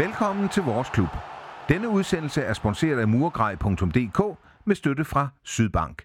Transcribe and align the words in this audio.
Velkommen 0.00 0.48
til 0.48 0.62
vores 0.62 0.88
klub. 0.88 1.08
Denne 1.68 1.88
udsendelse 1.88 2.42
er 2.42 2.52
sponsoreret 2.52 3.00
af 3.00 3.08
murgrej.dk 3.08 4.38
med 4.64 4.76
støtte 4.76 5.04
fra 5.04 5.28
Sydbank. 5.44 6.02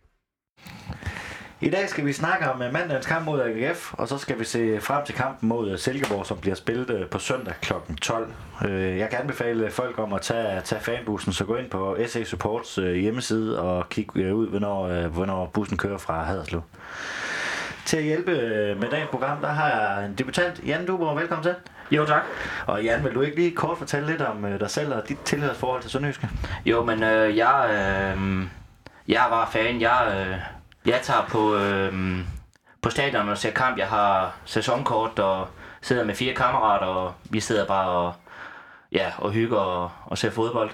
I 1.62 1.70
dag 1.70 1.90
skal 1.90 2.06
vi 2.06 2.14
snakke 2.14 2.52
om 2.52 2.62
eh, 2.62 2.74
mandagens 2.74 3.06
kamp 3.06 3.26
mod 3.26 3.42
AGF, 3.42 3.94
og 3.94 4.08
så 4.08 4.18
skal 4.18 4.40
vi 4.40 4.46
se 4.46 4.82
frem 4.82 5.06
til 5.06 5.16
kampen 5.16 5.50
mod 5.50 5.72
eh, 5.72 5.78
Silkeborg, 5.78 6.26
som 6.26 6.38
bliver 6.38 6.56
spillet 6.56 6.90
eh, 6.90 7.08
på 7.08 7.20
søndag 7.20 7.54
kl. 7.62 7.74
12. 8.02 8.34
Jeg 8.72 9.10
kan 9.10 9.20
anbefale 9.20 9.72
folk 9.72 10.00
om 10.00 10.14
at 10.14 10.22
tage, 10.22 10.62
tage 10.62 10.82
fanbussen, 10.82 11.34
så 11.34 11.46
gå 11.46 11.56
ind 11.56 11.70
på 11.70 11.98
SA 12.08 12.24
Supports 12.24 12.76
hjemmeside 12.76 13.62
og 13.62 13.90
kig 13.90 14.16
ud, 14.16 14.50
hvornår, 14.50 15.08
hvornår 15.08 15.46
bussen 15.46 15.78
kører 15.78 15.98
fra 15.98 16.24
Haderslev. 16.24 16.62
Til 17.86 17.98
at 17.98 18.04
hjælpe 18.04 18.32
med 18.80 18.90
dagens 18.90 19.10
program, 19.10 19.42
der 19.42 19.48
har 19.48 19.70
jeg 19.70 20.06
en 20.06 20.16
debutant, 20.16 20.62
Jan 20.66 20.86
Duborg. 20.86 21.18
Velkommen 21.18 21.44
til. 21.44 21.56
Jo, 21.92 22.06
tak. 22.06 22.22
Og 22.68 22.84
Jan, 22.84 23.04
vil 23.04 23.16
du 23.16 23.22
ikke 23.22 23.36
lige 23.36 23.56
kort 23.56 23.78
fortælle 23.78 24.08
lidt 24.08 24.22
om 24.22 24.46
dig 24.60 24.70
selv 24.70 24.94
og 24.94 25.10
dit 25.10 25.18
tilhørsforhold 25.26 25.82
til 25.82 25.92
Sønderjyske? 25.92 26.30
Jo, 26.66 26.84
men 26.84 27.04
øh, 27.04 27.38
jeg, 27.38 27.66
øh, 27.70 28.44
jeg 29.08 29.26
var 29.30 29.50
fan. 29.52 29.82
Jeg, 29.82 30.28
øh, 30.28 30.38
jeg 30.86 31.00
tager 31.04 31.26
på, 31.30 31.56
øh, 31.56 32.20
på 32.82 32.90
stadion 32.90 33.30
og 33.30 33.38
ser 33.38 33.52
kamp. 33.52 33.78
Jeg 33.78 33.88
har 33.88 34.36
sæsonkort 34.46 35.20
og 35.20 35.48
sidder 35.82 36.04
med 36.06 36.16
fire 36.16 36.34
kammerater, 36.34 36.86
og 36.86 37.14
vi 37.30 37.40
sidder 37.40 37.66
bare 37.66 37.90
og, 37.90 38.14
ja, 38.92 39.12
og 39.18 39.32
hygger 39.32 39.58
og, 39.58 39.92
og 40.06 40.18
ser 40.18 40.30
fodbold. 40.30 40.72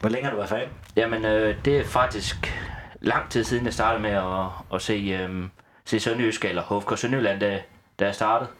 Hvor 0.00 0.08
længe 0.08 0.24
har 0.24 0.30
du 0.30 0.36
været 0.36 0.48
fan? 0.48 0.68
Jamen, 0.96 1.24
øh, 1.24 1.56
det 1.64 1.78
er 1.78 1.84
faktisk 1.84 2.54
lang 3.00 3.30
tid 3.30 3.44
siden, 3.44 3.64
jeg 3.64 3.74
startede 3.74 4.02
med 4.02 4.10
at, 4.10 4.74
at 4.74 4.82
se, 4.82 5.18
øh, 5.20 5.48
se 5.90 6.00
Sønderjysk, 6.00 6.44
eller 6.44 6.62
HFK 6.62 6.98
Sønderjylland, 6.98 7.40
da, 7.40 7.62
da 7.98 8.04
jeg 8.04 8.14
startede. 8.14 8.50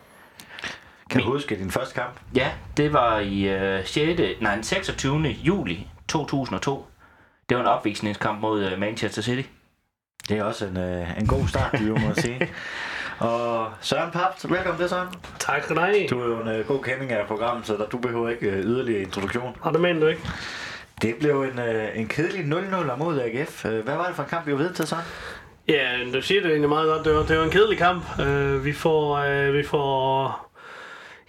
Kan 1.11 1.21
du 1.21 1.27
huske 1.33 1.57
din 1.57 1.71
første 1.71 1.95
kamp? 1.95 2.21
Ja, 2.35 2.51
det 2.77 2.93
var 2.93 3.19
i 3.19 3.43
øh, 3.49 3.87
6. 3.87 4.21
Nej, 4.41 4.55
den 4.55 4.65
26. 4.65 5.19
juli 5.29 5.87
2002. 6.09 6.87
Det 7.49 7.57
var 7.57 7.63
en 7.63 7.69
opvisningskamp 7.69 8.41
mod 8.41 8.65
øh, 8.65 8.79
Manchester 8.79 9.23
City. 9.23 9.49
Det 10.29 10.39
er 10.39 10.45
også 10.45 10.67
en, 10.67 10.77
øh, 10.77 11.19
en 11.19 11.27
god 11.27 11.49
start, 11.49 11.73
du 11.73 11.97
må 11.97 12.15
sige. 12.15 12.49
Og 13.19 13.69
Søren 13.81 14.11
Paps, 14.11 14.51
velkommen 14.51 14.79
til 14.81 14.89
Søren. 14.89 15.09
Tak 15.39 15.63
skal 15.63 15.77
du 15.77 15.81
have. 15.81 16.07
Du 16.11 16.21
er 16.21 16.27
jo 16.27 16.41
en 16.41 16.49
øh, 16.49 16.67
god 16.67 16.83
kending 16.83 17.13
af 17.13 17.27
programmet, 17.27 17.67
så 17.67 17.77
der, 17.77 17.87
du 17.87 17.99
behøver 17.99 18.29
ikke 18.29 18.51
øh, 18.51 18.65
yderligere 18.65 19.03
introduktion. 19.03 19.57
Og 19.61 19.73
det 19.73 19.81
mener 19.81 20.01
du 20.01 20.07
ikke. 20.07 20.23
Det 21.03 21.17
blev 21.21 21.43
en, 21.43 21.59
øh, 21.59 21.89
en 21.95 22.09
kedelig 22.09 22.45
0-0 22.45 22.97
mod 22.97 23.21
AGF. 23.21 23.65
Øh, 23.65 23.85
hvad 23.85 23.97
var 23.97 24.07
det 24.07 24.17
for 24.17 24.23
en 24.23 24.29
kamp, 24.29 24.47
vi 24.47 24.53
var 24.53 24.59
ved 24.59 24.75
til 24.75 24.87
så? 24.87 24.97
Ja, 25.69 25.89
du 26.15 26.23
siger 26.23 26.41
det 26.41 26.51
egentlig 26.51 26.69
meget 26.69 26.89
godt. 26.89 27.05
Det 27.05 27.15
var, 27.15 27.23
det 27.23 27.39
var 27.39 27.45
en 27.45 27.51
kedelig 27.51 27.79
kamp. 27.79 28.05
Uh, 28.19 28.65
vi 28.65 28.73
får, 28.73 29.25
uh, 29.49 29.55
vi 29.55 29.63
får 29.63 30.51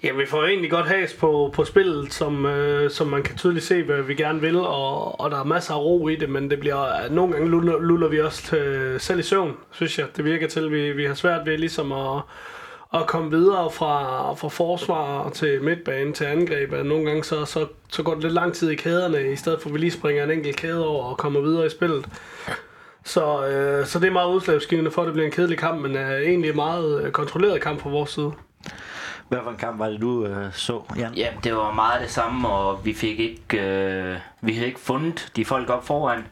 Ja, 0.04 0.14
vi 0.14 0.26
får 0.26 0.44
egentlig 0.44 0.72
godt 0.72 0.88
has 0.88 1.14
på, 1.14 1.52
på 1.54 1.66
spillet, 1.66 2.14
som, 2.14 2.46
øh, 2.46 2.92
som 2.92 3.08
man 3.08 3.24
kan 3.24 3.38
tydeligt 3.38 3.66
se, 3.66 3.84
hvad 3.84 4.02
vi 4.02 4.16
gerne 4.16 4.42
vil, 4.42 4.58
og, 4.58 5.20
og 5.22 5.32
der 5.32 5.40
er 5.40 5.44
masser 5.44 5.74
af 5.74 5.80
ro 5.80 6.08
i 6.08 6.16
det, 6.16 6.30
men 6.30 6.50
det 6.50 6.60
bliver, 6.60 7.04
øh, 7.06 7.12
nogle 7.12 7.34
gange 7.34 7.50
luller, 7.50 7.80
luller 7.80 8.08
vi 8.08 8.22
også 8.22 8.44
til, 8.44 8.96
selv 9.00 9.20
i 9.20 9.24
søvn, 9.24 9.58
synes 9.72 10.00
jeg. 10.00 10.08
Det 10.18 10.26
virker 10.26 10.48
til, 10.48 10.66
at 10.66 10.72
vi, 10.72 10.92
vi 10.92 11.06
har 11.06 11.14
svært 11.14 11.46
ved 11.46 11.58
ligesom 11.58 11.92
at, 11.92 12.22
at 12.94 13.08
komme 13.08 13.32
videre 13.32 13.72
fra, 13.72 14.34
fra 14.34 14.48
forsvar 14.48 15.30
til 15.30 15.64
midtbane 15.64 16.14
til 16.14 16.26
angreb. 16.26 16.72
Nogle 16.86 17.06
gange 17.06 17.24
så, 17.24 17.46
så, 17.46 17.68
så 17.90 18.04
går 18.04 18.14
det 18.14 18.24
lidt 18.24 18.34
lang 18.34 18.54
tid 18.54 18.70
i 18.70 18.76
kæderne, 18.76 19.32
i 19.32 19.36
stedet 19.36 19.62
for 19.62 19.70
at 19.70 19.74
vi 19.74 19.80
lige 19.80 19.92
springer 19.92 20.24
en 20.24 20.32
enkelt 20.32 20.56
kæde 20.56 20.88
over 20.88 21.06
og 21.06 21.18
kommer 21.18 21.42
videre 21.42 21.66
i 21.66 21.70
spillet. 21.70 22.06
Så, 23.04 23.48
øh, 23.48 23.86
så 23.86 24.00
det 24.00 24.08
er 24.08 24.12
meget 24.12 24.30
udslagsgivende 24.30 24.92
for, 24.92 25.02
at 25.02 25.06
det 25.06 25.14
bliver 25.14 25.26
en 25.26 25.32
kedelig 25.32 25.58
kamp, 25.58 25.82
men 25.82 25.96
er 25.96 26.18
egentlig 26.18 26.50
en 26.50 26.56
meget 26.56 27.04
øh, 27.04 27.12
kontrolleret 27.12 27.62
kamp 27.62 27.82
fra 27.82 27.90
vores 27.90 28.10
side. 28.10 28.32
Hvad 29.28 29.40
for 29.44 29.52
en 29.52 29.58
kamp 29.58 29.80
var 29.80 29.90
det, 29.90 30.02
du 30.02 30.26
øh, 30.26 30.54
så, 30.54 30.82
Jan? 30.98 31.14
Ja, 31.14 31.34
det 31.44 31.56
var 31.56 31.72
meget 31.72 32.02
det 32.02 32.10
samme, 32.10 32.48
og 32.50 32.86
vi 32.86 32.94
fik 32.94 33.20
ikke, 33.20 33.60
øh, 33.60 34.18
vi 34.42 34.54
havde 34.54 34.68
ikke 34.68 34.80
fundet 34.80 35.32
de 35.36 35.46
folk 35.46 35.70
op 35.70 35.86
foran. 35.86 36.28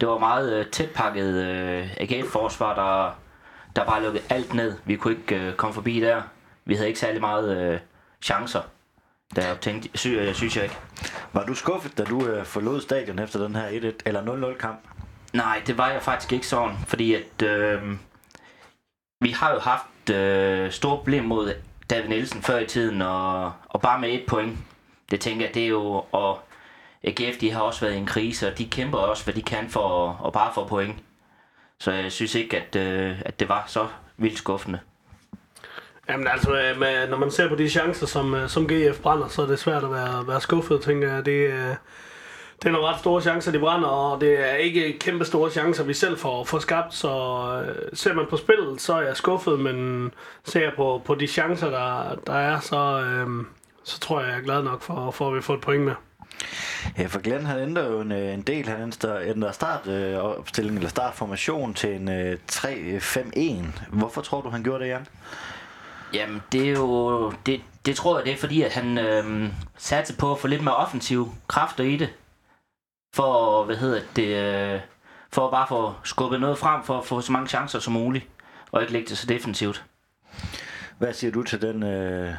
Det 0.00 0.08
var 0.08 0.18
meget 0.18 0.58
øh, 0.58 0.66
tætpakket 0.66 1.34
øh, 1.34 1.96
AGF-forsvar, 2.00 2.74
der, 2.74 3.14
der 3.76 3.86
bare 3.86 4.02
lukkede 4.02 4.24
alt 4.30 4.54
ned. 4.54 4.74
Vi 4.84 4.96
kunne 4.96 5.14
ikke 5.14 5.36
øh, 5.36 5.54
komme 5.54 5.74
forbi 5.74 6.00
der. 6.00 6.22
Vi 6.64 6.74
havde 6.74 6.88
ikke 6.88 7.00
særlig 7.00 7.20
meget 7.20 7.58
øh, 7.58 7.78
chancer. 8.22 8.60
Der 9.36 9.54
tænkte, 9.54 9.88
sy, 9.94 10.08
øh, 10.08 10.34
synes 10.34 10.56
jeg 10.56 10.64
ikke. 10.64 10.78
Var 11.32 11.44
du 11.44 11.54
skuffet, 11.54 11.98
da 11.98 12.04
du 12.04 12.26
øh, 12.26 12.44
forlod 12.44 12.80
stadion 12.80 13.18
efter 13.18 13.42
den 13.42 13.56
her 13.56 13.68
1 13.70 14.02
eller 14.06 14.52
0-0 14.54 14.58
kamp? 14.58 14.78
Nej, 15.32 15.62
det 15.66 15.78
var 15.78 15.90
jeg 15.90 16.02
faktisk 16.02 16.32
ikke 16.32 16.46
sådan, 16.46 16.76
fordi 16.86 17.14
at 17.14 17.42
øh, 17.42 17.82
vi 19.20 19.30
har 19.30 19.52
jo 19.52 19.58
haft 19.58 20.10
øh, 20.10 20.70
store 20.70 20.96
problemer 20.96 21.28
mod 21.28 21.54
David 21.90 22.08
Nielsen 22.08 22.42
før 22.42 22.58
i 22.58 22.66
tiden, 22.66 23.02
og, 23.02 23.52
og 23.68 23.80
bare 23.80 24.00
med 24.00 24.10
et 24.10 24.24
point. 24.26 24.58
Det 25.10 25.20
tænker 25.20 25.46
jeg, 25.46 25.54
det 25.54 25.64
er 25.64 25.68
jo, 25.68 26.04
og 26.12 26.40
AGF 27.04 27.38
de 27.40 27.50
har 27.50 27.60
også 27.60 27.80
været 27.80 27.94
i 27.94 27.98
en 27.98 28.06
krise, 28.06 28.48
og 28.48 28.58
de 28.58 28.68
kæmper 28.68 28.98
også, 28.98 29.24
hvad 29.24 29.34
de 29.34 29.42
kan 29.42 29.70
for 29.70 30.20
at, 30.26 30.32
bare 30.32 30.54
få 30.54 30.66
point. 30.66 30.96
Så 31.80 31.92
jeg 31.92 32.12
synes 32.12 32.34
ikke, 32.34 32.56
at, 32.56 32.76
øh, 32.76 33.16
at 33.24 33.40
det 33.40 33.48
var 33.48 33.64
så 33.66 33.86
vildt 34.16 34.38
skuffende. 34.38 34.80
Jamen 36.08 36.26
altså, 36.26 36.60
øh, 36.60 36.78
med, 36.78 37.08
når 37.08 37.16
man 37.16 37.30
ser 37.30 37.48
på 37.48 37.54
de 37.54 37.70
chancer, 37.70 38.06
som, 38.06 38.34
øh, 38.34 38.48
som 38.48 38.68
GF 38.68 39.00
brænder, 39.00 39.28
så 39.28 39.42
er 39.42 39.46
det 39.46 39.58
svært 39.58 39.84
at 39.84 39.90
være, 39.90 40.26
være 40.26 40.40
skuffet, 40.40 40.82
tænker 40.82 41.14
jeg. 41.14 41.26
Det, 41.26 41.50
øh, 41.50 41.74
det 42.62 42.68
er 42.68 42.72
nogle 42.72 42.86
ret 42.88 43.00
store 43.00 43.22
chancer, 43.22 43.52
de 43.52 43.58
brænder, 43.58 43.88
og 43.88 44.20
det 44.20 44.50
er 44.50 44.54
ikke 44.54 44.98
kæmpe 44.98 45.24
store 45.24 45.50
chancer, 45.50 45.84
vi 45.84 45.94
selv 45.94 46.18
får, 46.18 46.44
får 46.44 46.58
skabt. 46.58 46.94
Så 46.94 47.10
øh, 47.66 47.88
ser 47.92 48.14
man 48.14 48.26
på 48.30 48.36
spillet, 48.36 48.80
så 48.80 48.94
er 48.94 49.02
jeg 49.02 49.16
skuffet, 49.16 49.60
men 49.60 50.10
ser 50.44 50.60
jeg 50.60 50.72
på, 50.76 51.02
på 51.04 51.14
de 51.14 51.26
chancer, 51.26 51.70
der, 51.70 52.14
der 52.26 52.34
er, 52.34 52.60
så, 52.60 53.00
øh, 53.00 53.44
så 53.84 54.00
tror 54.00 54.20
jeg, 54.20 54.28
jeg 54.28 54.38
er 54.38 54.42
glad 54.42 54.62
nok 54.62 54.82
for, 54.82 55.10
for 55.10 55.28
at 55.28 55.36
vi 55.36 55.40
får 55.40 55.54
et 55.54 55.60
point 55.60 55.84
med. 55.84 55.94
Ja, 56.98 57.06
for 57.06 57.20
Glenn 57.20 57.46
han 57.46 57.60
ændrer 57.60 57.86
jo 57.86 58.00
en, 58.00 58.12
øh, 58.12 58.34
en 58.34 58.42
del. 58.42 58.68
Han 58.68 58.82
ændrer, 58.82 59.20
ændrer 59.20 59.52
startopstilling 59.52 60.74
øh, 60.74 60.78
eller 60.78 60.90
startformation 60.90 61.74
til 61.74 61.94
en 61.94 62.08
øh, 62.08 62.38
3-5-1. 62.52 63.40
Hvorfor 63.88 64.20
tror 64.20 64.40
du, 64.40 64.48
han 64.48 64.62
gjorde 64.62 64.84
det, 64.84 64.90
Jan? 64.90 65.06
Jamen, 66.14 66.42
det 66.52 66.68
er 66.68 66.72
jo... 66.72 67.32
Det, 67.46 67.60
det 67.86 67.96
tror 67.96 68.18
jeg, 68.18 68.24
det 68.24 68.32
er 68.32 68.36
fordi, 68.36 68.62
at 68.62 68.72
han 68.72 68.98
øh, 68.98 69.48
satte 69.76 70.14
på 70.18 70.32
at 70.32 70.38
få 70.38 70.46
lidt 70.46 70.64
mere 70.64 70.76
offensiv 70.76 71.34
kræfter 71.48 71.84
i 71.84 71.96
det 71.96 72.08
for, 73.14 73.64
hvad 73.64 73.76
hedder 73.76 74.00
det, 74.16 74.36
øh, 74.74 74.80
for 75.32 75.44
at 75.44 75.50
bare 75.50 75.66
få 75.68 75.94
skubbet 76.04 76.40
noget 76.40 76.58
frem, 76.58 76.84
for 76.84 76.98
at 76.98 77.04
få 77.04 77.20
så 77.20 77.32
mange 77.32 77.48
chancer 77.48 77.78
som 77.78 77.92
muligt, 77.92 78.26
og 78.72 78.80
ikke 78.80 78.92
lægge 78.92 79.08
det 79.08 79.18
så 79.18 79.26
defensivt. 79.26 79.84
Hvad 80.98 81.12
siger 81.12 81.32
du 81.32 81.42
til 81.42 81.62
den 81.62 81.82
øh, 81.82 82.34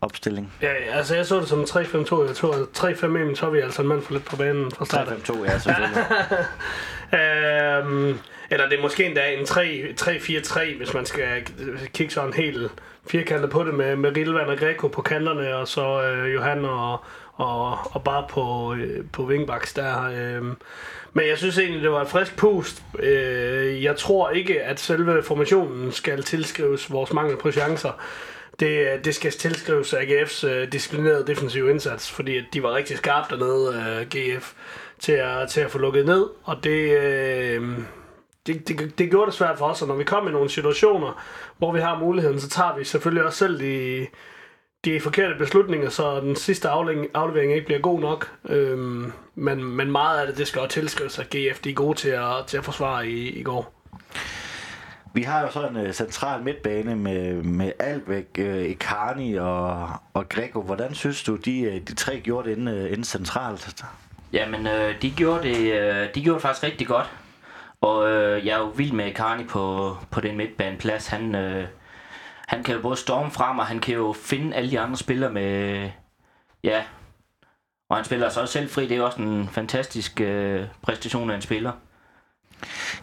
opstilling? 0.00 0.52
Ja, 0.62 0.72
altså 0.72 1.14
jeg 1.14 1.26
så 1.26 1.40
det 1.40 1.48
som 1.48 1.62
3-5-2. 1.62 2.26
Jeg 2.26 2.36
tror, 2.36 2.52
at 2.52 2.94
3-5-1, 3.32 3.34
så 3.34 3.46
er 3.46 3.50
vi 3.50 3.60
altså 3.60 3.82
en 3.82 3.88
mand 3.88 4.02
for 4.02 4.12
lidt 4.12 4.24
på 4.24 4.36
banen 4.36 4.70
fra 4.70 4.84
start. 4.84 5.08
3-5-2, 5.08 5.44
ja, 5.44 5.58
selvfølgelig. 5.58 6.04
øhm, 7.20 8.18
eller 8.50 8.68
det 8.68 8.78
er 8.78 8.82
måske 8.82 9.04
endda 9.04 9.32
en 9.32 9.44
3-4-3, 9.44 10.76
hvis 10.76 10.94
man 10.94 11.06
skal 11.06 11.46
kigge 11.94 12.14
sådan 12.14 12.32
helt 12.32 12.72
firkantet 13.10 13.50
på 13.50 13.64
det 13.64 13.74
med, 13.74 13.96
med 13.96 14.16
Rilvan 14.16 14.48
og 14.48 14.58
Greco 14.58 14.88
på 14.88 15.02
kanterne, 15.02 15.56
og 15.56 15.68
så 15.68 16.02
øh, 16.02 16.34
Johan 16.34 16.64
og, 16.64 17.04
og, 17.38 17.78
og 17.92 18.04
bare 18.04 18.26
på, 18.28 18.74
øh, 18.74 19.04
på 19.12 19.22
wingbacks 19.22 19.74
der. 19.74 20.02
Øh. 20.04 20.42
Men 21.12 21.28
jeg 21.28 21.38
synes 21.38 21.58
egentlig, 21.58 21.82
det 21.82 21.90
var 21.90 22.02
et 22.02 22.08
frisk 22.08 22.36
pust. 22.36 22.82
Øh, 22.98 23.82
jeg 23.82 23.96
tror 23.96 24.30
ikke, 24.30 24.62
at 24.62 24.80
selve 24.80 25.22
formationen 25.22 25.92
skal 25.92 26.22
tilskrives 26.22 26.92
vores 26.92 27.12
mangel 27.12 27.36
på 27.36 27.50
chancer. 27.52 28.00
Det, 28.60 29.04
det 29.04 29.14
skal 29.14 29.32
tilskrives 29.32 29.94
AGF's 29.94 30.46
øh, 30.46 30.72
disciplinerede 30.72 31.26
defensive 31.26 31.70
indsats, 31.70 32.10
fordi 32.10 32.40
de 32.52 32.62
var 32.62 32.74
rigtig 32.74 32.96
skarpe 32.96 33.36
dernede, 33.36 33.98
øh, 34.00 34.06
GF, 34.06 34.52
til 34.98 35.12
at, 35.12 35.48
til 35.48 35.60
at 35.60 35.70
få 35.70 35.78
lukket 35.78 36.06
ned. 36.06 36.26
Og 36.44 36.64
det, 36.64 36.98
øh, 36.98 37.62
det, 38.46 38.68
det, 38.68 38.98
det 38.98 39.10
gjorde 39.10 39.26
det 39.26 39.34
svært 39.34 39.58
for 39.58 39.66
os, 39.66 39.82
og 39.82 39.88
når 39.88 39.94
vi 39.94 40.04
kom 40.04 40.28
i 40.28 40.30
nogle 40.30 40.50
situationer, 40.50 41.24
hvor 41.58 41.72
vi 41.72 41.80
har 41.80 41.98
muligheden, 41.98 42.40
så 42.40 42.48
tager 42.48 42.76
vi 42.78 42.84
selvfølgelig 42.84 43.24
også 43.24 43.38
selv 43.38 43.60
de, 43.60 44.06
de 44.84 45.00
forkerte 45.00 45.34
beslutninger, 45.38 45.88
så 45.88 46.20
den 46.20 46.36
sidste 46.36 46.68
aflevering, 46.68 47.10
aflevering 47.14 47.52
ikke 47.52 47.66
bliver 47.66 47.80
god 47.80 48.00
nok. 48.00 48.32
Øhm, 48.48 49.12
men, 49.34 49.64
men 49.64 49.90
meget 49.90 50.20
af 50.20 50.26
det, 50.26 50.38
det 50.38 50.46
skal 50.46 50.60
også 50.60 50.74
tilskrives, 50.74 51.18
at 51.18 51.26
GF 51.26 51.60
de 51.60 51.70
er 51.70 51.74
gode 51.74 51.98
til 51.98 52.08
at, 52.08 52.46
til 52.46 52.56
at 52.56 52.64
forsvare 52.64 53.08
i, 53.08 53.28
i 53.28 53.42
går. 53.42 53.74
Vi 55.14 55.22
har 55.22 55.40
jo 55.40 55.50
så 55.50 55.68
en 55.68 55.76
uh, 55.76 55.92
central 55.92 56.42
midtbane 56.42 56.96
med, 56.96 57.42
med 57.42 57.72
Alvæk, 57.78 58.26
uh, 58.38 58.70
Icarni 58.70 59.34
og, 59.34 59.88
og 60.14 60.28
Greco. 60.28 60.60
Hvordan 60.60 60.94
synes 60.94 61.22
du, 61.22 61.36
de, 61.36 61.68
uh, 61.68 61.88
de 61.88 61.94
tre 61.94 62.20
gjorde 62.20 62.50
det 62.50 62.56
inden, 62.56 62.68
uh, 62.68 62.84
inden 62.84 63.04
centralt? 63.04 63.84
Jamen, 64.32 64.66
uh, 64.66 65.02
de, 65.02 65.10
gjorde 65.10 65.42
det, 65.42 65.56
uh, 65.56 66.14
de 66.14 66.22
gjorde 66.22 66.34
det 66.34 66.42
faktisk 66.42 66.64
rigtig 66.64 66.86
godt. 66.86 67.10
Og 67.80 67.98
uh, 67.98 68.46
jeg 68.46 68.54
er 68.54 68.58
jo 68.58 68.72
vild 68.76 68.92
med 68.92 69.06
Icarni 69.06 69.44
på, 69.44 69.96
på 70.10 70.20
den 70.20 70.36
midtbaneplads. 70.36 71.06
Han, 71.06 71.34
uh, 71.34 71.64
han 72.48 72.62
kan 72.62 72.74
jo 72.74 72.80
både 72.80 72.96
storme 72.96 73.30
frem, 73.30 73.58
og 73.58 73.66
han 73.66 73.78
kan 73.78 73.94
jo 73.94 74.12
finde 74.12 74.56
alle 74.56 74.70
de 74.70 74.80
andre 74.80 74.96
spillere 74.96 75.32
med... 75.32 75.90
Ja, 76.64 76.82
og 77.90 77.96
han 77.96 78.04
spiller 78.04 78.28
sig 78.28 78.42
også 78.42 78.52
selv 78.52 78.70
fri. 78.70 78.82
Det 78.82 78.92
er 78.92 78.96
jo 78.96 79.04
også 79.04 79.22
en 79.22 79.48
fantastisk 79.48 80.20
øh, 80.20 80.64
præstation 80.82 81.30
af 81.30 81.34
en 81.34 81.42
spiller. 81.42 81.72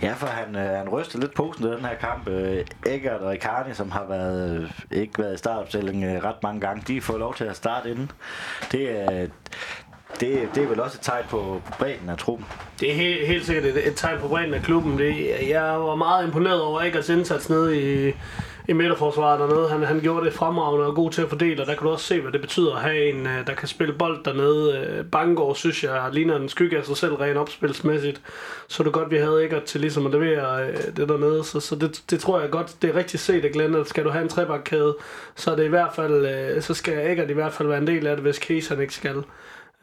Ja, 0.01 0.13
for 0.13 0.27
han, 0.27 0.55
øh, 0.55 0.69
han 0.77 0.89
ryster 0.89 1.19
lidt 1.19 1.33
posen 1.33 1.65
i 1.65 1.71
den 1.71 1.85
her 1.85 1.95
kamp. 1.95 2.27
Øh, 2.27 2.65
Eggert 2.85 3.21
og 3.21 3.35
Icardi, 3.35 3.73
som 3.73 3.91
har 3.91 4.05
været, 4.05 4.61
øh, 4.61 4.99
ikke 4.99 5.19
været 5.19 5.33
i 5.33 5.37
startopstilling 5.37 6.03
øh, 6.03 6.23
ret 6.23 6.43
mange 6.43 6.61
gange, 6.61 6.83
de 6.87 7.01
får 7.01 7.17
lov 7.17 7.35
til 7.35 7.43
at 7.43 7.55
starte 7.55 7.91
inden. 7.91 8.11
Det 8.71 8.99
er, 9.01 9.27
det, 10.19 10.49
det 10.55 10.63
er 10.63 10.67
vel 10.67 10.79
også 10.79 10.97
et 10.97 11.01
tegn 11.01 11.25
på, 11.29 11.61
på 11.65 11.71
bredden 11.79 12.09
af 12.09 12.17
truppen. 12.17 12.47
Det 12.79 12.91
er 12.91 12.95
helt, 12.95 13.27
helt 13.27 13.45
sikkert 13.45 13.65
et, 13.65 13.87
et 13.87 13.95
tegn 13.95 14.19
på 14.19 14.27
bredden 14.27 14.53
af 14.53 14.61
klubben. 14.61 14.97
Det, 14.97 15.49
jeg 15.49 15.63
var 15.63 15.95
meget 15.95 16.25
imponeret 16.25 16.61
over 16.61 16.81
Eggerts 16.81 17.09
indsats 17.09 17.49
nede 17.49 18.07
i, 18.09 18.13
i 18.67 18.73
midterforsvaret 18.73 19.39
dernede. 19.39 19.69
Han, 19.69 19.83
han 19.83 19.99
gjorde 19.99 20.25
det 20.25 20.33
fremragende 20.33 20.87
og 20.87 20.95
god 20.95 21.11
til 21.11 21.21
at 21.21 21.29
fordele, 21.29 21.61
og 21.61 21.67
der 21.67 21.73
kan 21.73 21.83
du 21.83 21.89
også 21.89 22.05
se, 22.05 22.21
hvad 22.21 22.31
det 22.31 22.41
betyder 22.41 22.75
at 22.75 22.81
have 22.81 23.09
en, 23.09 23.27
øh, 23.27 23.47
der 23.47 23.53
kan 23.53 23.67
spille 23.67 23.93
bold 23.93 24.23
dernede. 24.23 24.77
Øh, 24.77 25.05
Bangor, 25.05 25.53
synes 25.53 25.83
jeg, 25.83 26.09
ligner 26.11 26.35
en 26.35 26.49
skygge 26.49 26.77
af 26.77 26.85
sig 26.85 26.97
selv 26.97 27.13
rent 27.13 27.37
opspilsmæssigt. 27.37 28.21
Så 28.67 28.83
det 28.83 28.93
godt, 28.93 29.11
vi 29.11 29.17
havde 29.17 29.43
ikke 29.43 29.61
til 29.65 29.81
ligesom 29.81 30.05
at 30.05 30.11
levere 30.11 30.67
øh, 30.67 30.77
det 30.97 31.09
dernede. 31.09 31.43
Så, 31.43 31.59
så 31.59 31.75
det, 31.75 32.03
det, 32.09 32.19
tror 32.19 32.39
jeg 32.39 32.49
godt, 32.49 32.75
det 32.81 32.89
er 32.89 32.95
rigtig 32.95 33.19
set 33.19 33.51
Glenn, 33.53 33.75
at 33.75 33.87
skal 33.87 34.03
du 34.03 34.09
have 34.09 34.23
en 34.23 34.29
trebakkæde, 34.29 34.95
så 35.35 35.51
er 35.51 35.55
det 35.55 35.65
i 35.65 35.69
hvert 35.69 35.93
fald, 35.95 36.25
øh, 36.25 36.61
så 36.61 36.73
skal 36.73 37.11
Eggert 37.11 37.29
i 37.29 37.33
hvert 37.33 37.53
fald 37.53 37.67
være 37.67 37.77
en 37.77 37.87
del 37.87 38.07
af 38.07 38.15
det, 38.15 38.23
hvis 38.23 38.35
Case 38.35 38.69
han 38.69 38.81
ikke 38.81 38.93
skal. 38.93 39.23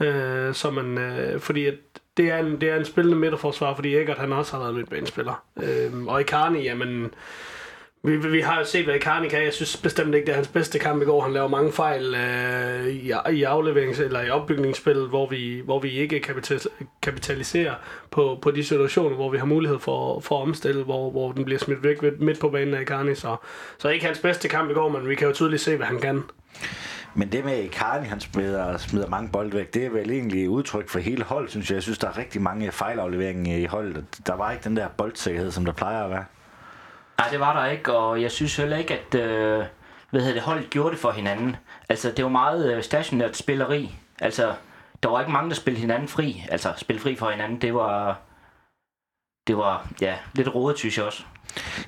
Øh, 0.00 0.54
så 0.54 0.70
man, 0.70 0.98
øh, 0.98 1.40
fordi 1.40 1.66
at 1.66 1.74
det 2.16 2.30
er 2.30 2.38
en, 2.38 2.60
det 2.60 2.70
er 2.70 2.76
en 2.76 2.84
spillende 2.84 3.18
midterforsvar, 3.18 3.74
fordi 3.74 3.96
Eggert 3.96 4.18
han 4.18 4.32
også 4.32 4.52
har 4.52 4.62
været 4.62 4.74
midtbanespiller. 4.74 5.44
Øh, 5.62 6.06
og 6.06 6.20
Icarni, 6.20 6.62
jamen, 6.62 7.14
vi, 8.04 8.16
vi 8.16 8.40
har 8.40 8.58
jo 8.58 8.64
set, 8.64 8.84
hvad 8.84 8.94
Icardi 8.94 9.28
kan. 9.28 9.44
Jeg 9.44 9.52
synes 9.52 9.76
bestemt 9.76 10.14
ikke, 10.14 10.26
det 10.26 10.32
er 10.32 10.36
hans 10.36 10.48
bedste 10.48 10.78
kamp 10.78 11.02
i 11.02 11.04
går. 11.04 11.22
Han 11.22 11.32
laver 11.32 11.48
mange 11.48 11.72
fejl 11.72 12.14
øh, 12.14 12.86
i, 12.86 13.12
i 13.32 13.44
afleverings- 13.44 14.02
eller 14.02 14.22
i 14.22 14.30
opbygningsspillet, 14.30 15.08
hvor 15.08 15.26
vi, 15.26 15.62
hvor 15.64 15.80
vi 15.80 15.90
ikke 15.90 16.20
kapitaliserer 17.02 17.74
på, 18.10 18.38
på 18.42 18.50
de 18.50 18.64
situationer, 18.64 19.16
hvor 19.16 19.30
vi 19.30 19.38
har 19.38 19.44
mulighed 19.44 19.78
for, 19.78 20.20
for 20.20 20.38
at 20.38 20.42
omstille, 20.42 20.84
hvor, 20.84 21.10
hvor 21.10 21.32
den 21.32 21.44
bliver 21.44 21.58
smidt 21.58 21.84
væk 21.84 22.20
midt 22.20 22.40
på 22.40 22.48
banen 22.48 22.74
af 22.74 22.82
Icardi. 22.82 23.14
Så, 23.14 23.36
så 23.78 23.88
ikke 23.88 24.06
hans 24.06 24.18
bedste 24.18 24.48
kamp 24.48 24.70
i 24.70 24.74
går, 24.74 24.88
men 24.88 25.08
vi 25.08 25.14
kan 25.14 25.26
jo 25.26 25.34
tydeligt 25.34 25.62
se, 25.62 25.76
hvad 25.76 25.86
han 25.86 26.00
kan. 26.00 26.22
Men 27.14 27.32
det 27.32 27.44
med 27.44 27.62
Icardi, 27.62 28.06
han 28.06 28.20
smider, 28.20 28.76
smider 28.76 29.08
mange 29.08 29.30
bolde 29.32 29.52
væk, 29.52 29.74
det 29.74 29.86
er 29.86 29.90
vel 29.90 30.10
egentlig 30.10 30.48
udtryk 30.48 30.88
for 30.88 30.98
hele 30.98 31.24
holdet, 31.24 31.50
synes 31.50 31.70
jeg. 31.70 31.74
Jeg 31.74 31.82
synes, 31.82 31.98
der 31.98 32.08
er 32.08 32.18
rigtig 32.18 32.42
mange 32.42 32.72
fejlafleveringer 32.72 33.56
i 33.56 33.64
holdet. 33.64 34.04
Der 34.26 34.36
var 34.36 34.52
ikke 34.52 34.64
den 34.64 34.76
der 34.76 34.88
boldsikkerhed, 34.88 35.50
som 35.50 35.64
der 35.64 35.72
plejer 35.72 36.04
at 36.04 36.10
være. 36.10 36.24
Nej, 37.22 37.30
det 37.30 37.40
var 37.40 37.62
der 37.62 37.70
ikke, 37.70 37.92
og 37.92 38.22
jeg 38.22 38.30
synes 38.30 38.56
heller 38.56 38.76
ikke, 38.76 38.98
at 38.98 39.14
øh, 39.14 39.64
hvad 40.10 40.20
hedder 40.20 40.34
det, 40.34 40.42
holdet 40.42 40.70
gjorde 40.70 40.90
det 40.90 40.98
for 40.98 41.10
hinanden. 41.10 41.56
Altså, 41.88 42.12
det 42.16 42.24
var 42.24 42.30
meget 42.30 42.74
øh, 42.74 42.82
stationært 42.82 43.36
spilleri. 43.36 43.94
Altså, 44.20 44.54
der 45.02 45.08
var 45.08 45.20
ikke 45.20 45.32
mange, 45.32 45.50
der 45.50 45.56
spillede 45.56 45.80
hinanden 45.80 46.08
fri. 46.08 46.44
Altså, 46.50 46.72
spille 46.76 47.00
fri 47.00 47.16
for 47.16 47.30
hinanden, 47.30 47.60
det 47.60 47.74
var... 47.74 48.20
Det 49.46 49.56
var, 49.56 49.88
ja, 50.00 50.14
lidt 50.34 50.54
rodet, 50.54 50.78
synes 50.78 50.98
jeg 50.98 51.04
også. 51.04 51.22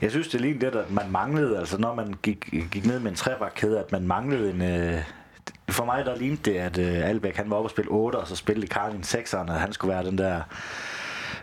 Jeg 0.00 0.10
synes, 0.10 0.28
det 0.28 0.34
er 0.34 0.42
lige 0.42 0.60
det, 0.60 0.74
at 0.76 0.90
man 0.90 1.10
manglede, 1.10 1.58
altså 1.58 1.78
når 1.78 1.94
man 1.94 2.14
gik, 2.22 2.48
gik 2.70 2.86
ned 2.86 3.00
med 3.00 3.10
en 3.10 3.16
trebakkæde, 3.16 3.80
at 3.80 3.92
man 3.92 4.06
manglede 4.06 4.50
en... 4.50 4.62
Øh, 4.62 5.02
for 5.70 5.84
mig 5.84 6.04
der 6.04 6.16
lignede 6.16 6.50
det, 6.50 6.58
at 6.58 6.78
øh, 6.78 7.08
Albeck 7.08 7.36
han 7.36 7.50
var 7.50 7.56
oppe 7.56 7.66
og 7.66 7.70
spille 7.70 7.90
8, 7.90 8.16
og 8.16 8.26
så 8.26 8.36
spillede 8.36 8.66
Karl 8.66 8.94
en 8.94 9.02
6'eren, 9.02 9.52
og 9.52 9.60
han 9.60 9.72
skulle 9.72 9.94
være 9.94 10.04
den 10.04 10.18
der 10.18 10.42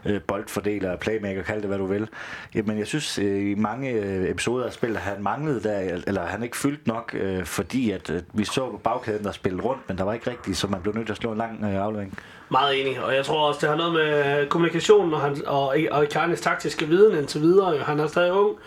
øh, 0.06 0.22
boldfordeler, 0.22 0.96
playmaker, 0.96 1.44
kald 1.44 1.62
det 1.62 1.68
hvad 1.68 1.78
du 1.78 1.86
vil. 1.86 2.10
Jamen 2.56 2.78
jeg 2.78 2.88
synes 2.88 3.20
øh, 3.20 3.52
i 3.52 3.56
mange 3.56 3.92
øh, 3.92 4.30
episoder 4.30 4.66
af 4.66 4.74
spillet, 4.74 4.98
han 5.00 5.24
manglede 5.24 5.64
der, 5.64 6.02
eller 6.08 6.26
han 6.26 6.44
ikke 6.44 6.58
fyldt 6.58 6.88
nok, 6.88 7.16
øh, 7.20 7.46
fordi 7.46 7.92
at 7.92 8.10
øh, 8.10 8.22
vi 8.34 8.46
så 8.46 8.70
på 8.70 8.80
bagkæden, 8.84 9.24
der 9.24 9.32
spillede 9.32 9.64
rundt, 9.64 9.82
men 9.88 9.98
der 9.98 10.04
var 10.04 10.14
ikke 10.14 10.30
rigtigt, 10.30 10.58
så 10.58 10.68
man 10.68 10.82
blev 10.82 10.94
nødt 10.96 11.06
til 11.06 11.14
at 11.14 11.18
slå 11.18 11.32
en 11.32 11.38
lang 11.38 11.64
øh, 11.64 11.76
aflevering. 11.76 12.18
Meget 12.50 12.82
enig, 12.82 13.04
og 13.04 13.16
jeg 13.16 13.26
tror 13.26 13.48
også, 13.48 13.60
det 13.62 13.70
har 13.70 13.76
noget 13.76 13.94
med 13.94 14.48
kommunikationen 14.48 15.14
og, 15.14 15.22
han, 15.22 15.38
og, 15.48 15.78
og 15.92 16.08
Karnes 16.12 16.42
taktiske 16.42 16.88
viden 16.88 17.18
indtil 17.18 17.42
videre. 17.42 17.78
Han 17.78 18.00
er 18.00 18.08
stadig 18.08 18.34
ung, 18.34 18.58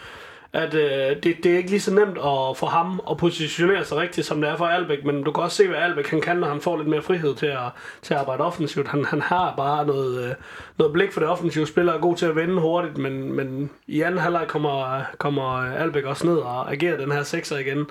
at 0.55 0.75
øh, 0.75 1.23
det, 1.23 1.37
det 1.45 1.47
er 1.47 1.57
ikke 1.57 1.71
lige 1.71 1.81
så 1.81 1.95
nemt 1.95 2.19
at 2.19 2.57
få 2.57 2.67
ham 2.67 3.01
at 3.11 3.17
positionere 3.17 3.85
sig 3.85 3.97
rigtigt, 3.97 4.27
som 4.27 4.41
det 4.41 4.51
er 4.51 4.57
for 4.57 4.67
Albeck, 4.67 5.05
men 5.05 5.23
du 5.23 5.33
kan 5.33 5.43
også 5.43 5.57
se, 5.57 5.69
hvad 5.69 5.79
Albeck 5.79 6.11
han 6.11 6.21
kan, 6.21 6.37
når 6.37 6.49
han 6.49 6.61
får 6.61 6.77
lidt 6.77 6.89
mere 6.89 7.03
frihed 7.03 7.35
til 7.35 7.47
at, 7.47 7.71
til 8.03 8.15
at 8.15 8.21
arbejde 8.21 8.45
offensivt. 8.45 8.89
Han, 8.89 9.05
han 9.05 9.21
har 9.21 9.55
bare 9.57 9.87
noget, 9.87 10.25
øh, 10.25 10.35
noget 10.79 10.93
blik 10.93 11.13
for 11.13 11.21
det 11.21 11.29
offensive 11.29 11.67
spiller, 11.67 11.93
er 11.93 11.99
god 11.99 12.17
til 12.17 12.27
at 12.27 12.37
vende 12.37 12.61
hurtigt, 12.61 12.99
men, 12.99 13.33
men 13.33 13.71
i 13.87 14.01
anden 14.01 14.21
halvleg 14.21 14.47
kommer, 14.49 15.03
kommer 15.19 15.75
Albeck 15.77 16.07
også 16.07 16.27
ned 16.27 16.37
og 16.37 16.73
agerer 16.73 16.97
den 16.97 17.13
her 17.13 17.23
sekser 17.23 17.59
igen, 17.59 17.87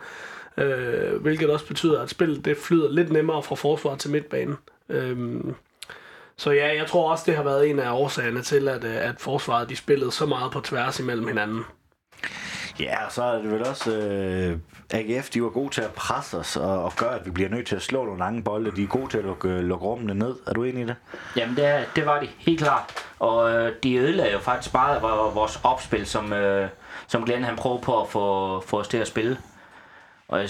øh, 0.58 1.22
hvilket 1.22 1.50
også 1.50 1.68
betyder, 1.68 2.02
at 2.02 2.10
spillet 2.10 2.46
det 2.46 2.58
flyder 2.58 2.92
lidt 2.92 3.12
nemmere 3.12 3.44
fra 3.44 3.56
forsvar 3.56 3.96
til 3.96 4.12
midtbanen. 4.12 4.58
Øh, 4.90 5.42
så 6.38 6.52
ja, 6.52 6.76
jeg 6.78 6.88
tror 6.88 7.12
også, 7.12 7.24
det 7.28 7.36
har 7.36 7.44
været 7.44 7.70
en 7.70 7.80
af 7.80 7.92
årsagerne 7.92 8.42
til, 8.42 8.68
at, 8.68 8.84
øh, 8.84 9.10
at 9.10 9.16
forsvaret 9.20 9.70
de 9.70 9.76
spillede 9.76 10.12
så 10.12 10.26
meget 10.26 10.52
på 10.52 10.60
tværs 10.60 11.00
imellem 11.00 11.28
hinanden. 11.28 11.64
Ja, 12.80 13.06
og 13.06 13.12
så 13.12 13.24
er 13.24 13.42
det 13.42 13.52
vel 13.52 13.68
også, 13.68 13.92
øh, 13.92 14.58
AGF, 14.94 15.30
de 15.30 15.44
var 15.44 15.50
gode 15.50 15.74
til 15.74 15.82
at 15.82 15.92
presse 15.92 16.38
os 16.38 16.56
og, 16.58 16.84
og 16.84 16.94
gøre, 16.98 17.20
at 17.20 17.26
vi 17.26 17.32
bliver 17.32 17.50
nødt 17.50 17.68
til 17.68 17.76
at 17.76 17.82
slå 17.82 18.06
nogle 18.06 18.20
lange 18.20 18.44
bolde. 18.44 18.72
De 18.72 18.84
er 18.84 18.88
gode 18.88 19.10
til 19.10 19.18
at 19.18 19.24
lukke, 19.24 19.62
lukke 19.62 19.86
rummene 19.86 20.14
ned. 20.14 20.36
Er 20.48 20.54
du 20.54 20.64
enig 20.64 20.84
i 20.84 20.86
det? 20.86 20.96
Jamen, 21.36 21.56
det, 21.56 21.90
det 21.96 22.06
var 22.06 22.20
de, 22.20 22.28
helt 22.38 22.60
klart. 22.60 23.06
Og 23.20 23.52
øh, 23.52 23.76
de 23.84 23.96
ødelagde 23.96 24.32
jo 24.32 24.40
faktisk 24.40 24.74
bare 24.74 25.02
vores 25.34 25.60
opspil, 25.64 26.06
som, 26.06 26.34
øh, 26.34 26.70
som 27.08 27.26
Glenn 27.26 27.44
han 27.44 27.56
prøvede 27.56 27.82
på 27.82 28.02
at 28.02 28.10
få, 28.10 28.62
få 28.62 28.80
os 28.80 28.88
til 28.88 28.98
at 28.98 29.08
spille. 29.08 29.38
Og 30.28 30.50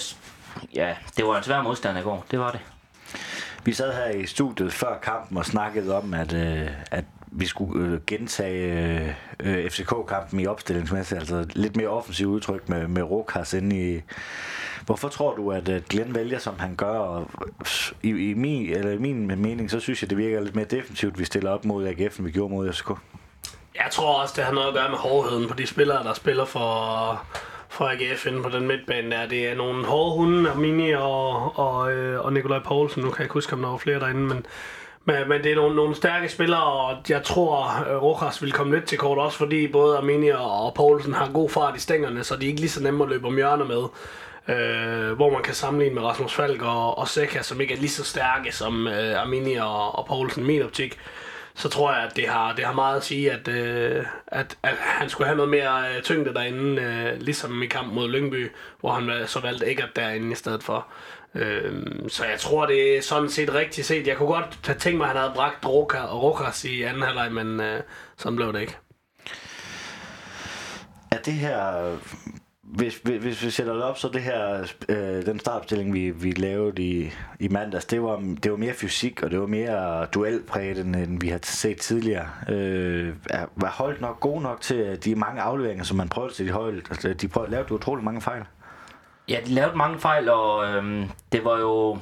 ja, 0.75 0.95
det 1.17 1.25
var 1.25 1.37
en 1.37 1.43
svær 1.43 1.61
modstand 1.61 1.97
i 1.97 2.01
går, 2.01 2.25
det 2.31 2.39
var 2.39 2.51
det. 2.51 2.59
Vi 3.65 3.73
sad 3.73 3.93
her 3.93 4.07
i 4.07 4.25
studiet 4.25 4.73
før 4.73 4.99
kampen 4.99 5.37
og 5.37 5.45
snakkede 5.45 5.97
om, 5.97 6.13
at, 6.13 6.33
øh, 6.33 6.69
at 6.91 7.05
vi 7.35 7.45
skulle 7.45 7.87
øh, 7.87 7.99
gentage 8.07 8.89
øh, 9.39 9.63
øh 9.63 9.69
FCK-kampen 9.69 10.39
i 10.39 10.47
opstillingsmæssigt, 10.47 11.19
altså 11.19 11.45
lidt 11.53 11.75
mere 11.75 11.87
offensiv 11.87 12.27
udtryk 12.27 12.69
med, 12.69 12.87
med 12.87 13.03
Rokas 13.03 13.53
inde 13.53 13.95
i... 13.95 14.01
Hvorfor 14.85 15.09
tror 15.09 15.35
du, 15.35 15.51
at, 15.51 15.69
at 15.69 15.85
Glenn 15.85 16.15
vælger, 16.15 16.39
som 16.39 16.59
han 16.59 16.75
gør? 16.75 16.99
Og 16.99 17.29
i, 18.03 18.09
i, 18.09 18.33
min, 18.33 18.69
eller 18.69 18.91
i 18.91 18.97
min 18.97 19.27
mening, 19.27 19.71
så 19.71 19.79
synes 19.79 20.01
jeg, 20.01 20.09
det 20.09 20.17
virker 20.17 20.41
lidt 20.41 20.55
mere 20.55 20.65
defensivt, 20.65 21.19
vi 21.19 21.25
stiller 21.25 21.51
op 21.51 21.65
mod 21.65 21.87
AGF, 21.87 22.17
end 22.17 22.25
vi 22.25 22.31
gjorde 22.31 22.53
mod 22.53 22.73
FCK. 22.73 22.91
Jeg 23.75 23.87
tror 23.91 24.21
også, 24.21 24.33
det 24.37 24.43
har 24.43 24.53
noget 24.53 24.67
at 24.67 24.73
gøre 24.73 24.89
med 24.89 24.97
hårdheden 24.97 25.47
på 25.47 25.53
de 25.55 25.67
spillere, 25.67 26.03
der 26.03 26.13
spiller 26.13 26.45
for, 26.45 27.25
for 27.69 27.85
AGF 27.85 28.25
inde 28.25 28.43
på 28.43 28.49
den 28.49 28.67
midtbane 28.67 29.11
der. 29.11 29.27
Det 29.27 29.47
er 29.47 29.55
nogle 29.55 29.85
hårde 29.85 30.15
hunde, 30.15 30.49
Armini 30.49 30.91
og, 30.91 31.59
og, 31.59 31.91
øh, 31.93 32.25
og 32.25 32.33
Nikolaj 32.33 32.59
Poulsen. 32.59 33.03
Nu 33.03 33.09
kan 33.09 33.19
jeg 33.19 33.25
ikke 33.25 33.33
huske, 33.33 33.53
om 33.53 33.61
der 33.61 33.69
var 33.69 33.77
flere 33.77 33.99
derinde, 33.99 34.21
men 34.21 34.45
men, 35.05 35.29
men 35.29 35.43
det 35.43 35.51
er 35.51 35.55
nogle, 35.55 35.75
nogle 35.75 35.95
stærke 35.95 36.29
spillere, 36.29 36.63
og 36.63 36.97
jeg 37.09 37.23
tror, 37.23 37.85
øh, 37.89 38.03
Rojas 38.03 38.41
vil 38.41 38.51
komme 38.51 38.75
lidt 38.75 38.85
til 38.85 38.97
kort, 38.97 39.17
også 39.17 39.37
fordi 39.37 39.67
både 39.67 39.97
Armini 39.97 40.29
og 40.29 40.73
Poulsen 40.73 41.13
har 41.13 41.31
god 41.31 41.49
fart 41.49 41.75
i 41.75 41.79
stængerne, 41.79 42.23
så 42.23 42.35
de 42.35 42.45
er 42.45 42.49
ikke 42.49 42.59
lige 42.59 42.69
så 42.69 42.83
nemme 42.83 43.03
at 43.03 43.09
løbe 43.09 43.27
om 43.27 43.35
hjørner 43.35 43.65
med. 43.65 43.83
Øh, 44.47 45.11
hvor 45.11 45.29
man 45.29 45.43
kan 45.43 45.53
sammenligne 45.53 45.95
med 45.95 46.03
Rasmus 46.03 46.33
Falk 46.33 46.61
og, 46.61 46.97
og 46.97 47.07
Seca, 47.07 47.41
som 47.41 47.61
ikke 47.61 47.73
er 47.73 47.77
lige 47.77 47.89
så 47.89 48.03
stærke 48.03 48.51
som 48.51 48.87
øh, 48.87 49.21
Armini 49.21 49.55
og, 49.55 49.99
og 49.99 50.05
Poulsen 50.05 50.43
i 50.43 50.47
min 50.47 50.63
optik 50.63 50.99
så 51.55 51.69
tror 51.69 51.93
jeg, 51.93 52.03
at 52.03 52.15
det 52.15 52.27
har, 52.27 52.55
det 52.55 52.65
har 52.65 52.73
meget 52.73 52.97
at 52.97 53.03
sige, 53.03 53.31
at, 53.31 53.47
øh, 53.47 54.05
at, 54.27 54.57
at 54.63 54.75
han 54.77 55.09
skulle 55.09 55.27
have 55.27 55.37
noget 55.37 55.51
mere 55.51 55.95
øh, 55.95 56.01
tyngde 56.01 56.33
derinde, 56.33 56.81
øh, 56.81 57.21
ligesom 57.21 57.63
i 57.63 57.65
kamp 57.67 57.93
mod 57.93 58.09
Lyngby, 58.09 58.51
hvor 58.79 58.91
han 58.91 59.27
så 59.27 59.39
valgte 59.39 59.69
ikke 59.69 59.83
at 59.83 59.95
derinde 59.95 60.31
i 60.31 60.35
stedet 60.35 60.63
for. 60.63 60.87
Øh, 61.35 61.83
så 62.07 62.25
jeg 62.25 62.39
tror, 62.39 62.65
det 62.65 62.97
er 62.97 63.01
sådan 63.01 63.29
set 63.29 63.53
rigtigt 63.53 63.87
set. 63.87 64.07
Jeg 64.07 64.17
kunne 64.17 64.27
godt 64.27 64.59
have 64.65 64.79
tænkt 64.79 64.97
mig, 64.97 65.05
at 65.05 65.11
han 65.11 65.21
havde 65.21 65.33
bragt 65.35 65.65
Roka 65.65 65.97
og 65.97 66.23
Rokas 66.23 66.65
i 66.65 66.81
anden 66.81 67.03
halvleg, 67.03 67.31
men 67.31 67.59
øh, 67.59 67.81
sådan 68.17 68.35
blev 68.35 68.53
det 68.53 68.61
ikke. 68.61 68.77
Er 71.11 71.17
det 71.17 71.33
her 71.33 71.97
hvis, 72.73 72.97
hvis, 73.03 73.21
hvis 73.23 73.45
vi 73.45 73.49
sætter 73.49 73.73
det 73.73 73.83
op, 73.83 73.97
så 73.97 74.07
det 74.07 74.21
her, 74.21 74.67
øh, 74.89 75.25
den 75.25 75.39
startopstilling, 75.39 75.93
vi, 75.93 76.09
vi 76.09 76.31
lavede 76.31 76.83
i, 76.83 77.11
i 77.39 77.47
mandags, 77.47 77.85
det 77.85 78.03
var, 78.03 78.35
det 78.43 78.51
var 78.51 78.57
mere 78.57 78.73
fysik, 78.73 79.23
og 79.23 79.31
det 79.31 79.39
var 79.39 79.47
mere 79.47 80.05
duelpræget, 80.05 80.77
end, 80.77 80.95
end 80.95 81.21
vi 81.21 81.27
har 81.27 81.39
set 81.43 81.77
tidligere. 81.77 82.29
Øh, 82.49 83.13
er, 83.29 83.45
var 83.55 83.69
holdt 83.69 84.01
nok 84.01 84.19
god 84.19 84.41
nok 84.41 84.61
til 84.61 85.03
de 85.05 85.15
mange 85.15 85.41
afleveringer, 85.41 85.83
som 85.83 85.97
man 85.97 86.09
prøvede 86.09 86.33
til 86.33 86.47
de 86.47 86.51
hold? 86.51 86.81
Altså, 86.89 87.13
de 87.13 87.27
prøvede, 87.27 87.51
lavede 87.51 87.71
utrolig 87.71 88.03
mange 88.03 88.21
fejl. 88.21 88.43
Ja, 89.29 89.39
de 89.45 89.53
lavede 89.53 89.77
mange 89.77 89.99
fejl, 89.99 90.29
og 90.29 90.67
øhm, 90.67 91.09
det 91.31 91.45
var 91.45 91.59
jo... 91.59 91.97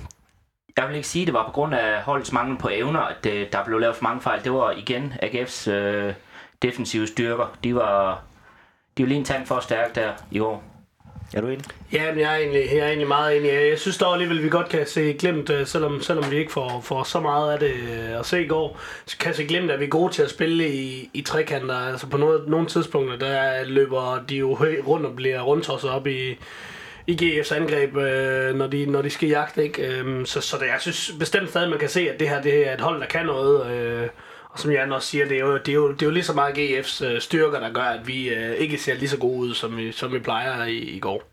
Jeg 0.78 0.88
vil 0.88 0.96
ikke 0.96 1.08
sige, 1.08 1.24
at 1.24 1.28
det 1.28 1.34
var 1.34 1.46
på 1.46 1.52
grund 1.52 1.76
af 1.76 2.02
holdets 2.02 2.32
mangel 2.32 2.58
på 2.58 2.70
evner, 2.72 3.00
at 3.00 3.24
det, 3.24 3.54
der 3.54 3.66
blev 3.66 3.80
lavet 3.80 3.96
for 3.96 4.04
mange 4.04 4.22
fejl. 4.22 4.44
Det 4.44 4.54
var 4.54 4.72
igen 4.72 5.14
AGF's 5.24 5.72
øh, 5.72 6.14
defensive 6.62 7.08
styrker. 7.08 7.58
De 7.64 7.76
var, 7.76 8.24
de 8.98 9.04
var 9.04 9.08
lige 9.08 9.18
en 9.18 9.26
tand 9.26 9.46
for 9.46 9.60
stærk 9.60 9.96
der 9.96 10.12
i 10.32 10.40
år. 10.40 10.64
Er 11.34 11.42
du 11.42 11.48
enig? 11.48 11.66
Ja, 11.94 12.12
men 12.12 12.20
jeg 12.20 12.34
er 12.34 12.38
egentlig, 12.38 12.66
jeg 12.72 12.78
er 12.78 12.88
egentlig 12.88 13.08
meget 13.08 13.38
enig. 13.38 13.50
Jeg 13.50 13.80
synes 13.80 13.98
dog 13.98 14.14
alligevel, 14.14 14.38
at 14.38 14.44
vi 14.44 14.50
godt 14.50 14.70
kan 14.70 14.88
se 14.88 15.14
glemt, 15.14 15.50
øh, 15.50 15.68
selvom, 15.68 16.02
selvom 16.02 16.32
vi 16.32 16.38
ikke 16.38 16.52
får, 16.52 16.82
får 16.84 17.04
så 17.04 17.20
meget 17.20 17.54
af 17.54 17.60
det 17.60 17.74
øh, 17.74 18.20
at 18.20 18.26
se 18.26 18.44
i 18.44 18.48
går, 18.48 18.80
så 19.06 19.18
kan 19.18 19.34
se 19.34 19.46
glemt, 19.46 19.72
at 19.72 19.80
vi 19.80 19.86
er 19.86 19.90
gode 19.90 20.14
til 20.14 20.24
at 20.24 20.30
spille 20.30 20.70
i, 20.70 21.10
i 21.14 21.22
trekanter. 21.22 21.76
Altså 21.76 22.08
på 22.08 22.18
noget, 22.18 22.48
nogle 22.48 22.68
tidspunkter, 22.68 23.18
der 23.18 23.64
løber 23.64 24.20
de 24.30 24.36
jo 24.36 24.58
rundt 24.88 25.06
og 25.06 25.16
bliver 25.16 25.42
rundt 25.42 25.84
op 25.84 26.08
i, 26.08 26.38
i 27.08 27.18
GF's 27.22 27.56
angreb, 27.56 27.96
øh, 27.98 28.56
når, 28.56 28.68
de, 28.68 28.86
når 28.86 29.02
de 29.02 29.10
skal 29.10 29.30
jagte. 29.30 29.64
Ikke? 29.64 30.24
så, 30.26 30.42
så 30.42 30.58
det, 30.58 30.66
jeg 30.66 30.78
synes 30.80 31.12
bestemt 31.20 31.50
stadig, 31.50 31.70
man 31.70 31.80
kan 31.80 31.90
se, 31.90 32.10
at 32.10 32.20
det 32.20 32.30
her 32.30 32.42
det 32.42 32.68
er 32.68 32.74
et 32.74 32.82
hold, 32.82 33.02
der 33.02 33.08
kan 33.08 33.26
noget. 33.26 33.62
og 34.50 34.60
som 34.60 34.72
Jan 34.72 34.92
også 34.92 35.08
siger, 35.08 35.28
det 35.28 35.38
er 35.38 35.42
jo, 35.42 35.58
det 35.58 35.70
er 35.70 35.74
jo, 35.74 35.92
det 35.92 36.02
er 36.02 36.06
jo 36.06 36.12
lige 36.12 36.24
så 36.24 36.34
meget 36.34 36.58
GF's 36.58 37.06
øh, 37.06 37.22
styrker, 37.22 37.60
der 37.60 37.74
gør, 37.74 37.82
at 37.82 38.08
vi 38.08 38.30
øh, 38.30 38.56
ikke 38.56 38.78
ser 38.78 38.94
lige 38.94 39.10
så 39.10 39.18
gode 39.18 39.38
ud, 39.38 39.54
som 39.54 39.78
vi, 39.78 39.92
som 39.92 40.14
vi 40.14 40.20
plejer 40.20 40.66
i, 40.66 40.78
i 40.78 41.00
går. 41.00 41.24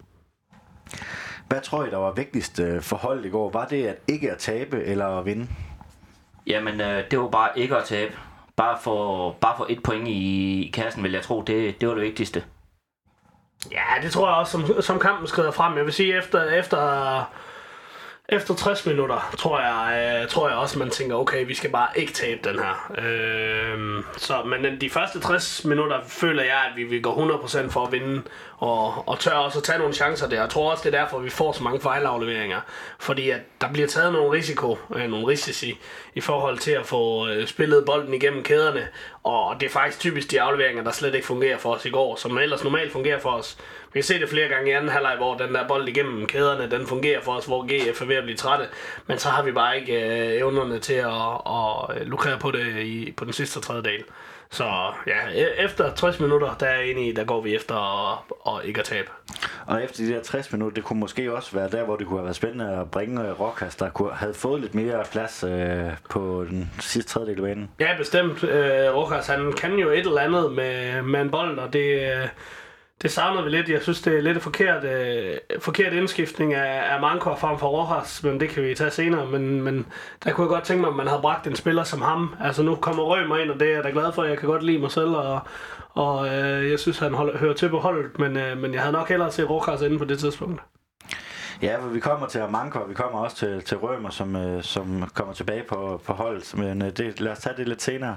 Hvad 1.48 1.60
tror 1.60 1.84
I, 1.84 1.90
der 1.90 1.96
var 1.96 2.12
vigtigst 2.12 2.60
øh, 2.60 2.82
for 2.82 2.96
holdet 2.96 3.26
i 3.26 3.28
går? 3.28 3.50
Var 3.50 3.66
det 3.66 3.86
at 3.86 3.96
ikke 4.08 4.30
at 4.30 4.38
tabe 4.38 4.84
eller 4.84 5.06
at 5.06 5.26
vinde? 5.26 5.48
Jamen, 6.46 6.80
øh, 6.80 7.04
det 7.10 7.18
var 7.18 7.28
bare 7.28 7.58
ikke 7.58 7.76
at 7.76 7.84
tabe. 7.84 8.12
Bare 8.56 8.78
for, 8.82 9.32
bare 9.40 9.54
for 9.56 9.66
et 9.68 9.82
point 9.82 10.08
i, 10.08 10.62
i 10.66 10.70
kassen, 10.70 11.02
vil 11.02 11.12
jeg 11.12 11.22
tro, 11.22 11.42
det, 11.42 11.80
det 11.80 11.88
var 11.88 11.94
det 11.94 12.02
vigtigste. 12.04 12.44
Ja, 13.72 14.02
det 14.02 14.12
tror 14.12 14.28
jeg 14.28 14.36
også, 14.36 14.52
som, 14.52 14.82
som 14.82 14.98
kampen 14.98 15.26
skrider 15.26 15.50
frem. 15.50 15.76
Jeg 15.76 15.84
vil 15.84 15.92
sige, 15.92 16.18
efter, 16.18 16.44
efter 16.44 17.32
efter 18.28 18.54
60 18.54 18.86
minutter, 18.86 19.34
tror 19.38 19.60
jeg, 19.60 20.20
øh, 20.22 20.28
tror 20.28 20.48
jeg 20.48 20.58
også, 20.58 20.78
man 20.78 20.90
tænker, 20.90 21.16
okay, 21.16 21.46
vi 21.46 21.54
skal 21.54 21.70
bare 21.70 21.88
ikke 21.96 22.12
tabe 22.12 22.48
den 22.48 22.58
her. 22.58 22.92
Øh, 22.98 24.04
så, 24.16 24.42
men 24.42 24.80
de 24.80 24.90
første 24.90 25.20
60 25.20 25.64
minutter 25.64 26.00
føler 26.06 26.42
jeg, 26.42 26.62
at 26.70 26.76
vi, 26.76 26.84
vi 26.84 27.00
går 27.00 27.40
100% 27.44 27.70
for 27.70 27.86
at 27.86 27.92
vinde, 27.92 28.22
og, 28.58 29.08
og 29.08 29.18
tør 29.18 29.30
også 29.30 29.58
at 29.58 29.64
tage 29.64 29.78
nogle 29.78 29.94
chancer 29.94 30.28
der. 30.28 30.40
Jeg 30.40 30.50
tror 30.50 30.70
også, 30.70 30.88
det 30.88 30.94
er 30.94 31.00
derfor, 31.00 31.18
vi 31.18 31.30
får 31.30 31.52
så 31.52 31.62
mange 31.62 31.80
fejlafleveringer. 31.80 32.60
Fordi 32.98 33.30
at 33.30 33.40
der 33.60 33.72
bliver 33.72 33.88
taget 33.88 34.12
nogle 34.12 34.32
risiko, 34.32 34.78
øh, 34.94 35.10
nogle 35.10 35.26
risici, 35.26 35.78
i 36.14 36.20
forhold 36.20 36.58
til 36.58 36.70
at 36.70 36.86
få 36.86 37.28
øh, 37.28 37.46
spillet 37.46 37.84
bolden 37.84 38.14
igennem 38.14 38.42
kæderne. 38.42 38.88
Og 39.22 39.56
det 39.60 39.66
er 39.66 39.70
faktisk 39.70 40.00
typisk 40.00 40.30
de 40.30 40.40
afleveringer, 40.40 40.84
der 40.84 40.90
slet 40.90 41.14
ikke 41.14 41.26
fungerer 41.26 41.58
for 41.58 41.74
os 41.74 41.84
i 41.84 41.90
går, 41.90 42.16
som 42.16 42.38
ellers 42.38 42.64
normalt 42.64 42.92
fungerer 42.92 43.20
for 43.20 43.30
os. 43.30 43.58
Vi 43.92 44.00
kan 44.00 44.02
se 44.02 44.20
det 44.20 44.28
flere 44.28 44.48
gange 44.48 44.70
i 44.70 44.74
anden 44.74 44.90
halvleg, 44.90 45.16
hvor 45.16 45.34
den 45.36 45.54
der 45.54 45.68
bold 45.68 45.88
igennem 45.88 46.26
kæderne, 46.26 46.70
den 46.70 46.86
fungerer 46.86 47.20
for 47.20 47.32
os, 47.32 47.46
hvor 47.46 47.62
GF 47.62 48.02
er 48.02 48.06
ved 48.06 48.16
at 48.16 48.24
blive 48.24 48.36
trætte. 48.36 48.66
Men 49.06 49.18
så 49.18 49.28
har 49.28 49.42
vi 49.42 49.52
bare 49.52 49.80
ikke 49.80 49.92
øh, 49.92 50.38
evnerne 50.38 50.78
til 50.78 50.94
at, 50.94 51.40
at 51.46 52.06
lukrere 52.06 52.38
på 52.38 52.50
det 52.50 52.76
i, 52.76 53.14
på 53.16 53.24
den 53.24 53.32
sidste 53.32 53.60
tredjedel. 53.60 54.04
Så 54.50 54.64
ja, 55.06 55.44
e- 55.44 55.64
efter 55.64 55.94
60 55.94 56.20
minutter, 56.20 56.54
der 56.60 56.66
er 56.66 56.80
enig 56.80 57.16
der 57.16 57.24
går 57.24 57.40
vi 57.40 57.54
efter 57.54 57.74
og, 57.74 58.18
og 58.40 58.64
ikke 58.64 58.80
at 58.80 58.86
tabe. 58.86 59.08
Og 59.66 59.84
efter 59.84 60.04
de 60.04 60.12
der 60.12 60.22
60 60.22 60.52
minutter, 60.52 60.74
det 60.74 60.84
kunne 60.84 61.00
måske 61.00 61.32
også 61.32 61.56
være 61.56 61.70
der, 61.70 61.84
hvor 61.84 61.96
det 61.96 62.06
kunne 62.06 62.18
have 62.18 62.24
været 62.24 62.36
spændende 62.36 62.76
at 62.80 62.90
bringe 62.90 63.32
Rokas, 63.32 63.76
der 63.76 63.90
kunne, 63.90 64.12
havde 64.12 64.34
fået 64.34 64.60
lidt 64.60 64.74
mere 64.74 65.04
plads 65.12 65.44
øh, 65.44 65.90
på 66.10 66.46
den 66.50 66.70
sidste 66.80 67.10
tredjedel 67.12 67.36
af 67.36 67.42
banen. 67.42 67.70
Ja, 67.80 67.96
bestemt. 67.98 68.44
Øh, 68.44 68.94
Rokas, 68.94 69.26
han 69.26 69.52
kan 69.52 69.74
jo 69.74 69.90
et 69.90 69.98
eller 69.98 70.20
andet 70.20 70.52
med, 70.52 71.02
med 71.02 71.20
en 71.20 71.30
bold, 71.30 71.58
og 71.58 71.72
det, 71.72 72.12
øh, 72.12 72.28
det 73.02 73.10
savner 73.10 73.42
vi 73.42 73.50
lidt. 73.50 73.68
Jeg 73.68 73.82
synes, 73.82 74.00
det 74.00 74.16
er 74.16 74.20
lidt 74.20 74.42
forkert, 74.42 74.84
øh, 74.84 75.36
forkert 75.60 75.92
indskiftning 75.92 76.54
af, 76.54 76.94
af 76.94 77.00
Manko 77.00 77.34
frem 77.34 77.58
for 77.58 77.66
Rojas, 77.66 78.22
men 78.22 78.40
det 78.40 78.48
kan 78.48 78.62
vi 78.62 78.74
tage 78.74 78.90
senere. 78.90 79.26
Men, 79.26 79.62
men 79.62 79.86
der 80.24 80.32
kunne 80.32 80.44
jeg 80.44 80.48
godt 80.48 80.64
tænke 80.64 80.80
mig, 80.80 80.90
at 80.90 80.96
man 80.96 81.06
havde 81.06 81.22
bragt 81.22 81.46
en 81.46 81.56
spiller 81.56 81.84
som 81.84 82.02
ham. 82.02 82.34
Altså 82.40 82.62
nu 82.62 82.74
kommer 82.74 83.02
Rømer 83.02 83.36
ind, 83.36 83.50
og 83.50 83.60
det 83.60 83.68
er 83.68 83.74
jeg 83.74 83.84
da 83.84 83.90
glad 83.90 84.12
for. 84.12 84.24
Jeg 84.24 84.38
kan 84.38 84.48
godt 84.48 84.62
lide 84.62 84.78
mig 84.78 84.90
selv, 84.90 85.10
og, 85.10 85.40
og 85.90 86.28
øh, 86.28 86.70
jeg 86.70 86.78
synes, 86.78 86.98
han 86.98 87.14
holder, 87.14 87.38
hører 87.38 87.54
til 87.54 87.68
på 87.68 87.78
holdet. 87.78 88.18
Men, 88.18 88.36
øh, 88.36 88.58
men 88.58 88.74
jeg 88.74 88.80
havde 88.80 88.92
nok 88.92 89.08
hellere 89.08 89.32
set 89.32 89.50
Rojas 89.50 89.82
inde 89.82 89.98
på 89.98 90.04
det 90.04 90.18
tidspunkt. 90.18 90.62
Ja, 91.62 91.76
for 91.80 91.88
vi 91.88 92.00
kommer 92.00 92.26
til 92.26 92.38
Amanko, 92.38 92.78
og 92.78 92.88
vi 92.88 92.94
kommer 92.94 93.18
også 93.18 93.36
til, 93.36 93.62
til 93.62 93.76
Rømer, 93.76 94.10
som, 94.10 94.36
øh, 94.36 94.62
som 94.62 95.10
kommer 95.14 95.34
tilbage 95.34 95.62
på, 95.68 96.00
på 96.06 96.12
holdet. 96.12 96.54
Men 96.56 96.82
øh, 96.82 96.90
det, 96.90 97.20
lad 97.20 97.32
os 97.32 97.38
tage 97.38 97.56
det 97.56 97.68
lidt 97.68 97.82
senere. 97.82 98.16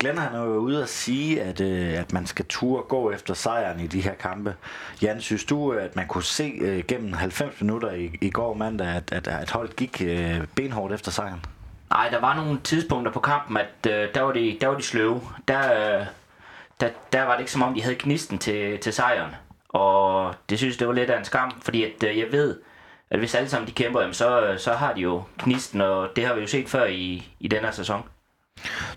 Glenn 0.00 0.18
han 0.18 0.34
er 0.34 0.44
jo 0.44 0.56
ude 0.56 0.82
at 0.82 0.88
sige, 0.88 1.42
at, 1.42 1.60
øh, 1.60 1.98
at 1.98 2.12
man 2.12 2.26
skal 2.26 2.44
turde 2.48 2.82
gå 2.82 3.10
efter 3.10 3.34
sejren 3.34 3.80
i 3.80 3.86
de 3.86 4.00
her 4.00 4.14
kampe. 4.14 4.54
Jan, 5.02 5.20
synes 5.20 5.44
du, 5.44 5.72
at 5.72 5.96
man 5.96 6.06
kunne 6.06 6.24
se 6.24 6.52
øh, 6.60 6.84
gennem 6.88 7.12
90 7.12 7.60
minutter 7.60 7.92
i, 7.92 8.10
i 8.20 8.30
går 8.30 8.54
mandag, 8.54 8.86
at, 8.86 9.12
at, 9.12 9.28
at 9.28 9.50
holdet 9.50 9.76
gik 9.76 10.02
øh, 10.04 10.46
benhårdt 10.54 10.94
efter 10.94 11.10
sejren? 11.10 11.44
Nej, 11.90 12.08
der 12.08 12.20
var 12.20 12.36
nogle 12.36 12.60
tidspunkter 12.64 13.12
på 13.12 13.20
kampen, 13.20 13.56
at 13.56 13.92
øh, 13.92 14.14
der, 14.14 14.20
var 14.20 14.32
de, 14.32 14.58
der 14.60 14.66
var 14.66 14.76
de 14.76 14.82
sløve. 14.82 15.20
Der, 15.48 15.98
øh, 15.98 16.06
der, 16.80 16.88
der 17.12 17.22
var 17.22 17.32
det 17.32 17.40
ikke 17.40 17.52
som 17.52 17.62
om, 17.62 17.74
de 17.74 17.82
havde 17.82 17.96
knisten 17.96 18.38
til, 18.38 18.78
til 18.78 18.92
sejren. 18.92 19.30
Og 19.68 20.34
det 20.50 20.58
synes 20.58 20.76
det 20.76 20.88
var 20.88 20.94
lidt 20.94 21.10
af 21.10 21.18
en 21.18 21.24
skam, 21.24 21.50
fordi 21.62 21.84
at, 21.84 22.08
øh, 22.08 22.18
jeg 22.18 22.26
ved, 22.32 22.58
at 23.10 23.18
hvis 23.18 23.34
alle 23.34 23.48
sammen 23.48 23.68
de 23.68 23.72
kæmper, 23.72 24.00
jamen, 24.00 24.14
så, 24.14 24.40
øh, 24.46 24.58
så 24.58 24.72
har 24.72 24.92
de 24.92 25.00
jo 25.00 25.22
knisten, 25.38 25.80
og 25.80 26.08
det 26.16 26.26
har 26.26 26.34
vi 26.34 26.40
jo 26.40 26.46
set 26.46 26.68
før 26.68 26.84
i, 26.84 27.28
i 27.40 27.48
den 27.48 27.60
her 27.60 27.70
sæson. 27.70 28.02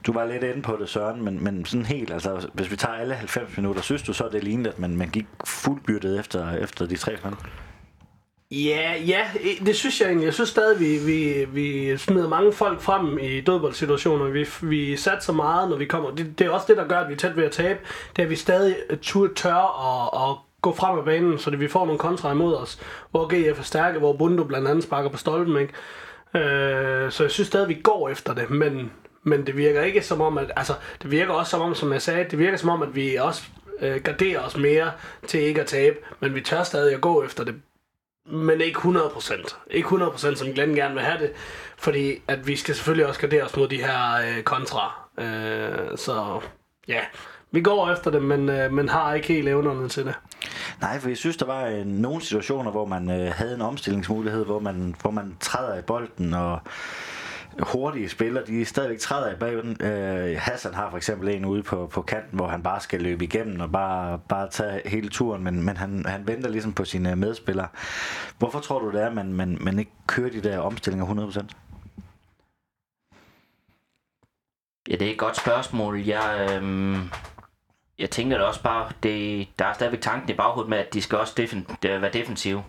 Du 0.08 0.14
var 0.14 0.26
lidt 0.26 0.44
inde 0.44 0.62
på 0.62 0.78
det, 0.80 0.90
Søren, 0.90 1.24
men, 1.24 1.44
men 1.44 1.66
sådan 1.66 1.86
helt, 1.86 2.12
altså 2.12 2.50
hvis 2.54 2.72
vi 2.72 2.76
tager 2.76 2.96
alle 2.96 3.16
90 3.16 3.58
minutter, 3.58 3.82
synes 3.82 4.02
du 4.02 4.14
så, 4.14 4.30
det 4.32 4.44
lignede, 4.44 4.70
at 4.70 4.80
man, 4.80 4.98
man 4.98 5.10
gik 5.10 5.26
fuldbyrdet 5.46 6.20
efter, 6.20 6.52
efter 6.52 6.86
de 6.86 6.98
tre 6.98 7.18
kampe? 7.18 7.48
Ja, 8.52 8.94
ja, 9.08 9.28
det 9.66 9.76
synes 9.76 10.02
jeg 10.02 10.08
egentlig. 10.08 10.26
Jeg 10.26 10.34
synes 10.34 10.50
stadig, 10.50 10.80
vi, 10.80 10.98
vi, 10.98 11.46
vi 11.46 11.98
smider 11.98 12.30
mange 12.30 12.54
folk 12.54 12.82
frem 12.82 13.18
i 13.18 13.42
dødboldsituationer. 13.42 14.26
Vi, 14.26 14.46
vi 14.62 14.98
satte 14.98 15.26
så 15.26 15.32
meget, 15.32 15.70
når 15.70 15.78
vi 15.78 15.86
kommer. 15.86 16.12
Det, 16.12 16.40
det 16.40 16.48
er 16.48 16.52
også 16.52 16.66
det, 16.70 16.78
der 16.78 16.88
gør, 16.88 17.00
at 17.00 17.08
vi 17.08 17.14
er 17.14 17.18
tæt 17.18 17.38
ved 17.38 17.44
at 17.44 17.52
tabe. 17.52 17.80
Det 18.16 18.22
er, 18.22 18.24
at 18.24 18.30
vi 18.30 18.36
stadig 18.36 18.76
tør 19.36 19.56
at, 19.56 20.30
at 20.30 20.38
gå 20.62 20.76
frem 20.76 21.00
af 21.00 21.06
banen, 21.06 21.40
så 21.40 21.50
det, 21.50 21.60
vi 21.60 21.68
får 21.68 21.86
nogle 21.86 22.00
kontra 22.00 22.32
imod 22.32 22.56
os. 22.56 22.80
Hvor 23.12 23.52
GF 23.52 23.60
er 23.60 23.64
stærke, 23.64 24.00
hvor 24.00 24.14
Bundo 24.14 24.44
blandt 24.44 24.68
andet 24.68 24.84
sparker 24.84 25.10
på 25.10 25.18
stolpen. 25.18 25.58
Ikke? 25.58 25.74
Øh, 26.46 27.12
så 27.12 27.24
jeg 27.24 27.32
synes 27.32 27.48
stadig, 27.48 27.70
vi 27.70 27.80
går 27.84 28.10
efter 28.10 28.34
det, 28.34 28.50
men 28.50 28.92
men 29.24 29.48
det 29.48 29.58
virker 29.58 29.82
ikke 29.82 30.02
som 30.02 30.22
om, 30.22 30.38
at, 30.38 30.52
altså, 30.56 30.74
det 31.02 31.12
virker 31.12 31.34
også 31.34 31.50
som 31.50 31.62
om, 31.62 31.76
som 31.76 31.94
jeg 31.94 32.02
sagde, 32.02 32.26
det 32.32 32.40
virker 32.40 32.58
som 32.58 32.70
om, 32.70 32.82
at 32.82 32.96
vi 32.96 33.16
også 33.16 33.44
øh, 33.80 34.02
garderer 34.02 34.40
os 34.40 34.58
mere 34.58 34.92
til 35.28 35.40
ikke 35.40 35.62
at 35.62 35.68
tabe, 35.68 35.98
men 36.20 36.36
vi 36.36 36.42
tør 36.42 36.64
stadig 36.64 36.96
at 36.96 37.02
gå 37.02 37.24
efter 37.24 37.44
det. 37.44 37.56
Men 38.26 38.62
ikke 38.62 38.80
100%. 38.80 39.56
Ikke 39.72 39.88
100% 39.88 40.36
som 40.36 40.48
Glenn 40.48 40.76
gerne 40.76 40.94
vil 40.94 41.04
have 41.04 41.20
det, 41.20 41.32
fordi 41.78 42.22
at 42.28 42.48
vi 42.48 42.56
skal 42.56 42.76
selvfølgelig 42.76 43.08
også 43.08 43.20
gardere 43.20 43.44
os 43.44 43.58
mod 43.58 43.68
de 43.68 43.84
her 43.84 44.16
øh, 44.16 44.44
kontra. 44.44 45.10
Øh, 45.20 45.98
så 45.98 46.42
ja, 46.88 47.00
vi 47.52 47.62
går 47.62 47.92
efter 47.92 48.12
det, 48.12 48.22
men, 48.22 48.50
øh, 48.50 48.74
men 48.74 48.90
har 48.90 49.14
ikke 49.14 49.28
helt 49.28 49.48
evnerne 49.48 49.90
til 49.90 50.06
det. 50.06 50.16
Nej, 50.82 51.00
for 51.00 51.08
jeg 51.08 51.18
synes, 51.18 51.38
der 51.38 51.46
var 51.46 51.66
øh, 51.66 51.86
nogle 51.86 52.22
situationer, 52.22 52.72
hvor 52.72 52.86
man 52.86 53.12
øh, 53.12 53.34
havde 53.36 53.56
en 53.56 53.62
omstillingsmulighed, 53.62 54.46
hvor 54.46 54.60
man, 54.60 54.96
hvor 55.02 55.12
man 55.12 55.38
træder 55.40 55.80
i 55.80 55.82
bolden, 55.82 56.34
og 56.34 56.60
hurtige 57.60 58.10
spillere, 58.10 58.46
de 58.46 58.66
stadigvæk 58.66 59.00
træder 59.00 59.32
i 59.32 59.36
bagen. 59.36 59.78
Øh, 59.82 60.38
Hassan 60.40 60.74
har 60.74 60.90
for 60.90 60.98
eksempel 60.98 61.30
en 61.30 61.46
ude 61.46 61.64
på, 61.64 61.88
på 61.88 62.02
kanten, 62.02 62.36
hvor 62.38 62.48
han 62.48 62.64
bare 62.64 62.82
skal 62.82 63.02
løbe 63.02 63.24
igennem 63.24 63.60
og 63.60 63.72
bare, 63.72 64.20
bare 64.30 64.50
tage 64.50 64.90
hele 64.90 65.10
turen, 65.10 65.44
men, 65.44 65.64
men 65.64 65.78
han, 65.78 66.06
han 66.06 66.28
venter 66.28 66.50
ligesom 66.50 66.74
på 66.74 66.86
sine 66.86 67.16
medspillere. 67.16 67.68
Hvorfor 68.38 68.60
tror 68.60 68.80
du 68.80 68.92
det 68.92 69.02
er, 69.02 69.08
at 69.08 69.14
man, 69.14 69.34
man, 69.34 69.58
man 69.62 69.80
ikke 69.80 69.92
kører 70.08 70.30
de 70.30 70.44
der 70.44 70.60
omstillinger 70.60 71.06
100%? 71.06 71.46
Ja, 74.90 74.96
det 74.96 75.08
er 75.08 75.12
et 75.12 75.20
godt 75.20 75.38
spørgsmål. 75.38 76.00
Jeg, 76.00 76.50
øhm, 76.52 77.10
jeg 78.00 78.10
tænker 78.10 78.38
det 78.38 78.48
også 78.48 78.64
bare, 78.64 78.92
det, 79.04 79.48
der 79.60 79.66
er 79.66 79.74
stadigvæk 79.74 80.02
tanken 80.02 80.30
i 80.30 80.34
baghovedet 80.34 80.70
med, 80.70 80.78
at 80.78 80.94
de 80.94 81.02
skal 81.02 81.18
også 81.18 81.34
defen, 81.38 81.68
være 81.84 82.12
defensive. 82.14 82.64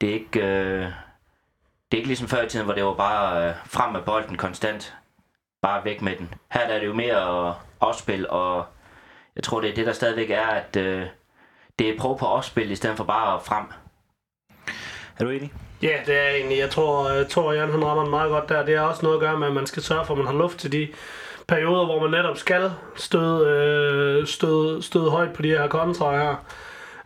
Det 0.00 0.08
er 0.08 0.14
ikke... 0.14 0.40
Øh, 0.40 0.90
det 1.90 1.96
er 1.96 2.00
ikke 2.00 2.08
ligesom 2.08 2.28
før 2.28 2.42
i 2.42 2.48
tiden, 2.48 2.64
hvor 2.64 2.74
det 2.74 2.84
var 2.84 2.94
bare 2.94 3.48
øh, 3.48 3.54
frem 3.66 3.92
med 3.92 4.02
bolden 4.02 4.36
konstant. 4.36 4.94
Bare 5.62 5.84
væk 5.84 6.02
med 6.02 6.16
den. 6.16 6.34
Her 6.52 6.60
er 6.60 6.78
det 6.78 6.86
jo 6.86 6.94
mere 6.94 7.54
opspil, 7.80 8.28
og 8.30 8.66
jeg 9.36 9.44
tror, 9.44 9.60
det 9.60 9.70
er 9.70 9.74
det, 9.74 9.86
der 9.86 9.92
stadigvæk 9.92 10.30
er, 10.30 10.46
at 10.46 10.76
øh, 10.76 11.06
det 11.78 11.88
er 11.88 11.98
prøve 11.98 12.18
på 12.18 12.26
opspil, 12.26 12.70
i 12.70 12.76
stedet 12.76 12.96
for 12.96 13.04
bare 13.04 13.40
frem. 13.44 13.64
Er 15.18 15.24
du 15.24 15.30
enig? 15.30 15.52
Ja, 15.82 15.96
det 16.06 16.18
er 16.18 16.28
egentlig. 16.28 16.58
Jeg 16.58 16.70
tror, 16.70 17.10
jeg 17.10 17.28
tror 17.28 17.52
Jan 17.52 17.70
han 17.70 17.84
rammer 17.84 18.04
meget 18.04 18.30
godt 18.30 18.48
der. 18.48 18.64
Det 18.64 18.74
er 18.74 18.80
også 18.80 19.02
noget 19.02 19.16
at 19.16 19.20
gøre 19.20 19.38
med, 19.38 19.46
at 19.46 19.52
man 19.52 19.66
skal 19.66 19.82
sørge 19.82 20.06
for, 20.06 20.14
at 20.14 20.18
man 20.18 20.26
har 20.26 20.34
luft 20.34 20.58
til 20.58 20.72
de 20.72 20.88
perioder, 21.48 21.84
hvor 21.84 22.00
man 22.00 22.10
netop 22.10 22.36
skal 22.36 22.70
støde, 22.96 23.46
øh, 23.48 24.26
støde, 24.26 24.82
støde 24.82 25.10
højt 25.10 25.32
på 25.32 25.42
de 25.42 25.48
her 25.48 25.68
kontra 25.68 26.16
her. 26.16 26.36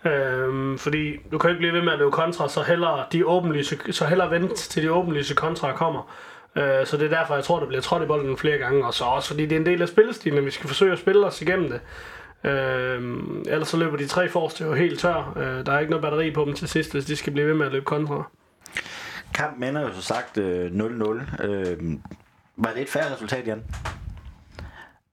Øhm, 0.04 0.78
fordi 0.78 1.16
du 1.32 1.38
kan 1.38 1.50
ikke 1.50 1.58
blive 1.58 1.72
ved 1.72 1.82
med 1.82 1.92
at 1.92 1.98
løbe 1.98 2.10
kontra, 2.10 2.48
så 2.48 2.62
hellere, 2.62 3.04
de 3.12 3.26
åbenlyse, 3.26 3.78
så 3.90 4.06
hellere 4.06 4.30
vente 4.30 4.54
til 4.54 4.82
de 4.82 4.92
åbenlyse 4.92 5.34
kontra 5.34 5.72
kommer. 5.72 6.12
Øh, 6.56 6.86
så 6.86 6.96
det 6.96 7.12
er 7.12 7.18
derfor, 7.18 7.34
jeg 7.34 7.44
tror, 7.44 7.58
det 7.58 7.68
bliver 7.68 7.82
trådt 7.82 8.02
i 8.02 8.06
bolden 8.06 8.36
flere 8.36 8.58
gange, 8.58 8.86
og 8.86 8.94
så 8.94 9.04
også 9.04 9.28
fordi 9.28 9.46
det 9.46 9.52
er 9.52 9.60
en 9.60 9.66
del 9.66 9.82
af 9.82 9.88
spillestilen, 9.88 10.38
at 10.38 10.44
vi 10.44 10.50
skal 10.50 10.68
forsøge 10.68 10.92
at 10.92 10.98
spille 10.98 11.26
os 11.26 11.42
igennem 11.42 11.70
det. 11.70 11.80
Øh, 12.50 13.02
ellers 13.46 13.68
så 13.68 13.76
løber 13.76 13.96
de 13.96 14.06
tre 14.06 14.28
forreste 14.28 14.64
jo 14.64 14.74
helt 14.74 15.00
tør. 15.00 15.32
Øh, 15.36 15.66
der 15.66 15.72
er 15.72 15.78
ikke 15.78 15.90
noget 15.90 16.02
batteri 16.02 16.30
på 16.30 16.44
dem 16.44 16.54
til 16.54 16.68
sidst, 16.68 16.92
hvis 16.92 17.04
de 17.04 17.16
skal 17.16 17.32
blive 17.32 17.46
ved 17.46 17.54
med 17.54 17.66
at 17.66 17.72
løbe 17.72 17.84
kontra. 17.84 18.30
Kampen 19.34 19.64
ender 19.64 19.80
jo 19.80 19.92
så 19.94 20.02
sagt 20.02 20.38
øh, 20.38 20.70
0-0. 20.70 21.44
Øh, 21.44 21.76
var 22.56 22.70
det 22.70 22.82
et 22.82 22.88
færre 22.88 23.12
resultat, 23.12 23.46
Jan? 23.46 23.62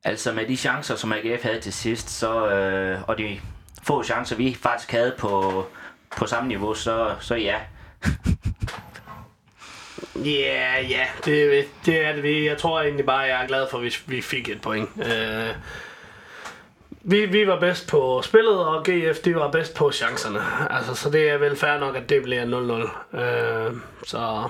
Altså 0.03 0.33
med 0.33 0.45
de 0.47 0.57
chancer, 0.57 0.95
som 0.95 1.13
AGF 1.13 1.43
havde 1.43 1.59
til 1.59 1.73
sidst, 1.73 2.09
så, 2.09 2.49
øh, 2.49 2.99
og 3.07 3.17
de 3.17 3.39
få 3.87 4.03
chancer, 4.03 4.35
vi 4.35 4.57
faktisk 4.61 4.91
havde 4.91 5.15
på, 5.17 5.65
på 6.17 6.27
samme 6.27 6.47
niveau, 6.47 6.73
så, 6.73 7.15
så 7.19 7.35
ja. 7.35 7.55
Ja, 10.15 10.31
yeah, 10.31 10.91
ja, 10.91 10.97
yeah, 10.97 11.07
det, 11.25 11.65
det 11.85 12.05
er 12.05 12.15
det. 12.15 12.45
Jeg 12.45 12.57
tror 12.57 12.81
egentlig 12.81 13.05
bare, 13.05 13.19
jeg 13.19 13.43
er 13.43 13.47
glad 13.47 13.67
for, 13.71 13.77
at 13.77 13.83
vi, 13.83 13.95
vi 14.05 14.21
fik 14.21 14.49
et 14.49 14.61
point. 14.61 14.89
Uh, 14.95 15.55
vi, 17.01 17.25
vi 17.25 17.47
var 17.47 17.59
bedst 17.59 17.87
på 17.87 18.21
spillet, 18.21 18.65
og 18.65 18.83
GF 18.83 19.19
de 19.25 19.35
var 19.35 19.51
bedst 19.51 19.75
på 19.75 19.91
chancerne. 19.91 20.39
Altså, 20.69 20.95
så 20.95 21.09
det 21.09 21.29
er 21.29 21.37
vel 21.37 21.55
fair 21.55 21.79
nok, 21.79 21.95
at 21.95 22.09
det 22.09 22.23
bliver 22.23 22.45
0-0. 22.45 23.17
Uh, 23.17 23.21
øh, 23.21 23.73
så 24.05 24.49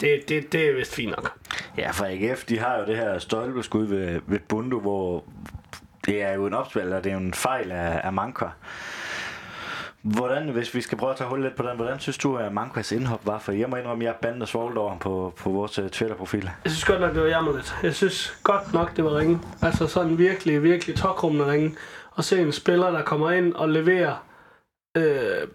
det, 0.00 0.28
det, 0.28 0.52
det 0.52 0.68
er 0.68 0.74
vist 0.74 0.94
fint 0.94 1.10
nok. 1.10 1.32
Ja, 1.78 1.90
for 1.90 2.04
AGF, 2.04 2.44
de 2.44 2.58
har 2.58 2.78
jo 2.78 2.86
det 2.86 2.96
her 2.96 3.18
stolpeskud 3.18 3.86
ved, 3.86 4.20
ved 4.26 4.38
Bundu, 4.48 4.80
hvor 4.80 5.24
det 6.06 6.22
er 6.22 6.32
jo 6.32 6.46
en 6.46 6.54
opspil, 6.54 6.92
og 6.92 7.04
det 7.04 7.10
er 7.10 7.14
jo 7.14 7.20
en 7.20 7.34
fejl 7.34 7.72
af, 7.72 8.00
af 8.04 8.12
Manka. 8.12 8.44
Hvordan, 10.02 10.48
hvis 10.48 10.74
vi 10.74 10.80
skal 10.80 10.98
prøve 10.98 11.10
at 11.12 11.16
tage 11.18 11.30
hul 11.30 11.42
lidt 11.42 11.56
på 11.56 11.62
den, 11.62 11.76
hvordan 11.76 11.98
synes 12.00 12.18
du, 12.18 12.36
at 12.36 12.52
Mankas 12.52 12.92
indhop 12.92 13.26
var? 13.26 13.38
For 13.38 13.52
jeg 13.52 13.68
må 13.68 13.76
indrømme, 13.76 14.04
at 14.04 14.06
jeg 14.06 14.14
bandede 14.22 14.46
svogt 14.46 14.78
over 14.78 14.88
ham 14.88 14.98
på, 14.98 15.34
på 15.36 15.50
vores 15.50 15.78
øh, 15.78 15.88
Twitter-profil. 15.90 16.50
Jeg 16.64 16.72
synes 16.72 16.84
godt 16.84 17.00
nok, 17.00 17.14
det 17.14 17.22
var 17.22 17.28
jammerligt. 17.28 17.74
Jeg 17.82 17.94
synes 17.94 18.36
godt 18.42 18.72
nok, 18.72 18.96
det 18.96 19.04
var 19.04 19.16
ringe. 19.16 19.40
Altså 19.62 19.86
sådan 19.86 20.18
virkelig, 20.18 20.62
virkelig 20.62 20.96
tokrummende 20.96 21.50
ringe. 21.52 21.74
Og 22.10 22.24
se 22.24 22.40
en 22.42 22.52
spiller, 22.52 22.90
der 22.90 23.02
kommer 23.02 23.30
ind 23.30 23.54
og 23.54 23.68
leverer 23.68 24.26
øh, 24.96 25.48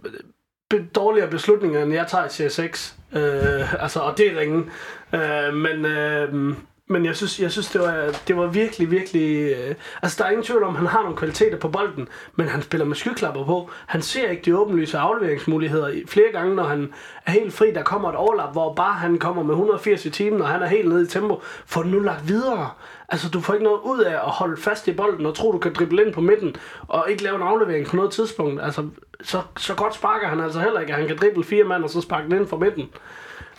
be- 0.69 0.87
dårligere 0.95 1.29
beslutninger, 1.29 1.83
end 1.83 1.93
jeg 1.93 2.07
tager 2.07 2.25
i 2.25 2.27
CS6. 2.27 2.93
Øh, 3.19 3.83
altså, 3.83 3.99
og 3.99 4.17
det 4.17 4.33
er 4.33 4.39
ringen. 4.39 4.69
Øh, 5.13 5.53
men, 5.53 5.85
øh, 5.85 6.55
men 6.89 7.05
jeg 7.05 7.15
synes, 7.15 7.39
jeg 7.39 7.51
synes 7.51 7.67
det, 7.67 7.81
var, 7.81 8.19
det 8.27 8.37
var 8.37 8.47
virkelig, 8.47 8.91
virkelig... 8.91 9.53
Øh, 9.53 9.75
altså, 10.01 10.15
der 10.19 10.25
er 10.25 10.29
ingen 10.29 10.45
tvivl 10.45 10.63
om, 10.63 10.73
at 10.75 10.79
han 10.79 10.87
har 10.87 11.01
nogle 11.01 11.17
kvaliteter 11.17 11.57
på 11.57 11.67
bolden, 11.67 12.07
men 12.35 12.47
han 12.47 12.61
spiller 12.61 12.85
med 12.85 12.95
skyklapper 12.95 13.45
på. 13.45 13.69
Han 13.87 14.01
ser 14.01 14.29
ikke 14.29 14.43
de 14.43 14.57
åbenlyse 14.57 14.97
afleveringsmuligheder. 14.97 15.91
Flere 16.07 16.31
gange, 16.31 16.55
når 16.55 16.63
han 16.63 16.93
er 17.25 17.31
helt 17.31 17.53
fri, 17.53 17.71
der 17.71 17.83
kommer 17.83 18.09
et 18.09 18.15
overlap, 18.15 18.51
hvor 18.51 18.73
bare 18.73 18.93
han 18.93 19.19
kommer 19.19 19.43
med 19.43 19.53
180 19.53 20.05
i 20.05 20.09
timen, 20.09 20.41
og 20.41 20.47
han 20.47 20.61
er 20.61 20.67
helt 20.67 20.89
nede 20.89 21.03
i 21.03 21.07
tempo. 21.07 21.41
Får 21.65 21.81
den 21.81 21.91
nu 21.91 21.99
lagt 21.99 22.27
videre. 22.27 22.69
Altså, 23.09 23.29
du 23.29 23.41
får 23.41 23.53
ikke 23.53 23.63
noget 23.63 23.79
ud 23.83 23.99
af 23.99 24.13
at 24.13 24.31
holde 24.31 24.61
fast 24.61 24.87
i 24.87 24.93
bolden 24.93 25.25
og 25.25 25.35
tro, 25.35 25.51
du 25.51 25.57
kan 25.57 25.73
drible 25.73 26.05
ind 26.05 26.13
på 26.13 26.21
midten, 26.21 26.55
og 26.87 27.05
ikke 27.09 27.23
lave 27.23 27.35
en 27.35 27.41
aflevering 27.41 27.87
på 27.87 27.95
noget 27.95 28.11
tidspunkt. 28.11 28.61
Altså, 28.61 28.89
så, 29.21 29.41
så 29.57 29.75
godt 29.75 29.95
sparker 29.95 30.27
han 30.27 30.39
altså 30.39 30.59
heller 30.59 30.79
ikke, 30.79 30.93
at 30.93 30.99
han 30.99 31.07
kan 31.07 31.17
drible 31.17 31.43
fire 31.43 31.63
mand, 31.63 31.83
og 31.83 31.89
så 31.89 32.01
sparke 32.01 32.29
den 32.29 32.37
ind 32.39 32.47
fra 32.47 32.57
midten. 32.57 32.89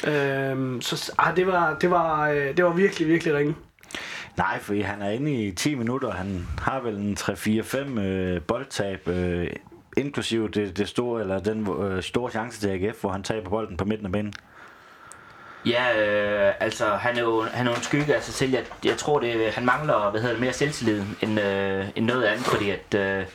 Øhm, 0.07 0.81
så 0.81 1.13
ah, 1.19 1.37
det, 1.37 1.47
var, 1.47 1.77
det, 1.81 1.91
var, 1.91 2.29
øh, 2.29 2.57
det 2.57 2.65
var 2.65 2.71
virkelig, 2.71 3.09
virkelig 3.09 3.35
ringe. 3.35 3.55
Nej, 4.37 4.59
for 4.61 4.85
han 4.85 5.03
er 5.03 5.11
inde 5.11 5.33
i 5.33 5.53
10 5.53 5.75
minutter. 5.75 6.11
Han 6.11 6.47
har 6.59 6.81
vel 6.81 6.97
en 6.97 7.17
3-4-5 7.21 8.01
øh, 8.01 8.43
boldtab, 8.43 9.09
øh, 9.09 9.51
inklusive 9.97 10.49
det, 10.49 10.77
det 10.77 10.89
store, 10.89 11.21
eller 11.21 11.39
den 11.39 11.69
øh, 11.83 12.03
store 12.03 12.31
chance 12.31 12.61
til 12.61 12.69
AGF, 12.69 13.01
hvor 13.01 13.11
han 13.11 13.23
taber 13.23 13.51
bolden 13.51 13.77
på 13.77 13.85
midten 13.85 14.07
af 14.07 14.13
banen. 14.13 14.35
Ja, 15.67 15.99
øh, 15.99 16.55
altså 16.61 16.87
han 16.87 17.17
er 17.17 17.21
jo 17.21 17.43
han 17.43 17.67
er 17.67 17.71
jo 17.71 17.77
en 17.77 17.83
skygge 17.83 18.15
af 18.15 18.23
sig 18.23 18.35
selv. 18.35 18.53
Jeg, 18.53 18.65
jeg 18.85 18.97
tror, 18.97 19.21
det, 19.21 19.53
han 19.53 19.65
mangler 19.65 20.11
hvad 20.11 20.21
hedder 20.21 20.35
det, 20.35 20.43
mere 20.43 20.53
selvtillid 20.53 21.03
end, 21.23 21.41
øh, 21.41 21.87
end 21.97 22.07
noget 22.07 22.25
andet, 22.25 22.47
fordi 22.47 22.71
at, 22.71 22.95
øh, 22.95 23.27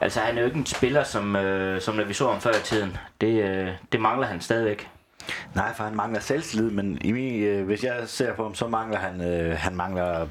altså, 0.00 0.20
han 0.20 0.36
er 0.36 0.40
jo 0.40 0.46
ikke 0.46 0.58
en 0.58 0.66
spiller, 0.66 1.04
som, 1.04 1.36
øh, 1.36 1.80
som 1.80 1.94
når 1.94 2.04
vi 2.04 2.14
så 2.14 2.30
ham 2.30 2.40
før 2.40 2.50
i 2.50 2.62
tiden. 2.64 2.96
Det, 3.20 3.44
øh, 3.44 3.68
det 3.92 4.00
mangler 4.00 4.26
han 4.26 4.40
stadigvæk. 4.40 4.88
Nej, 5.54 5.74
for 5.74 5.84
han 5.84 5.96
mangler 5.96 6.20
selvtillid, 6.20 6.70
men 6.70 6.98
i 7.00 7.12
min, 7.12 7.42
øh, 7.42 7.66
hvis 7.66 7.84
jeg 7.84 7.96
ser 8.06 8.34
på 8.34 8.42
ham, 8.42 8.54
så 8.54 8.68
mangler 8.68 8.98
han, 8.98 9.20
øh, 9.20 9.56
han 9.58 9.76
mangler 9.76 10.26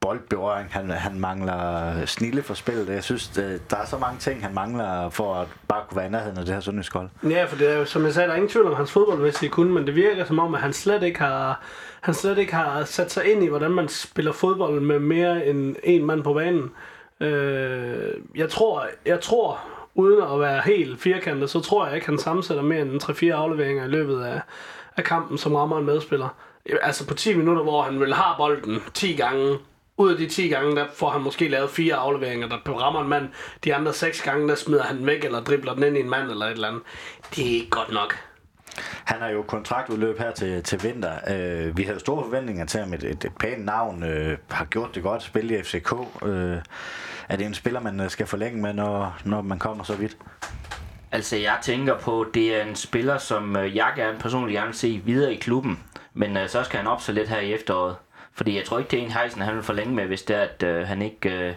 boldberøring, 0.00 0.68
han, 0.70 0.90
han 0.90 1.20
mangler 1.20 2.06
snille 2.06 2.42
for 2.42 2.54
spillet. 2.54 2.88
Jeg 2.88 3.04
synes, 3.04 3.38
øh, 3.38 3.60
der 3.70 3.76
er 3.76 3.84
så 3.86 3.98
mange 3.98 4.18
ting, 4.18 4.42
han 4.44 4.54
mangler 4.54 5.10
for 5.10 5.34
at 5.34 5.48
bare 5.68 5.82
kunne 5.88 5.96
være 5.96 6.06
i 6.06 6.10
nærheden 6.10 6.38
af 6.38 6.44
det 6.44 6.54
her 6.54 6.60
sundhedskold. 6.60 7.08
Ja, 7.30 7.44
for 7.44 7.56
det 7.56 7.70
er 7.72 7.78
jo, 7.78 7.84
som 7.84 8.04
jeg 8.04 8.14
sagde, 8.14 8.26
der 8.26 8.32
er 8.32 8.36
ingen 8.36 8.50
tvivl 8.50 8.66
om 8.66 8.76
hans 8.76 8.92
fodboldmæssige 8.92 9.50
kunde, 9.50 9.72
men 9.72 9.86
det 9.86 9.94
virker 9.94 10.24
som 10.24 10.38
om, 10.38 10.54
at 10.54 10.60
han 10.60 10.72
slet 10.72 11.02
ikke 11.02 11.18
har, 11.18 11.60
han 12.00 12.14
slet 12.14 12.38
ikke 12.38 12.54
har 12.54 12.84
sat 12.84 13.12
sig 13.12 13.32
ind 13.32 13.44
i, 13.44 13.48
hvordan 13.48 13.70
man 13.70 13.88
spiller 13.88 14.32
fodbold 14.32 14.80
med 14.80 14.98
mere 14.98 15.46
end 15.46 15.76
en 15.82 16.04
mand 16.04 16.22
på 16.22 16.34
banen. 16.34 16.70
Øh, 17.20 18.10
jeg 18.36 18.50
tror, 18.50 18.86
jeg 19.06 19.20
tror, 19.20 19.60
uden 19.94 20.22
at 20.22 20.40
være 20.40 20.62
helt 20.64 21.00
firkantet, 21.00 21.50
så 21.50 21.60
tror 21.60 21.86
jeg 21.86 21.94
ikke, 21.94 22.06
han 22.06 22.18
sammensætter 22.18 22.62
mere 22.62 22.80
end 22.80 23.02
3-4 23.02 23.26
afleveringer 23.26 23.84
i 23.84 23.88
løbet 23.88 24.22
af, 24.22 24.40
af 24.96 25.04
kampen, 25.04 25.38
som 25.38 25.54
rammer 25.54 25.78
en 25.78 25.86
medspiller. 25.86 26.28
Altså 26.82 27.06
på 27.06 27.14
10 27.14 27.36
minutter, 27.36 27.62
hvor 27.62 27.82
han 27.82 28.00
vil 28.00 28.14
have 28.14 28.34
bolden 28.38 28.82
10 28.94 29.12
gange, 29.12 29.58
ud 29.96 30.12
af 30.12 30.18
de 30.18 30.28
10 30.28 30.48
gange, 30.48 30.76
der 30.76 30.86
får 30.94 31.10
han 31.10 31.20
måske 31.20 31.48
lavet 31.48 31.70
fire 31.70 31.94
afleveringer, 31.94 32.48
der 32.48 32.56
rammer 32.56 33.02
en 33.02 33.08
mand. 33.08 33.28
De 33.64 33.74
andre 33.74 33.92
6 33.92 34.22
gange, 34.22 34.48
der 34.48 34.54
smider 34.54 34.82
han 34.82 35.06
væk, 35.06 35.24
eller 35.24 35.40
dribler 35.40 35.74
den 35.74 35.82
ind 35.82 35.96
i 35.96 36.00
en 36.00 36.10
mand, 36.10 36.30
eller 36.30 36.46
et 36.46 36.52
eller 36.52 36.68
andet. 36.68 36.82
Det 37.36 37.46
er 37.46 37.50
ikke 37.50 37.70
godt 37.70 37.92
nok. 37.92 38.16
Han 39.04 39.20
har 39.20 39.28
jo 39.28 39.42
kontraktudløb 39.42 40.18
her 40.18 40.30
til, 40.32 40.62
til 40.62 40.82
vinter. 40.82 41.12
Øh, 41.30 41.76
vi 41.76 41.82
havde 41.82 42.00
store 42.00 42.24
forventninger 42.24 42.66
til 42.66 42.80
ham. 42.80 42.94
Et, 42.94 43.04
et, 43.04 43.24
et 43.24 43.32
pænt 43.40 43.64
navn 43.64 44.02
øh, 44.02 44.38
har 44.50 44.64
gjort 44.64 44.94
det 44.94 45.02
godt. 45.02 45.22
Spille 45.22 45.58
i 45.58 45.62
FCK. 45.62 45.92
Øh, 46.22 46.56
er 47.28 47.36
det 47.36 47.46
en 47.46 47.54
spiller, 47.54 47.80
man 47.80 48.00
øh, 48.00 48.10
skal 48.10 48.26
forlænge 48.26 48.62
med, 48.62 48.72
når, 48.72 49.18
når 49.24 49.42
man 49.42 49.58
kommer 49.58 49.84
så 49.84 49.96
vidt? 49.96 50.16
Altså, 51.12 51.36
jeg 51.36 51.58
tænker 51.62 51.98
på, 51.98 52.26
det 52.34 52.56
er 52.56 52.62
en 52.62 52.76
spiller, 52.76 53.18
som 53.18 53.56
øh, 53.56 53.76
jeg 53.76 53.92
gerne 53.96 54.18
personligt 54.18 54.56
gerne 54.56 54.66
vil 54.66 54.74
se 54.74 55.02
videre 55.04 55.34
i 55.34 55.36
klubben. 55.36 55.80
Men 56.14 56.36
øh, 56.36 56.48
så 56.48 56.62
skal 56.62 56.78
han 56.78 56.86
op 56.86 57.00
så 57.00 57.12
lidt 57.12 57.28
her 57.28 57.40
i 57.40 57.52
efteråret. 57.52 57.96
Fordi 58.32 58.56
jeg 58.56 58.64
tror 58.64 58.78
ikke, 58.78 58.90
det 58.90 58.98
er 58.98 59.02
en 59.02 59.10
Heisen, 59.10 59.42
han 59.42 59.54
vil 59.54 59.62
forlænge 59.62 59.94
med, 59.94 60.06
hvis 60.06 60.22
det 60.22 60.36
er, 60.36 60.40
at 60.40 60.62
øh, 60.62 60.86
han 60.86 61.02
ikke 61.02 61.30
øh, 61.30 61.54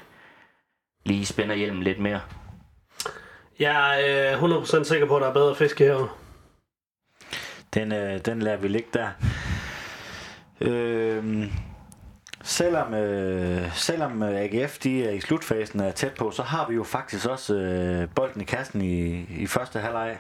lige 1.06 1.26
spænder 1.26 1.56
hjelmen 1.56 1.84
lidt 1.84 2.00
mere. 2.00 2.22
Jeg 3.60 4.02
er 4.02 4.34
øh, 4.44 4.44
100% 4.44 4.84
sikker 4.84 5.08
på, 5.08 5.16
at 5.16 5.22
der 5.22 5.30
er 5.30 5.34
bedre 5.34 5.56
fisk 5.56 5.80
her. 5.80 6.18
Den, 7.74 7.92
øh, 7.92 8.20
den 8.26 8.42
lader 8.42 8.58
vi 8.58 8.68
ligge 8.68 8.90
der. 8.94 9.10
Øh, 10.62 11.44
selvom, 12.48 12.94
øh, 12.94 13.76
selvom 13.76 14.24
øh, 14.24 14.42
AGF 14.42 14.78
de 14.78 15.06
er 15.06 15.12
i 15.12 15.20
slutfasen 15.20 15.80
er 15.80 15.92
tæt 15.92 16.14
på, 16.14 16.32
så 16.32 16.42
har 16.42 16.66
vi 16.70 16.76
jo 16.76 16.84
faktisk 16.84 17.28
også 17.28 17.54
øh, 17.56 18.08
bolden 18.16 18.42
i 18.42 18.46
kassen 18.46 18.82
i, 18.82 19.26
i 19.30 19.48
første 19.48 19.80
halvleg. 19.80 20.18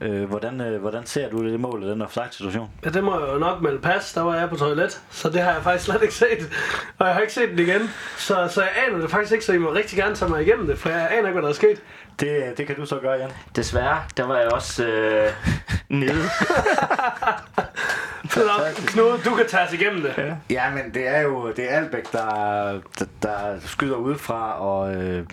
Øh, 0.00 0.24
hvordan, 0.24 0.60
øh, 0.60 0.80
hvordan 0.80 1.06
ser 1.06 1.30
du 1.30 1.48
det 1.48 1.60
mål 1.60 1.82
i 1.82 1.86
den 1.86 2.02
offside-situation? 2.02 2.70
Ja, 2.84 2.90
det 2.90 3.04
må 3.04 3.20
jeg 3.20 3.32
jo 3.32 3.38
nok 3.38 3.62
melde 3.62 3.78
pas. 3.78 4.12
Der 4.12 4.20
var 4.20 4.36
jeg 4.36 4.48
på 4.48 4.56
toilet, 4.56 5.02
så 5.10 5.30
det 5.30 5.40
har 5.40 5.52
jeg 5.52 5.62
faktisk 5.62 5.84
slet 5.84 6.02
ikke 6.02 6.14
set. 6.14 6.50
Og 6.98 7.06
jeg 7.06 7.14
har 7.14 7.20
ikke 7.20 7.32
set 7.32 7.48
den 7.48 7.58
igen. 7.58 7.90
Så, 8.16 8.48
så 8.50 8.62
jeg 8.62 8.70
aner 8.86 8.98
det 8.98 9.10
faktisk 9.10 9.32
ikke, 9.32 9.44
så 9.44 9.52
I 9.52 9.58
må 9.58 9.72
rigtig 9.72 9.98
gerne 9.98 10.14
tage 10.14 10.28
mig 10.28 10.42
igennem 10.42 10.66
det, 10.66 10.78
for 10.78 10.88
jeg 10.88 11.08
aner 11.10 11.16
ikke, 11.16 11.32
hvad 11.32 11.42
der 11.42 11.48
er 11.48 11.52
sket. 11.52 11.82
Det, 12.20 12.58
det 12.58 12.66
kan 12.66 12.76
du 12.76 12.86
så 12.86 12.98
gøre, 12.98 13.18
Jan. 13.18 13.30
Desværre, 13.56 14.02
der 14.16 14.26
var 14.26 14.38
jeg 14.38 14.48
også 14.52 14.86
øh, 14.86 15.32
nede. 16.00 16.28
Knud, 18.86 19.18
du 19.24 19.34
kan 19.34 19.46
tage 19.48 19.62
os 19.66 19.72
igennem 19.72 20.02
det. 20.02 20.14
Ja. 20.18 20.34
Ja, 20.50 20.70
men 20.70 20.94
det 20.94 21.08
er 21.08 21.20
jo 21.20 21.52
det 21.52 21.72
er 21.72 21.76
Albæk, 21.76 22.12
der, 22.12 22.80
der, 22.98 23.04
der 23.22 23.60
skyder 23.60 23.96
udefra, 23.96 24.60
og 24.60 24.94
øh, 24.94 25.26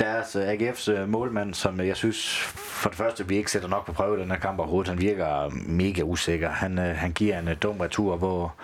deres 0.00 0.36
øh, 0.36 0.48
AGF's 0.48 0.90
øh, 0.92 1.08
målmand, 1.08 1.54
som 1.54 1.80
jeg 1.80 1.96
synes 1.96 2.38
for 2.84 2.88
det 2.88 2.98
første, 2.98 3.28
vi 3.28 3.36
ikke 3.36 3.50
sætter 3.50 3.68
nok 3.68 3.86
på 3.86 3.92
prøve 3.92 4.18
i 4.18 4.22
den 4.22 4.30
her 4.30 4.38
kamp 4.38 4.58
overhovedet. 4.58 4.88
Han 4.88 5.00
virker 5.00 5.50
mega 5.66 6.02
usikker. 6.02 6.50
Han, 6.50 6.78
øh, 6.78 6.96
han 6.96 7.12
giver 7.12 7.38
en 7.38 7.48
øh, 7.48 7.56
dum 7.62 7.80
retur, 7.80 8.16
hvor, 8.16 8.54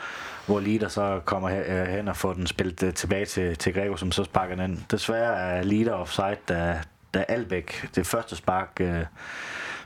hvor 0.46 0.60
Lider 0.60 0.88
så 0.88 1.20
kommer 1.24 1.50
øh, 1.66 1.86
hen 1.86 2.08
og 2.08 2.16
får 2.16 2.32
den 2.32 2.46
spillet 2.46 2.82
øh, 2.82 2.94
tilbage 2.94 3.26
til, 3.26 3.56
til 3.56 3.74
Grego, 3.74 3.96
som 3.96 4.12
så 4.12 4.24
sparker 4.24 4.54
den 4.54 4.70
ind. 4.70 4.78
Desværre 4.90 5.36
er 5.36 5.62
Lider 5.62 5.92
offside, 5.92 6.36
da, 6.48 6.80
da 7.14 7.24
Albæk, 7.28 7.88
det 7.94 8.06
første 8.06 8.36
spark, 8.36 8.70
øh, 8.80 9.04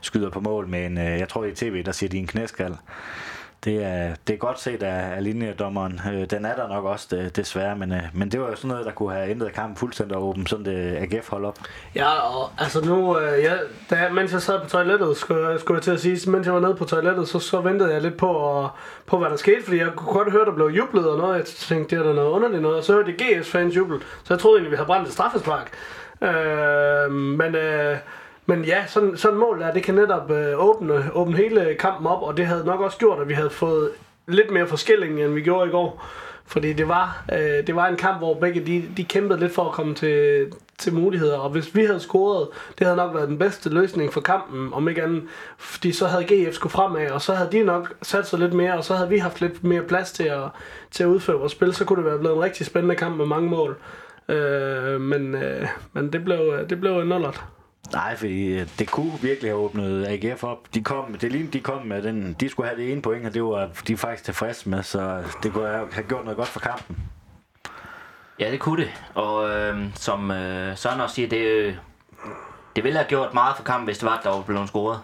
skyder 0.01 0.31
på 0.31 0.41
mål 0.41 0.69
med 0.69 0.87
en, 0.87 0.99
øh, 0.99 1.05
jeg 1.19 1.29
tror 1.29 1.43
det 1.43 1.49
er 1.63 1.67
i 1.67 1.71
tv, 1.71 1.83
der 1.85 1.93
siger 1.93 2.11
de 2.11 2.19
en 2.19 2.27
knæskal. 2.27 2.77
Det 3.65 3.85
er, 3.85 4.15
det 4.27 4.35
er 4.35 4.39
godt 4.39 4.61
set 4.61 4.83
af, 4.83 5.17
af 5.17 5.25
linjedommeren. 5.25 6.01
Øh, 6.13 6.31
den 6.31 6.45
er 6.45 6.55
der 6.57 6.69
nok 6.69 6.85
også, 6.85 7.07
det, 7.11 7.37
desværre, 7.37 7.77
men, 7.77 7.93
øh, 7.93 8.03
men 8.13 8.29
det 8.33 8.41
var 8.41 8.49
jo 8.49 8.57
sådan 8.57 8.69
noget, 8.69 8.87
der 8.87 8.93
kunne 8.93 9.13
have 9.15 9.31
ændret 9.31 9.53
kampen 9.53 9.77
fuldstændig 9.77 10.17
åben, 10.17 10.47
sådan 10.47 10.67
øh, 10.69 11.01
det 11.03 11.15
AGF 11.15 11.29
hold 11.31 11.45
op. 11.45 11.59
Ja, 11.95 12.11
og 12.11 12.51
altså 12.59 12.85
nu, 12.85 13.19
øh, 13.19 13.43
ja, 13.43 13.55
da, 13.91 13.97
jeg- 13.97 14.13
mens 14.13 14.33
jeg 14.33 14.43
sad 14.43 14.61
på 14.61 14.69
toilettet, 14.69 15.17
skulle, 15.17 15.61
skulle 15.61 15.77
jeg 15.77 15.83
til 15.83 15.91
at 15.91 16.01
sige, 16.01 16.31
mens 16.31 16.47
jeg 16.47 16.55
var 16.55 16.61
nede 16.61 16.75
på 16.75 16.85
toilettet, 16.85 17.29
så, 17.29 17.39
så 17.39 17.61
ventede 17.61 17.93
jeg 17.93 18.03
lidt 18.03 18.17
på, 18.17 18.27
og, 18.29 18.71
på, 19.07 19.19
hvad 19.19 19.31
der 19.31 19.37
skete, 19.37 19.65
fordi 19.65 19.79
jeg 19.79 19.89
kunne 19.97 20.13
godt 20.13 20.33
høre, 20.33 20.45
der 20.45 20.53
blev 20.55 20.67
jublet 20.67 21.11
og 21.11 21.19
noget. 21.19 21.37
Jeg 21.37 21.45
tænkte, 21.45 21.97
det 21.97 22.03
er 22.05 22.09
da 22.09 22.15
noget 22.15 22.31
underligt 22.31 22.63
noget, 22.63 22.77
og 22.79 22.85
så 22.85 22.93
hørte 22.93 23.15
jeg 23.19 23.41
GS-fans 23.41 23.77
jubel, 23.77 24.01
så 24.25 24.35
jeg 24.35 24.39
troede 24.39 24.57
egentlig, 24.57 24.71
vi 24.71 24.77
havde 24.77 24.87
brændt 24.87 25.07
et 25.09 25.13
straffespark. 25.15 25.71
Øh, 26.23 27.13
men, 27.13 27.55
øh, 27.55 27.97
men 28.47 28.65
ja, 28.65 28.87
sådan, 28.87 29.17
sådan 29.17 29.39
mål 29.39 29.61
der, 29.61 29.73
det 29.73 29.83
kan 29.83 29.95
netop 29.95 30.31
øh, 30.31 30.65
åbne, 30.69 31.11
åbne 31.13 31.37
hele 31.37 31.77
kampen 31.79 32.07
op, 32.07 32.23
og 32.23 32.37
det 32.37 32.47
havde 32.47 32.65
nok 32.65 32.81
også 32.81 32.99
gjort, 32.99 33.21
at 33.21 33.29
vi 33.29 33.35
havde 33.35 33.51
fået 33.51 33.91
lidt 34.27 34.51
mere 34.51 34.67
forskelling, 34.67 35.21
end 35.21 35.35
vi 35.35 35.43
gjorde 35.43 35.69
i 35.69 35.71
går. 35.71 36.05
Fordi 36.47 36.73
det 36.73 36.89
var, 36.89 37.25
øh, 37.33 37.67
det 37.67 37.77
var 37.77 37.87
en 37.87 37.97
kamp, 37.97 38.19
hvor 38.19 38.35
begge 38.35 38.67
de, 38.67 38.85
de 38.97 39.05
kæmpede 39.05 39.41
lidt 39.41 39.55
for 39.55 39.65
at 39.65 39.73
komme 39.73 39.95
til, 39.95 40.47
til 40.79 40.95
muligheder. 40.95 41.39
Og 41.39 41.51
hvis 41.51 41.75
vi 41.75 41.85
havde 41.85 42.01
scoret, 42.01 42.49
det 42.79 42.87
havde 42.87 42.97
nok 42.97 43.15
været 43.15 43.29
den 43.29 43.39
bedste 43.39 43.69
løsning 43.69 44.13
for 44.13 44.21
kampen, 44.21 44.75
om 44.75 44.89
ikke 44.89 45.03
andet. 45.03 45.23
Fordi 45.59 45.93
så 45.93 46.07
havde 46.07 46.25
GF 46.25 46.55
skulle 46.55 46.71
fremad, 46.71 47.11
og 47.11 47.23
så 47.23 47.35
havde 47.35 47.53
de 47.53 47.63
nok 47.63 47.93
sat 48.03 48.27
sig 48.27 48.39
lidt 48.39 48.53
mere, 48.53 48.75
og 48.75 48.85
så 48.85 48.95
havde 48.95 49.09
vi 49.09 49.19
haft 49.19 49.41
lidt 49.41 49.65
mere 49.65 49.83
plads 49.83 50.13
til 50.13 50.25
at, 50.25 50.43
til 50.91 51.03
at 51.03 51.09
udføre 51.09 51.39
vores 51.39 51.53
spil. 51.53 51.75
Så 51.75 51.85
kunne 51.85 52.03
det 52.03 52.11
være 52.11 52.19
blevet 52.19 52.37
en 52.37 52.43
rigtig 52.43 52.67
spændende 52.67 52.95
kamp 52.97 53.17
med 53.17 53.27
mange 53.27 53.49
mål. 53.49 53.77
Øh, 54.29 55.01
men 55.01 55.35
øh, 55.35 55.69
men 55.93 56.13
det, 56.13 56.25
blev, 56.25 56.69
det 56.69 56.81
blev 56.81 56.99
en 56.99 57.09
nullert. 57.09 57.45
Nej, 57.93 58.17
fordi 58.17 58.47
øh, 58.47 58.69
det 58.79 58.91
kunne 58.91 59.13
virkelig 59.23 59.51
have 59.51 59.61
åbnet 59.61 60.07
AGF 60.07 60.45
op. 60.45 60.75
De 60.75 60.85
kom, 60.85 61.15
det 61.21 61.33
lignede, 61.33 61.53
de 61.53 61.61
kom 61.61 61.87
med 61.87 62.03
den, 62.03 62.37
de 62.41 62.49
skulle 62.49 62.69
have 62.69 62.81
det 62.81 62.93
ene 62.93 63.03
point, 63.03 63.27
og 63.27 63.35
det 63.35 63.43
var 63.45 63.69
de 63.89 63.97
faktisk 63.97 64.25
tilfredse 64.25 64.69
med, 64.69 64.83
så 64.83 65.23
det 65.43 65.53
kunne 65.53 65.69
have 65.69 65.89
have 65.93 66.07
gjort 66.09 66.25
noget 66.25 66.37
godt 66.37 66.49
for 66.49 66.61
kampen. 66.61 66.97
Ja, 68.41 68.51
det 68.51 68.61
kunne 68.61 68.83
det. 68.83 68.91
Og 69.15 69.51
øh, 69.51 69.79
som 69.95 70.31
øh, 70.31 70.77
Søren 70.77 71.01
også 71.01 71.15
siger, 71.15 71.29
det, 71.29 71.47
øh, 71.47 71.75
det 72.77 72.85
ville 72.85 72.99
have 72.99 73.09
gjort 73.09 73.35
meget 73.35 73.57
for 73.57 73.65
kampen, 73.65 73.85
hvis 73.85 73.99
det 73.99 74.07
var, 74.07 74.19
at 74.19 74.25
der 74.25 74.31
var 74.31 74.43
blevet 74.43 74.69
scoret. 74.69 75.01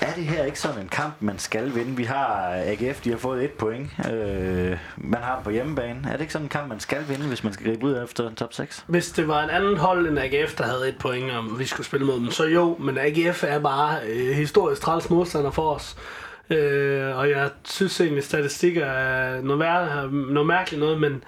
Er 0.00 0.14
det 0.14 0.24
her 0.24 0.44
ikke 0.44 0.60
sådan 0.60 0.82
en 0.82 0.88
kamp, 0.88 1.14
man 1.20 1.38
skal 1.38 1.74
vinde? 1.74 1.96
Vi 1.96 2.04
har 2.04 2.50
øh, 2.50 2.68
AGF, 2.68 3.00
de 3.00 3.10
har 3.10 3.16
fået 3.16 3.44
et 3.44 3.50
point. 3.50 3.90
Øh, 4.12 4.78
man 4.96 5.22
har 5.22 5.34
dem 5.34 5.44
på 5.44 5.50
hjemmebane. 5.50 6.00
Er 6.08 6.12
det 6.12 6.20
ikke 6.20 6.32
sådan 6.32 6.44
en 6.46 6.48
kamp, 6.48 6.68
man 6.68 6.80
skal 6.80 7.08
vinde, 7.08 7.26
hvis 7.28 7.44
man 7.44 7.52
skal 7.52 7.66
gribe 7.66 7.86
ud 7.86 8.02
efter 8.04 8.28
en 8.28 8.34
top 8.34 8.52
6? 8.54 8.84
Hvis 8.86 9.10
det 9.10 9.28
var 9.28 9.42
en 9.44 9.50
anden 9.50 9.76
hold 9.76 10.08
end 10.08 10.18
AGF, 10.18 10.54
der 10.54 10.64
havde 10.64 10.88
et 10.88 10.98
point, 10.98 11.30
og 11.30 11.58
vi 11.58 11.64
skulle 11.66 11.86
spille 11.86 12.06
mod 12.06 12.14
dem, 12.20 12.30
så 12.30 12.44
jo, 12.44 12.76
men 12.80 12.98
AGF 12.98 13.44
er 13.46 13.58
bare 13.58 13.98
øh, 14.06 14.36
historisk 14.36 14.82
træls 14.82 15.10
modstander 15.10 15.50
for 15.50 15.74
os. 15.74 15.96
Øh, 16.52 17.18
og 17.18 17.30
jeg 17.30 17.50
synes 17.64 18.00
egentlig, 18.00 18.24
statistikker 18.24 18.86
er 18.86 19.42
noget, 19.42 19.60
vær- 19.60 20.32
noget 20.32 20.46
mærkeligt 20.46 20.80
noget, 20.80 21.00
men 21.00 21.24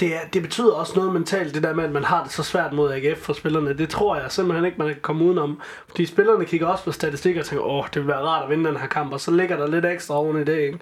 det, 0.00 0.14
er, 0.14 0.20
det 0.32 0.42
betyder 0.42 0.72
også 0.72 0.92
noget 0.96 1.12
mentalt, 1.12 1.54
det 1.54 1.62
der 1.62 1.74
med, 1.74 1.84
at 1.84 1.92
man 1.92 2.04
har 2.04 2.22
det 2.22 2.32
så 2.32 2.42
svært 2.42 2.72
mod 2.72 2.92
AGF 2.92 3.18
for 3.18 3.32
spillerne. 3.32 3.72
Det 3.78 3.88
tror 3.88 4.16
jeg 4.16 4.32
simpelthen 4.32 4.64
ikke, 4.64 4.78
man 4.78 4.88
kan 4.88 4.96
komme 5.02 5.24
udenom. 5.24 5.60
Fordi 5.88 6.06
spillerne 6.06 6.44
kigger 6.44 6.66
også 6.66 6.84
på 6.84 6.92
statistikker 6.92 7.40
og 7.40 7.46
tænker, 7.46 7.64
åh, 7.64 7.84
det 7.94 8.02
vil 8.02 8.08
være 8.08 8.20
rart 8.20 8.44
at 8.44 8.50
vinde 8.50 8.68
den 8.70 8.76
her 8.76 8.86
kamp, 8.86 9.12
og 9.12 9.20
så 9.20 9.30
ligger 9.30 9.56
der 9.56 9.66
lidt 9.66 9.84
ekstra 9.84 10.14
oven 10.14 10.40
i 10.40 10.44
det, 10.44 10.58
ikke? 10.58 10.78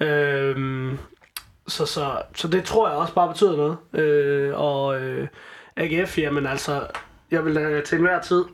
Øh, 0.00 0.92
så, 1.68 1.86
så, 1.86 2.22
så 2.34 2.48
det 2.48 2.64
tror 2.64 2.88
jeg 2.88 2.96
også 2.96 3.14
bare 3.14 3.28
betyder 3.28 3.56
noget. 3.56 4.04
Øh, 4.04 4.52
og 4.60 5.00
øh, 5.00 5.28
AGF, 5.76 6.18
jamen 6.18 6.46
altså, 6.46 6.86
jeg 7.30 7.44
vil 7.44 7.56
øh, 7.56 7.82
til 7.82 7.96
enhver 7.96 8.20
tid 8.20 8.44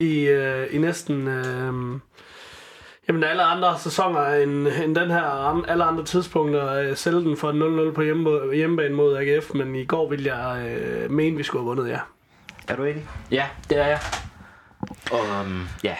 i, 0.00 0.26
øh, 0.26 0.74
i 0.74 0.78
næsten... 0.78 1.28
Øh, 1.28 2.00
Jamen 3.08 3.24
alle 3.24 3.42
andre 3.42 3.78
sæsoner 3.78 4.26
end, 4.34 4.68
end 4.68 4.94
den 4.94 5.10
her, 5.10 5.64
alle 5.68 5.84
andre 5.84 6.04
tidspunkter, 6.04 6.72
øh, 6.72 6.96
sælge 6.96 7.20
den 7.20 7.36
for 7.36 7.88
0-0 7.90 7.94
på 7.94 8.02
hjemme, 8.02 8.54
hjemmebane 8.54 8.94
mod 8.94 9.16
AGF, 9.16 9.54
men 9.54 9.74
i 9.74 9.84
går 9.84 10.08
ville 10.10 10.34
jeg 10.36 10.66
øh, 10.66 11.10
mene, 11.10 11.36
vi 11.36 11.42
skulle 11.42 11.62
have 11.62 11.76
vundet, 11.76 11.88
ja. 11.92 11.98
Er 12.68 12.76
du 12.76 12.84
enig? 12.84 13.06
Ja, 13.30 13.46
det 13.70 13.78
er 13.78 13.86
jeg. 13.86 13.98
Og 15.12 15.40
um, 15.40 15.68
ja, 15.84 15.96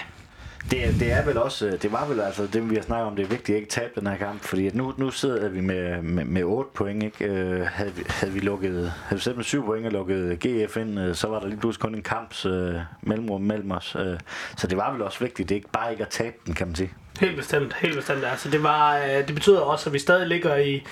det, 0.70 0.94
det 1.00 1.12
er 1.12 1.24
vel 1.24 1.38
også, 1.38 1.66
øh, 1.66 1.82
det 1.82 1.92
var 1.92 2.06
vel 2.06 2.20
altså 2.20 2.46
det, 2.52 2.70
vi 2.70 2.74
har 2.74 2.82
snakket 2.82 3.06
om, 3.06 3.16
det 3.16 3.22
er 3.22 3.28
vigtigt 3.28 3.56
at 3.56 3.60
ikke 3.60 3.70
tabe 3.70 4.00
den 4.00 4.06
her 4.06 4.16
kamp, 4.16 4.42
fordi 4.42 4.66
at 4.66 4.74
nu, 4.74 4.94
nu 4.96 5.10
sidder 5.10 5.48
vi 5.48 5.60
med, 5.60 6.02
med, 6.02 6.24
med 6.24 6.42
8 6.44 6.70
point, 6.74 7.02
ikke? 7.02 7.24
Øh, 7.24 7.66
havde, 7.66 7.92
vi, 7.94 8.02
havde 8.08 8.32
vi 8.32 8.40
lukket, 8.40 8.92
havde 9.04 9.18
vi 9.18 9.22
sat 9.22 9.36
med 9.36 9.44
7 9.44 9.64
point 9.64 9.86
og 9.86 9.92
lukket 9.92 10.38
GF 10.40 10.76
ind, 10.76 11.00
øh, 11.00 11.14
så 11.14 11.28
var 11.28 11.40
der 11.40 11.46
lige 11.46 11.60
pludselig 11.60 11.82
kun 11.82 11.94
en 11.94 12.02
kamps 12.02 12.46
øh, 12.46 12.74
mellemrum 13.02 13.40
mellem 13.40 13.70
os. 13.70 13.96
Øh, 13.98 14.18
så 14.56 14.66
det 14.66 14.78
var 14.78 14.92
vel 14.92 15.02
også 15.02 15.20
vigtigt, 15.20 15.48
det 15.48 15.54
er 15.54 15.56
ikke 15.56 15.70
bare 15.72 15.90
ikke 15.90 16.02
at 16.02 16.08
tabe 16.08 16.36
den, 16.46 16.54
kan 16.54 16.66
man 16.66 16.76
sige. 16.76 16.92
Helt 17.20 17.36
bestemt, 17.36 17.74
helt 17.74 17.96
bestemt. 17.96 18.24
Altså, 18.24 18.50
det, 18.50 18.62
var, 18.62 18.96
øh, 18.96 19.26
det 19.26 19.34
betyder 19.34 19.60
også, 19.60 19.88
at 19.88 19.92
vi 19.92 19.98
stadig 19.98 20.26
ligger 20.26 20.56
i, 20.56 20.84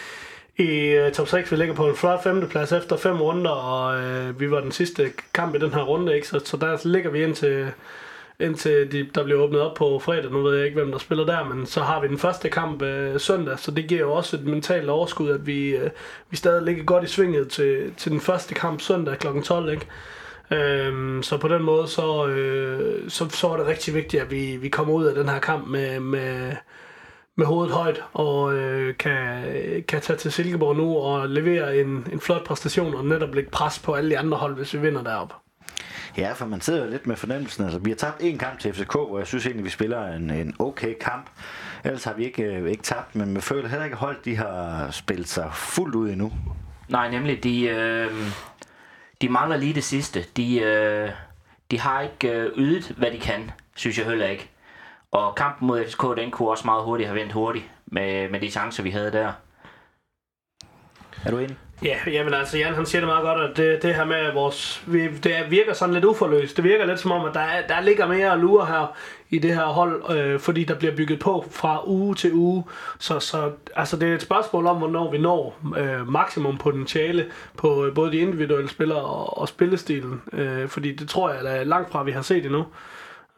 i 0.57 0.69
øh, 0.89 1.13
top 1.13 1.29
6. 1.29 1.53
Vi 1.53 1.57
ligger 1.57 1.75
på 1.75 1.89
en 1.89 1.97
flot 1.97 2.23
femteplads 2.23 2.73
efter 2.73 2.97
fem 2.97 3.21
runder, 3.21 3.51
og 3.51 4.01
øh, 4.01 4.41
vi 4.41 4.51
var 4.51 4.61
den 4.61 4.73
sidste 4.73 5.13
kamp 5.35 5.55
i 5.55 5.59
den 5.59 5.75
her 5.75 5.83
runde, 5.83 6.15
ikke? 6.15 6.29
Så, 6.29 6.41
så 6.45 6.57
der 6.57 6.89
ligger 6.89 7.11
vi 7.11 7.25
ind 7.25 7.35
til, 7.35 7.73
indtil 8.43 8.93
de, 8.93 9.09
der 9.15 9.25
bliver 9.25 9.41
åbnet 9.41 9.61
op 9.61 9.75
på 9.75 9.99
fredag. 9.99 10.31
Nu 10.31 10.43
ved 10.43 10.57
jeg 10.57 10.67
ikke, 10.67 10.81
hvem 10.81 10.93
der 10.93 10.99
spiller 10.99 11.25
der, 11.25 11.45
men 11.45 11.67
så 11.67 11.81
har 11.81 12.01
vi 12.01 12.09
den 12.09 12.19
første 12.19 12.49
kamp 12.49 12.83
øh, 12.83 13.21
søndag, 13.21 13.59
så 13.59 13.71
det 13.71 13.89
giver 13.89 14.01
jo 14.01 14.13
også 14.13 14.37
et 14.37 14.45
mentalt 14.45 14.89
overskud, 14.89 15.31
at 15.31 15.47
vi, 15.47 15.77
øh, 15.77 15.91
vi 16.31 16.37
stadig 16.37 16.63
ligger 16.63 16.85
godt 16.85 17.05
i 17.05 17.07
svinget 17.07 17.49
til, 17.49 17.95
til 17.97 18.13
den 18.13 18.21
første 18.21 18.55
kamp 18.55 18.81
søndag 18.81 19.19
kl. 19.19 19.27
12, 19.45 19.73
ikke? 19.73 19.87
Øhm, 20.53 21.23
så 21.23 21.39
på 21.39 21.49
den 21.49 21.63
måde, 21.63 21.89
så, 21.89 22.27
øh, 22.27 23.11
så, 23.11 23.29
så 23.29 23.49
var 23.49 23.57
det 23.57 23.67
rigtig 23.67 23.95
vigtigt, 23.95 24.23
at 24.23 24.31
vi, 24.31 24.57
vi 24.57 24.69
kommer 24.69 24.95
ud 24.95 25.05
af 25.05 25.15
den 25.15 25.29
her 25.29 25.39
kamp 25.39 25.69
med, 25.69 26.01
med, 26.01 26.53
med 27.37 27.47
hovedet 27.47 27.75
højt, 27.75 28.05
og 28.13 28.55
øh, 28.55 28.97
kan, 28.97 29.45
kan 29.89 30.01
tage 30.01 30.17
til 30.17 30.33
Silkeborg 30.33 30.77
nu 30.77 30.97
og 30.97 31.29
levere 31.29 31.77
en, 31.77 32.07
en 32.13 32.21
flot 32.21 32.45
præstation, 32.45 32.95
og 32.95 33.05
netop 33.05 33.35
lægge 33.35 33.51
pres 33.51 33.79
på 33.79 33.95
alle 33.95 34.11
de 34.11 34.19
andre 34.19 34.39
hold, 34.39 34.55
hvis 34.57 34.75
vi 34.75 34.79
vinder 34.79 35.03
deroppe. 35.03 35.35
Ja, 36.19 36.33
for 36.33 36.47
man 36.47 36.61
sidder 36.61 36.85
jo 36.85 36.91
lidt 36.91 37.07
med 37.07 37.17
fornemmelsen. 37.17 37.65
Altså, 37.65 37.79
vi 37.79 37.91
har 37.91 37.97
tabt 37.97 38.17
en 38.21 38.39
kamp 38.39 38.59
til 38.59 38.75
FCK, 38.75 38.93
hvor 38.93 39.19
jeg 39.19 39.27
synes 39.27 39.47
egentlig, 39.47 39.65
vi 39.65 39.71
spiller 39.71 40.07
en, 40.07 40.31
en 40.31 40.55
okay 40.59 40.95
kamp. 41.01 41.31
Ellers 41.85 42.05
har 42.05 42.13
vi 42.13 42.25
ikke, 42.25 42.43
øh, 42.43 42.71
ikke 42.71 42.83
tabt, 42.83 43.15
men 43.15 43.33
man 43.33 43.43
føler 43.43 43.69
heller 43.69 43.85
ikke, 43.85 43.97
holdt, 43.97 44.25
de 44.25 44.37
har 44.37 44.91
spillet 44.91 45.29
sig 45.29 45.51
fuldt 45.55 45.95
ud 45.95 46.11
endnu. 46.11 46.33
nej, 46.89 47.11
nemlig, 47.11 47.45
de, 47.45 47.63
øh, 47.65 48.13
de 49.21 49.29
mangler 49.29 49.57
lige 49.57 49.75
det 49.75 49.85
sidste. 49.85 50.25
De, 50.37 50.59
øh, 50.61 51.11
de 51.71 51.81
har 51.81 52.01
ikke 52.01 52.31
øh, 52.31 52.53
ydet, 52.57 52.95
hvad 52.99 53.11
de 53.11 53.19
kan, 53.19 53.51
synes 53.77 53.99
jeg 53.99 54.07
heller 54.07 54.27
ikke. 54.27 54.51
Og 55.11 55.35
kampen 55.35 55.67
mod 55.67 55.85
FCK, 55.87 56.03
den 56.17 56.31
kunne 56.31 56.49
også 56.49 56.67
meget 56.67 56.85
hurtigt 56.85 57.09
have 57.09 57.21
vendt 57.21 57.33
hurtigt 57.33 57.65
med, 57.87 58.29
med 58.31 58.41
de 58.41 58.51
chancer, 58.51 58.83
vi 58.83 58.91
havde 58.91 59.13
der. 59.13 59.33
Er 61.25 61.31
du 61.31 61.39
enig? 61.39 61.57
Ja, 61.85 61.97
jamen 62.07 62.35
altså, 62.35 62.59
Jan 62.59 62.75
han 62.75 62.87
siger 62.87 63.01
det 63.01 63.09
meget 63.09 63.23
godt, 63.23 63.51
at 63.51 63.57
det, 63.57 63.83
det 63.83 63.95
her 63.95 64.05
med 64.05 64.33
vores, 64.33 64.83
vi, 64.87 65.09
det 65.09 65.35
virker 65.51 65.73
sådan 65.73 65.95
lidt 65.95 66.05
uforløst. 66.05 66.57
Det 66.57 66.65
virker 66.65 66.87
lidt 66.87 67.01
som 67.01 67.11
om, 67.11 67.25
at 67.25 67.35
der, 67.35 67.41
er, 67.41 67.67
der 67.67 67.81
ligger 67.81 68.07
mere 68.07 68.33
at 68.33 68.39
lure 68.39 68.67
her 68.67 68.97
i 69.31 69.39
det 69.39 69.55
her 69.55 69.65
hold, 69.65 70.17
øh, 70.17 70.41
fordi 70.41 70.65
der 70.65 70.75
bliver 70.75 70.97
bygget 70.97 71.19
på 71.19 71.45
fra 71.51 71.89
uge 71.89 72.15
til 72.15 72.33
uge. 72.33 72.65
Så, 72.99 73.21
så 73.21 73.51
altså, 73.77 73.97
det 73.97 74.09
er 74.09 74.15
et 74.15 74.23
spørgsmål 74.23 74.67
om, 74.67 74.77
hvornår 74.77 75.11
vi 75.11 75.19
når 75.19 75.59
øh, 75.79 76.09
maksimum 76.09 76.59
potentiale 76.59 77.27
på 77.59 77.87
øh, 77.87 77.95
både 77.95 78.13
de 78.13 78.19
individuelle 78.19 78.71
spillere 78.71 79.03
og, 79.03 79.39
og 79.39 79.49
spillestilen. 79.49 80.23
Øh, 80.33 80.69
fordi 80.69 80.97
det 80.97 81.09
tror 81.09 81.31
jeg, 81.31 81.45
der 81.45 81.51
er 81.51 81.65
langt 81.65 81.91
fra, 81.91 82.03
vi 82.03 82.13
har 82.13 82.23
set 82.23 82.45
endnu. 82.45 82.67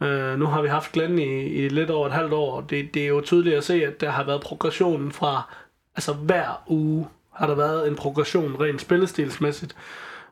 Øh, 0.02 0.38
nu 0.38 0.46
har 0.46 0.62
vi 0.62 0.68
haft 0.68 0.92
Glenn 0.92 1.18
i, 1.18 1.44
i 1.44 1.68
lidt 1.68 1.90
over 1.90 2.06
et 2.06 2.12
halvt 2.12 2.32
år, 2.32 2.56
og 2.56 2.70
det, 2.70 2.94
det 2.94 3.02
er 3.02 3.08
jo 3.08 3.20
tydeligt 3.20 3.56
at 3.56 3.64
se, 3.64 3.86
at 3.86 4.00
der 4.00 4.10
har 4.10 4.24
været 4.24 4.40
progressionen 4.40 5.12
fra, 5.12 5.54
altså 5.96 6.12
hver 6.12 6.62
uge 6.66 7.06
har 7.36 7.46
der 7.46 7.54
været 7.54 7.88
en 7.88 7.96
progression 7.96 8.56
rent 8.60 8.80
spillestilsmæssigt, 8.80 9.76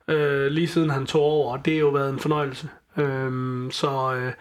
øh, 0.08 0.46
lige 0.46 0.68
siden 0.68 0.90
han 0.90 1.06
tog 1.06 1.22
over, 1.22 1.52
og 1.52 1.64
det 1.64 1.72
har 1.72 1.80
jo 1.80 1.88
været 1.88 2.10
en 2.10 2.18
fornøjelse. 2.18 2.68
Øh, 2.96 3.72
så 3.72 4.14
øh, 4.14 4.32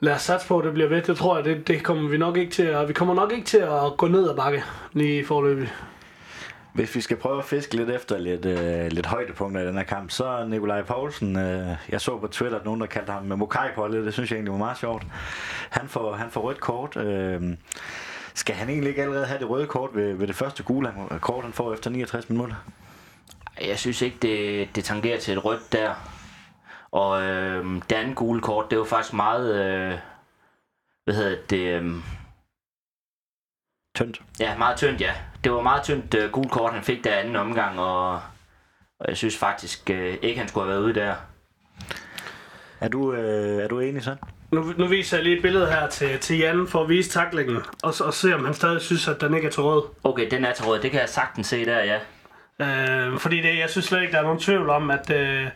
lad 0.00 0.14
os 0.14 0.22
satse 0.22 0.48
på, 0.48 0.58
at 0.58 0.64
det 0.64 0.72
bliver 0.74 0.88
ved. 0.88 1.02
Det 1.02 1.16
tror 1.16 1.36
jeg, 1.36 1.44
det, 1.44 1.68
det 1.68 1.82
kommer 1.82 2.08
vi 2.08 2.18
nok 2.18 2.36
ikke 2.36 2.52
til 2.52 2.62
at, 2.62 2.88
vi 2.88 2.92
kommer 2.92 3.14
nok 3.14 3.32
ikke 3.32 3.46
til 3.46 3.58
at 3.58 3.96
gå 3.96 4.08
ned 4.08 4.30
ad 4.30 4.36
bakke 4.36 4.64
lige 4.92 5.26
forløbig. 5.26 5.72
Hvis 6.72 6.94
vi 6.94 7.00
skal 7.00 7.16
prøve 7.16 7.38
at 7.38 7.44
fiske 7.44 7.76
lidt 7.76 7.90
efter 7.90 8.18
lidt, 8.18 8.44
øh, 8.44 8.92
lidt 8.92 9.06
højdepunkter 9.06 9.62
i 9.62 9.66
den 9.66 9.76
her 9.76 9.82
kamp, 9.82 10.10
så 10.10 10.24
er 10.24 10.44
Nikolaj 10.44 10.82
Poulsen, 10.82 11.36
øh, 11.38 11.68
jeg 11.88 12.00
så 12.00 12.18
på 12.18 12.26
Twitter, 12.26 12.58
at 12.58 12.64
nogen 12.64 12.80
der 12.80 12.86
kaldte 12.86 13.12
ham 13.12 13.22
med 13.22 13.36
Mokai 13.36 13.68
Polle, 13.74 14.04
det 14.04 14.14
synes 14.14 14.30
jeg 14.30 14.36
egentlig 14.36 14.52
var 14.52 14.58
meget 14.58 14.78
sjovt. 14.78 15.02
Han 15.70 15.88
får, 15.88 16.14
han 16.14 16.30
får 16.30 16.40
rødt 16.40 16.60
kort. 16.60 16.96
Øh, 16.96 17.42
skal 18.40 18.54
han 18.54 18.68
egentlig 18.68 18.88
ikke 18.88 19.02
allerede 19.02 19.26
have 19.26 19.38
det 19.38 19.50
røde 19.50 19.66
kort 19.66 19.90
ved, 19.94 20.14
ved 20.14 20.26
det 20.26 20.36
første 20.36 20.62
gule 20.62 20.92
kort, 21.20 21.44
han 21.44 21.52
får 21.52 21.74
efter 21.74 21.90
69 21.90 22.30
minutter? 22.30 22.56
Jeg 23.60 23.78
synes 23.78 24.02
ikke, 24.02 24.16
det, 24.22 24.68
det 24.76 24.84
tangerer 24.84 25.20
til 25.20 25.36
et 25.36 25.44
rødt 25.44 25.72
der. 25.72 25.94
Og 26.90 27.22
øh, 27.22 27.64
det 27.90 27.96
andet 27.96 28.16
gule 28.16 28.40
kort, 28.40 28.70
det 28.70 28.78
var 28.78 28.84
faktisk 28.84 29.14
meget... 29.14 29.54
Øh, 29.64 29.98
hvad 31.04 31.14
hedder 31.14 31.36
det? 31.50 31.82
Øh, 31.82 31.94
Tyndt. 33.94 34.22
ja, 34.40 34.58
meget 34.58 34.76
tyndt, 34.76 35.00
ja. 35.00 35.14
Det 35.44 35.52
var 35.52 35.62
meget 35.62 35.82
tyndt 35.82 36.14
øh, 36.14 36.32
gule 36.32 36.48
kort, 36.48 36.72
han 36.72 36.82
fik 36.82 37.04
der 37.04 37.16
anden 37.16 37.36
omgang, 37.36 37.80
og, 37.80 38.12
og 38.98 39.08
jeg 39.08 39.16
synes 39.16 39.38
faktisk 39.38 39.90
øh, 39.90 40.18
ikke, 40.22 40.38
han 40.38 40.48
skulle 40.48 40.64
have 40.64 40.74
været 40.74 40.84
ude 40.84 40.94
der. 40.94 41.14
Er 42.80 42.88
du, 42.88 43.12
øh, 43.12 43.64
er 43.64 43.68
du 43.68 43.80
enig 43.80 44.02
sådan? 44.02 44.22
Nu, 44.52 44.72
nu 44.76 44.86
viser 44.86 45.16
jeg 45.16 45.24
lige 45.24 45.36
et 45.36 45.42
billede 45.42 45.66
her 45.66 45.88
til, 45.88 46.18
til 46.18 46.38
Jan 46.38 46.66
for 46.66 46.82
at 46.82 46.88
vise 46.88 47.10
taklingen, 47.10 47.56
og, 47.82 47.94
og 48.00 48.14
se 48.14 48.34
om 48.34 48.44
han 48.44 48.54
stadig 48.54 48.80
synes, 48.80 49.08
at 49.08 49.20
den 49.20 49.34
ikke 49.34 49.46
er 49.46 49.52
til 49.52 49.62
råd. 49.62 49.88
Okay, 50.04 50.30
den 50.30 50.44
er 50.44 50.52
til 50.52 50.64
råd. 50.64 50.78
Det 50.78 50.90
kan 50.90 51.00
jeg 51.00 51.08
sagtens 51.08 51.46
se 51.46 51.64
der, 51.64 51.78
ja. 51.84 51.98
Øh, 52.60 53.18
fordi 53.18 53.36
det, 53.36 53.58
jeg 53.58 53.70
synes 53.70 53.86
slet 53.86 54.00
ikke, 54.00 54.12
der 54.12 54.18
er 54.18 54.22
nogen 54.22 54.38
tvivl 54.38 54.70
om, 54.70 54.90
at, 54.90 55.10
øh, 55.10 55.46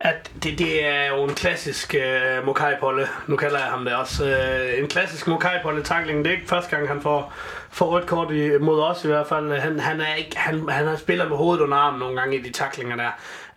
at 0.00 0.30
det, 0.42 0.58
det 0.58 0.86
er 0.86 1.06
jo 1.06 1.24
en 1.24 1.34
klassisk 1.34 1.94
øh, 1.94 2.46
mokai 2.46 2.74
polle 2.80 3.06
Nu 3.26 3.36
kalder 3.36 3.58
jeg 3.58 3.68
ham 3.68 3.84
det 3.84 3.94
også. 3.94 4.26
Øh, 4.26 4.82
en 4.82 4.88
klassisk 4.88 5.26
mokai 5.26 5.56
polle 5.62 5.82
takling 5.82 6.24
Det 6.24 6.26
er 6.26 6.36
ikke 6.36 6.48
første 6.48 6.76
gang, 6.76 6.88
han 6.88 7.00
får, 7.00 7.32
får 7.70 7.86
rødt 7.86 8.06
kort 8.06 8.32
i, 8.32 8.58
mod 8.58 8.80
os 8.80 9.04
i 9.04 9.06
hvert 9.06 9.26
fald. 9.26 9.52
Han, 9.60 9.80
han, 9.80 10.00
er 10.00 10.14
ikke, 10.14 10.38
han, 10.38 10.68
han 10.68 10.86
har 10.86 10.96
spillet 10.96 11.28
med 11.28 11.36
hovedet 11.36 11.62
under 11.62 11.76
armen 11.76 12.00
nogle 12.00 12.20
gange 12.20 12.36
i 12.36 12.42
de 12.42 12.52
taklinger 12.52 12.96
der. 12.96 13.10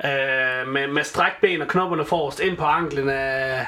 Øh, 0.05 0.67
med, 0.67 0.87
med 0.87 1.03
strækt 1.03 1.41
ben 1.41 1.61
og 1.61 1.67
knopperne 1.67 2.05
forrest 2.05 2.39
ind 2.39 2.57
på 2.57 2.65
anklen 2.65 3.09
af, 3.09 3.67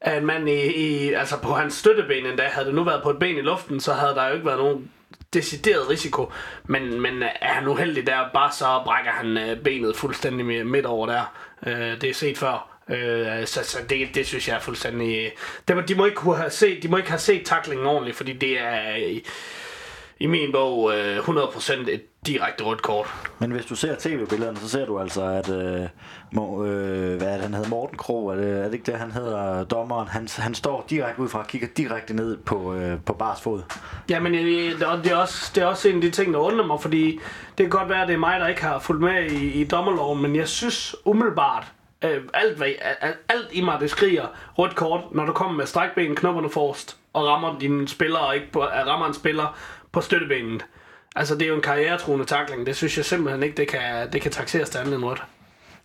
af 0.00 0.16
en 0.16 0.26
mand 0.26 0.48
i, 0.48 0.66
i, 0.66 1.12
altså 1.12 1.38
på 1.42 1.52
hans 1.52 1.74
støtteben 1.74 2.26
endda. 2.26 2.42
Havde 2.42 2.66
det 2.66 2.74
nu 2.74 2.84
været 2.84 3.02
på 3.02 3.10
et 3.10 3.18
ben 3.18 3.36
i 3.36 3.40
luften, 3.40 3.80
så 3.80 3.92
havde 3.92 4.14
der 4.14 4.28
jo 4.28 4.34
ikke 4.34 4.46
været 4.46 4.58
nogen 4.58 4.90
decideret 5.34 5.88
risiko, 5.90 6.32
men, 6.64 7.00
men 7.00 7.22
øh, 7.22 7.28
er 7.40 7.52
han 7.52 7.68
uheldig 7.68 8.06
der, 8.06 8.18
bare 8.34 8.52
så 8.52 8.80
brækker 8.84 9.10
han 9.10 9.38
øh, 9.38 9.62
benet 9.62 9.96
fuldstændig 9.96 10.66
midt 10.66 10.86
over 10.86 11.06
der. 11.06 11.34
Øh, 11.66 12.00
det 12.00 12.04
er 12.04 12.14
set 12.14 12.38
før. 12.38 12.78
Øh, 12.88 13.46
så 13.46 13.64
så 13.64 13.78
det, 13.90 14.14
det 14.14 14.26
synes 14.26 14.48
jeg 14.48 14.56
er 14.56 14.60
fuldstændig... 14.60 15.32
Øh, 15.68 15.76
de, 15.76 15.82
de, 15.88 15.94
må 15.94 16.04
ikke 16.04 16.16
kunne 16.16 16.36
have 16.36 16.50
set, 16.50 16.82
de 16.82 16.88
må 16.88 16.96
ikke 16.96 17.08
have 17.08 17.18
set 17.18 17.46
taklingen 17.46 17.86
ordentligt, 17.86 18.16
fordi 18.16 18.32
det 18.32 18.60
er 18.60 18.96
i 20.20 20.26
min 20.26 20.52
bog 20.52 20.92
øh, 20.94 21.18
100% 21.18 21.90
et 21.90 22.02
direkte 22.26 22.64
rødt 22.64 22.82
kort. 22.82 23.06
Men 23.38 23.50
hvis 23.50 23.66
du 23.66 23.74
ser 23.74 23.94
tv-billederne, 23.98 24.58
så 24.58 24.68
ser 24.68 24.86
du 24.86 24.98
altså, 24.98 25.22
at 25.22 25.50
øh, 25.50 25.88
må, 26.32 26.64
øh, 26.64 27.16
hvad 27.16 27.28
er 27.28 27.32
det, 27.32 27.42
han 27.42 27.54
hedder, 27.54 27.68
Morten 27.68 27.98
Krog, 27.98 28.32
er 28.32 28.36
det, 28.36 28.58
er 28.58 28.64
det 28.64 28.74
ikke 28.74 28.92
det, 28.92 28.94
han 28.94 29.12
hedder, 29.12 29.64
dommeren? 29.64 30.08
Han, 30.08 30.28
han 30.38 30.54
står 30.54 30.84
direkte 30.90 31.22
ud 31.22 31.28
fra 31.28 31.38
og 31.38 31.46
kigger 31.46 31.68
direkte 31.76 32.14
ned 32.14 32.36
på, 32.36 32.74
øh, 32.74 32.98
på 33.06 33.12
Bars 33.12 33.40
fod. 33.40 33.62
Jamen, 34.10 34.34
øh, 34.34 34.44
det 34.44 34.82
er, 34.82 35.02
det, 35.02 35.14
også, 35.14 35.52
det 35.54 35.62
er 35.62 35.66
også 35.66 35.88
en 35.88 35.94
af 35.94 36.00
de 36.00 36.10
ting, 36.10 36.32
der 36.34 36.40
undrer 36.40 36.66
mig, 36.66 36.80
fordi 36.80 37.20
det 37.58 37.64
kan 37.64 37.70
godt 37.70 37.88
være, 37.88 38.02
at 38.02 38.08
det 38.08 38.14
er 38.14 38.18
mig, 38.18 38.40
der 38.40 38.48
ikke 38.48 38.62
har 38.62 38.78
fulgt 38.78 39.02
med 39.02 39.30
i, 39.30 39.60
i 39.60 39.64
dommerloven, 39.64 40.22
men 40.22 40.36
jeg 40.36 40.48
synes 40.48 40.96
umiddelbart, 41.04 41.72
Øh, 42.04 42.22
alt, 42.34 42.56
hvad, 42.56 42.68
alt, 43.00 43.16
alt 43.28 43.48
i 43.52 43.60
mig, 43.60 43.80
det 43.80 43.90
skriger 43.90 44.26
rødt 44.58 44.74
kort, 44.74 45.00
når 45.12 45.26
du 45.26 45.32
kommer 45.32 45.56
med 45.56 45.66
strækben, 45.66 46.16
knopperne 46.16 46.50
forrest, 46.50 46.96
og 47.12 47.26
rammer 47.26 47.58
dine 47.58 47.88
spillere, 47.88 48.22
og 48.22 48.34
ikke 48.34 48.52
på, 48.52 48.64
rammer 48.64 49.06
en 49.06 49.14
spiller 49.14 49.56
på 49.98 50.04
støttebenet. 50.04 50.64
Altså, 51.16 51.34
det 51.34 51.42
er 51.42 51.48
jo 51.48 51.54
en 51.54 51.62
karrieretruende 51.62 52.24
takling. 52.24 52.66
Det 52.66 52.76
synes 52.76 52.96
jeg 52.96 53.04
simpelthen 53.04 53.42
ikke, 53.42 53.56
det 53.56 53.68
kan, 53.68 54.12
det 54.12 54.20
kan 54.22 54.30
taxeres 54.30 54.70
til 54.70 54.78
andet 54.78 54.94
end 54.94 55.04
rødt. 55.04 55.22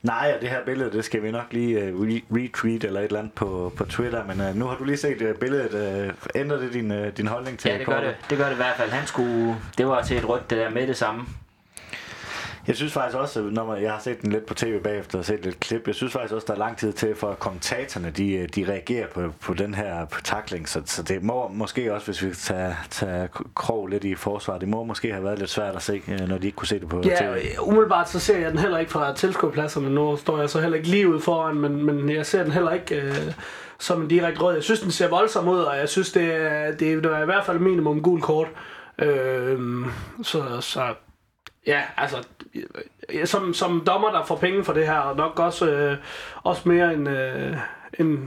Nej, 0.01 0.31
og 0.35 0.41
det 0.41 0.49
her 0.49 0.65
billede, 0.65 0.91
det 0.91 1.05
skal 1.05 1.23
vi 1.23 1.31
nok 1.31 1.45
lige 1.51 1.93
uh, 1.93 2.07
re- 2.07 2.23
retweet 2.31 2.83
eller 2.83 2.99
et 2.99 3.05
eller 3.05 3.19
andet 3.19 3.33
på, 3.33 3.73
på 3.77 3.85
Twitter, 3.85 4.23
men 4.25 4.41
uh, 4.49 4.55
nu 4.55 4.65
har 4.65 4.75
du 4.77 4.83
lige 4.83 4.97
set 4.97 5.21
uh, 5.21 5.35
billedet. 5.39 6.07
Uh, 6.07 6.13
ændrer 6.41 6.57
det 6.57 6.73
din, 6.73 6.91
uh, 6.91 7.07
din 7.17 7.27
holdning 7.27 7.59
til 7.59 7.71
Ja, 7.71 7.77
det 7.77 7.85
gør 7.85 7.93
kortet? 7.95 8.15
det. 8.21 8.29
Det 8.29 8.37
gør 8.37 8.45
det 8.45 8.53
i 8.53 8.55
hvert 8.55 8.75
fald. 8.77 8.89
Han 8.89 9.07
skulle... 9.07 9.55
Det 9.77 9.87
var 9.87 10.01
til 10.01 10.17
et 10.17 10.29
rødt, 10.29 10.49
det 10.49 10.57
der 10.57 10.69
med 10.69 10.87
det 10.87 10.97
samme. 10.97 11.25
Jeg 12.67 12.75
synes 12.75 12.93
faktisk 12.93 13.17
også, 13.17 13.41
når 13.41 13.65
man, 13.65 13.81
jeg 13.83 13.91
har 13.91 13.99
set 13.99 14.21
den 14.21 14.31
lidt 14.31 14.45
på 14.45 14.53
tv 14.53 14.79
bagefter 14.79 15.17
og 15.19 15.25
set 15.25 15.45
lidt 15.45 15.59
klip, 15.59 15.87
jeg 15.87 15.95
synes 15.95 16.13
faktisk 16.13 16.33
også, 16.33 16.45
der 16.47 16.53
er 16.53 16.57
lang 16.57 16.77
tid 16.77 16.93
til, 16.93 17.15
for 17.15 17.29
at 17.29 17.39
kommentatorerne, 17.39 18.09
de, 18.11 18.47
de 18.55 18.65
reagerer 18.71 19.07
på, 19.07 19.21
på 19.41 19.53
den 19.53 19.73
her 19.73 20.05
på 20.05 20.21
takling, 20.21 20.69
så, 20.69 20.81
så 20.85 21.03
det 21.03 21.23
må 21.23 21.47
måske 21.47 21.93
også, 21.93 22.07
hvis 22.07 22.23
vi 22.23 22.33
tager, 22.35 22.73
tager 22.89 23.27
krog 23.55 23.87
lidt 23.87 24.03
i 24.03 24.15
forsvar, 24.15 24.57
det 24.57 24.67
må 24.67 24.83
måske 24.83 25.11
have 25.11 25.23
været 25.23 25.39
lidt 25.39 25.49
svært 25.49 25.75
at 25.75 25.81
se, 25.81 26.01
øh, 26.07 26.19
når 26.19 26.37
de 26.37 26.45
ikke 26.45 26.55
kunne 26.55 26.67
se 26.67 26.79
det 26.79 26.89
på 26.89 27.01
Ja, 27.05 27.15
tv. 27.15 27.41
umiddelbart 27.61 28.09
så 28.09 28.19
ser 28.19 28.37
jeg 28.39 28.51
den 28.51 28.59
heller 28.59 28.77
ikke 28.77 28.91
fra 28.91 29.13
tilskuerpladserne. 29.15 29.89
Nu 29.89 30.17
står 30.17 30.39
jeg 30.39 30.49
så 30.49 30.61
heller 30.61 30.77
ikke 30.77 30.89
lige 30.89 31.09
ude 31.09 31.19
foran, 31.19 31.55
men, 31.55 31.85
men 31.85 32.09
jeg 32.09 32.25
ser 32.25 32.43
den 32.43 32.51
heller 32.51 32.71
ikke 32.71 32.95
øh, 32.95 33.15
som 33.79 34.01
en 34.01 34.07
direkte 34.07 34.41
rød. 34.41 34.53
Jeg 34.53 34.63
synes, 34.63 34.79
den 34.79 34.91
ser 34.91 35.07
voldsom 35.09 35.47
ud, 35.47 35.59
og 35.59 35.77
jeg 35.77 35.89
synes, 35.89 36.11
det 36.11 36.35
er, 36.35 36.71
det 36.71 36.93
er, 36.93 37.01
det 37.01 37.05
er 37.11 37.21
i 37.21 37.25
hvert 37.25 37.45
fald 37.45 37.59
minimum 37.59 38.01
gul 38.01 38.21
kort. 38.21 38.47
Øh, 38.99 39.59
så, 40.23 40.43
så 40.61 40.81
ja, 41.67 41.81
altså 41.97 42.17
som, 43.25 43.53
som 43.53 43.83
dommer, 43.87 44.11
der 44.11 44.25
får 44.25 44.35
penge 44.35 44.63
for 44.63 44.73
det 44.73 44.85
her, 44.87 44.97
og 44.97 45.17
nok 45.17 45.39
også, 45.39 45.69
øh, 45.71 45.97
også 46.43 46.69
mere 46.69 46.93
end, 46.93 47.09
øh, 47.09 47.57
end 47.99 48.17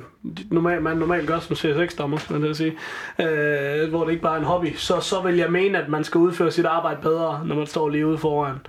normal, 0.51 0.83
man 0.83 0.96
normalt 0.96 1.27
gør 1.27 1.38
som 1.40 1.57
CS6-dommer, 1.57 2.16
skal 2.18 2.42
jeg 2.44 2.57
sige, 2.57 2.79
øh, 3.20 3.88
hvor 3.88 4.05
det 4.05 4.11
ikke 4.11 4.22
bare 4.22 4.35
er 4.35 4.38
en 4.38 4.44
hobby, 4.44 4.75
så, 4.77 5.01
så 5.01 5.20
vil 5.20 5.37
jeg 5.37 5.53
mene, 5.53 5.83
at 5.83 5.88
man 5.88 6.05
skal 6.05 6.18
udføre 6.18 6.51
sit 6.51 6.64
arbejde 6.66 7.01
bedre, 7.03 7.42
når 7.44 7.55
man 7.55 7.66
står 7.66 7.88
lige 7.88 8.07
ude 8.07 8.18
foran. 8.18 8.66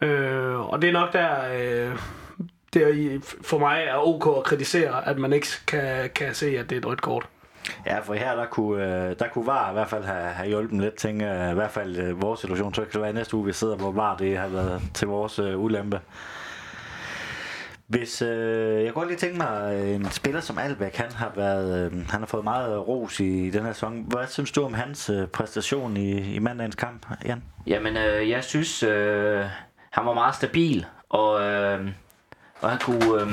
Øh, 0.00 0.60
og 0.72 0.82
det 0.82 0.88
er 0.88 0.92
nok 0.92 1.12
der, 1.12 1.30
øh, 1.54 1.98
det 2.74 2.82
er 2.82 2.88
i- 2.88 3.20
for 3.42 3.58
mig 3.58 3.84
er 3.88 3.96
ok 4.08 4.36
at 4.38 4.44
kritisere, 4.44 5.08
at 5.08 5.18
man 5.18 5.32
ikke 5.32 5.46
kan, 5.66 6.10
kan 6.14 6.34
se, 6.34 6.46
at 6.58 6.70
det 6.70 6.76
er 6.76 6.80
et 6.80 6.86
rødt 6.86 7.02
kort. 7.02 7.26
Ja, 7.86 7.98
for 7.98 8.14
her 8.14 8.34
der 8.34 8.46
kunne, 8.46 9.08
øh, 9.08 9.16
der 9.18 9.28
kunne 9.28 9.46
VAR 9.46 9.70
i 9.70 9.72
hvert 9.72 9.88
fald 9.88 10.04
have, 10.04 10.28
have 10.28 10.48
hjulpet 10.48 10.80
lidt, 10.80 10.94
tænker 10.94 11.26
jeg. 11.26 11.52
I 11.52 11.54
hvert 11.54 11.70
fald 11.70 11.96
øh, 11.96 12.22
vores 12.22 12.40
situation, 12.40 12.74
så 12.74 12.82
kan 12.82 12.92
det 12.92 13.00
være 13.00 13.12
næste 13.12 13.36
uge, 13.36 13.46
vi 13.46 13.52
sidder, 13.52 13.76
på 13.76 13.90
VAR 13.90 14.16
det 14.16 14.38
har 14.38 14.48
været 14.48 14.82
til 14.94 15.08
vores 15.08 15.38
øh, 15.38 15.60
ulempe. 15.60 16.00
Hvis, 17.88 18.22
øh, 18.22 18.84
jeg 18.84 18.92
kunne 18.92 19.00
godt 19.00 19.08
lige 19.08 19.18
tænke 19.18 19.36
mig, 19.38 19.74
øh, 19.74 19.88
en 19.94 20.10
spiller 20.10 20.40
som 20.40 20.58
Albeck, 20.58 20.96
han 20.96 21.12
har, 21.12 21.32
været, 21.36 21.92
øh, 21.92 22.08
han 22.10 22.20
har 22.20 22.26
fået 22.26 22.44
meget 22.44 22.88
ros 22.88 23.20
i, 23.20 23.46
i 23.46 23.50
den 23.50 23.64
her 23.64 23.72
sæson. 23.72 24.04
Hvad 24.08 24.26
synes 24.26 24.52
du 24.52 24.64
om 24.64 24.74
hans 24.74 25.10
øh, 25.10 25.26
præstation 25.26 25.96
i, 25.96 26.34
i 26.34 26.38
mandagens 26.38 26.74
kamp, 26.74 27.06
Jan? 27.24 27.42
Jamen, 27.66 27.96
øh, 27.96 28.30
jeg 28.30 28.44
synes, 28.44 28.82
øh, 28.82 29.44
han 29.90 30.06
var 30.06 30.14
meget 30.14 30.34
stabil, 30.34 30.86
og, 31.08 31.42
øh, 31.42 31.88
og 32.60 32.70
han 32.70 32.78
kunne... 32.78 33.22
Øh, 33.22 33.32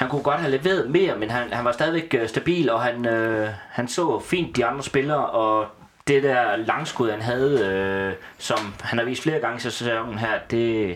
han 0.00 0.08
kunne 0.08 0.22
godt 0.22 0.40
have 0.40 0.50
leveret 0.50 0.90
mere, 0.90 1.16
men 1.16 1.30
han, 1.30 1.52
han 1.52 1.64
var 1.64 1.72
stadigvæk 1.72 2.14
øh, 2.18 2.28
stabil, 2.28 2.70
og 2.70 2.82
han, 2.82 3.06
øh, 3.06 3.48
han 3.70 3.88
så 3.88 4.20
fint 4.20 4.56
de 4.56 4.64
andre 4.64 4.82
spillere, 4.82 5.26
og 5.26 5.66
det 6.08 6.22
der 6.22 6.56
langskud, 6.56 7.10
han 7.10 7.22
havde, 7.22 7.66
øh, 7.66 8.14
som 8.38 8.58
han 8.80 8.98
har 8.98 9.06
vist 9.06 9.22
flere 9.22 9.40
gange 9.40 9.56
i 9.56 9.60
sæsonen 9.60 10.18
her, 10.18 10.38
det, 10.50 10.88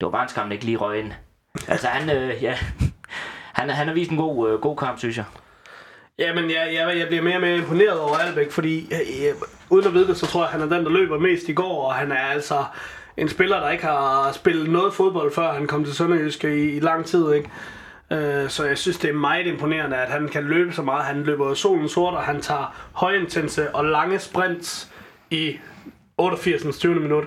det 0.00 0.06
var 0.06 0.10
bare 0.10 0.22
en 0.22 0.28
skam, 0.28 0.52
ikke 0.52 0.64
lige 0.64 0.76
røg 0.76 0.98
ind. 0.98 1.12
Altså 1.68 1.86
han, 1.86 2.16
øh, 2.16 2.42
ja, 2.42 2.58
han, 3.58 3.70
han 3.70 3.86
har 3.86 3.94
vist 3.94 4.10
en 4.10 4.16
god, 4.16 4.50
øh, 4.50 4.60
god 4.60 4.76
kamp, 4.76 4.98
synes 4.98 5.16
jeg. 5.16 5.24
Jamen, 6.18 6.50
jeg, 6.50 6.70
jeg, 6.74 6.98
jeg 6.98 7.06
bliver 7.06 7.22
mere 7.22 7.36
og 7.36 7.40
mere 7.40 7.56
imponeret 7.56 8.00
over 8.00 8.16
Albæk, 8.16 8.50
fordi 8.50 8.88
øh, 8.92 9.28
øh, 9.28 9.34
uden 9.70 9.86
at 9.86 9.94
vide 9.94 10.06
det, 10.06 10.16
så 10.16 10.26
tror 10.26 10.40
jeg, 10.40 10.46
at 10.46 10.60
han 10.60 10.72
er 10.72 10.76
den, 10.76 10.84
der 10.84 10.90
løber 10.90 11.18
mest 11.18 11.48
i 11.48 11.52
går, 11.52 11.86
og 11.86 11.94
han 11.94 12.12
er 12.12 12.26
altså 12.32 12.64
en 13.16 13.28
spiller, 13.28 13.60
der 13.60 13.70
ikke 13.70 13.84
har 13.84 14.32
spillet 14.32 14.70
noget 14.70 14.94
fodbold, 14.94 15.32
før 15.34 15.52
han 15.52 15.66
kom 15.66 15.84
til 15.84 15.94
Sønderjyske 15.94 16.64
i, 16.64 16.76
i 16.76 16.80
lang 16.80 17.06
tid, 17.06 17.32
ikke? 17.32 17.50
Øh, 18.12 18.50
Så 18.50 18.64
jeg 18.64 18.78
synes, 18.78 18.98
det 18.98 19.10
er 19.10 19.14
meget 19.14 19.46
imponerende, 19.46 19.96
at 19.96 20.08
han 20.10 20.28
kan 20.28 20.44
løbe 20.44 20.72
så 20.72 20.82
meget. 20.82 21.04
Han 21.04 21.22
løber 21.22 21.54
solen 21.54 21.88
sort, 21.88 22.14
og 22.14 22.22
han 22.22 22.40
tager 22.40 22.74
højintense 22.92 23.74
og 23.74 23.84
lange 23.84 24.18
sprints 24.18 24.90
i 25.30 25.56
88. 26.18 26.78
20. 26.78 26.94
minut. 26.94 27.24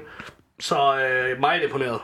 Så 0.60 1.00
øh, 1.00 1.40
meget 1.40 1.64
imponeret. 1.64 2.00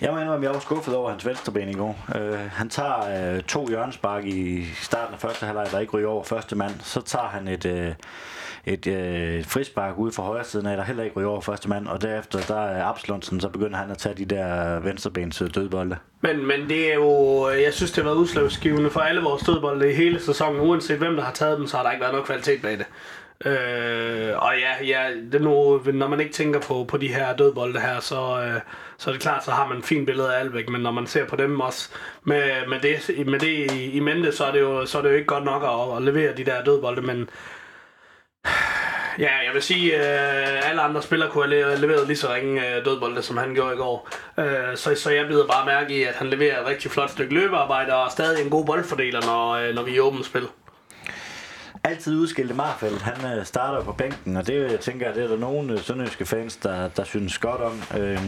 Jeg 0.00 0.12
må 0.12 0.18
indrømme, 0.18 0.46
at 0.46 0.48
jeg 0.48 0.54
var 0.54 0.60
skuffet 0.60 0.94
over 0.94 1.10
hans 1.10 1.26
venstreben 1.26 1.68
i 1.68 1.74
går. 1.74 1.98
Uh, 2.14 2.38
han 2.52 2.68
tager 2.68 3.34
uh, 3.36 3.40
to 3.42 3.68
hjørnespark 3.68 4.24
i 4.24 4.64
starten 4.82 5.14
af 5.14 5.20
første 5.20 5.46
halvleg, 5.46 5.66
der 5.72 5.78
ikke 5.78 5.92
ryger 5.92 6.08
over 6.08 6.24
første 6.24 6.56
mand. 6.56 6.72
Så 6.80 7.00
tager 7.00 7.26
han 7.28 7.48
et, 7.48 7.64
uh, 7.64 7.94
et 8.64 8.86
øh, 8.86 9.44
frispark 9.44 9.98
ude 9.98 10.12
fra 10.12 10.22
højre 10.22 10.44
siden 10.44 10.66
af, 10.66 10.76
der 10.76 10.84
heller 10.84 11.04
ikke 11.04 11.16
ryger 11.16 11.28
over 11.28 11.40
første 11.40 11.68
mand. 11.68 11.86
Og 11.88 12.02
derefter, 12.02 12.38
der 12.48 12.60
er 12.60 12.84
Abslundsen, 12.84 13.40
så 13.40 13.48
begynder 13.48 13.76
han 13.76 13.90
at 13.90 13.98
tage 13.98 14.14
de 14.14 14.24
der 14.24 14.80
venstrebens 14.80 15.42
øh, 15.42 15.50
dødbolde. 15.54 15.96
Men, 16.20 16.46
men 16.46 16.68
det 16.68 16.90
er 16.90 16.94
jo, 16.94 17.48
øh, 17.50 17.62
jeg 17.62 17.72
synes, 17.72 17.90
det 17.90 18.04
har 18.04 18.10
været 18.10 18.20
udslagsgivende 18.20 18.90
for 18.90 19.00
alle 19.00 19.20
vores 19.20 19.42
dødbolde 19.42 19.90
i 19.90 19.94
hele 19.94 20.20
sæsonen. 20.20 20.60
Uanset 20.60 20.98
hvem, 20.98 21.16
der 21.16 21.22
har 21.22 21.32
taget 21.32 21.58
dem, 21.58 21.66
så 21.66 21.76
har 21.76 21.84
der 21.84 21.90
ikke 21.90 22.00
været 22.00 22.12
noget 22.12 22.26
kvalitet 22.26 22.62
bag 22.62 22.78
det. 22.78 22.86
Øh, 23.44 24.32
og 24.36 24.52
ja, 24.58 24.86
ja 24.86 25.10
det 25.32 25.42
nu, 25.42 25.80
når 25.92 26.08
man 26.08 26.20
ikke 26.20 26.32
tænker 26.32 26.60
på, 26.60 26.84
på 26.84 26.96
de 26.96 27.08
her 27.08 27.36
dødbolde 27.36 27.80
her, 27.80 28.00
så, 28.00 28.42
øh, 28.44 28.60
så 28.98 29.10
er 29.10 29.12
det 29.14 29.22
klart, 29.22 29.44
så 29.44 29.50
har 29.50 29.68
man 29.68 29.78
et 29.78 29.84
fint 29.84 30.06
billede 30.06 30.34
af 30.34 30.40
Albeck, 30.40 30.68
men 30.68 30.80
når 30.80 30.90
man 30.90 31.06
ser 31.06 31.26
på 31.26 31.36
dem 31.36 31.60
også 31.60 31.90
med, 32.24 32.50
med 32.68 32.80
det, 32.80 33.26
med 33.26 33.38
det 33.38 33.72
i, 33.72 33.90
i 33.90 34.00
mente, 34.00 34.32
så 34.32 34.44
er, 34.44 34.52
det 34.52 34.60
jo, 34.60 34.86
så 34.86 34.98
er 34.98 35.02
det 35.02 35.10
jo 35.10 35.14
ikke 35.14 35.26
godt 35.26 35.44
nok 35.44 35.62
at, 35.62 35.96
at 35.96 36.02
levere 36.02 36.36
de 36.36 36.44
der 36.44 36.64
dødbolde, 36.64 37.02
men 37.02 37.28
Ja, 39.18 39.30
jeg 39.46 39.54
vil 39.54 39.62
sige, 39.62 39.96
at 39.96 40.52
øh, 40.54 40.68
alle 40.70 40.82
andre 40.82 41.02
spillere 41.02 41.30
kunne 41.30 41.54
have 41.64 41.76
leveret- 41.80 42.06
lige 42.06 42.16
så 42.16 42.34
ringe 42.34 42.76
øh, 42.76 42.84
dødbolde, 42.84 43.22
som 43.22 43.36
han 43.36 43.54
gjorde 43.54 43.74
i 43.74 43.76
går. 43.76 44.08
Øh, 44.38 44.76
så, 44.76 44.94
så 44.94 45.10
jeg 45.10 45.26
bider 45.26 45.46
bare 45.46 45.66
mærke 45.66 45.98
i, 45.98 46.02
at 46.02 46.14
han 46.14 46.26
leverer 46.26 46.60
et 46.60 46.66
rigtig 46.66 46.90
flot 46.90 47.10
stykke 47.10 47.34
løbearbejde, 47.34 47.94
og 47.94 48.04
er 48.04 48.08
stadig 48.10 48.44
en 48.44 48.50
god 48.50 48.66
boldfordeler, 48.66 49.20
når, 49.26 49.50
øh, 49.50 49.74
når 49.74 49.82
vi 49.82 49.90
er 49.90 49.94
i 49.94 50.00
åbent 50.00 50.26
spil. 50.26 50.46
Altid 51.84 52.16
udskilte 52.16 52.54
Marfeldt, 52.54 53.02
han 53.02 53.38
uh, 53.38 53.44
starter 53.44 53.84
på 53.84 53.92
bænken, 53.92 54.36
og 54.36 54.46
det 54.46 54.70
jeg 54.72 54.80
tænker 54.80 55.06
jeg, 55.06 55.14
det 55.14 55.24
er 55.24 55.28
der 55.28 55.36
nogle 55.36 55.72
uh, 55.72 55.72
øh, 55.72 55.78
sønderjyske 55.78 56.26
fans, 56.26 56.56
der, 56.56 56.88
der 56.88 57.04
synes 57.04 57.38
godt 57.38 57.60
om. 57.60 57.82
Uh, 57.94 58.26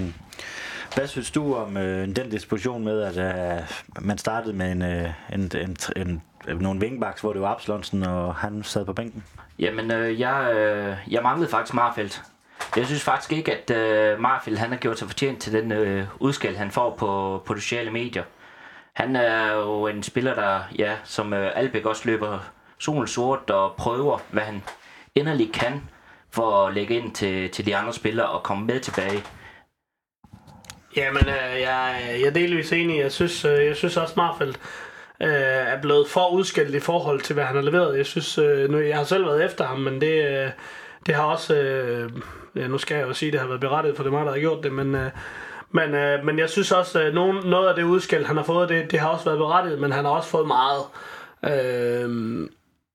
hvad 0.94 1.07
synes 1.07 1.31
du 1.31 1.55
om 1.55 1.74
den 2.16 2.31
disposition 2.31 2.85
med, 2.85 3.03
at 3.03 3.64
man 4.00 4.18
startede 4.18 4.53
med 4.55 4.72
en, 4.72 4.83
en, 4.83 5.12
en, 5.33 5.77
en, 5.96 6.22
en, 6.48 6.57
nogle 6.61 6.81
vingbaks, 6.81 7.20
hvor 7.20 7.33
det 7.33 7.42
var 7.42 7.48
Absalonsen, 7.48 8.03
og 8.03 8.35
han 8.35 8.62
sad 8.62 8.85
på 8.85 8.92
bænken? 8.92 9.24
Jamen, 9.59 9.90
øh, 9.90 10.21
jeg, 10.21 10.55
øh, 10.55 10.97
jeg 11.12 11.23
manglede 11.23 11.51
faktisk 11.51 11.75
Marfeldt. 11.75 12.23
Jeg 12.77 12.87
synes 12.87 13.05
faktisk 13.05 13.33
ikke, 13.33 13.57
at 13.57 13.71
øh, 13.71 14.21
Marfeldt 14.21 14.59
han 14.59 14.71
har 14.71 14.77
gjort 14.77 14.99
sig 14.99 15.09
fortjent 15.09 15.40
til 15.40 15.53
den 15.53 15.73
øh, 15.73 16.07
udskæld, 16.21 16.57
han 16.57 16.71
får 16.71 16.97
på, 16.97 17.43
på 17.47 17.55
de 17.55 17.61
sociale 17.61 17.90
medier. 17.90 18.23
Han 18.93 19.17
er 19.17 19.53
jo 19.53 19.87
en 19.87 20.03
spiller, 20.03 20.35
der, 20.35 20.61
ja, 20.79 20.97
som 21.05 21.33
øh, 21.33 21.53
Albæk 21.55 21.85
også 21.85 22.03
løber 22.05 22.38
solen 22.79 23.07
sort 23.07 23.51
og 23.51 23.75
prøver, 23.77 24.19
hvad 24.31 24.43
han 24.43 24.62
endelig 25.14 25.53
kan 25.53 25.83
for 26.31 26.67
at 26.67 26.75
lægge 26.75 26.95
ind 26.95 27.14
til, 27.14 27.51
til 27.51 27.67
de 27.67 27.77
andre 27.77 27.93
spillere 27.93 28.29
og 28.29 28.43
komme 28.43 28.67
med 28.67 28.81
tilbage. 28.81 29.23
Jamen, 30.97 31.29
øh, 31.29 31.61
jeg, 31.61 32.01
jeg 32.21 32.23
er 32.23 32.31
delvis 32.31 32.73
enig. 32.73 32.99
Jeg 32.99 33.12
synes, 33.12 33.45
øh, 33.45 33.67
jeg 33.67 33.77
synes 33.77 33.97
også, 33.97 34.14
Marfeldt 34.17 34.61
øh, 35.24 35.72
er 35.74 35.80
blevet 35.80 36.08
for 36.08 36.28
udskilt 36.28 36.74
i 36.74 36.80
forhold 36.80 37.20
til, 37.20 37.34
hvad 37.34 37.44
han 37.44 37.56
har 37.56 37.62
leveret. 37.62 37.96
Jeg 37.96 38.06
synes, 38.06 38.38
øh, 38.38 38.70
nu, 38.70 38.78
jeg 38.78 38.96
har 38.96 39.04
selv 39.04 39.24
været 39.26 39.44
efter 39.44 39.64
ham, 39.64 39.78
men 39.78 40.00
det, 40.00 40.24
øh, 40.28 40.50
det 41.06 41.14
har 41.14 41.24
også... 41.24 41.54
Øh, 41.54 42.10
ja, 42.56 42.66
nu 42.66 42.78
skal 42.78 42.96
jeg 42.96 43.08
jo 43.08 43.12
sige, 43.12 43.28
at 43.28 43.32
det 43.32 43.40
har 43.40 43.48
været 43.48 43.60
berettet, 43.60 43.96
for 43.96 44.02
det 44.02 44.10
er 44.10 44.14
mig, 44.14 44.26
der 44.26 44.32
har 44.32 44.38
gjort 44.38 44.64
det, 44.64 44.72
men... 44.72 44.94
Øh, 44.94 45.10
men, 45.70 45.94
øh, 45.94 46.24
men 46.24 46.38
jeg 46.38 46.50
synes 46.50 46.72
også, 46.72 47.00
at 47.00 47.14
nogen, 47.14 47.37
noget 47.44 47.68
af 47.68 47.74
det 47.74 47.82
udskæld, 47.82 48.24
han 48.24 48.37
har 48.37 48.44
fået, 48.44 48.68
det, 48.68 48.90
det 48.90 49.00
har 49.00 49.08
også 49.08 49.24
været 49.24 49.38
berettiget, 49.38 49.78
men 49.78 49.92
han 49.92 50.04
har 50.04 50.12
også 50.12 50.28
fået 50.28 50.46
meget. 50.46 50.82
Øh, 51.44 52.48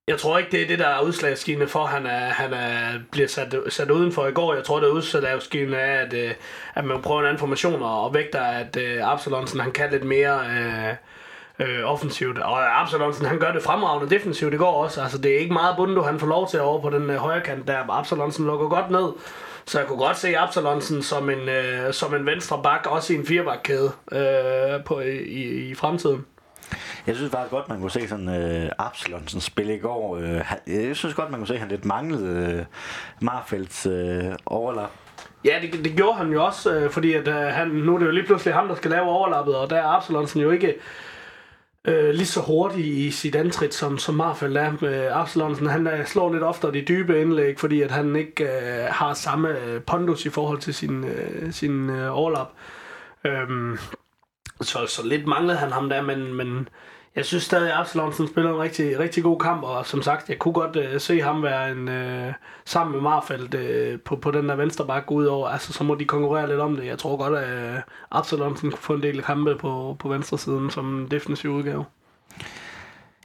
jeg 0.08 0.18
tror 0.18 0.38
ikke, 0.38 0.52
det 0.52 0.62
er 0.62 0.68
det, 0.68 0.80
der 0.80 0.88
er 0.88 1.02
udslagsgivende 1.02 1.68
for, 1.68 1.80
at 1.80 1.90
han, 1.90 2.06
er, 2.06 2.30
han 2.30 2.54
er, 2.54 3.00
bliver 3.12 3.28
sat, 3.28 3.56
sat 3.70 3.92
udenfor 3.92 4.28
i 4.28 4.32
går. 4.32 4.54
Jeg 4.54 4.64
tror, 4.64 4.80
det 4.80 4.88
er 4.88 4.92
udslagsgivende 4.92 5.78
af, 5.78 6.06
at, 6.06 6.14
øh, 6.14 6.32
at 6.76 6.86
man 6.86 7.02
prøver 7.02 7.20
en 7.20 7.26
anden 7.26 7.40
formation 7.40 7.84
og, 7.84 8.14
vægter, 8.14 8.42
at 8.42 8.78
øh, 8.78 9.12
Absalonsen 9.12 9.60
han 9.60 9.72
kan 9.72 9.92
lidt 9.92 10.04
mere 10.04 10.40
øh, 10.40 10.96
øh, 11.60 11.84
offensivt. 11.84 12.38
Og 12.38 12.82
Absalonsen 12.82 13.26
han 13.26 13.40
gør 13.40 13.52
det 13.52 13.64
fremragende 13.64 14.16
defensivt 14.16 14.54
i 14.54 14.58
går 14.58 14.84
også. 14.84 15.02
Altså, 15.02 15.18
det 15.18 15.36
er 15.36 15.40
ikke 15.40 15.54
meget 15.54 15.76
bunden, 15.78 16.04
han 16.04 16.20
får 16.20 16.28
lov 16.28 16.50
til 16.50 16.62
over 16.62 16.82
på 16.82 16.90
den 16.90 17.10
øh, 17.10 17.16
højre 17.16 17.42
kant 17.42 17.68
der. 17.68 17.90
Absalonsen 17.90 18.46
lukker 18.46 18.68
godt 18.68 18.92
ned. 18.92 19.12
Så 19.66 19.80
jeg 19.80 19.88
kunne 19.88 19.98
godt 19.98 20.18
se 20.18 20.38
Absalonsen 20.38 21.04
som 21.04 21.30
en, 21.30 21.50
øh, 21.50 21.94
som 21.94 22.16
en 22.16 22.26
venstre 22.26 22.60
bak, 22.64 22.88
også 22.88 23.14
i 23.14 23.16
en 23.16 23.26
firebakkæde 23.26 23.92
øh, 24.12 24.84
på, 24.86 25.00
i, 25.00 25.70
i, 25.70 25.76
fremtiden. 25.76 26.26
Jeg 27.08 27.16
synes 27.16 27.32
faktisk 27.32 27.52
godt, 27.52 27.70
man 27.70 27.80
kunne 27.80 27.92
se 27.92 28.08
sådan 28.08 28.30
øh, 28.30 28.72
Absalonsen 28.78 29.42
spille 29.42 29.76
i 29.76 29.80
går. 29.80 30.18
Øh, 30.18 30.42
jeg 30.68 30.96
synes 30.96 31.16
godt, 31.16 31.32
man 31.32 31.40
kunne 31.40 31.48
se, 31.48 31.54
at 31.54 31.60
han 31.60 31.70
lidt 31.70 31.86
manglede 31.86 32.58
øh, 32.58 32.66
Marfelds 33.22 33.86
øh, 33.86 34.24
overlap. 34.46 34.92
Ja, 35.46 35.60
det, 35.62 35.86
det 35.86 35.94
gjorde 35.96 36.18
han 36.18 36.32
jo 36.34 36.46
også, 36.46 36.76
øh, 36.76 36.92
fordi 36.92 37.14
at, 37.14 37.28
øh, 37.28 37.36
han, 37.36 37.68
nu 37.68 37.96
er 37.96 38.00
det 38.00 38.06
jo 38.06 38.12
lige 38.12 38.26
pludselig 38.26 38.54
ham, 38.54 38.68
der 38.68 38.76
skal 38.76 38.92
lave 38.92 39.06
overlappet, 39.06 39.56
og 39.56 39.70
der 39.70 39.76
er 39.76 39.88
Absalonsen 39.88 40.42
jo 40.42 40.52
ikke 40.52 40.76
øh, 41.88 42.10
lige 42.10 42.26
så 42.26 42.42
hurtig 42.42 43.06
i 43.06 43.12
sit 43.12 43.36
antrit, 43.36 43.74
som, 43.74 43.98
som 43.98 44.16
Marfeldt 44.16 44.58
er. 44.58 44.74
med 44.82 45.08
Absalonsen, 45.12 45.68
han 45.68 45.88
øh, 45.88 46.06
slår 46.06 46.34
lidt 46.34 46.44
oftere 46.44 46.74
de 46.74 46.82
dybe 46.82 47.22
indlæg, 47.22 47.60
fordi 47.60 47.82
at 47.82 47.92
han 47.92 48.16
ikke 48.16 48.44
øh, 48.44 48.86
har 48.90 49.14
samme 49.14 49.60
øh, 49.60 49.82
pondus 49.82 50.26
i 50.26 50.30
forhold 50.30 50.60
til 50.60 50.74
sin, 50.74 51.04
øh, 51.04 51.54
sin 51.54 51.90
øh, 51.90 52.18
overlap. 52.18 52.48
Øhm, 53.26 53.78
så, 54.62 54.86
så 54.88 55.06
lidt 55.06 55.28
manglede 55.28 55.58
han 55.58 55.72
ham 55.72 55.90
der, 55.90 56.02
men, 56.02 56.34
men 56.34 56.70
jeg 57.16 57.26
synes 57.26 57.44
stadig, 57.44 57.72
at 57.72 57.80
Absalonsen 57.80 58.28
spiller 58.28 58.52
en 58.54 58.60
rigtig, 58.60 59.00
rigtig 59.00 59.24
god 59.24 59.40
kamp, 59.40 59.64
og 59.64 59.86
som 59.86 60.02
sagt, 60.02 60.30
jeg 60.30 60.40
kunne 60.40 60.54
godt 60.54 60.76
øh, 60.76 61.00
se 61.00 61.22
ham 61.22 61.44
være 61.44 61.72
en, 61.72 61.88
øh, 61.88 62.34
sammen 62.66 62.94
med 62.94 63.02
Marfeldt 63.02 63.54
øh, 63.54 64.00
på, 64.00 64.16
på 64.16 64.32
den 64.32 64.50
der 64.50 64.56
venstre 64.56 64.86
bakke 64.86 65.12
ud 65.12 65.26
over. 65.26 65.48
Altså, 65.48 65.74
så 65.74 65.84
må 65.84 65.96
de 65.96 66.06
konkurrere 66.06 66.48
lidt 66.48 66.60
om 66.60 66.76
det. 66.76 66.86
Jeg 66.86 66.98
tror 66.98 67.18
godt, 67.18 67.38
at 67.38 67.50
øh, 67.50 67.80
Absalonsen 68.12 68.72
kunne 68.72 68.82
få 68.82 68.94
en 68.94 69.04
del 69.04 69.22
kampe 69.22 69.56
på, 69.56 69.96
på 70.00 70.10
venstre 70.10 70.38
siden 70.38 70.70
som 70.70 71.00
en 71.00 71.12
defensiv 71.12 71.52
udgave. 71.52 71.86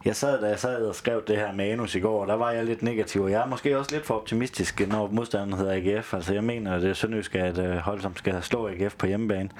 Jeg 0.04 0.16
sad, 0.16 0.40
da 0.40 0.48
jeg 0.48 0.58
sad 0.58 0.86
og 0.86 0.94
skrev 0.94 1.22
det 1.26 1.36
her 1.36 1.52
manus 1.52 1.94
i 1.94 2.00
går, 2.00 2.20
og 2.20 2.26
der 2.26 2.34
var 2.34 2.50
jeg 2.50 2.64
lidt 2.64 2.82
negativ, 2.82 3.22
og 3.22 3.30
jeg 3.30 3.42
er 3.42 3.46
måske 3.46 3.78
også 3.78 3.94
lidt 3.94 4.06
for 4.06 4.14
optimistisk, 4.14 4.88
når 4.88 5.08
modstanderen 5.12 5.52
hedder 5.52 5.96
AGF. 5.96 6.14
Altså 6.14 6.34
jeg 6.34 6.44
mener, 6.44 6.70
at 6.72 6.76
øh, 6.76 6.82
det 6.82 6.90
er 6.90 6.94
Sønderjysk, 6.94 7.34
at 7.34 7.58
øh, 7.58 7.76
hold, 7.76 8.00
som 8.00 8.16
skal 8.16 8.42
slå 8.42 8.68
AGF 8.68 8.94
på 8.96 9.06
hjemmebane. 9.06 9.50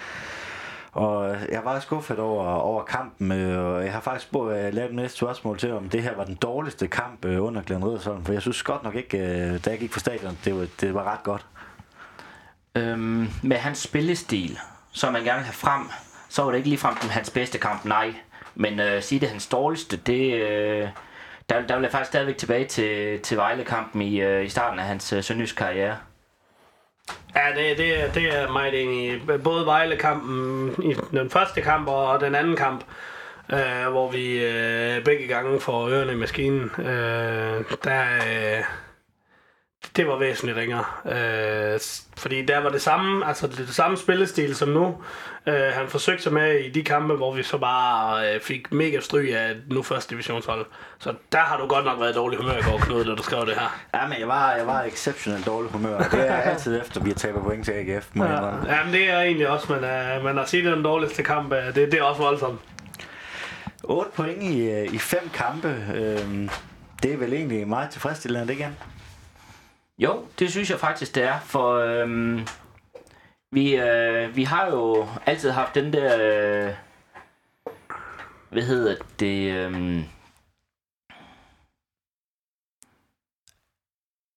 Og 0.94 1.36
jeg 1.52 1.60
var 1.64 1.80
skuffet 1.80 2.18
over, 2.18 2.44
over 2.44 2.84
kampen, 2.84 3.32
øh, 3.32 3.64
og 3.64 3.84
jeg 3.84 3.92
har 3.92 4.00
faktisk 4.00 4.28
spurgt, 4.28 4.56
jeg 4.56 4.74
lavet 4.74 4.94
næste 4.94 5.18
spørgsmål 5.18 5.58
til, 5.58 5.72
om 5.72 5.88
det 5.88 6.02
her 6.02 6.16
var 6.16 6.24
den 6.24 6.34
dårligste 6.34 6.88
kamp 6.88 7.24
øh, 7.24 7.44
under 7.44 7.62
Glenn 7.62 7.84
Riddersholm, 7.84 8.24
for 8.24 8.32
jeg 8.32 8.42
synes 8.42 8.62
godt 8.62 8.82
nok 8.82 8.94
ikke, 8.94 9.18
øh, 9.18 9.64
da 9.64 9.70
jeg 9.70 9.78
gik 9.78 9.90
på 9.90 9.98
stadion, 9.98 10.38
det 10.44 10.58
var, 10.58 10.66
det 10.80 10.94
var 10.94 11.12
ret 11.12 11.22
godt. 11.22 11.46
Øhm, 12.74 13.28
med 13.42 13.56
hans 13.56 13.78
spillestil, 13.78 14.58
som 14.92 15.12
man 15.12 15.24
gerne 15.24 15.38
vil 15.38 15.44
have 15.44 15.54
frem, 15.54 15.82
så 16.28 16.42
var 16.42 16.50
det 16.50 16.58
ikke 16.58 16.68
ligefrem 16.68 16.94
hans 17.10 17.30
bedste 17.30 17.58
kamp, 17.58 17.84
nej. 17.84 18.14
Men 18.54 18.80
øh, 18.80 19.02
sige 19.02 19.20
det 19.20 19.28
hans 19.28 19.46
dårligste, 19.46 19.96
det, 19.96 20.34
øh, 20.34 20.88
der, 21.48 21.66
der 21.66 21.74
vil 21.74 21.82
jeg 21.82 21.92
faktisk 21.92 22.08
stadigvæk 22.08 22.36
tilbage 22.36 22.66
til, 22.66 23.20
til 23.20 23.36
Vejle-kampen 23.36 24.02
i, 24.02 24.20
øh, 24.20 24.44
i 24.44 24.48
starten 24.48 24.78
af 24.78 24.84
hans 24.84 25.12
øh, 25.12 25.22
sønderjysk 25.22 25.56
karriere. 25.56 25.96
Ja, 27.36 27.42
det, 27.56 27.78
det, 27.78 28.14
det 28.14 28.38
er 28.38 28.52
meget 28.52 28.82
enig 28.82 29.14
i. 29.14 29.20
Både 29.44 29.66
Vejle-kampen 29.66 30.74
i 30.82 30.94
den 31.10 31.30
første 31.30 31.60
kamp 31.60 31.88
og 31.88 32.20
den 32.20 32.34
anden 32.34 32.56
kamp, 32.56 32.84
øh, 33.52 33.90
hvor 33.90 34.10
vi 34.10 34.44
øh, 34.44 35.04
begge 35.04 35.26
gange 35.26 35.60
får 35.60 35.88
ørerne 35.88 36.12
i 36.12 36.16
maskinen, 36.16 36.70
øh, 36.78 37.64
der, 37.84 38.04
øh, 38.14 38.64
det 39.96 40.08
var 40.08 40.18
væsentligt 40.18 40.58
ringere. 40.58 40.84
Øh, 41.04 41.80
fordi 42.16 42.44
der 42.44 42.58
var 42.58 42.68
det 42.68 42.82
samme, 42.82 43.26
altså 43.26 43.46
det, 43.46 43.58
det 43.58 43.74
samme 43.74 43.96
spillestil 43.96 44.56
som 44.56 44.68
nu. 44.68 44.96
Øh, 45.46 45.72
han 45.72 45.88
forsøgte 45.88 46.22
sig 46.22 46.32
med 46.32 46.58
i 46.58 46.70
de 46.70 46.82
kampe, 46.84 47.14
hvor 47.14 47.34
vi 47.34 47.42
så 47.42 47.58
bare 47.58 48.34
øh, 48.34 48.40
fik 48.40 48.72
mega 48.72 49.00
stryg 49.00 49.34
af 49.36 49.56
nu 49.70 49.82
første 49.82 50.10
divisionshold. 50.10 50.66
Så 50.98 51.14
der 51.32 51.38
har 51.38 51.56
du 51.56 51.66
godt 51.66 51.84
nok 51.84 52.00
været 52.00 52.14
dårlig 52.14 52.38
humør 52.38 52.58
i 52.58 52.62
går, 52.62 52.78
Knud, 52.78 53.04
da 53.04 53.14
du 53.14 53.22
skrev 53.22 53.46
det 53.46 53.54
her. 53.54 53.80
Ja, 53.94 54.06
men 54.08 54.18
jeg 54.20 54.28
var, 54.28 54.52
jeg 54.52 54.66
var 54.66 54.82
exceptionelt 54.82 55.46
dårlig 55.46 55.70
humør, 55.70 55.98
det 55.98 56.30
er 56.30 56.36
altid 56.36 56.80
efter, 56.80 57.00
vi 57.00 57.10
har 57.10 57.14
tabt 57.14 57.42
point 57.42 57.64
til 57.64 57.72
AGF. 57.72 58.08
Ja. 58.16 58.22
ja, 58.22 58.84
men 58.84 58.92
det 58.92 59.10
er 59.10 59.20
egentlig 59.20 59.48
også, 59.48 59.72
men, 59.72 59.84
uh, 59.84 60.24
men 60.24 60.38
at 60.38 60.48
sige, 60.48 60.62
det 60.62 60.70
er 60.70 60.74
den 60.74 60.84
dårligste 60.84 61.22
kamp, 61.22 61.52
uh, 61.52 61.58
det, 61.58 61.74
det 61.74 61.94
er 61.94 62.02
også 62.02 62.22
voldsomt. 62.22 62.60
8 63.82 64.10
point 64.14 64.42
i, 64.42 64.84
i 64.84 64.98
fem 64.98 65.30
kampe. 65.34 65.68
Øh, 65.94 66.48
det 67.02 67.12
er 67.12 67.16
vel 67.16 67.32
egentlig 67.32 67.68
meget 67.68 67.90
tilfredsstillende, 67.90 68.48
det 68.48 68.54
igen? 68.54 68.76
Jo, 69.98 70.26
det 70.38 70.50
synes 70.50 70.70
jeg 70.70 70.80
faktisk, 70.80 71.14
det 71.14 71.22
er, 71.22 71.40
for 71.40 71.74
øhm, 71.74 72.46
vi, 73.52 73.76
øh, 73.76 74.36
vi 74.36 74.44
har 74.44 74.66
jo 74.66 75.08
altid 75.26 75.50
haft 75.50 75.74
den 75.74 75.92
der, 75.92 76.14
øh, 76.14 76.74
hvad 78.50 78.62
hedder 78.62 78.96
det, 79.20 79.52
øhm, 79.52 80.04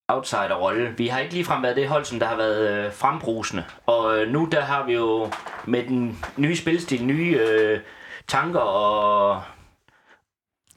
outsider-rolle. 0.07 0.93
Vi 0.97 1.07
har 1.07 1.19
ikke 1.19 1.33
ligefrem 1.33 1.63
været 1.63 1.75
det 1.75 1.87
hold, 1.87 2.05
som 2.05 2.19
der 2.19 2.27
har 2.27 2.35
været 2.35 2.85
øh, 2.85 2.93
frembrusende. 2.93 3.65
Og 3.85 4.17
øh, 4.17 4.29
nu 4.29 4.47
der 4.51 4.61
har 4.61 4.85
vi 4.85 4.93
jo 4.93 5.31
med 5.65 5.83
den 5.83 6.25
nye 6.37 6.55
spilstil, 6.55 7.05
nye 7.05 7.39
øh, 7.39 7.79
tanker 8.27 8.59
og 8.59 9.43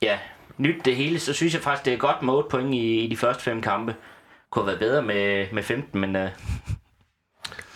ja, 0.03 0.19
nyt 0.59 0.85
det 0.85 0.97
hele, 0.97 1.21
så 1.21 1.33
synes 1.33 1.55
jeg 1.55 1.63
faktisk, 1.63 1.85
det 1.85 1.93
er 1.93 1.99
godt 1.99 2.23
med 2.23 2.35
8 2.35 2.49
point 2.49 2.75
i, 2.75 3.05
i 3.05 3.09
de 3.09 3.17
første 3.17 3.43
fem 3.43 3.63
kampe 3.63 3.97
kunne 4.51 4.65
have 4.65 4.67
været 4.67 4.79
bedre 4.79 5.03
med, 5.03 5.47
med 5.53 5.63
15, 5.63 6.01
men... 6.01 6.17
Uh... 6.17 6.23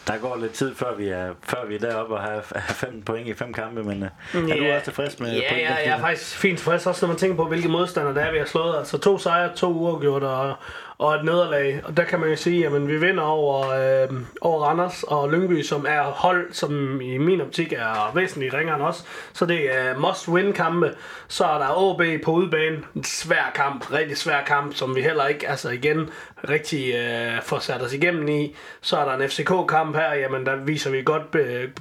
Der 0.06 0.18
går 0.18 0.36
lidt 0.36 0.52
tid, 0.52 0.74
før 0.74 0.94
vi 0.94 1.08
er, 1.08 1.34
før 1.42 1.66
vi 1.66 1.74
er 1.74 1.78
deroppe 1.78 2.14
og 2.14 2.20
har, 2.20 2.44
har 2.54 2.74
15 2.74 3.02
point 3.02 3.28
i 3.28 3.34
fem 3.34 3.52
kampe, 3.52 3.84
men 3.84 4.02
uh, 4.02 4.08
er 4.50 4.54
ja, 4.54 4.56
du 4.56 4.74
også 4.74 4.84
tilfreds 4.84 5.20
med 5.20 5.32
Ja, 5.32 5.56
ja 5.56 5.74
jeg 5.74 5.86
er 5.86 6.00
faktisk 6.00 6.36
fint 6.36 6.58
tilfreds, 6.58 6.86
også 6.86 7.06
når 7.06 7.08
man 7.08 7.18
tænker 7.18 7.36
på, 7.36 7.44
hvilke 7.44 7.68
modstandere 7.68 8.14
der 8.14 8.20
er, 8.20 8.32
vi 8.32 8.38
har 8.38 8.44
slået. 8.44 8.78
Altså 8.78 8.98
to 8.98 9.18
sejre, 9.18 9.56
to 9.56 9.72
uafgjort 9.72 10.22
og, 10.22 10.54
og 10.98 11.14
et 11.14 11.24
nederlag. 11.24 11.80
Og 11.84 11.96
der 11.96 12.04
kan 12.04 12.20
man 12.20 12.30
jo 12.30 12.36
sige, 12.36 12.66
at 12.66 12.88
vi 12.88 12.96
vinder 12.96 13.22
over, 13.22 13.68
øh, 13.68 14.16
over 14.40 14.64
Randers 14.64 15.02
og 15.02 15.30
Lyngby, 15.30 15.62
som 15.62 15.86
er 15.88 16.02
hold, 16.02 16.52
som 16.52 17.00
i 17.00 17.18
min 17.18 17.40
optik 17.40 17.72
er 17.72 18.12
væsentligt 18.14 18.54
ringere 18.54 18.76
end 18.76 18.84
os. 18.84 19.04
Så 19.32 19.46
det 19.46 19.76
er 19.76 19.98
must-win-kampe. 19.98 20.94
Så 21.28 21.44
er 21.44 21.58
der 21.58 21.76
OB 21.76 22.02
på 22.24 22.30
udebane. 22.30 22.82
En 22.94 23.04
svær 23.04 23.52
kamp, 23.54 23.92
rigtig 23.92 24.16
svær 24.16 24.44
kamp, 24.46 24.74
som 24.74 24.94
vi 24.94 25.02
heller 25.02 25.26
ikke, 25.26 25.48
altså 25.48 25.70
igen, 25.70 26.10
rigtig 26.48 26.94
øh, 26.94 27.42
får 27.42 27.58
sat 27.58 27.82
os 27.82 27.92
igennem 27.92 28.28
i. 28.28 28.56
Så 28.80 28.96
er 28.96 29.04
der 29.04 29.14
en 29.14 29.28
FCK-kamp 29.28 29.96
her, 29.96 30.14
jamen 30.14 30.46
der 30.46 30.56
viser 30.56 30.90
vi 30.90 31.02
godt 31.02 31.30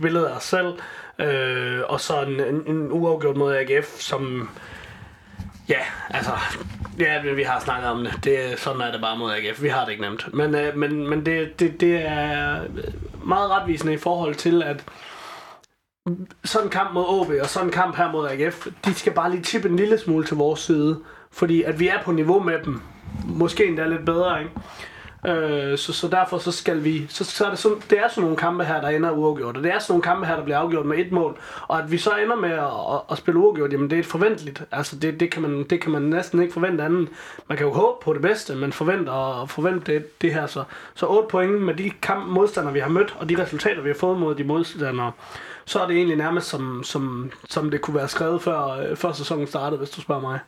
billedet 0.02 0.26
af 0.26 0.36
os 0.36 0.44
selv. 0.44 0.74
Øh, 1.20 1.82
og 1.86 2.02
så 2.02 2.22
en, 2.22 2.40
en, 2.40 2.64
en 2.68 2.92
uafgjort 2.92 3.38
mod 3.38 3.56
AGF, 3.56 4.00
som 4.00 4.50
Ja, 5.70 5.80
altså, 6.10 6.32
ja, 7.00 7.34
vi 7.34 7.44
har 7.44 7.60
snakket 7.60 7.90
om 7.90 8.04
det. 8.04 8.20
det. 8.24 8.60
Sådan 8.60 8.82
er 8.82 8.92
det 8.92 9.02
bare 9.02 9.18
mod 9.18 9.32
AGF. 9.32 9.62
Vi 9.62 9.68
har 9.68 9.86
det 9.86 9.92
ikke 9.92 10.04
nemt. 10.04 10.34
Men, 10.34 10.56
øh, 10.56 10.78
men, 10.78 11.10
men 11.10 11.26
det, 11.26 11.60
det, 11.60 11.82
det 11.82 12.06
er 12.06 12.62
meget 13.24 13.50
retvisende 13.52 13.94
i 13.94 13.98
forhold 13.98 14.36
til, 14.36 14.64
at 14.64 14.84
sådan 16.44 16.68
en 16.68 16.72
kamp 16.72 16.94
mod 16.94 17.06
OB 17.08 17.32
og 17.42 17.50
sådan 17.50 17.68
en 17.68 17.74
kamp 17.74 17.96
her 17.96 18.12
mod 18.12 18.30
AGF, 18.30 18.68
de 18.86 18.94
skal 18.94 19.14
bare 19.14 19.32
lige 19.32 19.44
tippe 19.44 19.70
en 19.70 19.76
lille 19.76 19.98
smule 19.98 20.26
til 20.26 20.38
vores 20.38 20.60
side. 20.60 21.00
Fordi 21.32 21.64
at 21.64 21.80
vi 21.80 21.88
er 21.88 22.04
på 22.04 22.12
niveau 22.12 22.40
med 22.40 22.60
dem. 22.66 22.82
Måske 23.26 23.66
endda 23.66 23.86
lidt 23.88 24.06
bedre, 24.06 24.40
ikke? 24.40 24.52
Øh, 25.28 25.78
så, 25.78 25.94
så 25.94 26.08
derfor 26.08 26.38
så 26.38 26.52
skal 26.52 26.84
vi, 26.84 27.06
så, 27.10 27.24
så 27.24 27.46
er 27.46 27.50
det, 27.50 27.60
sådan, 27.60 27.78
det 27.90 28.00
er 28.00 28.08
sådan 28.08 28.22
nogle 28.22 28.38
kampe 28.38 28.64
her, 28.64 28.82
der 28.82 28.90
ender 28.90 29.12
uafgjort, 29.12 29.58
og 29.58 29.64
det 29.64 29.74
er 29.74 29.80
sådan 29.80 29.92
nogle 29.92 30.04
kampe 30.04 30.26
her, 30.26 30.36
der 30.36 30.44
bliver 30.44 30.58
afgjort 30.58 30.86
med 30.86 30.98
et 30.98 31.12
mål, 31.12 31.38
og 31.68 31.80
at 31.80 31.92
vi 31.92 31.98
så 31.98 32.12
ender 32.24 32.36
med 32.36 32.50
at, 32.50 32.64
at, 32.94 33.02
at 33.12 33.18
spille 33.18 33.40
uafgjort, 33.40 33.74
jamen 33.74 33.90
det 33.90 34.00
er 34.00 34.04
forventeligt, 34.04 34.64
altså 34.72 34.96
det, 34.96 35.20
det, 35.20 35.32
kan 35.32 35.42
man, 35.42 35.64
det 35.64 35.82
kan 35.82 35.92
man 35.92 36.02
næsten 36.02 36.42
ikke 36.42 36.54
forvente 36.54 36.84
andet. 36.84 37.10
Man 37.50 37.58
kan 37.58 37.68
jo 37.68 37.74
håbe 37.74 38.04
på 38.04 38.14
det 38.14 38.22
bedste, 38.22 38.56
men 38.56 38.74
forvente 38.74 39.10
og 39.10 39.50
forvente 39.50 39.94
det, 39.94 40.22
det 40.22 40.34
her, 40.34 40.48
så, 40.48 40.64
så 40.96 41.06
8 41.06 41.28
point 41.30 41.62
med 41.62 41.74
de 41.74 41.92
kamp 42.02 42.28
modstandere, 42.28 42.74
vi 42.74 42.80
har 42.80 42.90
mødt, 42.90 43.16
og 43.20 43.30
de 43.30 43.42
resultater, 43.42 43.82
vi 43.82 43.90
har 43.90 43.98
fået 44.00 44.20
mod 44.20 44.36
de 44.36 44.44
modstandere, 44.44 45.12
så 45.66 45.80
er 45.80 45.88
det 45.88 45.96
egentlig 45.96 46.18
nærmest 46.18 46.48
som, 46.48 46.84
som, 46.84 47.32
som 47.50 47.72
det 47.72 47.82
kunne 47.82 47.96
være 47.96 48.08
skrevet 48.08 48.42
før, 48.42 48.68
øh, 48.68 48.96
før 48.96 49.12
sæsonen 49.12 49.48
startede, 49.48 49.78
hvis 49.78 49.90
du 49.90 50.02
spørger 50.02 50.22
mig. 50.22 50.40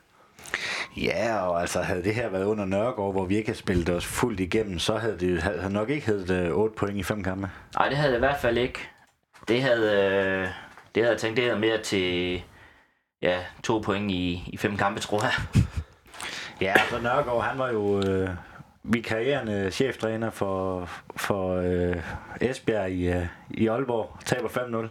Ja, 0.97 1.37
og 1.37 1.61
altså 1.61 1.81
havde 1.81 2.03
det 2.03 2.15
her 2.15 2.29
været 2.29 2.45
under 2.45 2.65
Nørregård, 2.65 3.13
hvor 3.13 3.25
vi 3.25 3.37
ikke 3.37 3.49
havde 3.49 3.59
spillet 3.59 3.89
os 3.89 4.05
fuldt 4.05 4.39
igennem, 4.39 4.79
så 4.79 4.97
havde 4.97 5.19
det 5.19 5.43
havde 5.43 5.73
nok 5.73 5.89
ikke 5.89 6.07
heddet 6.07 6.51
8 6.51 6.71
øh, 6.73 6.77
point 6.77 6.97
i 6.97 7.03
fem 7.03 7.23
kampe. 7.23 7.49
Nej, 7.77 7.89
det 7.89 7.97
havde 7.97 8.11
det 8.11 8.17
i 8.17 8.19
hvert 8.19 8.39
fald 8.39 8.57
ikke. 8.57 8.79
Det 9.47 9.61
havde, 9.61 9.91
øh, 9.91 10.47
det 10.95 11.03
havde 11.03 11.11
jeg 11.11 11.17
tænkt, 11.17 11.37
det 11.37 11.45
havde 11.45 11.59
mere 11.59 11.81
til 11.81 12.41
ja, 13.21 13.39
to 13.63 13.79
point 13.79 14.11
i, 14.11 14.43
i 14.47 14.57
fem 14.57 14.77
kampe, 14.77 14.99
tror 14.99 15.21
jeg. 15.23 15.33
ja, 16.61 16.73
så 16.89 16.99
Nørregård, 17.01 17.43
han 17.43 17.59
var 17.59 17.69
jo 17.69 17.99
øh, 17.99 18.29
vikarierende 18.87 19.71
cheftræner 19.71 20.29
for, 20.29 20.89
for 21.15 21.55
øh, 21.55 21.95
Esbjerg 22.41 22.91
i, 22.91 23.07
øh, 23.07 23.25
i 23.49 23.67
Aalborg, 23.67 24.17
taber 24.25 24.49
5-0. 24.49 24.87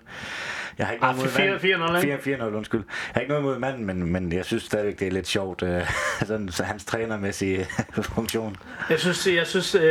Jeg 0.78 0.86
har 0.86 0.92
ikke 0.92 1.04
noget 1.04 1.14
ah, 1.14 2.40
mod 2.40 2.50
4-0, 2.52 2.56
undskyld. 2.56 2.80
Jeg 2.80 3.14
har 3.14 3.20
ikke 3.20 3.28
noget 3.28 3.44
mod 3.44 3.58
manden, 3.58 3.86
men, 3.86 4.12
men 4.12 4.32
jeg 4.32 4.44
synes 4.44 4.62
stadigvæk, 4.62 4.98
det 4.98 5.08
er 5.08 5.12
lidt 5.12 5.26
sjovt, 5.26 5.62
øh, 5.62 5.90
sådan, 6.26 6.48
så 6.48 6.62
hans 6.62 6.84
trænermæssige 6.84 7.66
funktion. 8.14 8.56
Jeg 8.90 9.00
synes, 9.00 9.26
jeg 9.26 9.46
synes 9.46 9.74
øh, 9.74 9.82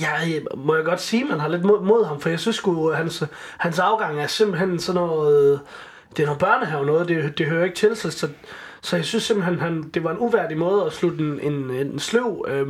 jeg, 0.00 0.42
må 0.56 0.74
jeg 0.74 0.84
godt 0.84 1.00
sige, 1.00 1.24
man 1.24 1.40
har 1.40 1.48
lidt 1.48 1.64
mod, 1.64 1.82
mod 1.82 2.06
ham, 2.06 2.20
for 2.20 2.28
jeg 2.28 2.40
synes 2.40 2.56
sgu, 2.56 2.92
hans, 2.92 3.24
hans 3.58 3.78
afgang 3.78 4.20
er 4.20 4.26
simpelthen 4.26 4.80
sådan 4.80 5.00
noget, 5.00 5.60
det 6.16 6.22
er 6.22 6.26
noget 6.26 6.40
børnehave 6.40 6.86
noget, 6.86 7.08
det, 7.08 7.38
det 7.38 7.46
hører 7.46 7.64
ikke 7.64 7.76
til 7.76 7.96
sig, 7.96 8.12
så, 8.12 8.28
så 8.82 8.96
jeg 8.96 9.04
synes 9.04 9.24
simpelthen, 9.24 9.58
han, 9.58 9.82
det 9.82 10.04
var 10.04 10.10
en 10.10 10.18
uværdig 10.18 10.58
måde 10.58 10.86
at 10.86 10.92
slutte 10.92 11.24
en, 11.24 11.40
en, 11.40 11.70
en 11.70 11.98
sløv, 11.98 12.44
øh, 12.48 12.68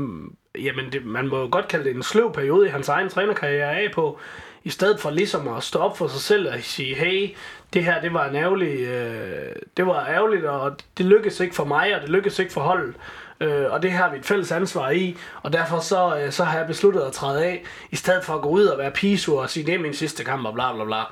jamen 0.59 0.93
det, 0.93 1.07
man 1.07 1.29
må 1.29 1.41
jo 1.41 1.49
godt 1.53 1.69
kalde 1.69 1.85
det 1.85 1.97
en 1.97 2.03
sløv 2.03 2.33
periode 2.33 2.67
i 2.67 2.71
hans 2.71 2.89
egen 2.89 3.09
trænerkarriere 3.09 3.81
af 3.81 3.93
på, 3.93 4.19
i 4.65 4.71
stedet 4.71 5.01
for 5.01 5.11
ligesom 5.11 5.49
at 5.49 5.63
stå 5.63 5.79
op 5.79 5.99
for 5.99 6.09
sig 6.09 6.21
selv 6.21 6.49
og 6.49 6.55
sige, 6.61 6.95
hey, 6.95 7.37
det 7.73 7.85
her, 7.85 8.01
det 8.01 8.15
var 8.15 8.29
en 8.29 8.37
ærgerlig, 8.37 8.81
øh, 8.81 9.53
det 9.77 9.87
var 9.87 10.07
ærgerligt, 10.07 10.45
og 10.45 10.77
det 10.99 11.07
lykkedes 11.07 11.41
ikke 11.41 11.55
for 11.55 11.65
mig, 11.65 11.97
og 11.97 12.01
det 12.01 12.11
lykkedes 12.11 12.39
ikke 12.39 12.53
for 12.53 12.61
holdet. 12.61 12.95
Øh, 13.41 13.73
og 13.73 13.83
det 13.83 13.93
har 13.93 14.11
vi 14.11 14.19
et 14.19 14.25
fælles 14.27 14.53
ansvar 14.53 14.91
i, 14.91 15.17
og 15.43 15.53
derfor 15.53 15.79
så, 15.79 16.17
øh, 16.17 16.33
så 16.33 16.45
har 16.45 16.59
jeg 16.59 16.67
besluttet 16.67 17.01
at 17.01 17.13
træde 17.13 17.45
af, 17.45 17.65
i 17.91 17.97
stedet 17.97 18.25
for 18.25 18.35
at 18.35 18.43
gå 18.43 18.49
ud 18.49 18.65
og 18.65 18.79
være 18.79 18.91
pisur 18.91 19.43
og 19.43 19.51
sige, 19.51 19.67
det 19.67 19.75
er 19.75 19.79
min 19.79 19.95
sidste 19.95 20.25
kamp 20.25 20.47
og 20.47 20.55
bla 20.55 20.75
bla 20.75 20.85
bla. 20.85 21.03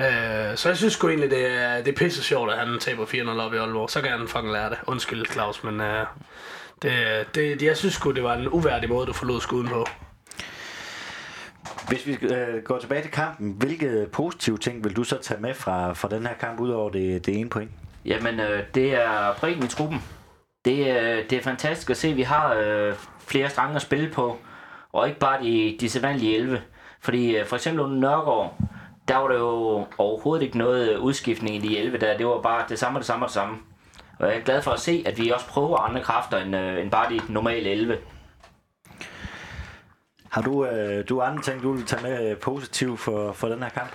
Øh, 0.00 0.56
så 0.56 0.68
jeg 0.68 0.76
synes 0.76 0.92
sgu 0.92 1.08
egentlig, 1.08 1.30
det 1.30 1.46
er, 1.46 1.76
det 1.76 1.88
er 1.88 1.96
pisse 1.96 2.22
sjovt, 2.22 2.52
at 2.52 2.58
han 2.58 2.78
taber 2.78 3.06
4-0 3.06 3.40
op 3.40 3.54
i 3.54 3.56
Aalborg. 3.56 3.90
Så 3.90 4.00
kan 4.00 4.10
han 4.10 4.28
fucking 4.28 4.52
lære 4.52 4.70
det. 4.70 4.78
Undskyld, 4.86 5.26
Claus, 5.26 5.64
men 5.64 5.80
øh, 5.80 6.06
det, 6.82 7.34
det, 7.34 7.62
jeg 7.62 7.76
synes 7.76 7.94
sgu, 7.94 8.10
det 8.10 8.22
var 8.22 8.34
en 8.34 8.48
uværdig 8.48 8.88
måde, 8.88 9.06
du 9.06 9.12
forlod 9.12 9.40
skuden 9.40 9.68
på. 9.68 9.86
Hvis 11.88 12.06
vi 12.06 12.18
øh, 12.22 12.62
går 12.64 12.78
tilbage 12.78 13.02
til 13.02 13.10
kampen, 13.10 13.52
hvilke 13.58 14.06
positive 14.12 14.58
ting 14.58 14.84
vil 14.84 14.96
du 14.96 15.04
så 15.04 15.18
tage 15.22 15.40
med 15.40 15.54
fra, 15.54 15.92
fra 15.92 16.08
den 16.08 16.26
her 16.26 16.34
kamp, 16.34 16.60
udover 16.60 16.90
det, 16.90 17.26
det 17.26 17.38
ene 17.38 17.50
point? 17.50 17.70
Jamen, 18.04 18.40
øh, 18.40 18.62
det 18.74 18.94
er 18.94 19.34
bredden 19.40 19.64
i 19.64 19.68
truppen. 19.68 20.02
Det, 20.64 20.78
øh, 20.78 21.30
det 21.30 21.32
er 21.32 21.42
fantastisk 21.42 21.90
at 21.90 21.96
se, 21.96 22.08
at 22.08 22.16
vi 22.16 22.22
har 22.22 22.54
øh, 22.54 22.94
flere 23.26 23.50
strenge 23.50 23.76
at 23.76 23.82
spille 23.82 24.10
på, 24.10 24.38
og 24.92 25.08
ikke 25.08 25.20
bare 25.20 25.42
de, 25.42 25.76
de 25.80 25.90
sædvanlige 25.90 26.36
11. 26.36 26.62
Fordi 27.00 27.36
øh, 27.36 27.46
for 27.46 27.56
eksempel 27.56 27.80
under 27.84 27.96
Nørgaard, 27.96 28.58
der 29.10 29.16
var 29.16 29.28
der 29.28 29.38
jo 29.38 29.86
overhovedet 29.98 30.44
ikke 30.44 30.58
noget 30.58 30.96
udskiftning 30.96 31.56
i 31.56 31.58
de 31.58 31.78
11 31.78 31.98
der. 31.98 32.16
Det 32.16 32.26
var 32.26 32.40
bare 32.40 32.64
det 32.68 32.78
samme, 32.78 32.98
det 32.98 33.06
samme 33.06 33.24
og 33.24 33.28
det 33.28 33.34
samme. 33.34 33.58
Og 34.18 34.28
jeg 34.28 34.36
er 34.36 34.40
glad 34.40 34.62
for 34.62 34.70
at 34.70 34.80
se, 34.80 35.02
at 35.06 35.18
vi 35.18 35.30
også 35.30 35.46
prøver 35.46 35.78
andre 35.78 36.02
kræfter 36.02 36.38
end, 36.38 36.56
øh, 36.56 36.82
end 36.82 36.90
bare 36.90 37.12
de 37.12 37.20
normale 37.28 37.70
11. 37.70 37.98
Har 40.30 40.42
du, 40.42 40.66
øh, 40.66 41.04
du 41.08 41.20
andre 41.20 41.42
ting, 41.42 41.62
du 41.62 41.72
vil 41.72 41.86
tage 41.86 42.02
med 42.02 42.30
øh, 42.30 42.36
positivt 42.36 43.00
for, 43.00 43.32
for 43.32 43.48
den 43.48 43.62
her 43.62 43.68
kamp? 43.68 43.90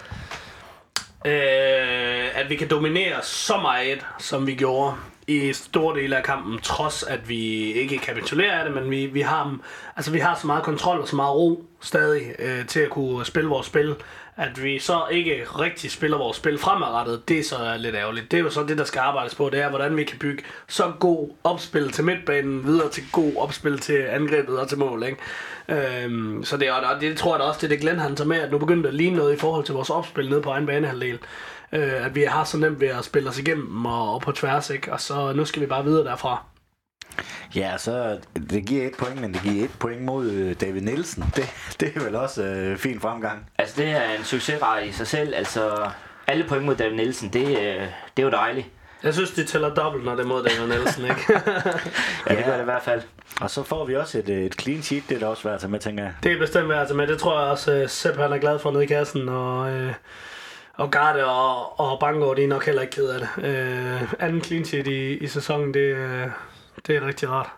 Øh, 1.26 2.40
at 2.40 2.50
vi 2.50 2.56
kan 2.56 2.70
dominere 2.70 3.22
så 3.24 3.58
meget, 3.58 4.06
som 4.20 4.48
vi 4.48 4.56
gjorde 4.56 4.96
i 5.28 5.54
store 5.54 6.00
dele 6.00 6.18
af 6.18 6.24
kampen, 6.24 6.60
trods 6.60 7.04
at 7.04 7.30
vi 7.30 7.74
ikke 7.74 7.98
kapitulerer 7.98 8.60
af 8.60 8.66
det, 8.66 8.74
men 8.74 8.92
vi, 8.92 9.06
vi, 9.06 9.22
har, 9.22 9.58
altså, 9.96 10.12
vi 10.12 10.20
har 10.20 10.36
så 10.36 10.48
meget 10.48 10.64
kontrol 10.64 11.00
og 11.00 11.08
så 11.08 11.16
meget 11.16 11.36
ro 11.36 11.66
stadig 11.82 12.36
øh, 12.40 12.66
til 12.66 12.80
at 12.80 12.90
kunne 12.90 13.26
spille 13.26 13.50
vores 13.50 13.68
spil, 13.68 13.96
at 14.38 14.64
vi 14.64 14.80
så 14.80 15.02
ikke 15.12 15.46
rigtig 15.60 15.92
spiller 15.92 16.18
vores 16.18 16.38
spil 16.38 16.58
fremadrettet, 16.58 17.30
det 17.30 17.40
er 17.40 17.44
så 17.44 17.76
lidt 17.78 17.96
ærgerligt. 17.96 18.32
Det 18.32 18.40
er 18.40 18.44
jo 18.44 18.50
så 18.50 18.64
det, 18.64 18.78
der 18.78 18.84
skal 18.84 19.00
arbejdes 19.00 19.36
på, 19.36 19.50
det 19.50 19.62
er, 19.62 19.70
hvordan 19.70 19.98
vi 19.98 20.04
kan 20.04 20.20
bygge 20.20 20.44
så 20.68 20.92
god 21.00 21.30
opspil 21.44 21.92
til 21.92 22.04
midtbanen, 22.04 22.66
videre 22.66 22.90
til 22.90 23.04
god 23.12 23.32
opspil 23.38 23.80
til 23.80 23.98
angrebet 23.98 24.60
og 24.60 24.68
til 24.70 24.78
mål. 24.78 25.04
Ikke? 25.04 26.04
Øhm, 26.04 26.44
så 26.44 26.58
det, 26.58 26.72
og 26.72 27.02
det, 27.02 27.18
tror 27.18 27.34
jeg 27.34 27.40
da 27.40 27.46
også, 27.46 27.60
det 27.60 27.66
er 27.66 27.70
det 27.70 27.80
Glenn 27.80 28.00
han 28.00 28.16
tager 28.16 28.28
med, 28.28 28.38
at 28.38 28.52
nu 28.52 28.58
begynder 28.58 28.88
at 28.88 28.96
ligne 28.96 29.18
noget 29.18 29.34
i 29.34 29.40
forhold 29.40 29.66
til 29.66 29.74
vores 29.74 29.90
opspil 29.90 30.30
nede 30.30 30.42
på 30.42 30.50
egen 30.50 30.66
banehalvdel. 30.66 31.20
Øh, 31.72 32.06
at 32.06 32.16
vi 32.16 32.22
har 32.22 32.44
så 32.44 32.58
nemt 32.58 32.80
ved 32.80 32.88
at 32.88 33.06
spille 33.06 33.30
os 33.30 33.40
igennem 33.40 33.86
og, 33.86 34.14
og 34.14 34.22
på 34.22 34.32
tværs, 34.32 34.70
ikke? 34.70 34.94
og 34.94 35.02
så 35.02 35.34
nu 35.34 35.46
skal 35.46 35.62
vi 35.62 35.68
bare 35.68 35.84
videre 35.84 36.04
derfra. 36.04 36.55
Ja, 37.56 37.78
så 37.78 38.20
det 38.50 38.66
giver 38.66 38.88
et 38.88 38.96
point, 38.98 39.22
men 39.22 39.34
det 39.34 39.42
giver 39.42 39.66
et 39.66 39.72
point 39.80 40.02
mod 40.02 40.32
øh, 40.32 40.56
David 40.62 40.82
Nielsen. 40.82 41.24
Det, 41.36 41.50
det 41.80 41.96
er 41.96 42.00
vel 42.00 42.16
også 42.16 42.44
øh, 42.44 42.78
fin 42.78 43.00
fremgang. 43.00 43.50
Altså, 43.58 43.82
det 43.82 43.90
er 43.90 44.18
en 44.18 44.24
succesrate 44.24 44.88
i 44.88 44.92
sig 44.92 45.08
selv. 45.08 45.34
Altså, 45.36 45.90
alle 46.28 46.46
point 46.48 46.66
mod 46.66 46.76
David 46.76 46.96
Nielsen, 46.96 47.30
det, 47.34 47.48
øh, 47.48 47.88
det 48.18 48.24
er 48.24 48.24
jo 48.24 48.30
dejligt. 48.30 48.68
Jeg 49.04 49.14
synes, 49.14 49.32
de 49.32 49.44
tæller 49.44 49.74
dobbelt, 49.74 50.06
når 50.06 50.16
det 50.16 50.24
er 50.24 50.28
mod 50.28 50.44
David 50.44 50.68
Nielsen, 50.68 51.04
ikke? 51.04 51.22
ja, 52.30 52.36
det 52.36 52.46
gør 52.46 52.54
det 52.54 52.62
i 52.62 52.66
hvert 52.66 52.84
fald. 52.84 53.02
Og 53.42 53.50
så 53.50 53.64
får 53.64 53.86
vi 53.86 53.96
også 53.96 54.20
et, 54.20 54.30
øh, 54.30 54.46
et 54.46 54.62
clean 54.62 54.82
sheet, 54.82 55.04
det 55.10 55.16
er 55.16 55.20
da 55.20 55.28
også 55.28 55.44
værd 55.44 55.54
at 55.54 55.62
tage 55.62 55.72
med, 55.72 55.80
tænker 55.80 56.04
jeg. 56.04 56.14
Det 56.24 56.32
er 56.32 56.40
bestemt 56.40 56.70
værd 56.70 56.82
at 56.82 56.88
tage 56.88 56.98
med. 56.98 57.08
Det 57.08 57.20
tror 57.20 57.42
jeg 57.42 57.52
også, 57.52 57.82
uh, 57.82 57.90
Sepp 57.90 58.18
han 58.18 58.34
er 58.34 58.38
glad 58.38 58.60
for 58.60 58.72
nede 58.72 58.84
i 58.84 58.88
kassen, 58.88 59.30
og, 59.30 59.74
uh, 59.74 59.92
og 60.74 60.92
Garde 60.92 61.26
og, 61.26 61.80
og 61.80 62.00
Bangor, 62.00 62.34
de 62.34 62.44
er 62.44 62.48
nok 62.48 62.66
heller 62.66 62.82
ikke 62.82 62.96
ked 62.96 63.08
af 63.08 63.20
det. 63.20 63.30
Uh, 63.38 64.14
anden 64.20 64.44
clean 64.44 64.66
sheet 64.66 64.88
i, 64.88 65.18
i 65.18 65.28
sæsonen, 65.28 65.74
det, 65.74 65.94
uh, 65.94 66.32
det 66.88 66.96
er 66.96 67.08
rigtig 67.08 67.30
rart. 67.30 67.50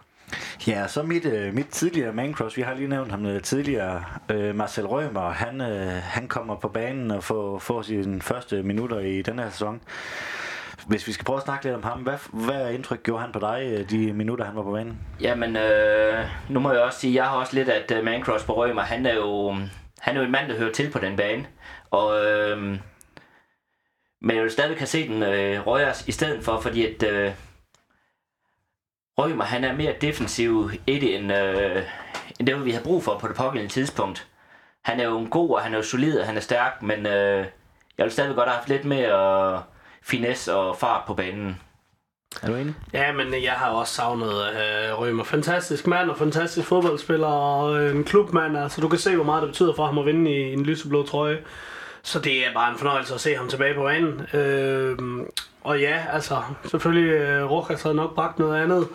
Ja, 0.67 0.87
så 0.87 1.03
mit, 1.03 1.25
øh, 1.25 1.53
mit 1.53 1.67
tidligere 1.67 2.13
mancross, 2.13 2.57
vi 2.57 2.61
har 2.61 2.73
lige 2.73 2.87
nævnt 2.87 3.11
ham 3.11 3.25
øh, 3.25 3.41
tidligere, 3.41 4.03
øh, 4.31 4.55
Marcel 4.55 4.87
Rømer, 4.87 5.29
han, 5.29 5.61
øh, 5.61 6.01
han 6.03 6.27
kommer 6.27 6.55
på 6.55 6.67
banen 6.67 7.11
og 7.11 7.23
får, 7.23 7.59
får 7.59 7.81
sine 7.81 8.21
første 8.21 8.63
minutter 8.63 8.99
i 8.99 9.21
den 9.21 9.39
her 9.39 9.49
sæson. 9.49 9.81
Hvis 10.87 11.07
vi 11.07 11.11
skal 11.11 11.25
prøve 11.25 11.37
at 11.37 11.43
snakke 11.43 11.65
lidt 11.65 11.75
om 11.75 11.83
ham, 11.83 11.99
hvad, 11.99 12.17
hvad 12.31 12.73
indtryk 12.73 13.03
gjorde 13.03 13.21
han 13.21 13.31
på 13.31 13.39
dig, 13.39 13.67
øh, 13.71 13.89
de 13.89 14.13
minutter 14.13 14.45
han 14.45 14.55
var 14.55 14.63
på 14.63 14.71
banen? 14.71 14.97
Jamen, 15.21 15.55
øh, 15.55 16.25
nu 16.49 16.59
må 16.59 16.71
jeg 16.71 16.81
også 16.81 16.99
sige, 16.99 17.15
jeg 17.15 17.25
har 17.25 17.37
også 17.37 17.55
lidt, 17.55 17.69
at 17.69 17.97
uh, 17.99 18.05
Mancross 18.05 18.43
på 18.43 18.53
Rømer, 18.53 18.81
han 18.81 19.05
er 19.05 19.15
jo 19.15 19.55
han 19.99 20.15
er 20.15 20.19
jo 20.19 20.25
en 20.25 20.31
mand, 20.31 20.49
der 20.49 20.57
hører 20.57 20.71
til 20.71 20.91
på 20.91 20.99
den 20.99 21.15
bane. 21.15 21.45
Og, 21.91 22.25
øh, 22.25 22.57
men 24.21 24.35
jeg 24.35 24.43
vil 24.43 24.51
stadig 24.51 24.77
kan 24.77 24.87
se 24.87 25.07
den 25.07 25.23
øh, 25.23 25.67
Røgers 25.67 26.07
i 26.07 26.11
stedet 26.11 26.43
for, 26.43 26.59
fordi 26.59 26.85
at 26.85 27.03
øh, 27.03 27.31
Rømer, 29.19 29.43
han 29.43 29.63
er 29.63 29.75
mere 29.75 29.93
defensiv 30.01 30.71
i 30.87 30.99
det, 30.99 31.15
end, 31.15 31.33
øh, 31.33 31.83
end 32.39 32.47
det, 32.47 32.65
vi 32.65 32.71
har 32.71 32.81
brug 32.81 33.03
for 33.03 33.17
på 33.17 33.27
det 33.27 33.35
pågældende 33.35 33.73
tidspunkt. 33.73 34.27
Han 34.85 34.99
er 34.99 35.03
jo 35.03 35.19
en 35.19 35.29
god, 35.29 35.49
og 35.49 35.61
han 35.61 35.73
er 35.73 35.77
jo 35.77 35.83
solid, 35.83 36.19
og 36.19 36.25
han 36.25 36.37
er 36.37 36.41
stærk, 36.41 36.81
men 36.81 37.05
øh, 37.05 37.45
jeg 37.97 38.03
vil 38.03 38.11
stadig 38.11 38.35
godt 38.35 38.49
have 38.49 38.57
haft 38.57 38.69
lidt 38.69 38.85
mere 38.85 39.63
finesse 40.03 40.53
og 40.53 40.77
fart 40.77 41.03
på 41.07 41.13
banen. 41.13 41.61
Er 42.43 42.47
du 42.47 42.55
enig? 42.55 42.75
Ja, 42.93 43.11
men 43.11 43.43
jeg 43.43 43.53
har 43.53 43.69
også 43.69 43.93
savnet 43.93 44.31
øh, 44.31 44.99
Rømer. 44.99 45.23
Fantastisk 45.23 45.87
mand 45.87 46.09
og 46.09 46.17
fantastisk 46.17 46.67
fodboldspiller 46.67 47.27
og 47.27 47.79
øh, 47.79 47.95
en 47.95 48.03
klubmand. 48.03 48.57
Altså, 48.57 48.81
du 48.81 48.87
kan 48.87 48.99
se, 48.99 49.15
hvor 49.15 49.25
meget 49.25 49.41
det 49.41 49.49
betyder 49.49 49.73
for 49.75 49.85
ham 49.85 49.97
at 49.97 50.05
vinde 50.05 50.31
i 50.31 50.53
en 50.53 50.63
lyseblå 50.63 51.03
trøje. 51.03 51.37
Så 52.03 52.19
det 52.19 52.47
er 52.47 52.53
bare 52.53 52.71
en 52.71 52.77
fornøjelse 52.77 53.13
at 53.13 53.19
se 53.19 53.35
ham 53.35 53.49
tilbage 53.49 53.73
på 53.73 53.83
banen. 53.83 54.21
Øh, 54.33 54.97
og 55.67 55.79
ja, 55.79 56.05
altså, 56.13 56.41
selvfølgelig, 56.65 57.11
øh, 57.11 57.51
Rokas 57.51 57.83
havde 57.83 57.95
nok 57.95 58.15
bragt 58.15 58.39
noget 58.39 58.63
andet. 58.63 58.87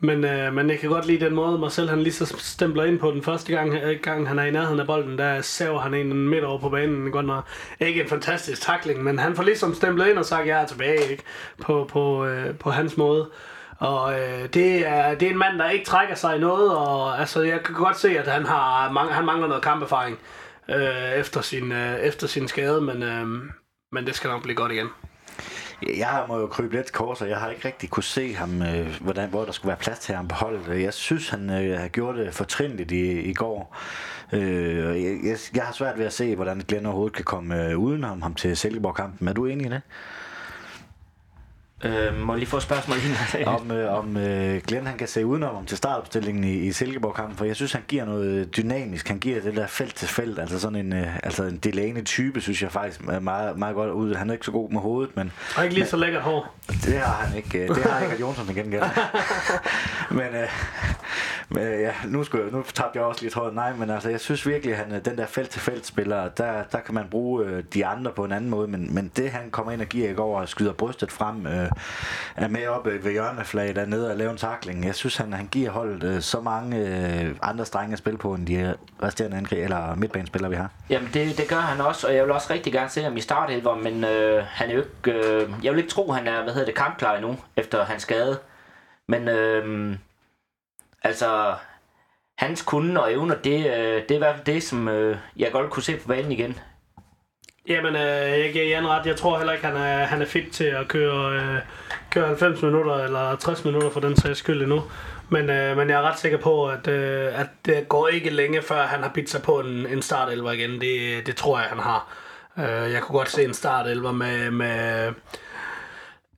Men, 0.00 0.24
øh, 0.24 0.52
men 0.52 0.70
jeg 0.70 0.78
kan 0.78 0.90
godt 0.90 1.06
lide 1.06 1.24
den 1.24 1.34
måde, 1.34 1.58
Marcel 1.58 1.88
han 1.88 2.02
lige 2.02 2.12
så 2.12 2.34
stempler 2.38 2.84
ind 2.84 2.98
på 2.98 3.10
den 3.10 3.22
første 3.22 3.52
gang, 3.52 3.74
øh, 3.74 4.00
gang 4.02 4.28
han 4.28 4.38
er 4.38 4.44
i 4.44 4.50
nærheden 4.50 4.80
af 4.80 4.86
bolden, 4.86 5.18
der 5.18 5.40
saver 5.40 5.80
han 5.80 5.94
en 5.94 6.28
midt 6.28 6.44
over 6.44 6.58
på 6.58 6.68
banen. 6.68 7.12
Godt 7.12 7.26
nok 7.26 7.44
ikke 7.80 8.02
en 8.02 8.08
fantastisk 8.08 8.62
takling, 8.62 9.04
men 9.04 9.18
han 9.18 9.36
får 9.36 9.42
ligesom 9.42 9.74
stemplet 9.74 10.08
ind 10.08 10.18
og 10.18 10.24
sagt, 10.24 10.46
jeg 10.46 10.62
er 10.62 10.66
tilbage 10.66 11.10
ikke? 11.10 11.22
På, 11.62 11.88
på, 11.92 12.26
øh, 12.26 12.58
på 12.58 12.70
hans 12.70 12.96
måde. 12.96 13.30
Og 13.78 14.20
øh, 14.20 14.48
det, 14.54 14.88
er, 14.88 15.14
det 15.14 15.26
er 15.26 15.32
en 15.32 15.38
mand, 15.38 15.58
der 15.58 15.70
ikke 15.70 15.84
trækker 15.84 16.14
sig 16.14 16.36
i 16.36 16.40
noget, 16.40 16.76
og 16.76 17.20
altså, 17.20 17.42
jeg 17.42 17.60
kan 17.64 17.74
godt 17.74 17.98
se, 17.98 18.18
at 18.18 18.28
han, 18.28 18.46
har, 18.46 19.08
han 19.10 19.24
mangler 19.24 19.48
noget 19.48 19.62
kamperfaring 19.62 20.18
øh, 20.68 21.12
efter, 21.12 21.40
sin, 21.40 21.72
øh, 21.72 21.98
efter 21.98 22.26
sin 22.26 22.48
skade, 22.48 22.80
men, 22.80 23.02
øh, 23.02 23.26
men 23.92 24.06
det 24.06 24.14
skal 24.14 24.30
nok 24.30 24.42
blive 24.42 24.56
godt 24.56 24.72
igen. 24.72 24.88
Jeg 25.88 26.24
må 26.28 26.38
jo 26.38 26.46
krybe 26.46 26.76
lidt 26.76 26.92
kors, 26.92 27.20
og 27.20 27.28
jeg 27.28 27.36
har 27.36 27.50
ikke 27.50 27.68
rigtig 27.68 27.90
kunne 27.90 28.02
se 28.02 28.34
ham, 28.34 28.62
øh, 28.62 29.00
hvordan, 29.00 29.28
hvor 29.28 29.44
der 29.44 29.52
skulle 29.52 29.68
være 29.68 29.78
plads 29.78 29.98
til 29.98 30.14
ham 30.14 30.28
på 30.28 30.34
holdet. 30.34 30.82
Jeg 30.82 30.94
synes, 30.94 31.28
han 31.28 31.50
øh, 31.50 31.78
har 31.80 31.88
gjort 31.88 32.16
det 32.16 32.34
fortrinligt 32.34 32.90
i, 32.90 33.20
i 33.20 33.34
går. 33.34 33.76
Øh, 34.32 35.04
jeg, 35.04 35.18
jeg, 35.24 35.38
jeg 35.54 35.62
har 35.62 35.72
svært 35.72 35.98
ved 35.98 36.06
at 36.06 36.12
se, 36.12 36.36
hvordan 36.36 36.62
Glenn 36.68 36.86
overhovedet 36.86 37.16
kan 37.16 37.24
komme 37.24 37.68
øh, 37.68 37.78
uden 37.78 38.04
ham, 38.04 38.22
ham 38.22 38.34
til 38.34 38.56
Silkeborg-kampen. 38.56 39.28
Er 39.28 39.32
du 39.32 39.46
enig 39.46 39.66
i 39.66 39.70
det? 39.70 39.82
Øh, 41.84 42.20
må 42.20 42.32
jeg 42.32 42.38
lige 42.38 42.48
få 42.48 42.56
et 42.56 42.62
spørgsmål 42.62 42.96
lige 42.98 43.46
Om, 43.56 43.70
øh, 43.70 43.98
om 43.98 44.16
øh, 44.16 44.62
Glenn 44.66 44.86
han 44.86 44.98
kan 44.98 45.08
se 45.08 45.26
udenom 45.26 45.56
om 45.56 45.66
til 45.66 45.76
startopstillingen 45.76 46.44
i, 46.44 46.52
i 46.52 46.72
Silkeborg-kampen, 46.72 47.36
for 47.36 47.44
jeg 47.44 47.56
synes, 47.56 47.72
han 47.72 47.82
giver 47.88 48.04
noget 48.04 48.56
dynamisk. 48.56 49.08
Han 49.08 49.18
giver 49.18 49.40
det 49.40 49.56
der 49.56 49.66
felt 49.66 49.94
til 49.94 50.08
felt, 50.08 50.38
altså 50.38 50.58
sådan 50.60 50.78
en, 50.78 50.92
øh, 50.92 51.16
altså 51.22 51.42
en 51.42 51.56
Delaney-type, 51.56 52.40
synes 52.40 52.62
jeg 52.62 52.72
faktisk 52.72 53.00
er 53.00 53.20
meget, 53.20 53.58
meget 53.58 53.74
godt 53.74 53.90
ud. 53.90 54.14
Han 54.14 54.28
er 54.28 54.32
ikke 54.32 54.44
så 54.44 54.52
god 54.52 54.70
med 54.70 54.80
hovedet, 54.80 55.16
men... 55.16 55.32
Og 55.56 55.64
ikke 55.64 55.74
lige 55.74 55.82
men, 55.82 55.90
så 55.90 55.96
lækkert 55.96 56.22
hår. 56.22 56.54
Det 56.68 56.98
har 56.98 57.24
han 57.26 57.36
ikke. 57.36 57.58
Øh, 57.58 57.68
det 57.68 57.82
har 57.82 58.00
ikke 58.00 58.16
Jonsson 58.20 58.50
igen 58.50 58.66
igen. 58.66 58.82
men, 60.18 60.34
øh, 60.34 60.48
men 61.54 61.66
øh, 61.66 61.80
ja, 61.80 61.92
nu, 62.06 62.24
skulle 62.24 62.50
nu 62.50 62.62
tabte 62.62 62.98
jeg 62.98 63.06
også 63.06 63.22
lidt 63.22 63.34
tråden. 63.34 63.54
Nej, 63.54 63.72
men 63.72 63.90
altså, 63.90 64.08
jeg 64.08 64.20
synes 64.20 64.46
virkelig, 64.46 64.74
at 64.74 64.78
han, 64.78 64.94
øh, 64.94 65.04
den 65.04 65.18
der 65.18 65.26
felt-til-felt-spiller, 65.26 66.28
der, 66.28 66.62
der 66.72 66.78
kan 66.80 66.94
man 66.94 67.08
bruge 67.10 67.44
øh, 67.44 67.64
de 67.74 67.86
andre 67.86 68.10
på 68.10 68.24
en 68.24 68.32
anden 68.32 68.50
måde, 68.50 68.68
men, 68.68 68.94
men 68.94 69.12
det 69.16 69.30
han 69.30 69.50
kommer 69.50 69.72
ind 69.72 69.80
og 69.80 69.86
giver 69.86 70.10
i 70.10 70.14
går 70.14 70.40
og 70.40 70.48
skyder 70.48 70.72
brystet 70.72 71.12
frem, 71.12 71.46
øh, 71.46 71.70
er 72.36 72.48
med 72.48 72.66
oppe 72.66 72.90
øh, 72.90 73.04
ved 73.04 73.12
hjørneflaget 73.12 73.76
dernede 73.76 74.10
og 74.10 74.16
laver 74.16 74.30
en 74.30 74.36
takling. 74.36 74.84
Jeg 74.84 74.94
synes, 74.94 75.16
han, 75.16 75.32
han 75.32 75.46
giver 75.46 75.70
holdet 75.70 76.04
øh, 76.04 76.20
så 76.20 76.40
mange 76.40 76.78
øh, 76.78 77.34
andre 77.42 77.66
strenge 77.66 77.92
at 77.92 77.98
spille 77.98 78.18
på, 78.18 78.34
end 78.34 78.46
de 78.46 78.74
resterende 79.02 79.36
angreb 79.36 79.64
eller 79.64 79.94
midtbanespillere, 79.94 80.50
vi 80.50 80.56
har. 80.56 80.70
Jamen, 80.90 81.10
det, 81.14 81.38
det 81.38 81.48
gør 81.48 81.56
han 81.56 81.80
også, 81.80 82.06
og 82.06 82.14
jeg 82.14 82.24
vil 82.24 82.32
også 82.32 82.52
rigtig 82.52 82.72
gerne 82.72 82.88
se 82.88 83.02
ham 83.02 83.16
i 83.16 83.20
startelver, 83.20 83.74
men 83.74 84.04
øh, 84.04 84.44
han 84.46 84.70
er 84.70 84.74
jo 84.74 84.80
ikke, 84.80 85.18
øh, 85.18 85.50
jeg 85.62 85.72
vil 85.72 85.78
ikke 85.78 85.90
tro, 85.90 86.12
han 86.12 86.26
er, 86.26 86.42
hvad 86.42 86.52
hedder 86.52 86.66
det, 86.66 86.74
kampklar 86.74 87.14
endnu, 87.14 87.36
efter 87.56 87.84
hans 87.84 88.02
skade. 88.02 88.38
Men 89.08 89.28
øh, 89.28 89.96
altså, 91.04 91.54
hans 92.38 92.62
kunde 92.62 93.02
og 93.02 93.12
evner, 93.12 93.34
det, 93.34 93.66
øh, 93.66 94.02
det 94.02 94.10
er 94.10 94.14
i 94.14 94.18
hvert 94.18 94.34
fald 94.34 94.54
det, 94.54 94.62
som 94.62 94.88
øh, 94.88 95.16
jeg 95.36 95.52
godt 95.52 95.70
kunne 95.70 95.82
se 95.82 95.96
på 95.96 96.08
banen 96.08 96.32
igen. 96.32 96.58
Jamen, 97.68 97.96
øh, 97.96 98.40
jeg 98.40 98.52
giver 98.52 98.64
Jan 98.64 98.88
ret. 98.88 99.06
Jeg 99.06 99.16
tror 99.16 99.38
heller 99.38 99.52
ikke, 99.52 99.66
han 99.66 99.76
er, 99.76 100.04
han 100.04 100.22
er 100.22 100.26
fit 100.26 100.52
til 100.52 100.64
at 100.64 100.88
køre, 100.88 101.34
øh, 101.34 101.58
køre 102.10 102.26
90 102.26 102.62
minutter 102.62 102.94
eller 102.94 103.36
60 103.36 103.64
minutter 103.64 103.90
for 103.90 104.00
den 104.00 104.16
sags 104.16 104.38
skyld 104.38 104.62
endnu. 104.62 104.82
Men, 105.28 105.50
øh, 105.50 105.76
men 105.76 105.90
jeg 105.90 105.98
er 105.98 106.02
ret 106.02 106.18
sikker 106.18 106.38
på, 106.38 106.68
at, 106.68 106.88
øh, 106.88 107.40
at 107.40 107.46
det 107.64 107.88
går 107.88 108.08
ikke 108.08 108.30
længe, 108.30 108.62
før 108.62 108.82
han 108.82 109.02
har 109.02 109.10
bidt 109.14 109.30
sig 109.30 109.42
på 109.42 109.60
en, 109.60 109.86
en 109.86 110.02
startelver 110.02 110.52
igen. 110.52 110.80
Det, 110.80 111.26
det 111.26 111.36
tror 111.36 111.58
jeg, 111.58 111.68
han 111.68 111.78
har. 111.78 112.08
Øh, 112.58 112.92
jeg 112.92 113.02
kunne 113.02 113.18
godt 113.18 113.30
se 113.30 113.44
en 113.44 113.54
startelver 113.54 114.12
med, 114.12 114.50
med 114.50 115.12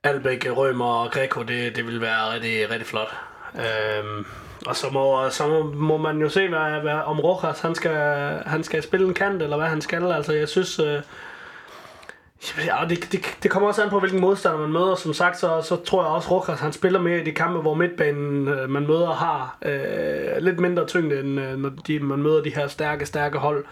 Albæk, 0.05 0.47
Rømer 0.57 0.85
og 0.85 1.11
Greco. 1.11 1.43
Det, 1.43 1.77
det 1.77 1.87
vil 1.87 2.01
være 2.01 2.35
rigtig, 2.35 2.71
rigtig 2.71 2.87
flot. 2.87 3.15
Øh, 3.55 4.25
og 4.67 4.77
så 4.77 4.87
må, 4.93 5.31
så 5.31 5.47
må, 5.47 5.73
må 5.73 5.97
man 5.97 6.21
jo 6.21 6.29
se, 6.29 6.49
hvad, 6.49 6.81
hvad, 6.83 7.01
om 7.07 7.21
Rojas 7.21 7.61
han 7.61 7.75
skal, 7.75 7.97
han 8.47 8.65
skal 8.65 8.83
spille 8.83 9.07
en 9.07 9.15
kant, 9.15 9.43
eller 9.43 9.57
hvad 9.57 9.67
han 9.67 9.81
skal. 9.81 10.12
Altså, 10.12 10.33
jeg 10.33 10.49
synes... 10.49 10.79
Øh, 10.79 11.01
Ja, 12.67 12.77
det, 12.89 13.12
det, 13.12 13.39
det 13.43 13.51
kommer 13.51 13.69
også 13.69 13.83
an 13.83 13.91
på, 13.91 14.01
hvilken 14.01 14.21
modstander 14.21 14.59
man 14.59 14.73
møder. 14.73 14.95
Som 14.95 15.12
sagt, 15.12 15.39
så, 15.39 15.62
så 15.62 15.77
tror 15.77 16.03
jeg 16.03 16.12
også, 16.12 16.31
Rojas 16.31 16.61
han 16.61 16.73
spiller 16.73 17.01
mere 17.01 17.21
i 17.21 17.25
de 17.25 17.33
kampe, 17.33 17.61
hvor 17.61 17.75
midtbanen 17.75 18.49
øh, 18.49 18.71
man 18.71 18.87
møder 18.87 19.12
har 19.12 19.59
øh, 19.65 20.43
lidt 20.43 20.61
mindre 20.61 20.87
tyngde, 20.87 21.21
end 21.21 21.41
øh, 21.41 21.57
når 21.59 21.71
de, 21.87 22.01
man 22.01 22.23
møder 22.23 22.43
de 22.43 22.55
her 22.55 22.69
stærke, 22.69 23.07
stærke 23.07 23.39
hold. 23.39 23.65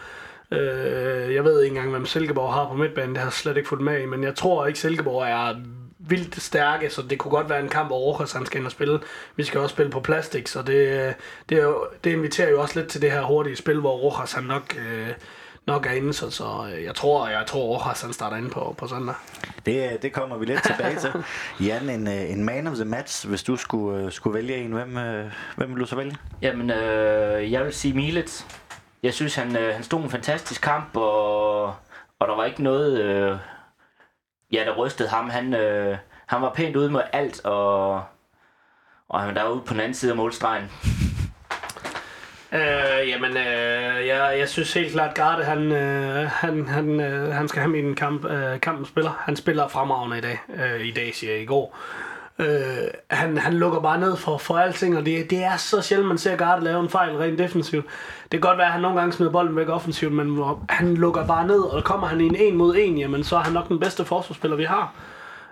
Øh, 0.50 1.34
jeg 1.34 1.44
ved 1.44 1.62
ikke 1.62 1.76
engang, 1.76 1.90
hvem 1.90 2.06
Silkeborg 2.06 2.52
har 2.52 2.68
på 2.68 2.74
midtbanen. 2.74 3.10
Det 3.10 3.18
har 3.18 3.26
jeg 3.26 3.32
slet 3.32 3.56
ikke 3.56 3.68
fulgt 3.68 3.84
med 3.84 4.00
i. 4.00 4.06
Men 4.06 4.24
jeg 4.24 4.34
tror 4.34 4.66
ikke, 4.66 4.78
Silkeborg 4.78 5.22
er 5.22 5.56
vildt 6.08 6.42
stærke, 6.42 6.90
så 6.90 7.02
det 7.02 7.18
kunne 7.18 7.30
godt 7.30 7.48
være 7.48 7.60
en 7.60 7.68
kamp, 7.68 7.88
hvor 7.88 7.98
Rojas 7.98 8.32
han 8.32 8.46
skal 8.46 8.58
ind 8.58 8.66
og 8.66 8.72
spille. 8.72 9.00
Vi 9.36 9.44
skal 9.44 9.60
også 9.60 9.72
spille 9.72 9.90
på 9.90 10.00
plastik, 10.00 10.48
så 10.48 10.62
det, 10.62 11.14
det, 11.48 11.62
jo, 11.62 11.86
det 12.04 12.12
inviterer 12.12 12.50
jo 12.50 12.60
også 12.60 12.80
lidt 12.80 12.90
til 12.90 13.02
det 13.02 13.10
her 13.12 13.22
hurtige 13.22 13.56
spil, 13.56 13.80
hvor 13.80 13.96
Rojas 13.96 14.32
han 14.32 14.44
nok... 14.44 14.76
Øh, 14.78 15.08
nok 15.66 15.86
er 15.86 15.90
inde, 15.90 16.12
så, 16.12 16.30
så 16.30 16.44
jeg 16.84 16.94
tror, 16.94 17.28
jeg 17.28 17.44
tror 17.46 17.78
Rojas 17.78 18.02
han 18.02 18.12
starter 18.12 18.36
inde 18.36 18.50
på, 18.50 18.74
på 18.78 18.86
søndag. 18.86 19.14
Det, 19.66 20.02
det 20.02 20.12
kommer 20.12 20.36
vi 20.36 20.44
lidt 20.44 20.62
tilbage 20.62 20.96
til. 20.98 21.10
Jan, 21.66 21.90
en, 21.90 22.08
en 22.08 22.44
man 22.44 22.66
of 22.66 22.74
the 22.74 22.84
match, 22.84 23.28
hvis 23.28 23.42
du 23.42 23.56
skulle, 23.56 24.10
skulle 24.10 24.34
vælge 24.34 24.56
en, 24.56 24.72
hvem, 24.72 24.96
hvem 25.56 25.74
vil 25.74 25.80
du 25.80 25.86
så 25.86 25.96
vælge? 25.96 26.16
Jamen, 26.42 26.70
øh, 26.70 27.52
jeg 27.52 27.64
vil 27.64 27.72
sige 27.72 27.94
Milets. 27.94 28.46
Jeg 29.02 29.14
synes, 29.14 29.34
han, 29.34 29.56
øh, 29.56 29.74
han 29.74 29.82
stod 29.82 30.02
en 30.02 30.10
fantastisk 30.10 30.60
kamp, 30.60 30.96
og, 30.96 31.64
og 32.18 32.28
der 32.28 32.36
var 32.36 32.44
ikke 32.44 32.62
noget, 32.62 33.00
øh, 33.00 33.36
ja, 34.52 34.64
der 34.64 34.76
rystede 34.76 35.08
ham. 35.08 35.30
Han, 35.30 35.54
øh, 35.54 35.96
han 36.26 36.42
var 36.42 36.52
pænt 36.54 36.76
ude 36.76 36.90
med 36.90 37.00
alt, 37.12 37.44
og, 37.44 37.94
og 39.08 39.20
han 39.20 39.34
var 39.34 39.48
ude 39.48 39.62
på 39.66 39.72
den 39.72 39.80
anden 39.80 39.94
side 39.94 40.10
af 40.10 40.16
målstregen. 40.16 40.70
Øh, 42.54 43.08
jamen, 43.08 43.36
øh, 43.36 44.06
jeg, 44.06 44.34
jeg 44.38 44.48
synes 44.48 44.74
helt 44.74 44.92
klart, 44.92 45.14
Garde, 45.14 45.44
han, 45.44 45.72
øh, 45.72 46.30
han, 46.30 46.68
han, 46.68 47.00
øh, 47.00 47.34
han 47.34 47.48
skal 47.48 47.60
have 47.62 47.70
min 47.70 47.94
kamp, 47.94 48.24
øh, 48.24 48.60
kampen 48.60 48.86
spiller. 48.86 49.22
Han 49.24 49.36
spiller 49.36 49.68
fremragende 49.68 50.18
i 50.18 50.20
dag. 50.20 50.38
Øh, 50.54 50.80
I 50.86 50.90
dag, 50.90 51.14
siger 51.14 51.32
jeg 51.32 51.42
i 51.42 51.46
går. 51.46 51.76
Øh, 51.76 52.11
Øh, 52.38 52.88
han, 53.10 53.38
han 53.38 53.54
lukker 53.54 53.80
bare 53.80 54.00
ned 54.00 54.16
for, 54.16 54.38
for 54.38 54.56
alting, 54.56 54.96
og 54.96 55.06
det, 55.06 55.30
det 55.30 55.44
er 55.44 55.56
så 55.56 55.82
sjældent, 55.82 56.08
man 56.08 56.18
ser 56.18 56.36
Garde 56.36 56.64
lave 56.64 56.80
en 56.80 56.88
fejl 56.88 57.16
rent 57.16 57.38
defensivt. 57.38 57.84
Det 58.22 58.30
kan 58.30 58.40
godt 58.40 58.58
være, 58.58 58.66
at 58.66 58.72
han 58.72 58.82
nogle 58.82 58.98
gange 58.98 59.12
smider 59.12 59.32
bolden 59.32 59.56
væk 59.56 59.68
offensivt, 59.68 60.12
men 60.12 60.44
han 60.68 60.94
lukker 60.94 61.26
bare 61.26 61.46
ned, 61.46 61.60
og 61.60 61.84
kommer 61.84 62.06
han 62.06 62.20
i 62.20 62.24
en 62.24 62.36
en 62.36 62.56
mod 62.56 62.76
en, 62.78 62.98
jamen 62.98 63.24
så 63.24 63.36
er 63.36 63.40
han 63.40 63.52
nok 63.52 63.68
den 63.68 63.80
bedste 63.80 64.04
forsvarsspiller, 64.04 64.56
vi 64.56 64.64
har. 64.64 64.94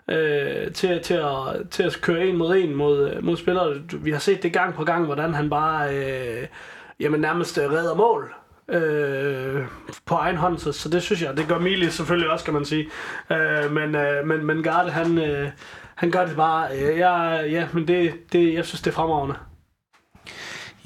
Øh, 0.08 0.72
til, 0.72 1.02
til, 1.02 1.14
at, 1.14 1.70
til 1.70 1.82
at 1.82 1.98
køre 2.02 2.26
en 2.26 2.36
mod 2.36 2.56
en 2.56 2.74
mod, 2.74 3.10
øh, 3.10 3.24
mod 3.24 3.36
spillere. 3.36 3.74
Vi 3.92 4.10
har 4.10 4.18
set 4.18 4.42
det 4.42 4.52
gang 4.52 4.74
på 4.74 4.84
gang, 4.84 5.04
hvordan 5.04 5.34
han 5.34 5.50
bare 5.50 5.96
øh, 5.96 6.46
jamen, 7.00 7.20
nærmest 7.20 7.58
øh, 7.58 7.70
redder 7.70 7.94
mål 7.94 8.34
øh, 8.70 9.64
på 10.06 10.14
egen 10.14 10.36
hånd, 10.36 10.58
så, 10.58 10.72
så 10.72 10.88
det 10.88 11.02
synes 11.02 11.22
jeg, 11.22 11.36
det 11.36 11.48
gør 11.48 11.58
Mili 11.58 11.90
selvfølgelig 11.90 12.30
også, 12.30 12.44
kan 12.44 12.54
man 12.54 12.64
sige. 12.64 12.88
Øh, 13.30 13.72
men, 13.72 13.94
øh, 13.94 14.26
men, 14.26 14.46
men 14.46 14.62
Garde, 14.62 14.90
han, 14.90 15.18
øh, 15.18 15.48
han 15.94 16.10
gør 16.10 16.26
det 16.26 16.36
bare, 16.36 16.68
øh, 16.76 16.98
jeg, 16.98 17.48
ja, 17.50 17.66
men 17.72 17.88
det, 17.88 18.14
det, 18.32 18.54
jeg 18.54 18.64
synes, 18.64 18.80
det 18.80 18.90
er 18.90 18.94
fremragende. 18.94 19.34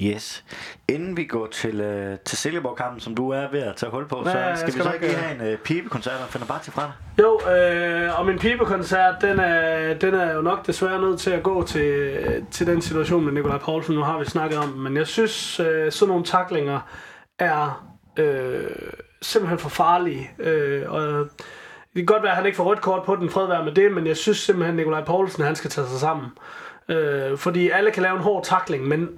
Yes. 0.01 0.43
Inden 0.87 1.17
vi 1.17 1.23
går 1.23 1.47
til, 1.47 1.81
øh, 1.81 2.17
til 2.25 2.37
Silkeborg-kampen, 2.37 2.99
som 2.99 3.15
du 3.15 3.29
er 3.29 3.51
ved 3.51 3.59
at 3.59 3.75
tage 3.75 3.91
hul 3.91 4.07
på, 4.07 4.23
ja, 4.25 4.55
så 4.55 4.59
skal, 4.59 4.71
skal 4.71 4.83
vi 4.83 4.87
så 4.87 4.93
ikke 4.93 5.17
have 5.17 5.35
en 5.35 5.47
øh, 5.47 5.57
pibekoncert 5.57 6.21
og 6.21 6.27
finder 6.29 6.47
bare 6.47 6.59
til 6.63 6.73
fra 6.73 6.81
dig? 6.81 6.91
Jo, 7.19 7.51
øh, 7.51 8.19
og 8.19 8.25
min 8.25 8.39
pibekoncert, 8.39 9.15
den 9.21 9.39
er, 9.39 9.93
den 9.93 10.13
er 10.13 10.33
jo 10.33 10.41
nok 10.41 10.67
desværre 10.67 11.01
nødt 11.01 11.19
til 11.19 11.31
at 11.31 11.43
gå 11.43 11.63
til, 11.63 12.17
til 12.51 12.67
den 12.67 12.81
situation 12.81 13.25
med 13.25 13.33
Nikolaj 13.33 13.57
Poulsen, 13.57 13.95
nu 13.95 14.01
har 14.01 14.19
vi 14.19 14.25
snakket 14.25 14.57
om, 14.57 14.69
men 14.69 14.97
jeg 14.97 15.07
synes, 15.07 15.59
øh, 15.59 15.91
sådan 15.91 16.09
nogle 16.09 16.25
taklinger 16.25 16.79
er 17.39 17.87
øh, 18.19 18.69
simpelthen 19.21 19.59
for 19.59 19.69
farlige, 19.69 20.31
øh, 20.39 20.91
og 20.91 21.29
det 21.93 22.01
kan 22.01 22.05
godt 22.05 22.23
være, 22.23 22.31
at 22.31 22.37
han 22.37 22.45
ikke 22.45 22.55
får 22.55 22.63
rødt 22.63 22.81
kort 22.81 23.03
på 23.05 23.15
den, 23.15 23.29
fred 23.29 23.47
være 23.47 23.65
med 23.65 23.71
det, 23.71 23.91
men 23.91 24.07
jeg 24.07 24.17
synes 24.17 24.37
simpelthen, 24.37 24.73
at 24.73 24.77
Nikolaj 24.77 25.03
Poulsen, 25.03 25.43
han 25.43 25.55
skal 25.55 25.69
tage 25.69 25.87
sig 25.87 25.99
sammen. 25.99 26.27
Øh, 26.89 27.37
fordi 27.37 27.69
alle 27.69 27.91
kan 27.91 28.03
lave 28.03 28.15
en 28.15 28.21
hård 28.21 28.43
takling, 28.43 28.87
men 28.87 29.09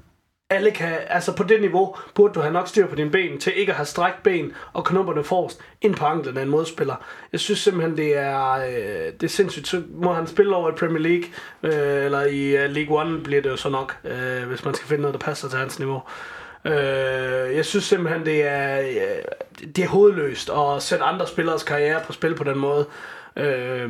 alle 0.49 0.71
kan, 0.71 0.97
altså 1.07 1.35
på 1.35 1.43
det 1.43 1.61
niveau, 1.61 1.95
burde 2.15 2.33
du 2.33 2.39
have 2.39 2.53
nok 2.53 2.67
styr 2.67 2.87
på 2.87 2.95
dine 2.95 3.11
ben, 3.11 3.39
til 3.39 3.53
ikke 3.55 3.71
at 3.71 3.75
have 3.75 3.85
strækt 3.85 4.23
ben 4.23 4.51
og 4.73 4.85
knopperne 4.85 5.23
forrest 5.23 5.61
ind 5.81 5.95
på 5.95 6.05
anklen 6.05 6.37
af 6.37 6.41
en 6.41 6.49
modspiller. 6.49 6.95
Jeg 7.31 7.39
synes 7.39 7.59
simpelthen, 7.59 7.97
det 7.97 8.17
er, 8.17 8.51
øh, 8.51 9.13
det 9.13 9.23
er 9.23 9.27
sindssygt. 9.27 9.67
Så 9.67 9.83
må 9.89 10.13
han 10.13 10.27
spille 10.27 10.55
over 10.55 10.69
i 10.69 10.75
Premier 10.75 10.99
League, 10.99 11.29
øh, 11.63 12.05
eller 12.05 12.21
i 12.25 12.65
uh, 12.65 12.71
League 12.71 12.99
One 12.99 13.23
bliver 13.23 13.41
det 13.41 13.49
jo 13.49 13.55
så 13.55 13.69
nok, 13.69 13.97
øh, 14.03 14.47
hvis 14.47 14.65
man 14.65 14.73
skal 14.73 14.87
finde 14.87 15.01
noget, 15.01 15.13
der 15.13 15.25
passer 15.25 15.49
til 15.49 15.59
hans 15.59 15.79
niveau. 15.79 15.95
Øh, 15.95 16.36
jeg 17.55 17.65
synes 17.65 17.85
simpelthen, 17.85 18.25
det 18.25 18.43
er, 18.43 18.79
øh, 18.79 19.67
det 19.75 19.83
er 19.83 19.87
hovedløst 19.87 20.49
at 20.49 20.83
sætte 20.83 21.05
andre 21.05 21.27
spillers 21.27 21.63
karriere 21.63 22.01
på 22.05 22.13
spil 22.13 22.35
på 22.35 22.43
den 22.43 22.57
måde. 22.57 22.85
Øh, 23.35 23.89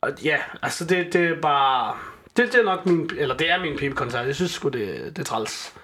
og 0.00 0.10
ja, 0.24 0.36
altså 0.62 0.84
det, 0.84 1.12
det 1.12 1.24
er 1.24 1.40
bare 1.40 1.94
det, 2.36 2.52
det 2.52 2.60
er 2.60 2.64
nok 2.64 2.86
min, 2.86 3.10
eller 3.18 3.36
det 3.36 3.50
er 3.50 3.60
min 3.60 3.76
pibekoncert. 3.76 4.26
Jeg 4.26 4.34
synes 4.34 4.50
sgu, 4.50 4.68
det, 4.68 5.12
det 5.16 5.18
er 5.18 5.24
træls. 5.24 5.74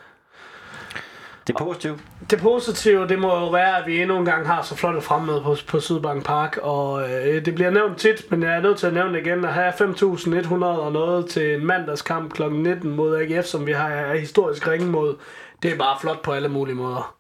Det 1.46 1.54
er 1.54 1.58
positivt. 1.58 2.00
Det 2.30 2.40
positive, 2.40 3.08
det 3.08 3.18
må 3.18 3.38
jo 3.38 3.48
være, 3.48 3.78
at 3.78 3.86
vi 3.86 4.02
endnu 4.02 4.18
en 4.18 4.24
gang 4.24 4.46
har 4.46 4.62
så 4.62 4.76
flot 4.76 4.96
et 4.96 5.02
fremmøde 5.02 5.40
på, 5.40 5.56
på 5.66 5.80
Sydbank 5.80 6.24
Park, 6.24 6.58
og 6.62 7.02
øh, 7.02 7.44
det 7.44 7.54
bliver 7.54 7.70
nævnt 7.70 7.98
tit, 7.98 8.30
men 8.30 8.42
jeg 8.42 8.56
er 8.56 8.60
nødt 8.60 8.78
til 8.78 8.86
at 8.86 8.92
nævne 8.92 9.12
det 9.18 9.26
igen, 9.26 9.44
at 9.44 9.52
have 9.52 9.72
5.100 9.72 10.64
og 10.64 10.92
noget 10.92 11.26
til 11.26 11.54
en 11.54 11.66
mandagskamp 11.66 12.32
kl. 12.32 12.42
19 12.42 12.96
mod 12.96 13.16
AGF, 13.16 13.46
som 13.46 13.66
vi 13.66 13.72
har 13.72 13.88
af 13.88 14.20
historisk 14.20 14.68
ringe 14.68 14.86
mod, 14.86 15.16
det 15.62 15.72
er 15.72 15.78
bare 15.78 16.00
flot 16.00 16.22
på 16.22 16.32
alle 16.32 16.48
mulige 16.48 16.74
måder. 16.74 17.16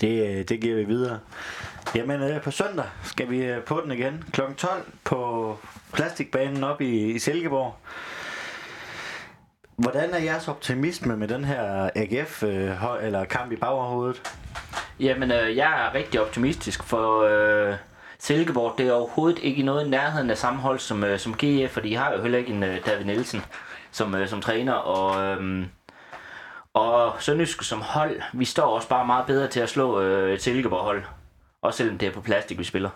Det, 0.00 0.38
øh, 0.38 0.44
det 0.48 0.60
giver 0.60 0.76
vi 0.76 0.84
videre. 0.84 1.18
Jamen, 1.94 2.22
øh, 2.22 2.42
på 2.42 2.50
søndag 2.50 2.84
skal 3.02 3.30
vi 3.30 3.44
øh, 3.44 3.64
på 3.64 3.80
den 3.84 3.92
igen 3.92 4.24
kl. 4.32 4.40
12 4.56 4.82
på 5.04 5.58
plastikbanen 5.92 6.64
op 6.64 6.80
i, 6.80 7.10
i 7.10 7.18
Silkeborg. 7.18 7.74
Hvordan 9.76 10.10
er 10.10 10.18
jeres 10.18 10.48
optimisme 10.48 11.16
med 11.16 11.28
den 11.28 11.44
her 11.44 11.90
AGF 11.94 12.42
øh, 12.42 12.76
eller 13.02 13.24
kamp 13.24 13.52
i 13.52 13.56
baghovedet? 13.56 14.32
Jamen, 15.00 15.30
øh, 15.32 15.56
jeg 15.56 15.86
er 15.86 15.94
rigtig 15.94 16.20
optimistisk, 16.20 16.82
for 16.82 17.22
øh, 17.22 17.74
Silkeborg 18.18 18.74
det 18.78 18.88
er 18.88 18.92
overhovedet 18.92 19.38
ikke 19.38 19.62
noget 19.62 19.86
i 19.86 19.88
nærheden 19.88 20.30
af 20.30 20.38
samme 20.38 20.60
hold 20.60 20.78
som, 20.78 21.04
øh, 21.04 21.18
som 21.18 21.34
GF, 21.34 21.70
for 21.70 21.80
de 21.80 21.96
har 21.96 22.12
jo 22.12 22.22
heller 22.22 22.38
ikke 22.38 22.52
en 22.52 22.62
øh, 22.62 22.86
David 22.86 23.04
Nielsen 23.04 23.42
som, 23.90 24.14
øh, 24.14 24.28
som 24.28 24.40
træner, 24.40 24.72
og, 24.72 25.22
øh, 25.24 25.64
og 26.74 27.12
Sønderjysk 27.20 27.62
som 27.62 27.80
hold, 27.80 28.20
vi 28.32 28.44
står 28.44 28.74
også 28.74 28.88
bare 28.88 29.06
meget 29.06 29.26
bedre 29.26 29.48
til 29.48 29.60
at 29.60 29.68
slå 29.68 30.00
øh, 30.00 30.34
et 30.34 30.42
Silkeborg-hold, 30.42 31.02
også 31.62 31.76
selvom 31.76 31.98
det 31.98 32.08
er 32.08 32.12
på 32.12 32.20
plastik, 32.20 32.58
vi 32.58 32.64
spiller. 32.64 32.90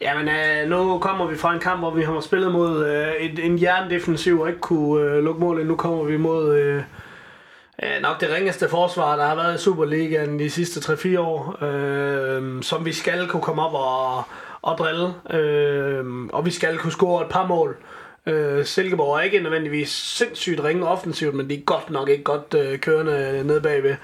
Jamen, 0.00 0.28
øh, 0.28 0.68
nu 0.68 0.98
kommer 0.98 1.26
vi 1.26 1.36
fra 1.36 1.54
en 1.54 1.60
kamp, 1.60 1.80
hvor 1.80 1.90
vi 1.90 2.02
har 2.02 2.20
spillet 2.20 2.52
mod 2.52 2.86
øh, 2.86 3.12
et, 3.12 3.38
en 3.38 3.62
jerndefensiv 3.62 4.40
og 4.40 4.48
ikke 4.48 4.60
kunne 4.60 5.04
øh, 5.04 5.24
lukke 5.24 5.40
målet. 5.40 5.66
Nu 5.66 5.76
kommer 5.76 6.04
vi 6.04 6.16
mod 6.16 6.54
øh, 6.54 6.82
øh, 7.82 8.02
nok 8.02 8.20
det 8.20 8.30
ringeste 8.30 8.68
forsvar, 8.68 9.16
der 9.16 9.26
har 9.26 9.34
været 9.34 9.60
i 9.60 9.62
Superligaen 9.62 10.38
de 10.38 10.50
sidste 10.50 10.92
3-4 10.92 11.18
år, 11.18 11.64
øh, 11.64 12.62
som 12.62 12.84
vi 12.84 12.92
skal 12.92 13.28
kunne 13.28 13.42
komme 13.42 13.62
op 13.62 13.74
og, 13.74 14.24
og 14.62 14.78
drille. 14.78 15.14
Øh, 15.30 16.04
og 16.32 16.46
vi 16.46 16.50
skal 16.50 16.78
kunne 16.78 16.92
score 16.92 17.22
et 17.24 17.30
par 17.30 17.46
mål. 17.46 17.76
Øh, 17.80 17.99
Øh, 18.26 18.64
Silkeborg 18.64 19.16
er 19.16 19.20
ikke 19.20 19.40
nødvendigvis 19.40 19.90
sindssygt 19.90 20.64
ringe 20.64 20.88
offensivt, 20.88 21.34
men 21.34 21.50
de 21.50 21.54
er 21.54 21.60
godt 21.60 21.90
nok 21.90 22.08
ikke 22.08 22.24
godt 22.24 22.54
øh, 22.54 22.78
kørende 22.78 23.44
ned 23.44 23.60
bagved. 23.60 23.96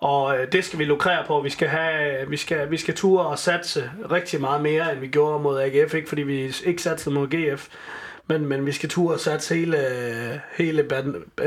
Og 0.00 0.38
øh, 0.38 0.52
det 0.52 0.64
skal 0.64 0.78
vi 0.78 0.84
lukrere 0.84 1.24
på. 1.26 1.40
Vi 1.40 1.50
skal 1.50 1.68
have, 1.68 2.28
vi 2.28 2.36
skal, 2.36 2.70
vi 2.70 2.76
skal 2.76 2.94
ture 2.94 3.26
og 3.26 3.38
satse 3.38 3.90
rigtig 4.10 4.40
meget 4.40 4.62
mere, 4.62 4.92
end 4.92 5.00
vi 5.00 5.06
gjorde 5.06 5.42
mod 5.42 5.60
AGF. 5.60 5.94
Ikke 5.94 6.08
fordi 6.08 6.22
vi 6.22 6.54
ikke 6.64 6.82
satsede 6.82 7.14
mod 7.14 7.28
GF, 7.28 7.68
men, 8.26 8.46
men 8.46 8.66
vi 8.66 8.72
skal 8.72 8.88
ture 8.88 9.14
og 9.14 9.20
satse 9.20 9.54
hele, 9.54 9.78
hele, 10.56 10.88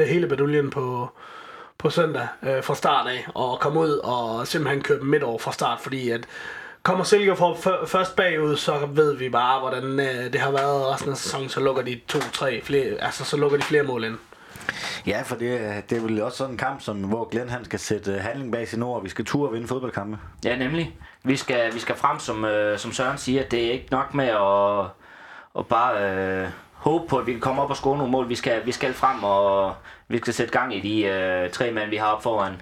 hele 0.07 0.27
baduljen 0.27 0.69
på, 0.69 1.09
på 1.77 1.89
søndag 1.89 2.27
øh, 2.43 2.63
fra 2.63 2.75
start 2.75 3.07
af. 3.07 3.27
Og 3.33 3.59
komme 3.59 3.79
ud 3.79 3.99
og 4.03 4.47
simpelthen 4.47 4.81
købe 4.83 4.99
dem 4.99 5.07
midt 5.07 5.23
over 5.23 5.39
fra 5.39 5.51
start, 5.51 5.79
fordi 5.81 6.09
at 6.09 6.25
kommer 6.85 7.03
Silke 7.03 7.35
for 7.35 7.57
først 7.87 8.15
bagud, 8.15 8.55
så 8.55 8.87
ved 8.91 9.17
vi 9.17 9.29
bare, 9.29 9.59
hvordan 9.59 9.99
øh, 9.99 10.33
det 10.33 10.41
har 10.41 10.51
været 10.51 10.93
resten 10.93 11.11
af 11.11 11.17
sæsonen, 11.17 11.49
så 11.49 11.59
lukker 11.59 11.81
de 11.81 11.99
to-tre 12.07 12.61
flere, 12.63 12.85
altså 12.99 13.25
så 13.25 13.37
lukker 13.37 13.57
de 13.57 13.63
flere 13.63 13.83
mål 13.83 14.03
ind. 14.03 14.17
Ja, 15.07 15.21
for 15.21 15.35
det, 15.35 15.83
det 15.89 15.97
er 15.97 16.01
vel 16.01 16.21
også 16.21 16.37
sådan 16.37 16.53
en 16.53 16.57
kamp, 16.57 16.81
som, 16.81 16.97
hvor 16.97 17.29
Glenn 17.29 17.49
han 17.49 17.65
skal 17.65 17.79
sætte 17.79 18.11
øh, 18.11 18.21
handling 18.21 18.51
bag 18.51 18.67
sin 18.67 18.83
ord, 18.83 18.97
og 18.97 19.03
vi 19.03 19.09
skal 19.09 19.25
ture 19.25 19.49
og 19.49 19.53
vinde 19.53 19.67
fodboldkampe. 19.67 20.17
Ja, 20.45 20.55
nemlig. 20.55 20.95
Vi 21.23 21.35
skal, 21.35 21.73
vi 21.73 21.79
skal 21.79 21.95
frem, 21.95 22.19
som, 22.19 22.45
øh, 22.45 22.79
som 22.79 22.91
Søren 22.91 23.17
siger, 23.17 23.43
det 23.43 23.67
er 23.67 23.71
ikke 23.71 23.87
nok 23.91 24.13
med 24.13 24.27
at, 24.27 24.85
at 25.59 25.67
bare 25.67 26.09
øh, 26.09 26.47
håbe 26.73 27.07
på, 27.07 27.17
at 27.17 27.27
vi 27.27 27.31
kan 27.31 27.41
komme 27.41 27.61
op 27.61 27.69
og 27.69 27.75
score 27.75 27.97
nogle 27.97 28.11
mål. 28.11 28.29
Vi 28.29 28.35
skal, 28.35 28.65
vi 28.65 28.71
skal 28.71 28.93
frem, 28.93 29.23
og 29.23 29.75
vi 30.07 30.17
skal 30.17 30.33
sætte 30.33 30.51
gang 30.51 30.75
i 30.75 30.79
de 30.79 31.03
øh, 31.03 31.49
tre 31.49 31.71
mænd, 31.71 31.89
vi 31.89 31.97
har 31.97 32.07
op 32.07 32.23
foran. 32.23 32.61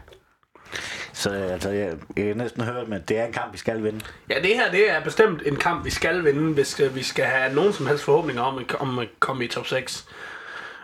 Så 1.13 1.29
altså, 1.29 1.69
jeg, 1.69 1.93
jeg 2.17 2.27
har 2.27 2.33
næsten 2.33 2.63
hørt, 2.63 2.93
at 2.93 3.09
det 3.09 3.19
er 3.19 3.25
en 3.25 3.33
kamp, 3.33 3.53
vi 3.53 3.57
skal 3.57 3.83
vinde. 3.83 3.99
Ja, 4.29 4.35
det 4.35 4.55
her 4.55 4.71
det 4.71 4.91
er 4.91 5.03
bestemt 5.03 5.41
en 5.45 5.55
kamp, 5.55 5.85
vi 5.85 5.89
skal 5.89 6.23
vinde, 6.25 6.53
hvis 6.53 6.81
vi 6.93 7.03
skal 7.03 7.25
have 7.25 7.55
nogen 7.55 7.73
som 7.73 7.87
helst 7.87 8.03
forhåbninger 8.03 8.41
om, 8.41 8.65
om 8.79 8.99
at 8.99 9.07
komme 9.19 9.45
i 9.45 9.47
top 9.47 9.67
6. 9.67 10.05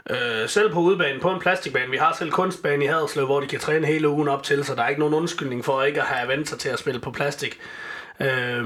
Øh, 0.10 0.50
selv 0.50 0.74
på 0.74 0.80
udbanen, 0.80 1.22
på 1.22 1.32
en 1.32 1.40
plastikbane. 1.40 1.92
Vi 1.92 1.98
har 1.98 2.16
selv 2.20 2.32
kunstbane 2.32 2.86
i 2.86 2.88
Haderslev, 2.88 3.26
hvor 3.26 3.40
de 3.40 3.48
kan 3.48 3.60
træne 3.60 3.88
hele 3.88 4.10
ugen 4.10 4.28
op 4.28 4.44
til, 4.44 4.66
så 4.66 4.76
der 4.76 4.84
er 4.84 4.88
ikke 4.88 5.00
nogen 5.00 5.16
undskyldning 5.16 5.66
for 5.66 5.84
ikke 5.84 6.02
at 6.02 6.08
have 6.08 6.28
vendt 6.28 6.50
sig 6.50 6.60
til 6.60 6.70
at 6.70 6.80
spille 6.80 7.00
på 7.00 7.12
plastik. 7.12 7.60
Øh, 8.20 8.66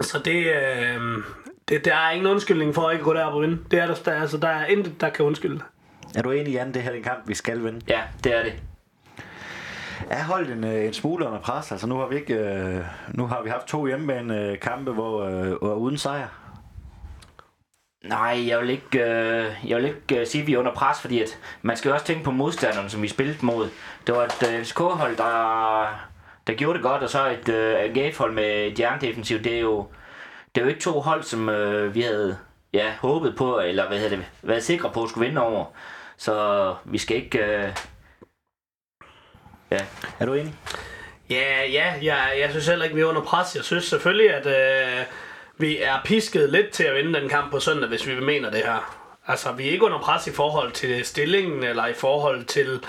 så 0.00 0.18
det, 0.24 0.46
øh, 0.46 1.24
det, 1.68 1.84
der 1.84 1.94
er 1.94 2.10
ingen 2.10 2.26
undskyldning 2.26 2.74
for 2.74 2.88
at 2.88 2.92
ikke 2.92 3.04
gå 3.04 3.14
derop 3.14 3.34
og 3.34 3.42
vinde. 3.42 3.58
Det 3.70 3.78
er 3.78 3.86
der, 3.86 3.94
der, 3.94 4.20
altså, 4.20 4.36
der 4.36 4.48
er 4.48 4.66
intet, 4.66 5.00
der 5.00 5.08
kan 5.08 5.24
undskylde. 5.24 5.60
Er 6.14 6.22
du 6.22 6.30
enig, 6.30 6.52
Jan, 6.52 6.74
det 6.74 6.82
her 6.82 6.90
er 6.90 6.94
en 6.94 7.02
kamp, 7.02 7.28
vi 7.28 7.34
skal 7.34 7.64
vinde? 7.64 7.80
Ja, 7.88 8.00
det 8.24 8.34
er 8.34 8.42
det. 8.42 8.52
Er 10.10 10.24
holdt 10.24 10.50
en, 10.50 10.64
en 10.64 10.92
smule 10.92 11.26
under 11.26 11.40
pres? 11.40 11.72
Altså 11.72 11.86
nu 11.86 11.98
har 11.98 12.06
vi 12.06 12.16
ikke, 12.16 12.34
øh, 12.34 12.84
nu 13.08 13.26
har 13.26 13.42
vi 13.42 13.50
haft 13.50 13.66
to 13.66 13.86
hjemmebane 13.86 14.40
øh, 14.40 14.58
kampe, 14.58 14.92
hvor 14.92 15.24
øh, 15.24 15.76
uden 15.76 15.98
sejr. 15.98 16.28
Nej, 18.04 18.48
jeg 18.48 18.60
vil 18.60 18.70
ikke, 18.70 18.98
øh, 18.98 19.54
jeg 19.66 19.76
vil 19.76 19.84
ikke 19.84 20.20
øh, 20.20 20.26
sige, 20.26 20.42
at 20.42 20.46
vi 20.46 20.54
er 20.54 20.58
under 20.58 20.74
pres, 20.74 21.00
fordi 21.00 21.22
at 21.22 21.38
man 21.62 21.76
skal 21.76 21.88
jo 21.88 21.94
også 21.94 22.06
tænke 22.06 22.24
på 22.24 22.30
modstanderne, 22.30 22.90
som 22.90 23.02
vi 23.02 23.08
spillede 23.08 23.46
mod. 23.46 23.68
Det 24.06 24.14
var 24.14 24.24
et 24.24 24.48
øh, 24.48 24.64
FCK-hold, 24.64 25.16
der, 25.16 26.08
der 26.46 26.54
gjorde 26.54 26.74
det 26.78 26.82
godt, 26.82 27.02
og 27.02 27.10
så 27.10 27.30
et 27.30 27.48
øh, 27.48 27.76
AGF-hold 27.78 28.32
med 28.32 28.66
et 28.66 28.80
jerndefensiv. 28.80 29.38
Det 29.38 29.56
er 29.56 29.60
jo, 29.60 29.86
det 30.54 30.60
er 30.60 30.64
jo 30.64 30.68
ikke 30.68 30.80
to 30.80 31.00
hold, 31.00 31.22
som 31.22 31.48
øh, 31.48 31.94
vi 31.94 32.00
havde 32.00 32.36
ja, 32.72 32.92
håbet 33.00 33.36
på, 33.36 33.60
eller 33.60 33.88
hvad 33.88 33.98
hedder 33.98 34.16
det, 34.16 34.26
været 34.42 34.64
sikre 34.64 34.90
på 34.90 35.02
at 35.02 35.10
skulle 35.10 35.26
vinde 35.26 35.42
over. 35.42 35.64
Så 36.16 36.74
vi 36.84 36.98
skal 36.98 37.16
ikke... 37.16 37.38
Øh, 37.38 37.76
ja. 39.72 39.84
Er 40.18 40.26
du 40.26 40.34
enig? 40.34 40.54
Ja, 41.30 41.64
ja, 41.66 41.94
ja, 42.02 42.16
jeg 42.40 42.50
synes 42.50 42.66
heller 42.66 42.84
ikke, 42.84 42.96
vi 42.96 43.00
er 43.00 43.06
under 43.06 43.22
pres. 43.22 43.56
Jeg 43.56 43.64
synes 43.64 43.84
selvfølgelig, 43.84 44.34
at 44.34 44.46
øh, 44.46 45.04
vi 45.58 45.78
er 45.78 45.94
pisket 46.04 46.50
lidt 46.50 46.70
til 46.70 46.84
at 46.84 46.94
vinde 46.94 47.20
den 47.20 47.28
kamp 47.28 47.50
på 47.50 47.60
søndag, 47.60 47.88
hvis 47.88 48.06
vi 48.06 48.20
mener 48.20 48.50
det 48.50 48.58
her. 48.58 48.98
Altså, 49.26 49.52
vi 49.52 49.68
er 49.68 49.70
ikke 49.70 49.84
under 49.84 49.98
pres 49.98 50.26
i 50.26 50.32
forhold 50.32 50.72
til 50.72 51.04
stillingen, 51.04 51.64
eller 51.64 51.86
i 51.86 51.94
forhold 51.94 52.44
til 52.44 52.80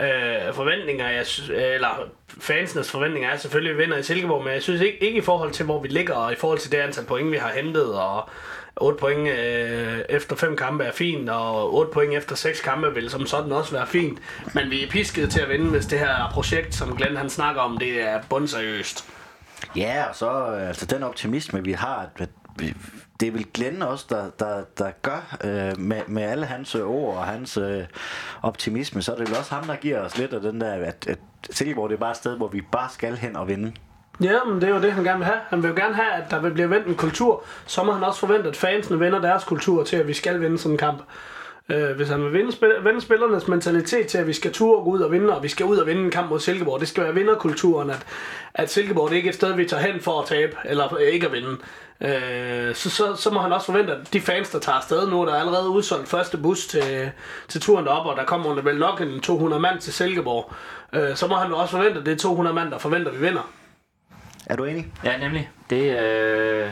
øh, 0.00 0.54
forventninger, 0.54 1.08
jeg 1.08 1.24
eller 1.50 2.08
fansenes 2.40 2.90
forventninger 2.90 3.30
er 3.30 3.36
selvfølgelig, 3.36 3.70
at 3.70 3.78
vi 3.78 3.82
vinder 3.82 3.98
i 3.98 4.02
Silkeborg, 4.02 4.44
men 4.44 4.52
jeg 4.52 4.62
synes 4.62 4.80
ikke, 4.80 5.02
ikke 5.02 5.18
i 5.18 5.22
forhold 5.22 5.50
til, 5.50 5.64
hvor 5.64 5.80
vi 5.80 5.88
ligger, 5.88 6.14
og 6.14 6.32
i 6.32 6.36
forhold 6.36 6.58
til 6.58 6.72
det 6.72 6.78
antal 6.78 7.04
point, 7.04 7.30
vi 7.32 7.36
har 7.36 7.52
hentet, 7.52 7.94
og 7.94 8.28
8 8.76 8.98
point 8.98 9.28
øh, 9.28 9.98
efter 10.08 10.36
5 10.36 10.56
kampe 10.56 10.84
er 10.84 10.92
fint, 10.92 11.30
og 11.30 11.74
8 11.74 11.92
point 11.92 12.14
efter 12.14 12.36
6 12.36 12.60
kampe 12.60 12.94
vil 12.94 13.10
som 13.10 13.26
sådan 13.26 13.52
også 13.52 13.72
være 13.72 13.86
fint. 13.86 14.18
Men 14.54 14.70
vi 14.70 14.84
er 14.84 14.90
pisket 14.90 15.30
til 15.30 15.40
at 15.40 15.48
vinde, 15.48 15.70
hvis 15.70 15.86
det 15.86 15.98
her 15.98 16.30
projekt, 16.32 16.74
som 16.74 16.96
Glenn 16.96 17.16
han 17.16 17.30
snakker 17.30 17.62
om, 17.62 17.78
det 17.78 18.02
er 18.02 18.20
bundseriøst. 18.28 19.08
Ja, 19.76 20.04
og 20.08 20.14
så 20.14 20.30
øh, 20.30 20.68
altså 20.68 20.86
den 20.86 21.02
optimisme, 21.02 21.64
vi 21.64 21.72
har, 21.72 22.10
at 22.18 22.28
vi, 22.58 22.74
det 23.20 23.28
er 23.28 23.32
vel 23.32 23.46
Glenn 23.54 23.82
også, 23.82 24.06
der, 24.08 24.30
der, 24.38 24.64
der 24.78 24.90
gør 25.02 25.36
øh, 25.44 25.80
med, 25.80 26.00
med 26.06 26.22
alle 26.22 26.46
hans 26.46 26.74
øh, 26.74 26.86
ord 26.86 27.16
og 27.16 27.24
hans 27.24 27.56
øh, 27.56 27.84
optimisme, 28.42 29.02
så 29.02 29.12
er 29.12 29.16
det 29.16 29.28
vel 29.28 29.38
også 29.38 29.54
ham, 29.54 29.64
der 29.64 29.76
giver 29.76 30.00
os 30.00 30.18
lidt 30.18 30.32
af 30.32 30.40
den 30.40 30.60
der, 30.60 30.72
at, 30.72 31.06
at 31.08 31.18
Silkeborg 31.50 31.90
det 31.90 31.96
er 31.96 32.00
bare 32.00 32.10
et 32.10 32.16
sted, 32.16 32.36
hvor 32.36 32.48
vi 32.48 32.60
bare 32.60 32.88
skal 32.90 33.16
hen 33.16 33.36
og 33.36 33.48
vinde. 33.48 33.72
Ja, 34.20 34.44
men 34.44 34.60
det 34.60 34.68
er 34.68 34.74
jo 34.74 34.82
det, 34.82 34.92
han 34.92 35.04
gerne 35.04 35.18
vil 35.18 35.26
have. 35.26 35.38
Han 35.48 35.62
vil 35.62 35.68
jo 35.68 35.74
gerne 35.74 35.94
have, 35.94 36.12
at 36.12 36.30
der 36.30 36.40
vil 36.40 36.50
blive 36.50 36.70
vendt 36.70 36.86
en 36.86 36.94
kultur. 36.94 37.44
Så 37.66 37.84
må 37.84 37.92
han 37.92 38.04
også 38.04 38.20
forvente, 38.20 38.48
at 38.48 38.56
fansene 38.56 39.00
vender 39.00 39.20
deres 39.20 39.44
kultur 39.44 39.84
til, 39.84 39.96
at 39.96 40.08
vi 40.08 40.12
skal 40.12 40.40
vinde 40.40 40.58
sådan 40.58 40.74
en 40.74 40.78
kamp. 40.78 41.02
Øh, 41.68 41.96
hvis 41.96 42.08
han 42.08 42.24
vil 42.24 42.32
vinde, 42.32 42.52
spil- 42.52 42.84
vende 42.84 43.00
spillernes 43.00 43.48
mentalitet 43.48 44.06
til, 44.06 44.18
at 44.18 44.26
vi 44.26 44.32
skal 44.32 44.52
ture 44.52 44.84
gå 44.84 44.90
ud 44.90 45.00
og 45.00 45.12
vinde, 45.12 45.36
og 45.36 45.42
vi 45.42 45.48
skal 45.48 45.66
ud 45.66 45.76
og 45.78 45.86
vinde 45.86 46.02
en 46.04 46.10
kamp 46.10 46.30
mod 46.30 46.40
Silkeborg, 46.40 46.80
det 46.80 46.88
skal 46.88 47.04
være 47.04 47.14
vinderkulturen, 47.14 47.90
at, 47.90 48.06
at 48.54 48.70
Silkeborg 48.70 49.08
det 49.10 49.14
er 49.14 49.16
ikke 49.16 49.28
et 49.28 49.34
sted, 49.34 49.52
vi 49.54 49.64
tager 49.66 49.82
hen 49.82 50.00
for 50.00 50.20
at 50.22 50.28
tabe, 50.28 50.56
eller 50.64 50.96
ikke 50.98 51.26
at 51.26 51.32
vinde. 51.32 51.56
Øh, 52.00 52.74
så, 52.74 52.90
så, 52.90 53.14
så 53.16 53.30
må 53.30 53.40
han 53.40 53.52
også 53.52 53.66
forvente, 53.66 53.92
at 53.92 54.12
de 54.12 54.20
fans, 54.20 54.50
der 54.50 54.58
tager 54.58 54.76
afsted 54.76 55.08
nu, 55.10 55.26
der 55.26 55.32
er 55.34 55.40
allerede 55.40 55.68
udsolgt 55.68 56.08
første 56.08 56.38
bus 56.38 56.66
til, 56.66 57.10
til 57.48 57.60
turen 57.60 57.84
derop, 57.86 58.06
og 58.06 58.16
der 58.16 58.24
kommer 58.24 58.62
vel 58.62 58.78
nok 58.78 59.00
en 59.00 59.20
200 59.20 59.60
mand 59.62 59.80
til 59.80 59.92
Silkeborg. 59.92 60.52
Øh, 60.92 61.16
så 61.16 61.26
må 61.26 61.34
han 61.34 61.52
også 61.52 61.70
forvente, 61.76 62.00
at 62.00 62.06
det 62.06 62.12
er 62.12 62.16
200 62.18 62.54
mand, 62.54 62.70
der 62.70 62.78
forventer, 62.78 63.10
at 63.10 63.20
vi 63.20 63.26
vinder. 63.26 63.50
Er 64.46 64.56
du 64.56 64.64
enig? 64.64 64.86
Ja, 65.04 65.16
nemlig. 65.18 65.50
Det, 65.70 65.82
øh, 66.00 66.68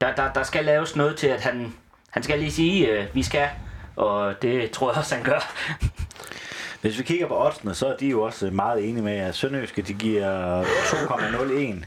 der, 0.00 0.14
der, 0.14 0.32
der 0.34 0.42
skal 0.42 0.64
laves 0.64 0.96
noget 0.96 1.16
til, 1.16 1.26
at 1.26 1.40
han, 1.40 1.74
han 2.10 2.22
skal 2.22 2.38
lige 2.38 2.52
sige, 2.52 2.88
øh, 2.90 3.04
vi 3.14 3.22
skal, 3.22 3.48
og 3.96 4.42
det 4.42 4.70
tror 4.70 4.90
jeg 4.90 4.98
også, 4.98 5.14
han 5.14 5.24
gør. 5.24 5.40
Hvis 6.80 6.98
vi 6.98 7.02
kigger 7.02 7.26
på 7.26 7.46
oddsene, 7.46 7.74
så 7.74 7.86
er 7.86 7.96
de 7.96 8.06
jo 8.06 8.22
også 8.22 8.50
meget 8.50 8.88
enige 8.88 9.02
med, 9.02 9.16
at 9.16 9.34
Sønderjyske 9.34 9.82
de 9.82 9.94
giver 9.94 10.62
2,01 10.62 11.84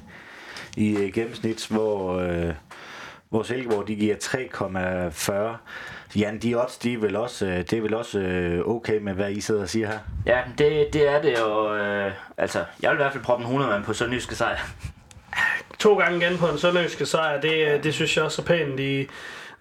i 0.78 0.98
øh, 0.98 1.14
gennemsnit, 1.14 1.68
hvor, 1.68 2.20
øh, 2.20 2.54
hvor 3.30 3.44
Silkeborg 3.44 3.88
de 3.88 3.96
giver 3.96 4.16
3,40. 4.16 5.58
Jan, 6.20 6.38
de 6.38 6.56
odds, 6.56 6.78
de 6.78 6.94
er 6.94 6.98
vel 6.98 7.16
også, 7.16 7.46
øh, 7.46 7.58
det 7.58 7.74
er 7.74 7.82
vel 7.82 7.94
også 7.94 8.20
øh, 8.20 8.68
okay 8.68 8.98
med, 8.98 9.14
hvad 9.14 9.32
I 9.32 9.42
sidder 9.42 9.62
og 9.62 9.70
siger 9.70 9.88
her? 9.88 10.00
Ja, 10.26 10.42
det, 10.58 10.94
det 10.94 11.08
er 11.08 11.22
det, 11.22 11.42
og 11.42 11.78
øh, 11.78 12.12
altså, 12.38 12.64
jeg 12.82 12.92
vil 12.92 12.96
i 12.96 13.02
hvert 13.02 13.12
fald 13.12 13.24
proppe 13.24 13.42
en 13.42 13.48
100 13.48 13.72
mand 13.72 13.84
på 13.84 13.94
Sønderjyske 13.94 14.36
sejr. 14.36 14.58
To 15.80 15.98
gange 15.98 16.18
igen 16.18 16.38
på 16.38 16.48
en 16.48 16.58
Sønderjyske 16.58 17.06
sejr, 17.06 17.42
det, 17.42 17.84
det 17.84 17.94
synes 17.94 18.18
jeg 18.18 18.26
også 18.26 18.42
er 18.42 18.46
pænt 18.46 18.80
i, 18.80 19.08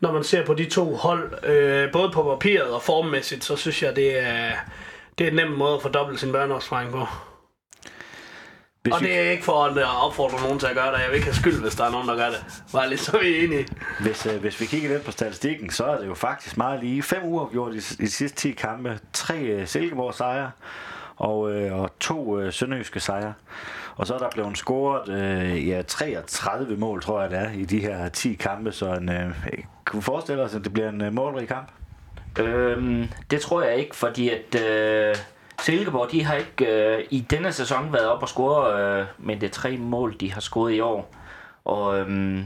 når 0.01 0.13
man 0.13 0.25
ser 0.25 0.45
på 0.47 0.55
de 0.55 0.65
to 0.65 0.95
hold, 0.95 1.45
øh, 1.45 1.93
både 1.93 2.11
på 2.11 2.23
papiret 2.23 2.71
og 2.71 2.83
formmæssigt, 2.83 3.45
så 3.45 3.57
synes 3.57 3.83
jeg, 3.83 3.97
det 3.97 4.27
er, 4.27 4.51
det 5.19 5.27
er 5.27 5.31
en 5.31 5.37
nem 5.37 5.51
måde 5.51 5.75
at 5.75 5.83
fordoble 5.83 6.19
sin 6.19 6.33
børneopsparing 6.33 6.91
på. 6.91 7.07
Hvis 8.87 8.95
og 8.95 9.01
det 9.01 9.19
er 9.19 9.31
ikke 9.31 9.45
for 9.45 9.65
at 9.65 10.05
opfordre 10.07 10.43
nogen 10.43 10.59
til 10.59 10.67
at 10.67 10.75
gøre 10.75 10.93
det. 10.93 10.99
Jeg 10.99 11.09
vil 11.09 11.15
ikke 11.15 11.27
have 11.27 11.35
skyld, 11.35 11.61
hvis 11.61 11.75
der 11.75 11.85
er 11.85 11.91
nogen, 11.91 12.09
der 12.09 12.17
gør 12.17 12.29
det. 12.29 12.45
Bare 12.73 12.89
lige 12.89 12.99
så 12.99 13.19
vi 13.19 13.39
er 13.39 13.45
enige. 13.45 13.69
Hvis, 14.01 14.27
øh, 14.27 14.41
hvis 14.41 14.61
vi 14.61 14.67
kigger 14.67 14.89
lidt 14.89 15.05
på 15.05 15.11
statistikken, 15.11 15.71
så 15.71 15.85
er 15.85 15.99
det 15.99 16.07
jo 16.07 16.15
faktisk 16.15 16.57
meget 16.57 16.81
lige. 16.81 17.03
Fem 17.03 17.25
uger 17.25 17.47
gjort 17.47 17.75
i, 17.75 17.77
i 17.77 18.07
de 18.07 18.11
sidste 18.11 18.39
10 18.39 18.51
kampe. 18.51 18.99
Tre 19.13 19.39
øh, 19.39 19.67
Silkeborg 19.67 20.15
sejre 20.15 20.51
og, 21.17 21.53
øh, 21.53 21.81
og 21.81 21.91
to 22.01 22.41
øh, 22.41 22.53
Sønderjyske 22.53 23.01
sejre. 23.01 23.35
Og 23.97 24.07
så 24.07 24.15
er 24.15 24.19
der 24.19 24.31
blevet 24.31 24.59
scoret 24.59 25.09
øh, 25.09 25.69
ja, 25.69 25.83
33 25.83 26.77
mål, 26.77 27.03
tror 27.03 27.21
jeg 27.21 27.31
det 27.31 27.39
er, 27.39 27.51
i 27.53 27.65
de 27.65 27.81
her 27.81 28.09
10 28.09 28.35
kampe. 28.35 28.73
Så 28.73 28.95
en, 28.95 29.09
øh, 29.09 29.35
kunne 29.85 30.03
forestille 30.03 30.43
os, 30.43 30.55
at 30.55 30.65
det 30.65 30.73
bliver 30.73 30.89
en 30.89 31.01
øh, 31.01 31.15
målrig 31.15 31.49
kamp? 31.49 31.69
Øhm, 32.39 33.09
det 33.31 33.41
tror 33.41 33.63
jeg 33.63 33.77
ikke, 33.77 33.97
fordi 33.97 34.31
at 34.31 34.61
øh, 34.65 35.17
Silkeborg, 35.61 36.13
de 36.13 36.25
har 36.25 36.35
ikke 36.35 36.67
øh, 36.67 37.05
i 37.11 37.21
denne 37.21 37.53
sæson 37.53 37.93
været 37.93 38.07
op 38.07 38.23
og 38.23 38.29
score, 38.29 38.81
øh, 38.81 39.07
men 39.19 39.41
det 39.41 39.47
er 39.47 39.51
tre 39.51 39.77
mål, 39.77 40.17
de 40.21 40.33
har 40.33 40.41
scoret 40.41 40.73
i 40.75 40.81
år. 40.81 41.15
Og, 41.65 41.99
øh, 41.99 42.41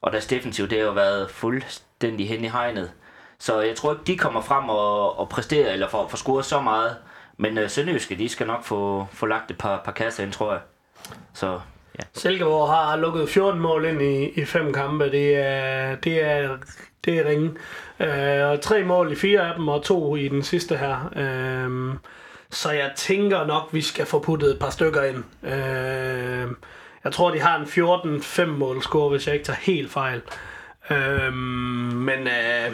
og 0.00 0.12
deres 0.12 0.26
defensiv, 0.26 0.68
det 0.68 0.78
har 0.78 0.84
jo 0.86 0.92
været 0.92 1.30
fuldstændig 1.30 2.28
hen 2.28 2.44
i 2.44 2.48
hegnet. 2.48 2.92
Så 3.38 3.60
jeg 3.60 3.76
tror 3.76 3.92
ikke, 3.92 4.04
de 4.04 4.18
kommer 4.18 4.40
frem 4.40 4.68
og, 4.68 5.18
og 5.18 5.28
præsterer, 5.28 5.72
eller 5.72 5.88
får, 5.88 6.08
får 6.08 6.16
scoret 6.16 6.44
så 6.44 6.60
meget. 6.60 6.96
Men 7.36 7.58
øh, 7.58 7.70
Sønderjyske, 7.70 8.18
de 8.18 8.28
skal 8.28 8.46
nok 8.46 8.64
få, 8.64 9.06
få 9.12 9.26
lagt 9.26 9.50
et 9.50 9.58
par, 9.58 9.80
par 9.84 9.92
kasser 9.92 10.24
ind, 10.24 10.32
tror 10.32 10.52
jeg. 10.52 10.60
Så, 11.34 11.60
ja. 11.98 12.04
Silkeborg 12.14 12.68
har 12.68 12.96
lukket 12.96 13.28
14 13.28 13.60
mål 13.60 13.84
ind 13.84 14.02
i, 14.02 14.28
i 14.28 14.44
fem 14.44 14.72
kampe. 14.72 15.10
Det 15.10 15.36
er, 15.36 15.94
det 15.94 16.24
er, 16.24 16.56
det 17.04 17.18
er 17.18 17.28
ringe. 17.28 17.50
Øh, 18.00 18.50
og 18.50 18.60
tre 18.60 18.84
mål 18.84 19.12
i 19.12 19.14
fire 19.14 19.48
af 19.48 19.54
dem, 19.56 19.68
og 19.68 19.82
to 19.82 20.16
i 20.16 20.28
den 20.28 20.42
sidste 20.42 20.76
her. 20.76 21.12
Øh, 21.16 21.94
så 22.50 22.70
jeg 22.70 22.92
tænker 22.96 23.46
nok, 23.46 23.68
vi 23.72 23.80
skal 23.80 24.06
få 24.06 24.18
puttet 24.18 24.50
et 24.50 24.58
par 24.58 24.70
stykker 24.70 25.02
ind. 25.02 25.24
Øh, 25.44 26.50
jeg 27.04 27.12
tror, 27.12 27.30
de 27.30 27.40
har 27.40 27.58
en 27.58 27.64
14-5 27.64 28.44
mål 28.44 28.82
score, 28.82 29.10
hvis 29.10 29.26
jeg 29.26 29.34
ikke 29.34 29.46
tager 29.46 29.58
helt 29.60 29.92
fejl. 29.92 30.22
Øh, 30.90 31.32
men, 31.32 32.18
øh, 32.18 32.72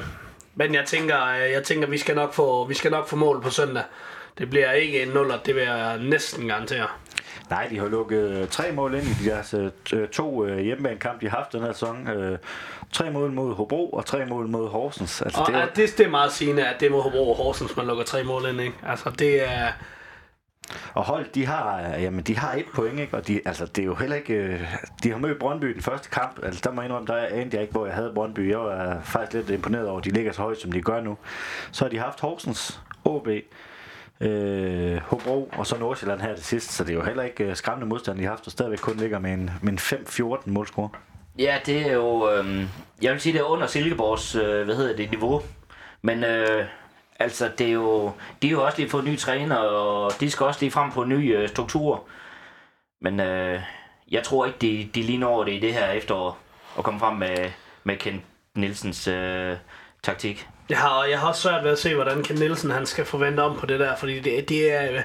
men 0.55 0.75
jeg 0.75 0.85
tænker, 0.85 1.25
øh, 1.25 1.53
jeg 1.53 1.63
tænker, 1.65 1.89
vi 1.89 1.99
skal 1.99 2.15
nok 2.15 2.35
få, 2.35 2.65
vi 2.65 2.75
skal 2.75 2.91
nok 2.91 3.09
få 3.09 3.17
mål 3.17 3.43
på 3.43 3.51
søndag. 3.51 3.83
Det 4.39 4.51
bliver 4.51 4.73
ikke 4.73 5.03
en 5.03 5.09
nuller, 5.09 5.39
det 5.47 5.55
vil 5.55 5.63
jeg 5.63 5.99
næsten 5.99 6.49
garantere. 6.49 6.87
Nej, 7.51 7.67
de 7.71 7.79
har 7.79 7.89
lukket 7.89 8.49
tre 8.51 8.73
mål 8.73 8.95
ind 8.95 9.05
i 9.05 9.25
deres 9.29 9.55
øh, 9.93 10.09
to 10.09 10.45
øh, 10.45 10.59
hjemmebanekamp, 10.59 11.21
de 11.21 11.29
har 11.29 11.37
haft 11.37 11.53
den 11.53 11.63
her 11.63 11.73
sæson. 11.73 12.09
Øh, 12.09 12.39
tre 12.93 13.11
mål 13.11 13.33
mod 13.33 13.55
Hobro 13.55 13.91
og 13.91 14.07
tre 14.07 14.27
mål 14.27 14.49
mod 14.49 14.69
Horsens. 14.69 15.23
Altså, 15.23 15.41
og 15.41 15.47
det, 15.47 15.55
er, 15.57 15.67
det, 15.67 15.99
det 15.99 16.07
er 16.07 16.11
meget 16.11 16.33
sigende, 16.33 16.67
at 16.67 16.81
det 16.81 16.87
er 16.87 16.91
mod 16.91 17.03
Hobro 17.03 17.31
og 17.31 17.37
Horsens, 17.37 17.77
man 17.77 17.87
lukker 17.87 18.05
tre 18.05 18.25
mål 18.25 18.47
ind. 18.49 18.61
Ikke? 18.61 18.75
Altså, 18.87 19.11
det 19.11 19.51
er... 19.51 19.69
Og 20.95 21.05
hold, 21.05 21.27
de 21.35 21.47
har, 21.47 21.81
jamen, 21.81 22.21
de 22.21 22.37
har 22.37 22.55
et 22.55 22.65
point, 22.75 23.01
ikke? 23.01 23.17
og 23.17 23.27
de, 23.27 23.41
altså, 23.45 23.67
det 23.67 23.83
er 23.83 23.87
jo 23.87 23.95
heller 23.95 24.17
ikke... 24.17 24.67
De 25.03 25.11
har 25.11 25.19
mødt 25.19 25.39
Brøndby 25.39 25.67
den 25.67 25.83
første 25.83 26.09
kamp, 26.11 26.39
altså 26.43 26.61
der 26.65 26.73
må 26.73 26.81
jeg 26.81 26.89
indrømme, 26.89 27.07
der 27.07 27.27
endte 27.27 27.55
jeg 27.55 27.63
ikke, 27.63 27.73
hvor 27.73 27.87
jeg 27.87 27.95
havde 27.95 28.13
Brøndby. 28.15 28.51
Jeg 28.51 28.59
var 28.59 29.01
faktisk 29.05 29.35
lidt 29.35 29.51
imponeret 29.51 29.89
over, 29.89 29.99
at 29.99 30.05
de 30.05 30.11
ligger 30.11 30.33
så 30.33 30.43
højt, 30.43 30.61
som 30.61 30.73
de 30.73 30.83
gør 30.83 31.01
nu. 31.01 31.19
Så 31.73 31.85
har 31.85 31.91
de 31.91 31.99
haft 31.99 32.21
Horsens, 32.21 32.81
OB, 33.05 33.29
øh, 34.21 34.97
Hobro 34.97 35.51
og 35.53 35.67
så 35.67 35.79
Nordsjælland 35.79 36.21
her 36.21 36.35
til 36.35 36.45
sidst, 36.45 36.73
så 36.73 36.85
det 36.85 36.91
er 36.91 36.95
jo 36.95 37.05
heller 37.05 37.23
ikke 37.23 37.45
øh, 37.45 37.57
skræmmende 37.57 37.87
modstand, 37.87 38.19
de 38.19 38.23
har 38.23 38.31
haft, 38.31 38.47
og 38.47 38.53
stadigvæk 38.53 38.79
kun 38.79 38.97
ligger 38.97 39.19
med 39.19 39.33
en, 39.33 39.51
med 39.63 39.73
en 39.73 39.79
5-14 39.79 40.51
målscore. 40.51 40.89
Ja, 41.39 41.59
det 41.67 41.87
er 41.87 41.93
jo... 41.93 42.31
Øh, 42.33 42.67
jeg 43.03 43.13
vil 43.13 43.21
sige, 43.21 43.33
det 43.33 43.39
er 43.39 43.45
under 43.45 43.67
Silkeborgs, 43.67 44.35
øh, 44.35 44.65
hvad 44.65 44.77
hedder 44.77 44.97
det, 44.97 45.11
niveau. 45.11 45.43
Men 46.03 46.25
øh, 46.25 46.65
altså, 47.19 47.51
det 47.59 47.69
er 47.69 47.73
jo... 47.73 48.13
De 48.43 48.49
har 48.49 48.57
jo 48.57 48.65
også 48.65 48.79
lige 48.79 48.91
fået 48.91 49.05
nye 49.05 49.17
træner, 49.17 49.57
og 49.57 50.13
de 50.21 50.31
skal 50.31 50.47
også 50.47 50.61
lige 50.61 50.71
frem 50.71 50.91
på 50.91 51.05
nye 51.05 51.37
øh, 51.39 51.49
strukturer. 51.49 51.99
Men 53.01 53.21
øh, 53.21 53.61
jeg 54.11 54.23
tror 54.23 54.47
ikke, 54.47 54.59
de, 54.61 54.91
de 54.95 55.03
lige 55.03 55.19
når 55.19 55.45
det 55.45 55.53
i 55.53 55.61
det 55.61 55.75
her 55.75 55.91
efterår, 55.91 56.39
at 56.79 56.85
komme 56.85 57.01
frem 57.01 57.17
med, 57.17 57.51
med 57.85 57.97
Kent 57.97 58.23
Nielsens 58.55 59.09
øh, 59.09 59.57
taktik. 60.03 60.49
Jeg 60.69 60.79
har, 60.79 61.05
jeg 61.05 61.19
har 61.19 61.29
også 61.29 61.43
svært 61.43 61.65
ved 61.65 61.71
at 61.71 61.79
se, 61.79 61.95
hvordan 61.95 62.23
Ken 62.23 62.37
Nielsen 62.37 62.71
han 62.71 62.87
skal 62.87 63.05
forvente 63.05 63.41
om 63.41 63.57
på 63.57 63.67
det 63.67 63.81
der, 63.81 63.97
fordi 63.97 64.21
det, 64.21 64.49
det 64.49 64.73
er... 64.73 65.03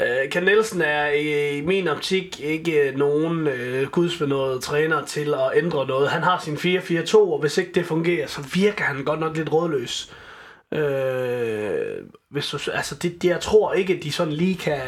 Øh, 0.00 0.30
Ken 0.30 0.42
Nielsen 0.42 0.82
er 0.82 1.06
i, 1.06 1.58
i 1.58 1.60
min 1.60 1.88
optik 1.88 2.40
ikke 2.40 2.92
nogen 2.96 3.46
øh, 3.46 3.88
gudsbenået 3.88 4.62
træner 4.62 5.04
til 5.04 5.34
at 5.34 5.50
ændre 5.54 5.86
noget. 5.86 6.10
Han 6.10 6.22
har 6.22 6.38
sin 6.38 6.54
4-4-2, 6.54 7.16
og 7.16 7.38
hvis 7.40 7.58
ikke 7.58 7.72
det 7.72 7.86
fungerer, 7.86 8.26
så 8.26 8.40
virker 8.54 8.84
han 8.84 9.04
godt 9.04 9.20
nok 9.20 9.36
lidt 9.36 9.52
rådløs. 9.52 10.12
Øh, 10.72 12.04
hvis 12.30 12.48
du, 12.48 12.58
altså 12.72 12.94
det, 12.94 13.22
det, 13.22 13.28
jeg 13.28 13.40
tror 13.40 13.72
ikke, 13.72 13.94
at 13.94 14.02
de 14.02 14.12
sådan 14.12 14.32
lige 14.32 14.56
kan, 14.56 14.80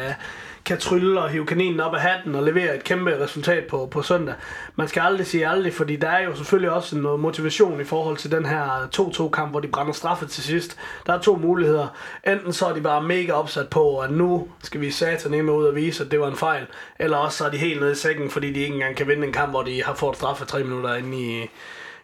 kan 0.65 0.77
trylle 0.77 1.21
og 1.21 1.29
hive 1.29 1.45
kaninen 1.45 1.79
op 1.79 1.93
af 1.93 2.01
hatten 2.01 2.35
og 2.35 2.43
levere 2.43 2.75
et 2.75 2.83
kæmpe 2.83 3.23
resultat 3.23 3.67
på, 3.67 3.85
på 3.85 4.01
søndag. 4.01 4.35
Man 4.75 4.87
skal 4.87 5.01
aldrig 5.01 5.27
sige 5.27 5.47
aldrig, 5.47 5.73
fordi 5.73 5.95
der 5.95 6.09
er 6.09 6.23
jo 6.23 6.35
selvfølgelig 6.35 6.71
også 6.71 6.97
noget 6.97 7.19
motivation 7.19 7.81
i 7.81 7.83
forhold 7.83 8.17
til 8.17 8.31
den 8.31 8.45
her 8.45 8.89
2-2-kamp, 8.95 9.51
hvor 9.51 9.59
de 9.59 9.67
brænder 9.67 9.93
straffet 9.93 10.29
til 10.29 10.43
sidst. 10.43 10.77
Der 11.05 11.13
er 11.13 11.19
to 11.19 11.35
muligheder. 11.35 11.87
Enten 12.27 12.53
så 12.53 12.65
er 12.65 12.73
de 12.73 12.81
bare 12.81 13.03
mega 13.03 13.31
opsat 13.31 13.69
på, 13.69 13.99
at 13.99 14.11
nu 14.11 14.47
skal 14.63 14.81
vi 14.81 14.91
satan 14.91 15.31
med 15.31 15.53
ud 15.53 15.65
og 15.65 15.75
vise, 15.75 16.03
at 16.03 16.11
det 16.11 16.19
var 16.19 16.27
en 16.27 16.37
fejl. 16.37 16.67
Eller 16.99 17.17
også 17.17 17.37
så 17.37 17.45
er 17.45 17.49
de 17.49 17.57
helt 17.57 17.79
nede 17.79 17.91
i 17.91 17.95
sækken, 17.95 18.29
fordi 18.29 18.53
de 18.53 18.59
ikke 18.59 18.73
engang 18.73 18.95
kan 18.95 19.07
vinde 19.07 19.27
en 19.27 19.33
kamp, 19.33 19.51
hvor 19.51 19.63
de 19.63 19.83
har 19.83 19.93
fået 19.93 20.15
straffe 20.15 20.45
3 20.45 20.63
minutter 20.63 20.95
inde 20.95 21.17
i, 21.17 21.49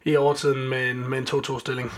i 0.03 0.15
overtiden 0.15 0.69
med 0.69 0.89
en, 0.89 1.09
med 1.09 1.17
en 1.17 1.27
2-2-stilling. 1.29 1.93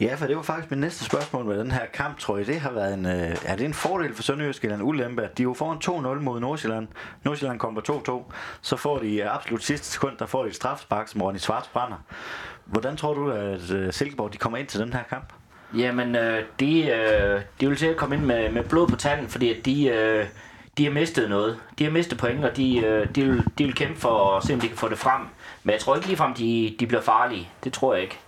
Ja, 0.00 0.14
for 0.14 0.26
det 0.26 0.36
var 0.36 0.42
faktisk 0.42 0.70
mit 0.70 0.80
næste 0.80 1.04
spørgsmål 1.04 1.44
med 1.44 1.58
den 1.58 1.70
her 1.70 1.86
kamp, 1.94 2.18
tror 2.18 2.36
jeg. 2.36 2.46
Det 2.46 2.60
har 2.60 2.72
været 2.72 2.94
en, 2.94 3.06
øh, 3.06 3.36
er 3.44 3.56
det 3.56 3.64
en 3.64 3.74
fordel 3.74 4.14
for 4.14 4.22
Sønderjysk 4.22 4.64
eller 4.64 4.76
en 4.76 4.82
ulempe, 4.82 5.22
at 5.22 5.38
de 5.38 5.42
jo 5.42 5.54
foran 5.54 6.16
2-0 6.16 6.22
mod 6.22 6.40
Nordsjælland. 6.40 6.88
Nordsjælland 7.24 7.58
kommer 7.58 7.80
på 7.80 7.92
2-2. 8.28 8.32
Så 8.60 8.76
får 8.76 8.98
de 8.98 9.16
øh, 9.16 9.34
absolut 9.34 9.62
sidste 9.62 9.86
sekund, 9.86 10.16
der 10.18 10.26
får 10.26 10.42
de 10.42 10.48
et 10.48 10.54
strafspark, 10.54 11.08
som 11.08 11.22
Ronny 11.22 11.38
Svarts 11.38 11.68
brænder. 11.68 11.96
Hvordan 12.64 12.96
tror 12.96 13.14
du, 13.14 13.30
at 13.30 13.70
øh, 13.70 13.92
Silkeborg 13.92 14.32
de 14.32 14.38
kommer 14.38 14.58
ind 14.58 14.66
til 14.66 14.80
den 14.80 14.92
her 14.92 15.02
kamp? 15.02 15.32
Jamen, 15.76 16.16
øh, 16.16 16.44
de, 16.60 16.86
øh, 16.86 17.40
de 17.60 17.68
vil 17.68 17.76
til 17.76 17.86
at 17.86 17.96
komme 17.96 18.16
ind 18.16 18.24
med, 18.24 18.52
med 18.52 18.64
blod 18.64 18.88
på 18.88 18.96
tanden, 18.96 19.28
fordi 19.28 19.58
at 19.58 19.66
de, 19.66 19.88
øh, 19.88 20.26
de 20.78 20.84
har 20.84 20.92
mistet 20.92 21.30
noget. 21.30 21.58
De 21.78 21.84
har 21.84 21.90
mistet 21.90 22.18
point, 22.18 22.44
og 22.44 22.56
de, 22.56 22.78
øh, 22.78 23.08
de, 23.14 23.24
vil, 23.24 23.44
de 23.58 23.64
vil 23.64 23.74
kæmpe 23.74 24.00
for 24.00 24.36
at 24.36 24.46
se, 24.46 24.54
om 24.54 24.60
de 24.60 24.68
kan 24.68 24.76
få 24.76 24.88
det 24.88 24.98
frem. 24.98 25.20
Men 25.62 25.72
jeg 25.72 25.80
tror 25.80 25.94
ikke 25.94 26.06
ligefrem, 26.06 26.34
de, 26.34 26.76
de 26.80 26.86
bliver 26.86 27.02
farlige. 27.02 27.48
Det 27.64 27.72
tror 27.72 27.94
jeg 27.94 28.02
ikke. 28.02 28.18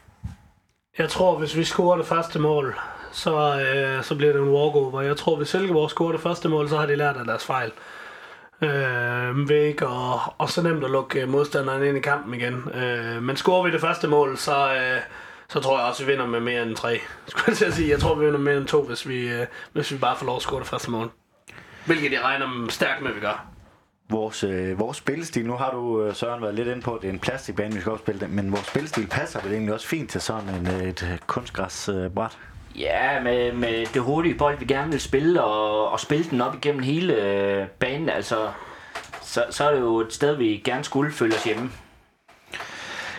Jeg 0.98 1.08
tror, 1.08 1.38
hvis 1.38 1.56
vi 1.56 1.64
scorer 1.64 1.96
det 1.96 2.06
første 2.06 2.38
mål, 2.38 2.78
så, 3.12 3.60
øh, 3.60 4.04
så 4.04 4.14
bliver 4.14 4.32
det 4.32 4.42
en 4.42 4.48
walkover. 4.48 5.00
Jeg 5.00 5.16
tror, 5.16 5.36
hvis 5.36 5.48
Silkeborg 5.48 5.90
scorer 5.90 6.12
det 6.12 6.20
første 6.20 6.48
mål, 6.48 6.68
så 6.68 6.76
har 6.76 6.86
de 6.86 6.96
lært 6.96 7.16
af 7.16 7.24
deres 7.24 7.44
fejl. 7.44 7.72
Øh, 8.62 9.48
ved 9.48 9.64
ikke 9.64 9.86
og, 9.86 10.20
og 10.38 10.50
så 10.50 10.62
nemt 10.62 10.84
at 10.84 10.90
lukke 10.90 11.20
øh, 11.20 11.28
modstanderen 11.28 11.82
ind 11.84 11.96
i 11.96 12.00
kampen 12.00 12.34
igen. 12.34 12.68
Øh, 12.74 13.22
men 13.22 13.36
scorer 13.36 13.64
vi 13.64 13.70
det 13.70 13.80
første 13.80 14.08
mål, 14.08 14.36
så, 14.36 14.74
øh, 14.74 15.00
så 15.48 15.60
tror 15.60 15.78
jeg 15.78 15.88
også, 15.88 16.04
vi 16.04 16.10
vinder 16.10 16.26
med 16.26 16.40
mere 16.40 16.62
end 16.62 16.76
tre. 16.76 17.00
Skulle 17.26 17.44
jeg 17.48 17.56
til 17.56 17.64
at 17.64 17.74
sige. 17.74 17.90
Jeg 17.90 18.00
tror, 18.00 18.14
vi 18.14 18.24
vinder 18.24 18.38
med 18.38 18.52
mere 18.52 18.60
end 18.60 18.68
to, 18.68 18.82
hvis 18.82 19.08
vi, 19.08 19.28
øh, 19.28 19.46
hvis 19.72 19.92
vi 19.92 19.98
bare 19.98 20.16
får 20.16 20.26
lov 20.26 20.36
at 20.36 20.42
score 20.42 20.60
det 20.60 20.68
første 20.68 20.90
mål. 20.90 21.10
Hvilket 21.86 22.12
jeg 22.12 22.22
regner 22.24 22.66
stærkt 22.68 23.02
med, 23.02 23.10
at 23.10 23.16
vi 23.16 23.20
gør 23.20 23.51
vores, 24.12 24.44
øh, 24.44 24.78
vores 24.78 24.96
spillestil, 24.96 25.46
nu 25.46 25.52
har 25.52 25.70
du, 25.70 26.02
øh, 26.02 26.14
Søren, 26.14 26.42
været 26.42 26.54
lidt 26.54 26.68
inde 26.68 26.82
på, 26.82 26.94
at 26.94 27.02
det 27.02 27.08
er 27.08 27.12
en 27.12 27.18
plastikbane, 27.18 27.74
vi 27.74 27.80
skal 27.80 27.92
opspille 27.92 28.20
det, 28.20 28.30
men 28.30 28.52
vores 28.52 28.66
spillestil 28.66 29.06
passer 29.06 29.40
vel 29.42 29.52
egentlig 29.52 29.74
også 29.74 29.86
fint 29.86 30.10
til 30.10 30.20
sådan 30.20 30.48
en, 30.48 30.66
øh, 30.66 30.88
et 30.88 31.18
kunstgræsbræt? 31.26 32.38
Øh, 32.74 32.80
ja, 32.80 33.22
med, 33.22 33.52
med 33.52 33.86
det 33.94 34.02
hurtige 34.02 34.34
bold, 34.34 34.58
vi 34.58 34.64
gerne 34.64 34.90
vil 34.90 35.00
spille, 35.00 35.42
og, 35.44 35.88
og 35.88 36.00
spille 36.00 36.24
den 36.30 36.40
op 36.40 36.54
igennem 36.54 36.82
hele 36.82 37.14
øh, 37.14 37.66
banen, 37.68 38.08
altså, 38.08 38.48
så, 39.22 39.44
så 39.50 39.64
er 39.64 39.74
det 39.74 39.80
jo 39.80 40.00
et 40.00 40.12
sted, 40.12 40.36
vi 40.36 40.62
gerne 40.64 40.84
skulle 40.84 41.12
følge 41.12 41.34
os 41.34 41.44
hjemme. 41.44 41.70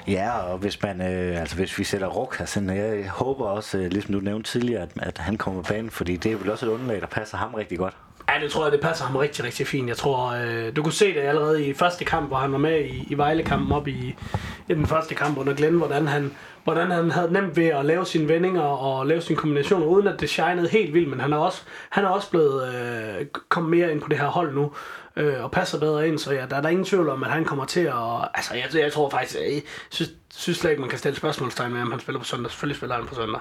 Ja, 0.08 0.38
og 0.38 0.58
hvis 0.58 0.82
man, 0.82 1.02
øh, 1.02 1.39
altså 1.39 1.56
hvis 1.56 1.80
vi 1.80 1.84
sætter 1.84 2.08
Ruk 2.08 2.38
her, 2.38 2.46
sådan, 2.46 2.70
jeg 2.70 3.10
håber 3.10 3.46
også, 3.46 3.78
øh, 3.78 3.91
ligesom 3.91 4.14
du 4.14 4.20
nævnte 4.20 4.52
tidligere, 4.52 4.82
at, 4.82 4.91
at 5.02 5.18
han 5.18 5.38
kommer 5.38 5.62
på 5.62 5.68
banen, 5.74 5.91
fordi 5.91 6.16
det 6.16 6.32
er 6.32 6.36
vel 6.36 6.52
også 6.52 6.66
et 6.66 6.70
underlag, 6.70 7.02
der 7.02 7.08
passer 7.08 7.38
ham 7.38 7.54
rigtig 7.54 7.78
godt. 7.78 7.98
Ja, 8.30 8.40
det 8.44 8.52
tror 8.52 8.64
jeg, 8.66 8.72
det 8.72 8.82
passer 8.82 9.06
ham 9.06 9.16
rigtig, 9.16 9.46
rigtig 9.46 9.68
fint. 9.68 9.88
Jeg 9.88 9.98
tror, 9.98 10.28
øh, 10.28 10.76
du 10.76 10.84
kunne 10.84 10.94
se 10.94 11.14
det 11.14 11.20
allerede 11.20 11.68
i 11.68 11.74
første 11.74 12.06
kamp, 12.06 12.28
hvor 12.28 12.38
han 12.38 12.52
var 12.52 12.58
med 12.58 12.86
i, 12.86 13.08
i 13.10 13.18
Vejle-kampen 13.18 13.72
op 13.72 13.88
i, 13.88 14.16
i 14.70 14.74
den 14.74 14.86
første 14.86 15.16
kamp 15.16 15.38
under 15.38 15.54
Glenn, 15.54 15.78
hvordan 15.78 16.08
han, 16.08 16.36
hvordan 16.64 16.92
han 16.92 17.12
havde 17.12 17.34
nemt 17.34 17.58
ved 17.58 17.66
at 17.68 17.86
lave 17.86 18.06
sine 18.06 18.28
vendinger 18.28 18.62
og 18.62 19.08
lave 19.08 19.22
sine 19.22 19.38
kombinationer, 19.38 19.86
uden 19.86 20.08
at 20.08 20.20
det 20.20 20.30
shinede 20.30 20.70
helt 20.70 20.94
vildt, 20.94 21.10
men 21.10 21.20
han 21.20 21.34
er 21.34 21.38
også, 21.38 21.62
han 21.90 22.06
er 22.06 22.10
også 22.10 22.30
blevet 22.30 22.76
øh, 22.76 23.26
kommet 23.50 23.72
mere 23.72 23.92
ind 23.92 24.02
på 24.02 24.10
det 24.10 24.20
her 24.20 24.28
hold 24.28 24.56
nu, 24.56 24.72
øh, 25.16 25.44
og 25.44 25.52
passer 25.52 25.80
bedre 25.80 26.08
ind, 26.08 26.18
så 26.18 26.34
ja, 26.34 26.46
der 26.50 26.56
er 26.56 26.62
der 26.62 26.70
ingen 26.70 26.86
tvivl 26.86 27.10
om, 27.10 27.24
at 27.24 27.32
han 27.32 27.46
kommer 27.46 27.66
til 27.66 27.80
at... 27.80 28.30
Altså, 28.34 28.54
jeg, 28.54 28.84
jeg 28.84 28.94
tror 28.94 29.10
faktisk, 29.10 29.36
jeg 29.36 29.62
synes, 29.90 30.12
synes 30.36 30.58
slet 30.58 30.72
ikke, 30.72 30.82
man 30.82 30.90
kan 30.90 31.00
stille 31.00 31.18
spørgsmålstegn 31.18 31.74
med, 31.74 31.82
om 31.82 31.92
han 31.92 32.00
spiller 32.00 32.20
på 32.20 32.26
søndag. 32.26 32.52
Selvfølgelig 32.52 32.78
spiller 32.78 32.96
han 32.96 33.06
på 33.06 33.16
søndag. 33.16 33.40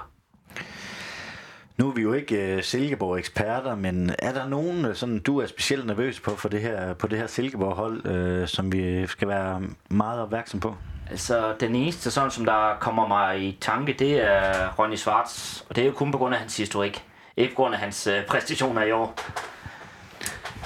Nu 1.76 1.88
er 1.88 1.92
vi 1.92 2.02
jo 2.02 2.12
ikke 2.12 2.54
uh, 2.56 2.62
Silkeborg-eksperter, 2.62 3.74
men 3.74 4.14
er 4.18 4.32
der 4.32 4.48
nogen, 4.48 4.84
øh, 4.84 4.94
sådan, 4.94 5.18
du 5.18 5.40
er 5.40 5.46
specielt 5.46 5.86
nervøs 5.86 6.20
på 6.20 6.36
for 6.36 6.48
det 6.48 6.60
her, 6.60 6.94
på 6.94 7.06
det 7.06 7.18
her 7.18 7.26
Silkeborg-hold, 7.26 8.40
uh, 8.42 8.48
som 8.48 8.72
vi 8.72 9.06
skal 9.06 9.28
være 9.28 9.62
meget 9.88 10.20
opmærksom 10.20 10.60
på? 10.60 10.76
Altså, 11.10 11.54
den 11.60 11.74
eneste, 11.74 12.10
sådan, 12.10 12.30
som 12.30 12.44
der 12.44 12.76
kommer 12.80 13.08
mig 13.08 13.40
i 13.42 13.58
tanke, 13.60 13.92
det 13.98 14.20
er 14.20 14.68
Ronny 14.78 14.96
Svarts. 14.96 15.64
Og 15.68 15.76
det 15.76 15.82
er 15.82 15.86
jo 15.86 15.92
kun 15.92 16.12
på 16.12 16.18
grund 16.18 16.34
af 16.34 16.40
hans 16.40 16.56
historik. 16.56 17.04
Ikke 17.36 17.54
på 17.54 17.62
grund 17.62 17.74
af 17.74 17.80
hans 17.80 18.06
uh, 18.06 18.26
præstationer 18.28 18.82
i 18.82 18.92
år. 18.92 19.18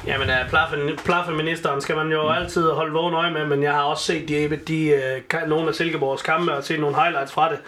Jamen, 0.07 0.29
uh, 0.29 0.97
plaffeministeren 1.05 1.81
skal 1.81 1.97
man 1.97 2.09
jo 2.09 2.29
altid 2.29 2.71
holde 2.71 2.93
vågen 2.93 3.15
øje 3.15 3.33
med, 3.33 3.47
men 3.47 3.63
jeg 3.63 3.73
har 3.73 3.83
også 3.83 4.05
set 4.05 4.29
de, 4.29 4.57
de, 4.57 5.23
uh, 5.35 5.49
nogle 5.49 5.69
af 5.69 5.75
Silkeborgs 5.75 6.23
kampe 6.23 6.53
og 6.55 6.65
set 6.65 6.81
nogle 6.81 6.97
highlights 6.97 7.33
fra 7.33 7.51
det. 7.51 7.59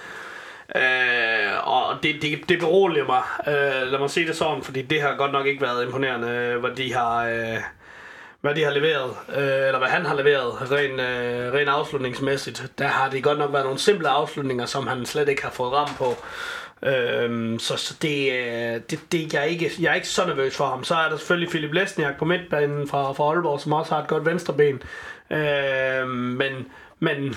Øh, 0.76 1.68
og 1.68 2.02
det, 2.02 2.22
det, 2.22 2.48
det 2.48 2.58
beroliger 2.58 3.06
mig. 3.06 3.22
Øh, 3.46 3.92
lad 3.92 3.98
mig 3.98 4.10
se 4.10 4.26
det 4.26 4.36
sådan, 4.36 4.62
fordi 4.62 4.82
det 4.82 5.02
har 5.02 5.14
godt 5.16 5.32
nok 5.32 5.46
ikke 5.46 5.62
været 5.62 5.84
imponerende, 5.84 6.56
hvad 6.60 6.70
de 6.70 6.94
har... 6.94 7.24
Øh, 7.24 7.58
hvad 8.40 8.54
de 8.54 8.64
har 8.64 8.70
leveret, 8.70 9.10
øh, 9.28 9.66
eller 9.66 9.78
hvad 9.78 9.88
han 9.88 10.06
har 10.06 10.14
leveret, 10.14 10.72
ren, 10.72 11.00
øh, 11.00 11.52
ren 11.52 11.68
afslutningsmæssigt. 11.68 12.72
Der 12.78 12.86
har 12.86 13.10
det 13.10 13.22
godt 13.22 13.38
nok 13.38 13.52
været 13.52 13.64
nogle 13.64 13.78
simple 13.78 14.08
afslutninger, 14.08 14.66
som 14.66 14.86
han 14.86 15.06
slet 15.06 15.28
ikke 15.28 15.42
har 15.42 15.50
fået 15.50 15.72
ram 15.72 15.88
på. 15.98 16.16
Øhm, 16.82 17.58
så 17.58 17.76
så 17.76 17.96
det, 18.02 18.32
øh, 18.32 18.80
det, 18.90 19.00
det 19.12 19.32
jeg, 19.32 19.40
er 19.40 19.44
ikke, 19.44 19.70
jeg 19.80 19.90
er 19.90 19.94
ikke 19.94 20.08
så 20.08 20.26
nervøs 20.26 20.56
for 20.56 20.66
ham. 20.66 20.84
Så 20.84 20.94
er 20.94 21.08
der 21.08 21.16
selvfølgelig 21.16 21.50
Philip 21.50 21.72
Lesniak 21.72 22.18
på 22.18 22.24
midtbanen 22.24 22.88
fra, 22.88 23.12
fra 23.12 23.24
Aalborg, 23.24 23.60
som 23.60 23.72
også 23.72 23.94
har 23.94 24.02
et 24.02 24.08
godt 24.08 24.26
venstreben. 24.26 24.82
Øhm, 25.30 26.08
men, 26.10 26.66
men 26.98 27.36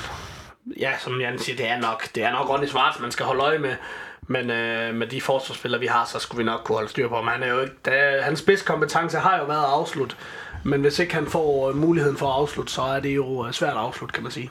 ja, 0.80 0.91
som 0.99 1.22
Jan 1.22 1.39
siger, 1.39 1.55
det 1.55 1.67
er 1.67 1.78
nok, 1.78 2.15
det 2.15 2.24
er 2.24 2.32
nok 2.32 2.49
Ronny 2.49 2.65
Svarts, 2.65 2.99
man 2.99 3.11
skal 3.11 3.26
holde 3.26 3.41
øje 3.41 3.59
med. 3.59 3.76
Men 4.22 4.49
øh, 4.49 4.95
med 4.95 5.07
de 5.07 5.22
forsvarsspillere, 5.22 5.80
vi 5.80 5.88
har, 5.88 6.05
så 6.05 6.19
skulle 6.19 6.38
vi 6.38 6.43
nok 6.43 6.61
kunne 6.63 6.76
holde 6.76 6.89
styr 6.89 7.07
på 7.07 7.15
ham. 7.15 7.28
Han 7.28 7.43
er 7.43 7.47
jo 7.47 7.59
ikke, 7.59 7.76
der, 7.86 8.22
hans 8.22 8.39
spidskompetence 8.39 9.17
har 9.17 9.38
jo 9.38 9.45
været 9.45 9.63
at 9.63 9.69
afslutte. 9.69 10.15
Men 10.63 10.82
hvis 10.82 10.99
ikke 10.99 11.13
han 11.13 11.28
får 11.28 11.69
øh, 11.69 11.78
muligheden 11.78 12.17
for 12.17 12.28
at 12.28 12.34
afslutte, 12.34 12.74
så 12.74 12.82
er 12.82 12.99
det 12.99 13.15
jo 13.15 13.47
øh, 13.47 13.53
svært 13.53 13.74
at 13.74 13.80
afslutte, 13.80 14.13
kan 14.13 14.24
man 14.24 14.32
sige. 14.32 14.49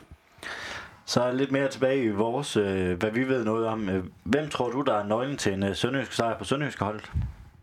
Så 1.07 1.33
lidt 1.33 1.53
mere 1.53 1.69
tilbage 1.69 2.05
i 2.05 2.09
vores, 2.09 2.57
øh, 2.57 2.99
hvad 2.99 3.11
vi 3.11 3.29
ved 3.29 3.45
noget 3.45 3.67
om. 3.67 3.89
Øh, 3.89 4.05
hvem 4.25 4.49
tror 4.49 4.71
du, 4.71 4.81
der 4.81 4.95
er 4.95 5.05
nøglen 5.05 5.37
til 5.37 5.53
en 5.53 5.75
sønderjysk 5.75 6.13
sejr 6.13 6.39
på 6.39 6.45
sønderjysk 6.45 6.81
holdet? 6.81 7.11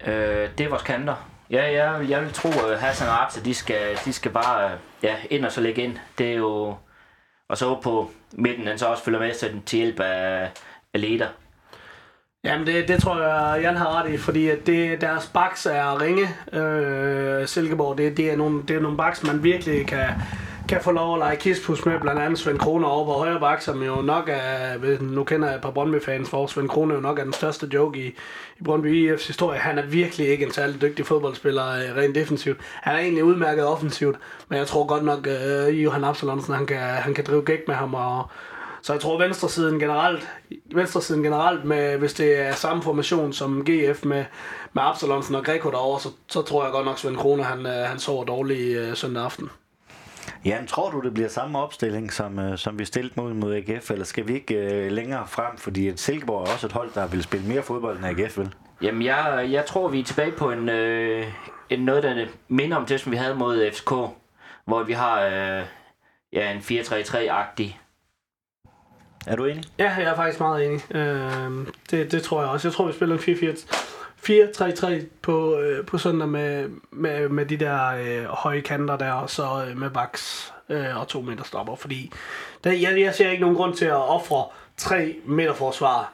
Øh, 0.07 0.49
det 0.57 0.65
er 0.65 0.69
vores 0.69 0.83
kanter. 0.83 1.15
Ja, 1.49 1.83
jeg, 1.83 2.09
jeg 2.09 2.21
vil 2.21 2.33
tro, 2.33 2.49
at 2.49 2.79
Hassan 2.79 3.07
og 3.07 3.23
Abse, 3.23 3.45
de 3.45 3.53
skal, 3.53 3.97
de 4.05 4.13
skal 4.13 4.31
bare 4.31 4.71
ja, 5.03 5.15
ind 5.29 5.45
og 5.45 5.51
så 5.51 5.61
lægge 5.61 5.81
ind. 5.81 5.97
Det 6.17 6.31
er 6.31 6.35
jo 6.35 6.75
og 7.49 7.57
så 7.57 7.79
på 7.83 8.11
midten, 8.31 8.67
han 8.67 8.77
så 8.77 8.85
også 8.85 9.03
følger 9.03 9.19
med 9.19 9.33
til, 9.33 9.61
til 9.65 9.79
hjælp 9.79 9.99
af, 9.99 10.51
af 10.93 11.01
leder. 11.01 11.27
Jamen 12.43 12.67
det, 12.67 12.87
det 12.87 13.01
tror 13.01 13.21
jeg, 13.21 13.61
Jan 13.61 13.75
har 13.75 14.01
ret 14.01 14.13
i, 14.13 14.17
fordi 14.17 14.55
det, 14.65 15.01
deres 15.01 15.31
baks 15.33 15.65
er 15.65 16.01
ringe. 16.01 16.27
Øh, 16.53 17.47
Silkeborg, 17.47 17.97
det, 17.97 18.17
det, 18.17 18.31
er 18.31 18.35
nogle, 18.35 18.63
det 18.67 18.75
er 18.75 18.79
nogle 18.79 18.97
baks, 18.97 19.23
man 19.23 19.43
virkelig 19.43 19.87
kan, 19.87 20.07
kan 20.67 20.81
få 20.81 20.91
lov 20.91 21.13
at 21.13 21.19
lege 21.19 21.35
kispus 21.35 21.85
med, 21.85 21.99
blandt 21.99 22.21
andet 22.21 22.39
Svend 22.39 22.59
Kroner 22.59 22.87
over 22.87 23.05
på 23.05 23.11
højre 23.11 23.39
bak, 23.39 23.61
som 23.61 23.83
jo 23.83 23.95
nok 23.95 24.29
er, 24.31 25.01
nu 25.01 25.23
kender 25.23 25.47
jeg 25.47 25.55
et 25.55 25.61
par 25.61 25.71
Brøndby-fans 25.71 26.29
for, 26.29 26.47
Svend 26.47 26.69
Kroner 26.69 26.95
jo 26.95 27.01
nok 27.01 27.19
er 27.19 27.23
den 27.23 27.33
største 27.33 27.69
joke 27.73 27.99
i, 27.99 28.07
i 28.59 28.63
Brøndby 28.63 29.13
IF's 29.13 29.27
historie. 29.27 29.59
Han 29.59 29.77
er 29.77 29.85
virkelig 29.85 30.27
ikke 30.27 30.45
en 30.45 30.51
særlig 30.51 30.81
dygtig 30.81 31.05
fodboldspiller 31.05 31.69
øh, 31.69 31.97
rent 31.97 32.15
defensivt. 32.15 32.57
Han 32.61 32.95
er 32.95 32.99
egentlig 32.99 33.23
udmærket 33.23 33.65
offensivt, 33.65 34.17
men 34.49 34.59
jeg 34.59 34.67
tror 34.67 34.87
godt 34.87 35.03
nok, 35.03 35.27
øh, 35.27 35.33
at 35.33 35.69
uh, 35.69 35.83
Johan 35.83 36.03
Absalonsen, 36.03 36.53
han 36.53 36.65
kan, 36.65 36.77
han 36.79 37.13
kan 37.13 37.25
drive 37.25 37.41
gæk 37.41 37.67
med 37.67 37.75
ham, 37.75 37.93
og 37.93 38.29
så 38.81 38.93
jeg 38.93 39.01
tror 39.01 39.19
venstresiden 39.19 39.79
generelt, 39.79 40.27
venstresiden 40.75 41.23
generelt 41.23 41.65
med, 41.65 41.97
hvis 41.97 42.13
det 42.13 42.39
er 42.39 42.53
samme 42.53 42.83
formation 42.83 43.33
som 43.33 43.65
GF 43.65 44.05
med, 44.05 44.25
med 44.73 44.83
Absalonsen 44.83 45.35
og 45.35 45.45
Greco 45.45 45.69
derovre, 45.71 46.01
så, 46.01 46.09
så 46.27 46.41
tror 46.41 46.63
jeg 46.63 46.71
godt 46.71 46.85
nok, 46.85 46.93
at 46.93 46.99
Svend 46.99 47.17
Kroner 47.17 47.43
han, 47.43 47.65
øh, 47.65 47.73
han 47.73 47.99
sover 47.99 48.25
dårligt 48.25 48.77
øh, 48.77 48.95
søndag 48.95 49.23
aften. 49.23 49.49
Jan, 50.47 50.67
tror 50.67 50.89
du, 50.89 51.01
det 51.01 51.13
bliver 51.13 51.29
samme 51.29 51.59
opstilling, 51.59 52.13
som, 52.13 52.39
øh, 52.39 52.57
som 52.57 52.79
vi 52.79 52.85
stillede 52.85 53.13
mod, 53.17 53.33
mod 53.33 53.55
AGF, 53.55 53.91
eller 53.91 54.05
skal 54.05 54.27
vi 54.27 54.33
ikke 54.33 54.55
øh, 54.55 54.91
længere 54.91 55.27
frem? 55.27 55.57
Fordi 55.57 55.97
Silkeborg 55.97 56.47
er 56.47 56.53
også 56.53 56.67
et 56.67 56.73
hold, 56.73 56.91
der 56.93 57.07
vil 57.07 57.23
spille 57.23 57.47
mere 57.47 57.63
fodbold 57.63 57.97
end 57.97 58.05
AGF 58.05 58.37
vil. 58.37 58.53
Jamen, 58.81 59.01
jeg, 59.01 59.47
jeg 59.51 59.65
tror, 59.65 59.87
vi 59.87 59.99
er 59.99 60.03
tilbage 60.03 60.31
på 60.31 60.51
en, 60.51 60.69
øh, 60.69 61.27
en 61.69 61.79
noget, 61.79 62.03
der 62.03 62.25
minder 62.47 62.77
om 62.77 62.85
det, 62.85 62.99
som 62.99 63.11
vi 63.11 63.17
havde 63.17 63.35
mod 63.35 63.71
FCK, 63.71 63.89
hvor 64.65 64.83
vi 64.83 64.93
har 64.93 65.21
øh, 65.21 65.65
ja, 66.33 66.51
en 66.51 66.57
4-3-3-agtig 66.57 67.79
Er 69.27 69.35
du 69.35 69.45
enig? 69.45 69.63
Ja, 69.79 69.93
jeg 69.93 70.03
er 70.03 70.15
faktisk 70.15 70.39
meget 70.39 70.65
enig. 70.65 70.95
Øh, 70.95 71.51
det, 71.91 72.11
det 72.11 72.23
tror 72.23 72.41
jeg 72.41 72.49
også. 72.49 72.67
Jeg 72.67 72.73
tror, 72.73 72.87
vi 72.87 72.93
spiller 72.93 73.15
en 73.15 73.21
4-4 73.21 73.96
4-3-3 74.23 75.05
på, 75.21 75.59
øh, 75.59 75.85
på 75.85 75.97
søndag 75.97 76.29
med, 76.29 76.69
med, 76.91 77.29
med 77.29 77.45
de 77.45 77.57
der 77.57 77.87
øh, 77.87 78.25
høje 78.25 78.61
kanter 78.61 78.97
der, 78.97 79.11
og 79.11 79.29
så 79.29 79.65
øh, 79.69 79.77
med 79.77 79.89
baks 79.89 80.53
øh, 80.69 80.97
og 80.99 81.07
to 81.07 81.21
meter 81.21 81.43
stopper. 81.43 81.75
Fordi 81.75 82.11
der, 82.63 82.71
jeg, 82.71 82.99
jeg 82.99 83.15
ser 83.15 83.29
ikke 83.29 83.41
nogen 83.41 83.55
grund 83.55 83.73
til 83.73 83.85
at 83.85 84.09
ofre 84.09 84.45
tre 84.77 85.15
meter 85.25 85.53
forsvar 85.53 86.13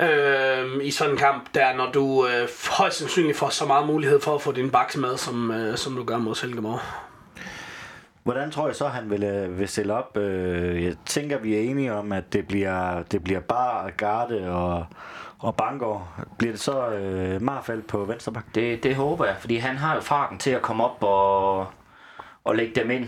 øh, 0.00 0.84
i 0.86 0.90
sådan 0.90 1.12
en 1.12 1.18
kamp, 1.18 1.54
der 1.54 1.76
når 1.76 1.92
du 1.92 2.26
øh, 2.26 2.48
højst 2.70 2.98
sandsynligt 2.98 3.38
får 3.38 3.48
så 3.48 3.66
meget 3.66 3.86
mulighed 3.86 4.20
for 4.20 4.34
at 4.34 4.42
få 4.42 4.52
din 4.52 4.70
baks 4.70 4.96
med, 4.96 5.16
som, 5.16 5.50
øh, 5.50 5.76
som 5.76 5.96
du 5.96 6.04
gør 6.04 6.18
mod 6.18 6.34
Silkeborg. 6.34 6.80
Hvordan 8.22 8.50
tror 8.50 8.66
jeg 8.66 8.76
så, 8.76 8.88
han 8.88 9.10
vil, 9.10 9.22
øh, 9.22 9.58
vil 9.58 9.68
stille 9.68 9.94
op? 9.94 10.16
Øh, 10.16 10.84
jeg 10.84 10.94
tænker, 11.06 11.38
vi 11.38 11.54
er 11.54 11.60
enige 11.60 11.92
om, 11.92 12.12
at 12.12 12.32
det 12.32 12.48
bliver, 12.48 13.02
det 13.02 13.24
bliver 13.24 13.40
bare 13.40 13.90
Garde 13.90 14.50
og, 14.50 14.86
og 15.42 15.56
Bangor. 15.56 16.08
Bliver 16.38 16.52
det 16.52 16.60
så 16.60 16.88
øh, 16.88 17.42
Marfald 17.42 17.82
på 17.82 18.04
venstre 18.04 18.32
bak? 18.32 18.44
Det, 18.54 18.82
det 18.82 18.96
håber 18.96 19.24
jeg, 19.24 19.36
fordi 19.40 19.56
han 19.56 19.76
har 19.76 19.94
jo 19.94 20.00
farten 20.00 20.38
til 20.38 20.50
at 20.50 20.62
komme 20.62 20.84
op 20.84 20.96
og, 21.04 21.66
og 22.44 22.56
lægge 22.56 22.80
dem 22.80 22.90
ind. 22.90 23.06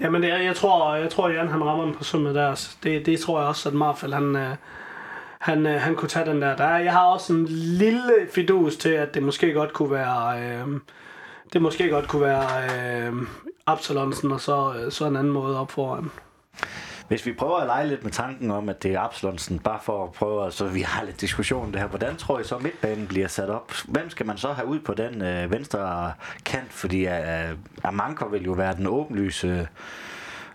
Jamen, 0.00 0.22
det 0.22 0.30
er, 0.32 0.36
jeg 0.36 0.56
tror, 0.56 0.94
jeg 0.94 1.10
tror, 1.10 1.28
Jan 1.28 1.48
han 1.48 1.64
rammer 1.64 1.84
den 1.84 1.94
på 1.94 2.04
sømmet 2.04 2.34
der. 2.34 2.68
Det, 2.82 3.06
det 3.06 3.20
tror 3.20 3.38
jeg 3.40 3.48
også, 3.48 3.68
at 3.68 3.74
Marfald 3.74 4.12
han, 4.12 4.36
øh, 4.36 4.56
han, 5.40 5.66
øh, 5.66 5.80
han 5.80 5.94
kunne 5.96 6.08
tage 6.08 6.26
den 6.30 6.42
der. 6.42 6.56
der. 6.56 6.64
er- 6.64 6.78
Jeg 6.78 6.92
har 6.92 7.04
også 7.06 7.32
en 7.32 7.44
lille 7.48 8.12
fidus 8.34 8.76
til, 8.76 8.88
at 8.88 9.14
det 9.14 9.22
måske 9.22 9.52
godt 9.52 9.72
kunne 9.72 9.90
være... 9.90 10.42
Øh, 10.42 10.66
det 11.52 11.62
måske 11.62 11.88
godt 11.90 12.08
kunne 12.08 12.22
være 12.22 12.46
øh, 13.08 13.12
Absalonsen, 13.66 14.32
og 14.32 14.40
så, 14.40 14.74
øh, 14.84 14.92
så 14.92 15.06
en 15.06 15.16
anden 15.16 15.32
måde 15.32 15.60
op 15.60 15.70
foran. 15.70 16.10
Hvis 17.10 17.26
vi 17.26 17.32
prøver 17.32 17.56
at 17.56 17.66
lege 17.66 17.88
lidt 17.88 18.04
med 18.04 18.12
tanken 18.12 18.50
om, 18.50 18.68
at 18.68 18.82
det 18.82 18.94
er 18.94 19.00
Absalonsen, 19.00 19.58
bare 19.58 19.78
for 19.82 20.04
at 20.04 20.12
prøve, 20.12 20.50
så 20.50 20.66
vi 20.66 20.80
har 20.80 21.04
lidt 21.04 21.20
diskussion 21.20 21.72
det 21.72 21.80
her. 21.80 21.88
Hvordan 21.88 22.16
tror 22.16 22.40
I 22.40 22.44
så, 22.44 22.58
midtbanen 22.58 23.06
bliver 23.06 23.28
sat 23.28 23.50
op? 23.50 23.72
Hvem 23.88 24.10
skal 24.10 24.26
man 24.26 24.38
så 24.38 24.52
have 24.52 24.68
ud 24.68 24.80
på 24.80 24.94
den 24.94 25.22
øh, 25.22 25.52
venstre 25.52 26.12
kant? 26.44 26.72
Fordi 26.72 27.06
øh, 27.06 27.50
Amanko 27.84 28.26
vil 28.26 28.44
jo 28.44 28.52
være 28.52 28.76
den 28.76 28.86
åbenlyse 28.86 29.68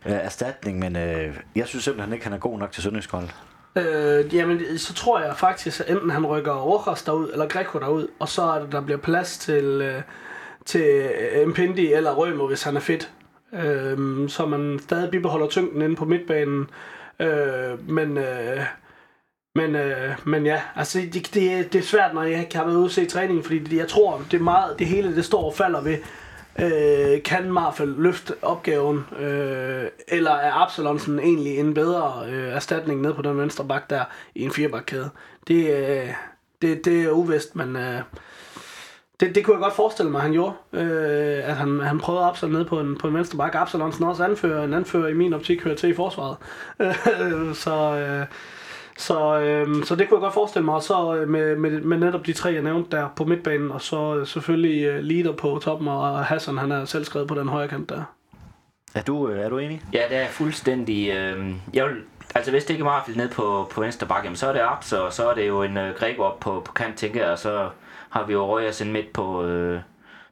øh, 0.06 0.12
erstatning, 0.12 0.80
men 0.80 0.96
øh, 0.96 1.38
jeg 1.56 1.68
synes 1.68 1.84
simpelthen 1.84 2.14
ikke, 2.14 2.26
han 2.26 2.34
er 2.34 2.38
god 2.38 2.60
nok 2.60 2.72
til 2.72 2.84
Sønderjyskhold. 2.84 3.28
Øh, 3.76 4.36
jamen, 4.36 4.78
så 4.78 4.94
tror 4.94 5.20
jeg 5.20 5.38
faktisk, 5.38 5.80
at 5.80 5.90
enten 5.90 6.10
han 6.10 6.26
rykker 6.26 6.54
Rojas 6.54 7.04
derud, 7.04 7.30
eller 7.32 7.48
Greco 7.48 7.80
derud, 7.80 8.08
og 8.20 8.30
så 8.30 8.42
er 8.42 8.60
det, 8.60 8.72
der 8.72 8.82
bliver 8.82 9.00
plads 9.00 9.38
til, 9.38 9.64
øh, 9.64 10.02
til 10.66 11.10
øh, 11.36 11.48
Mpindi 11.48 11.94
eller 11.94 12.14
Rømer, 12.14 12.48
hvis 12.48 12.64
han 12.64 12.76
er 12.76 12.82
fedt. 12.82 13.12
Øh, 13.54 14.30
så 14.30 14.46
man 14.46 14.80
stadig 14.82 15.12
bibeholder 15.12 15.48
tyngden 15.48 15.82
inde 15.82 15.96
på 15.96 16.06
midtbanen. 16.06 16.70
Øh, 17.20 17.90
men, 17.90 18.18
øh, 18.18 18.62
men, 19.56 19.76
øh, 19.76 20.16
men 20.26 20.46
ja, 20.46 20.62
altså 20.76 21.00
det, 21.00 21.14
det, 21.34 21.74
det 21.74 21.80
er 21.80 21.84
svært, 21.84 22.14
når 22.14 22.24
jeg 22.24 22.40
ikke 22.40 22.58
har 22.58 22.66
været 22.66 22.76
ude 22.76 22.86
og 22.86 22.92
se 22.92 23.06
træningen, 23.06 23.44
fordi 23.44 23.78
jeg 23.78 23.88
tror, 23.88 24.22
det 24.32 24.40
er 24.40 24.44
meget, 24.44 24.80
det 24.80 24.88
hele 24.88 25.16
det 25.16 25.26
står 25.26 25.44
og 25.44 25.54
falder 25.54 25.82
ved, 25.82 25.98
øh, 26.60 27.24
kan 27.24 27.52
Marfel 27.52 27.88
løfte 27.88 28.34
opgaven, 28.42 29.06
øh, 29.20 29.88
eller 30.08 30.32
er 30.32 30.54
Absalonsen 30.54 31.20
egentlig 31.20 31.58
en 31.58 31.74
bedre 31.74 32.26
øh, 32.30 32.54
erstatning 32.54 33.02
ned 33.02 33.14
på 33.14 33.22
den 33.22 33.38
venstre 33.38 33.66
bak 33.66 33.90
der 33.90 34.04
i 34.36 34.42
en 34.42 34.52
firebakkæde? 34.52 35.10
Det, 35.48 35.74
øh, 35.74 36.10
det, 36.62 36.86
det 36.86 37.04
er 37.04 37.12
uvist, 37.12 37.56
men 37.56 37.76
øh, 37.76 38.02
det, 39.20 39.36
det 39.36 39.46
kunne 39.46 39.56
jeg 39.56 39.64
godt 39.64 39.74
forestille 39.74 40.12
mig, 40.12 40.22
han 40.22 40.32
gjorde. 40.32 40.54
Øh, 40.74 41.50
at 41.50 41.56
han, 41.56 41.80
han 41.80 42.00
prøvede 42.00 42.26
Absalon 42.26 42.54
ned 42.54 42.66
på 42.66 42.80
en, 42.80 42.98
på 42.98 43.08
en 43.08 43.14
venstre 43.14 43.38
bak. 43.38 43.56
Absalonsen 43.56 44.04
er 44.04 44.08
også 44.08 44.24
anfører, 44.24 44.64
en 44.64 44.74
anfører 44.74 45.08
i 45.08 45.14
min 45.14 45.34
optik 45.34 45.64
hører 45.64 45.76
til 45.76 45.90
i 45.90 45.96
forsvaret. 45.96 46.38
Øh, 46.80 47.56
så, 47.56 47.96
øh, 47.98 48.26
så, 48.98 49.40
øh, 49.40 49.84
så 49.84 49.96
det 49.96 50.10
kunne 50.10 50.18
jeg 50.18 50.22
godt 50.22 50.34
forestille 50.34 50.66
mig. 50.66 50.76
Og 50.76 50.84
så 50.84 51.16
øh, 51.16 51.30
med, 51.30 51.56
med, 51.56 51.82
med 51.82 51.98
netop 51.98 52.26
de 52.26 52.34
tre, 52.34 52.54
jeg 52.54 52.62
nævnte 52.62 52.98
der 52.98 53.08
på 53.16 53.26
midtbanen, 53.26 53.72
og 53.72 53.82
så 53.82 54.16
øh, 54.16 54.28
selvfølgelig 54.28 54.84
øh, 54.84 55.04
leader 55.04 55.32
på 55.32 55.60
toppen, 55.64 55.88
og 55.88 56.26
Hassan, 56.26 56.58
han 56.58 56.72
er 56.72 56.86
selv 56.86 57.06
skrevet 57.06 57.28
på 57.28 57.36
den 57.36 57.48
højre 57.48 57.68
kant 57.68 57.90
der. 57.90 58.04
Er 58.96 59.02
du, 59.02 59.26
er 59.26 59.50
du 59.50 59.58
enig? 59.58 59.82
Ja, 59.94 60.02
det 60.10 60.18
er 60.18 60.28
fuldstændig... 60.28 61.10
Øh, 61.10 61.54
jeg 61.74 61.86
vil, 61.86 61.96
altså, 62.36 62.52
hvis 62.52 62.66
det 62.66 62.74
ikke 62.74 62.82
er 62.82 62.86
Marfald 62.86 63.18
ned 63.18 63.30
på, 63.30 63.68
på 63.72 63.82
venstre 63.82 64.08
bakke, 64.08 64.36
så 64.36 64.48
er 64.48 64.54
det 64.54 64.62
Abs, 64.64 64.94
og 64.94 65.14
så 65.14 65.30
er 65.30 65.34
det 65.34 65.48
jo 65.48 65.64
en 65.64 65.78
øh, 65.78 65.96
Grego 65.96 66.22
op 66.22 66.40
på, 66.40 66.62
på 66.66 66.74
kant, 66.74 66.98
tænker 66.98 67.22
jeg, 67.22 67.32
og 67.32 67.40
så 67.40 67.70
har 68.16 68.26
vi 68.26 68.34
jo 68.34 68.46
Røgers 68.46 68.82
ind 68.82 68.92
midt 68.92 69.14
på... 69.14 69.46
Øh, 69.46 69.80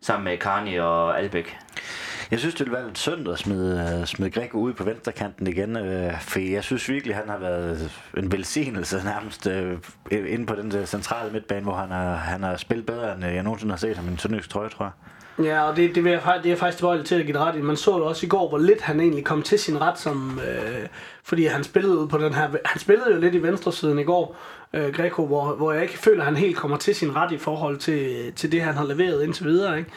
sammen 0.03 0.23
med 0.23 0.38
Karni 0.38 0.75
og 0.75 1.19
Albæk. 1.19 1.57
Jeg 2.31 2.39
synes, 2.39 2.55
det 2.55 2.65
ville 2.65 2.77
være 2.77 2.86
lidt 2.86 2.97
synd 2.97 3.29
at 3.29 3.39
smide, 3.39 3.99
øh, 3.99 4.05
smide 4.05 4.31
Greco 4.31 4.57
ud 4.57 4.73
på 4.73 4.84
venstrekanten 4.84 5.47
igen, 5.47 5.77
øh, 5.77 6.21
for 6.21 6.39
jeg 6.39 6.63
synes 6.63 6.89
virkelig, 6.89 7.15
han 7.15 7.29
har 7.29 7.38
været 7.38 7.91
en 8.17 8.31
velsignelse 8.31 9.01
nærmest 9.05 9.47
øh, 9.47 9.77
inde 10.11 10.45
på 10.45 10.55
den 10.55 10.71
der 10.71 10.86
centrale 10.86 11.31
midtbane, 11.31 11.63
hvor 11.63 11.73
han 11.73 11.91
har, 11.91 12.15
han 12.15 12.43
har 12.43 12.57
spillet 12.57 12.86
bedre, 12.86 13.15
end 13.15 13.25
øh, 13.25 13.36
jeg 13.36 13.43
nogensinde 13.43 13.71
har 13.71 13.77
set 13.77 13.97
ham 13.97 14.07
i 14.07 14.11
en 14.11 14.17
sønderjysk 14.17 14.49
trøje, 14.49 14.69
tror 14.69 14.86
jeg. 14.86 14.93
Ja, 15.45 15.63
og 15.63 15.75
det, 15.75 15.95
det, 15.95 16.03
vil 16.03 16.11
jeg, 16.11 16.21
det 16.25 16.45
er 16.45 16.49
jeg 16.49 16.57
faktisk 16.57 16.77
tilbøjelig 16.77 17.05
til 17.05 17.15
at 17.15 17.25
give 17.25 17.34
det 17.34 17.41
ret 17.41 17.55
i. 17.55 17.61
Man 17.61 17.75
så 17.77 17.97
jo 17.97 18.05
også 18.05 18.25
i 18.25 18.29
går, 18.29 18.49
hvor 18.49 18.57
lidt 18.57 18.81
han 18.81 18.99
egentlig 18.99 19.25
kom 19.25 19.41
til 19.41 19.59
sin 19.59 19.81
ret, 19.81 19.99
som, 19.99 20.39
øh, 20.47 20.88
fordi 21.23 21.45
han 21.45 21.63
spillede 21.63 22.07
på 22.07 22.17
den 22.17 22.34
her... 22.34 22.49
Han 22.65 22.79
spillede 22.79 23.13
jo 23.13 23.19
lidt 23.19 23.36
i 23.36 23.43
venstresiden 23.43 23.99
i 23.99 24.03
går, 24.03 24.38
øh, 24.74 24.93
Greco, 24.93 25.26
hvor, 25.26 25.55
hvor 25.55 25.74
jeg 25.74 25.82
ikke 25.82 25.97
føler, 25.97 26.19
at 26.19 26.26
han 26.26 26.36
helt 26.36 26.57
kommer 26.57 26.78
til 26.78 26.95
sin 26.95 27.15
ret 27.15 27.32
i 27.32 27.38
forhold 27.38 27.78
til, 27.78 28.34
til 28.34 28.51
det, 28.51 28.61
han 28.61 28.74
har 28.74 28.86
leveret 28.86 29.24
indtil 29.24 29.45
videre. 29.45 29.78
Ikke? 29.78 29.91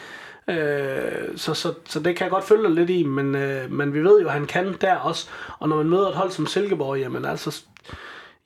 Øh, 0.47 1.37
så, 1.37 1.53
så, 1.53 1.73
så 1.85 1.99
det 1.99 2.15
kan 2.15 2.23
jeg 2.23 2.31
godt 2.31 2.43
følge 2.43 2.75
lidt 2.75 2.89
i, 2.89 3.03
men, 3.03 3.35
øh, 3.35 3.71
men 3.71 3.93
vi 3.93 4.03
ved 4.03 4.21
jo, 4.21 4.27
at 4.27 4.33
han 4.33 4.45
kan 4.45 4.75
der 4.81 4.95
også. 4.95 5.29
Og 5.59 5.69
når 5.69 5.75
man 5.75 5.89
møder 5.89 6.07
et 6.07 6.15
hold 6.15 6.31
som 6.31 6.47
Silkeborg, 6.47 6.99
jamen 6.99 7.25
altså... 7.25 7.63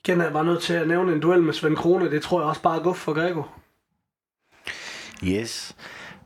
Igen 0.04 0.20
er 0.20 0.24
jeg 0.24 0.32
bare 0.32 0.44
nødt 0.44 0.62
til 0.62 0.74
at 0.74 0.88
nævne 0.88 1.12
en 1.12 1.20
duel 1.20 1.42
med 1.42 1.52
Svend 1.52 1.76
Krone. 1.76 2.10
Det 2.10 2.22
tror 2.22 2.40
jeg 2.40 2.48
også 2.48 2.62
bare 2.62 2.78
er 2.78 2.82
guf 2.82 2.96
for 2.96 3.12
Greco. 3.12 3.42
Yes. 5.24 5.76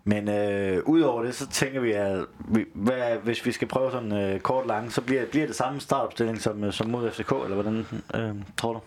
Men 0.05 0.29
øh, 0.29 0.83
udover 0.87 1.23
det, 1.23 1.35
så 1.35 1.49
tænker 1.49 1.81
vi, 1.81 1.93
at 1.93 2.25
vi, 2.49 2.65
hvad, 2.75 3.17
hvis 3.25 3.47
vi 3.47 3.53
skal 3.53 3.69
prøve 3.69 3.91
sådan 3.91 4.13
øh, 4.13 4.41
kort 4.41 4.67
lang, 4.67 4.93
så 4.93 5.01
bliver, 5.01 5.27
bliver 5.27 5.47
det 5.47 5.57
samme 5.57 5.81
startopstilling 5.81 6.41
som, 6.41 6.65
øh, 6.65 6.73
som 6.73 6.89
mod 6.89 7.11
FCK, 7.11 7.33
eller 7.45 7.55
hvordan 7.55 7.87
øh, 8.15 8.35
tror 8.57 8.73
du? 8.73 8.81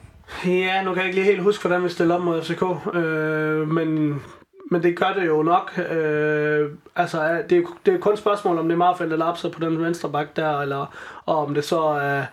Ja, 0.45 0.83
nu 0.83 0.93
kan 0.93 0.97
jeg 0.97 1.05
ikke 1.05 1.19
lige 1.19 1.31
helt 1.31 1.43
huske, 1.43 1.67
hvordan 1.67 1.83
vi 1.83 1.89
stiller 1.89 2.15
op 2.15 2.21
mod 2.21 2.41
FCK, 2.43 2.63
øh, 2.95 3.67
men, 3.67 4.21
men 4.71 4.83
det 4.83 4.97
gør 4.97 5.13
det 5.13 5.27
jo 5.27 5.43
nok. 5.43 5.79
Øh, 5.91 6.71
altså, 6.95 7.43
det 7.49 7.57
er, 7.57 7.61
det 7.85 7.93
er 7.93 7.97
kun 7.97 8.13
et 8.13 8.19
spørgsmål, 8.19 8.57
om 8.57 8.65
det 8.67 8.73
er 8.73 8.77
Marfeldt 8.77 9.13
eller 9.13 9.25
Lapser 9.25 9.49
på 9.49 9.59
den 9.59 9.83
venstre 9.83 10.09
bak 10.11 10.35
der, 10.35 10.59
eller 10.59 10.95
og 11.25 11.37
om 11.37 11.53
det 11.53 11.63
så 11.63 11.81
er, 11.81 12.23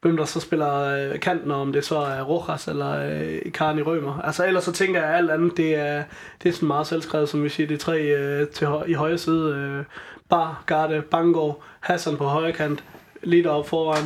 hvem 0.00 0.16
der 0.16 0.24
så 0.24 0.40
spiller 0.40 0.78
øh, 1.12 1.20
kanten, 1.20 1.50
og 1.50 1.60
om 1.60 1.72
det 1.72 1.84
så 1.84 1.98
er 1.98 2.22
Rojas 2.22 2.68
eller 2.68 3.20
øh, 3.20 3.52
Karni 3.52 3.82
Rømer. 3.82 4.20
Altså, 4.24 4.46
ellers 4.46 4.64
så 4.64 4.72
tænker 4.72 5.00
jeg, 5.00 5.10
at 5.10 5.16
alt 5.16 5.30
andet, 5.30 5.56
det 5.56 5.74
er, 5.74 6.02
det 6.42 6.48
er 6.48 6.52
sådan 6.52 6.66
meget 6.66 6.86
selvskrevet, 6.86 7.28
som 7.28 7.44
vi 7.44 7.48
siger, 7.48 7.66
det 7.66 7.74
er 7.74 7.78
tre 7.78 8.00
øh, 8.02 8.48
til, 8.48 8.66
hø- 8.66 8.84
i 8.86 8.92
højre 8.92 9.18
side. 9.18 9.54
Øh, 9.54 9.84
Bar, 10.28 10.62
Garde, 10.66 11.02
Bangor, 11.10 11.58
Hassan 11.80 12.16
på 12.16 12.24
højre 12.24 12.52
kant, 12.52 12.84
lidt 13.22 13.46
op 13.46 13.68
foran, 13.68 14.04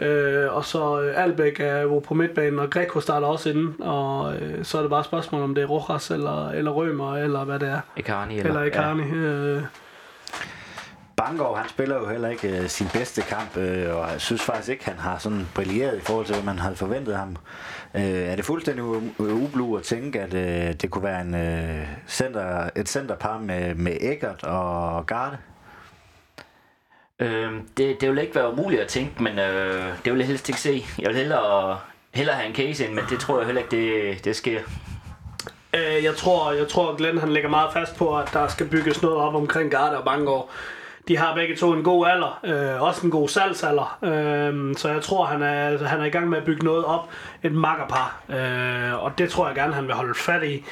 Øh, 0.00 0.54
og 0.56 0.64
så 0.64 1.00
øh, 1.02 1.22
Albæk 1.24 1.60
er 1.60 1.80
jo 1.80 1.98
på 1.98 2.14
midtbanen, 2.14 2.58
og 2.58 2.70
Greco 2.70 3.00
starter 3.00 3.26
også 3.26 3.50
inden, 3.50 3.74
og 3.80 4.34
øh, 4.34 4.64
så 4.64 4.78
er 4.78 4.82
det 4.82 4.90
bare 4.90 5.00
et 5.00 5.06
spørgsmål, 5.06 5.42
om 5.42 5.54
det 5.54 5.62
er 5.62 5.66
Rojas 5.66 6.10
eller, 6.10 6.50
eller 6.50 6.70
Rømer, 6.70 7.16
eller 7.16 7.44
hvad 7.44 7.58
det 7.58 7.68
er. 7.68 7.80
Icarni. 7.96 8.38
Eller 8.38 8.62
Icarni. 8.62 9.02
Ja. 9.02 9.14
Øh, 9.16 9.62
Bangor, 11.16 11.54
han 11.56 11.68
spiller 11.68 11.96
jo 11.96 12.08
heller 12.08 12.28
ikke 12.28 12.58
øh, 12.58 12.68
sin 12.68 12.86
bedste 12.92 13.22
kamp, 13.22 13.56
øh, 13.56 13.96
og 13.96 14.10
jeg 14.12 14.20
synes 14.20 14.42
faktisk 14.42 14.68
ikke, 14.68 14.84
han 14.84 14.98
har 14.98 15.18
sådan 15.18 15.48
brilleret 15.54 15.96
i 15.96 16.00
forhold 16.00 16.26
til, 16.26 16.34
hvad 16.34 16.44
man 16.44 16.58
havde 16.58 16.76
forventet 16.76 17.16
ham. 17.16 17.36
Øh, 17.94 18.02
er 18.02 18.36
det 18.36 18.44
fuldstændig 18.44 18.84
u- 18.84 19.22
ublu 19.22 19.76
at 19.76 19.82
tænke, 19.82 20.20
at 20.20 20.34
øh, 20.34 20.74
det 20.74 20.90
kunne 20.90 21.04
være 21.04 21.20
en, 21.20 21.34
øh, 21.34 21.86
center, 22.08 22.70
et 22.76 22.88
centerpar 22.88 23.38
med, 23.38 23.74
med 23.74 23.96
Eggert 24.00 24.44
og 24.44 25.06
Garde? 25.06 25.36
Øh, 27.20 27.52
det, 27.76 28.00
det 28.00 28.08
ville 28.08 28.22
ikke 28.22 28.34
være 28.34 28.52
umuligt 28.52 28.82
at 28.82 28.88
tænke, 28.88 29.22
men 29.22 29.38
øh, 29.38 29.84
det 30.04 30.12
ville 30.12 30.18
jeg 30.18 30.26
helst 30.26 30.48
ikke 30.48 30.60
se. 30.60 30.84
Jeg 30.98 31.08
vil 31.08 31.16
hellere, 31.16 31.78
hellere 32.14 32.36
have 32.36 32.48
en 32.48 32.54
case 32.54 32.86
ind, 32.86 32.94
men 32.94 33.04
det 33.10 33.18
tror 33.20 33.38
jeg 33.38 33.46
heller 33.46 33.62
ikke, 33.62 33.76
det, 33.76 34.24
det 34.24 34.36
sker. 34.36 34.60
øh, 35.74 36.04
jeg 36.04 36.16
tror, 36.16 36.52
jeg 36.52 36.68
tror 36.68 36.96
Glenn 36.96 37.18
han 37.18 37.32
lægger 37.32 37.50
meget 37.50 37.72
fast 37.72 37.96
på, 37.96 38.18
at 38.18 38.30
der 38.32 38.48
skal 38.48 38.68
bygges 38.68 39.02
noget 39.02 39.16
op 39.16 39.34
omkring 39.34 39.70
Garda 39.70 39.96
og 39.96 40.04
Bangor. 40.04 40.50
De 41.08 41.16
har 41.16 41.34
begge 41.34 41.56
to 41.56 41.72
en 41.72 41.82
god 41.82 42.06
alder, 42.06 42.40
øh, 42.44 42.82
også 42.82 43.06
en 43.06 43.10
god 43.10 43.28
salgsalder, 43.28 43.98
øh, 44.02 44.76
så 44.76 44.88
jeg 44.88 45.02
tror, 45.02 45.24
han 45.24 45.42
er, 45.42 45.86
han 45.86 46.00
er 46.00 46.04
i 46.04 46.10
gang 46.10 46.28
med 46.28 46.38
at 46.38 46.44
bygge 46.44 46.64
noget 46.64 46.84
op, 46.84 47.08
et 47.42 47.52
makkerpar, 47.52 48.20
øh, 48.28 49.04
og 49.04 49.18
det 49.18 49.30
tror 49.30 49.46
jeg 49.46 49.56
gerne, 49.56 49.74
han 49.74 49.86
vil 49.86 49.94
holde 49.94 50.14
fat 50.14 50.42
i, 50.44 50.64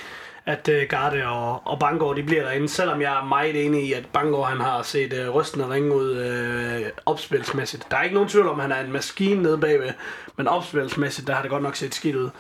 at 0.49 0.69
øh, 0.69 0.89
Garde 0.89 1.27
og, 1.27 1.63
og 1.65 1.79
Bangor, 1.79 2.15
de 2.15 2.23
bliver 2.23 2.43
derinde, 2.43 2.69
selvom 2.69 3.01
jeg 3.01 3.19
er 3.21 3.25
meget 3.25 3.67
enig 3.67 3.85
i, 3.85 3.93
at 3.93 4.07
Bangor, 4.13 4.45
han 4.45 4.61
har 4.61 4.83
set 4.83 5.13
øh, 5.13 5.31
rystende 5.31 5.71
ringe 5.71 5.95
ud 5.95 6.17
øh, 6.17 6.87
opspilsmæssigt. 7.07 7.91
Der 7.91 7.97
er 7.97 8.03
ikke 8.03 8.15
nogen 8.15 8.29
tvivl 8.29 8.49
om, 8.49 8.61
at 8.61 8.63
han 8.63 8.73
er 8.73 8.81
en 8.81 8.93
maskine 8.93 9.43
nede 9.43 9.59
bagved, 9.59 9.91
men 10.37 10.49
opspilsmæssigt, 10.49 11.27
der 11.27 11.35
har 11.35 11.43
det 11.43 11.51
godt 11.51 11.63
nok 11.63 11.77
set 11.77 11.95
skidt 11.95 12.17
ud. 12.17 12.31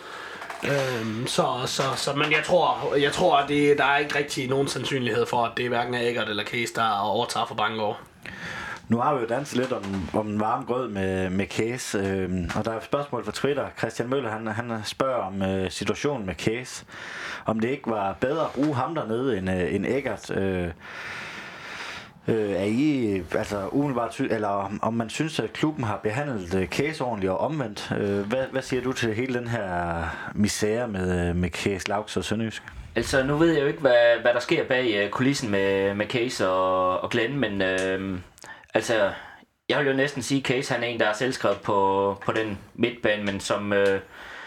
Øhm, 0.64 1.26
så, 1.26 1.46
så, 1.66 1.82
så, 1.96 2.12
men 2.12 2.32
jeg 2.32 2.44
tror, 2.44 2.94
jeg 2.96 3.12
tror 3.12 3.36
at 3.36 3.48
det, 3.48 3.78
der 3.78 3.84
er 3.84 3.98
ikke 3.98 4.18
rigtig 4.18 4.48
nogen 4.48 4.68
sandsynlighed 4.68 5.26
for, 5.26 5.44
at 5.44 5.52
det 5.56 5.64
er 5.64 5.68
hverken 5.68 5.94
Eggert 5.94 6.28
eller 6.28 6.44
Case, 6.44 6.74
der 6.74 6.98
overtager 7.00 7.46
for 7.46 7.54
Bangor. 7.54 7.98
Nu 8.88 8.98
har 8.98 9.14
vi 9.14 9.20
jo 9.20 9.26
danset 9.26 9.58
lidt 9.58 9.72
om, 9.72 10.08
om 10.14 10.28
en 10.28 10.40
varm 10.40 10.64
grød 10.66 10.88
med, 10.88 11.30
med 11.30 11.46
Case, 11.46 11.98
øh, 11.98 12.30
og 12.56 12.64
der 12.64 12.70
er 12.72 12.76
et 12.76 12.84
spørgsmål 12.84 13.24
fra 13.24 13.32
Twitter. 13.32 13.66
Christian 13.78 14.08
Møller, 14.08 14.30
han, 14.30 14.46
han 14.46 14.72
spørger 14.84 15.22
om 15.22 15.42
øh, 15.42 15.70
situationen 15.70 16.26
med 16.26 16.34
Case. 16.34 16.84
Om 17.46 17.60
det 17.60 17.68
ikke 17.68 17.90
var 17.90 18.16
bedre 18.20 18.44
at 18.44 18.50
bruge 18.54 18.74
ham 18.74 18.94
dernede 18.94 19.38
end, 19.38 19.50
øh, 19.50 19.74
end 19.74 19.86
Eggert. 19.86 20.30
Øh, 20.30 20.68
Øh, 22.28 22.50
er 22.50 22.64
I, 22.64 23.22
altså 23.34 23.68
umiddelbart, 23.72 24.14
sy- 24.14 24.22
eller 24.22 24.48
om, 24.48 24.78
om 24.82 24.94
man 24.94 25.10
synes, 25.10 25.40
at 25.40 25.52
klubben 25.52 25.84
har 25.84 25.96
behandlet 26.02 26.54
øh, 26.54 26.66
Case 26.68 27.04
ordentligt 27.04 27.30
og 27.30 27.38
omvendt? 27.40 27.92
Øh, 28.00 28.20
hvad, 28.20 28.44
hvad 28.52 28.62
siger 28.62 28.82
du 28.82 28.92
til 28.92 29.14
hele 29.14 29.38
den 29.38 29.48
her 29.48 30.04
misære 30.34 30.88
med, 30.88 31.28
øh, 31.28 31.36
med 31.36 31.50
Case, 31.50 31.88
Lauks 31.88 32.16
og 32.16 32.24
Sønderjysk? 32.24 32.62
Altså, 32.96 33.22
nu 33.22 33.36
ved 33.36 33.52
jeg 33.52 33.62
jo 33.62 33.66
ikke, 33.66 33.80
hvad, 33.80 34.20
hvad 34.22 34.34
der 34.34 34.40
sker 34.40 34.64
bag 34.64 34.94
øh, 35.04 35.10
kulissen 35.10 35.50
med, 35.50 35.94
med 35.94 36.06
Case 36.06 36.48
og, 36.48 37.00
og 37.00 37.10
Glenn, 37.10 37.38
men 37.40 37.62
øh, 37.62 38.18
altså, 38.78 39.12
jeg 39.68 39.78
vil 39.78 39.86
jo 39.86 39.92
næsten 39.92 40.22
sige, 40.22 40.38
at 40.38 40.44
Case 40.46 40.74
han 40.74 40.82
er 40.82 40.86
en, 40.86 41.00
der 41.00 41.06
er 41.06 41.12
selvskrevet 41.12 41.60
på, 41.60 42.18
på 42.26 42.32
den 42.32 42.58
midtbane, 42.74 43.24
men 43.24 43.40
som... 43.40 43.72
Uh, 43.72 43.78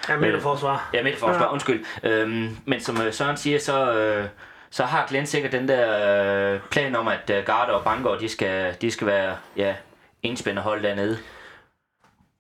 Ja, 0.09 0.17
midterforsvar. 0.17 0.89
Ja, 0.93 1.03
midterforsvar, 1.03 1.43
Ja. 1.43 1.51
undskyld. 1.53 1.85
Øhm, 2.03 2.57
men 2.65 2.79
som 2.81 2.95
uh, 2.95 3.11
Søren 3.13 3.37
siger, 3.37 3.59
så, 3.59 3.93
øh, 3.93 4.25
så 4.69 4.83
har 4.83 5.07
Glenn 5.09 5.27
sikkert 5.27 5.51
den 5.51 5.67
der 5.67 6.53
øh, 6.53 6.59
plan 6.71 6.95
om, 6.95 7.07
at 7.07 7.29
uh, 7.29 7.45
Garde 7.45 7.73
og 7.73 7.83
Bangor, 7.83 8.15
de 8.15 8.29
skal, 8.29 8.75
de 8.81 8.91
skal 8.91 9.07
være 9.07 9.35
ja, 9.57 9.75
enspændende 10.23 10.61
hold 10.61 10.83
dernede. 10.83 11.17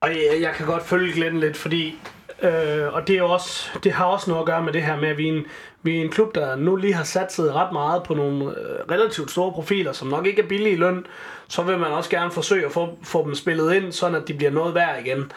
Og 0.01 0.09
jeg, 0.09 0.37
jeg 0.41 0.53
kan 0.53 0.65
godt 0.65 0.83
følge 0.83 1.13
Glenn 1.13 1.39
lidt, 1.39 1.57
fordi... 1.57 1.99
Øh, 2.43 2.93
og 2.93 3.07
det, 3.07 3.17
er 3.17 3.23
også, 3.23 3.69
det 3.83 3.91
har 3.91 4.05
også 4.05 4.29
noget 4.29 4.41
at 4.41 4.45
gøre 4.45 4.63
med 4.63 4.73
det 4.73 4.83
her 4.83 4.95
med, 4.95 5.09
at 5.09 5.17
vi 5.17 5.27
er, 5.27 5.33
en, 5.33 5.45
vi 5.83 5.97
er 5.97 6.01
en 6.01 6.09
klub, 6.11 6.35
der 6.35 6.55
nu 6.55 6.75
lige 6.75 6.93
har 6.93 7.03
satset 7.03 7.55
ret 7.55 7.71
meget 7.71 8.03
på 8.03 8.13
nogle 8.13 8.45
øh, 8.45 8.91
relativt 8.91 9.31
store 9.31 9.51
profiler, 9.51 9.91
som 9.91 10.07
nok 10.07 10.25
ikke 10.25 10.41
er 10.41 10.47
billige 10.47 10.73
i 10.73 10.77
løn. 10.77 11.05
Så 11.47 11.63
vil 11.63 11.77
man 11.77 11.91
også 11.91 12.09
gerne 12.09 12.31
forsøge 12.31 12.65
at 12.65 12.71
få, 12.71 12.97
få 13.03 13.25
dem 13.25 13.35
spillet 13.35 13.73
ind, 13.73 13.91
sådan 13.91 14.15
at 14.21 14.27
de 14.27 14.33
bliver 14.33 14.51
noget 14.51 14.75
værd 14.75 15.05
igen. 15.05 15.31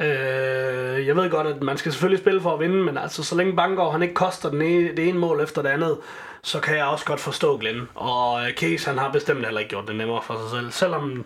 Øh, 0.00 1.06
jeg 1.06 1.16
ved 1.16 1.30
godt, 1.30 1.46
at 1.46 1.62
man 1.62 1.76
skal 1.76 1.92
selvfølgelig 1.92 2.20
spille 2.20 2.40
for 2.40 2.54
at 2.54 2.60
vinde, 2.60 2.84
men 2.84 2.98
altså 2.98 3.22
så 3.22 3.36
længe 3.36 3.56
Bangor 3.56 3.90
han 3.90 4.02
ikke 4.02 4.14
koster 4.14 4.50
den 4.50 4.62
ene, 4.62 4.88
det 4.96 5.08
ene 5.08 5.18
mål 5.18 5.40
efter 5.40 5.62
det 5.62 5.68
andet, 5.68 5.96
så 6.42 6.60
kan 6.60 6.76
jeg 6.76 6.84
også 6.84 7.04
godt 7.04 7.20
forstå 7.20 7.56
Glenn. 7.56 7.88
Og 7.94 8.42
øh, 8.42 8.54
Case 8.54 8.88
han 8.88 8.98
har 8.98 9.12
bestemt 9.12 9.44
heller 9.44 9.60
ikke 9.60 9.70
gjort 9.70 9.88
det 9.88 9.96
nemmere 9.96 10.22
for 10.22 10.34
sig 10.34 10.60
selv, 10.60 10.72
selvom 10.72 11.24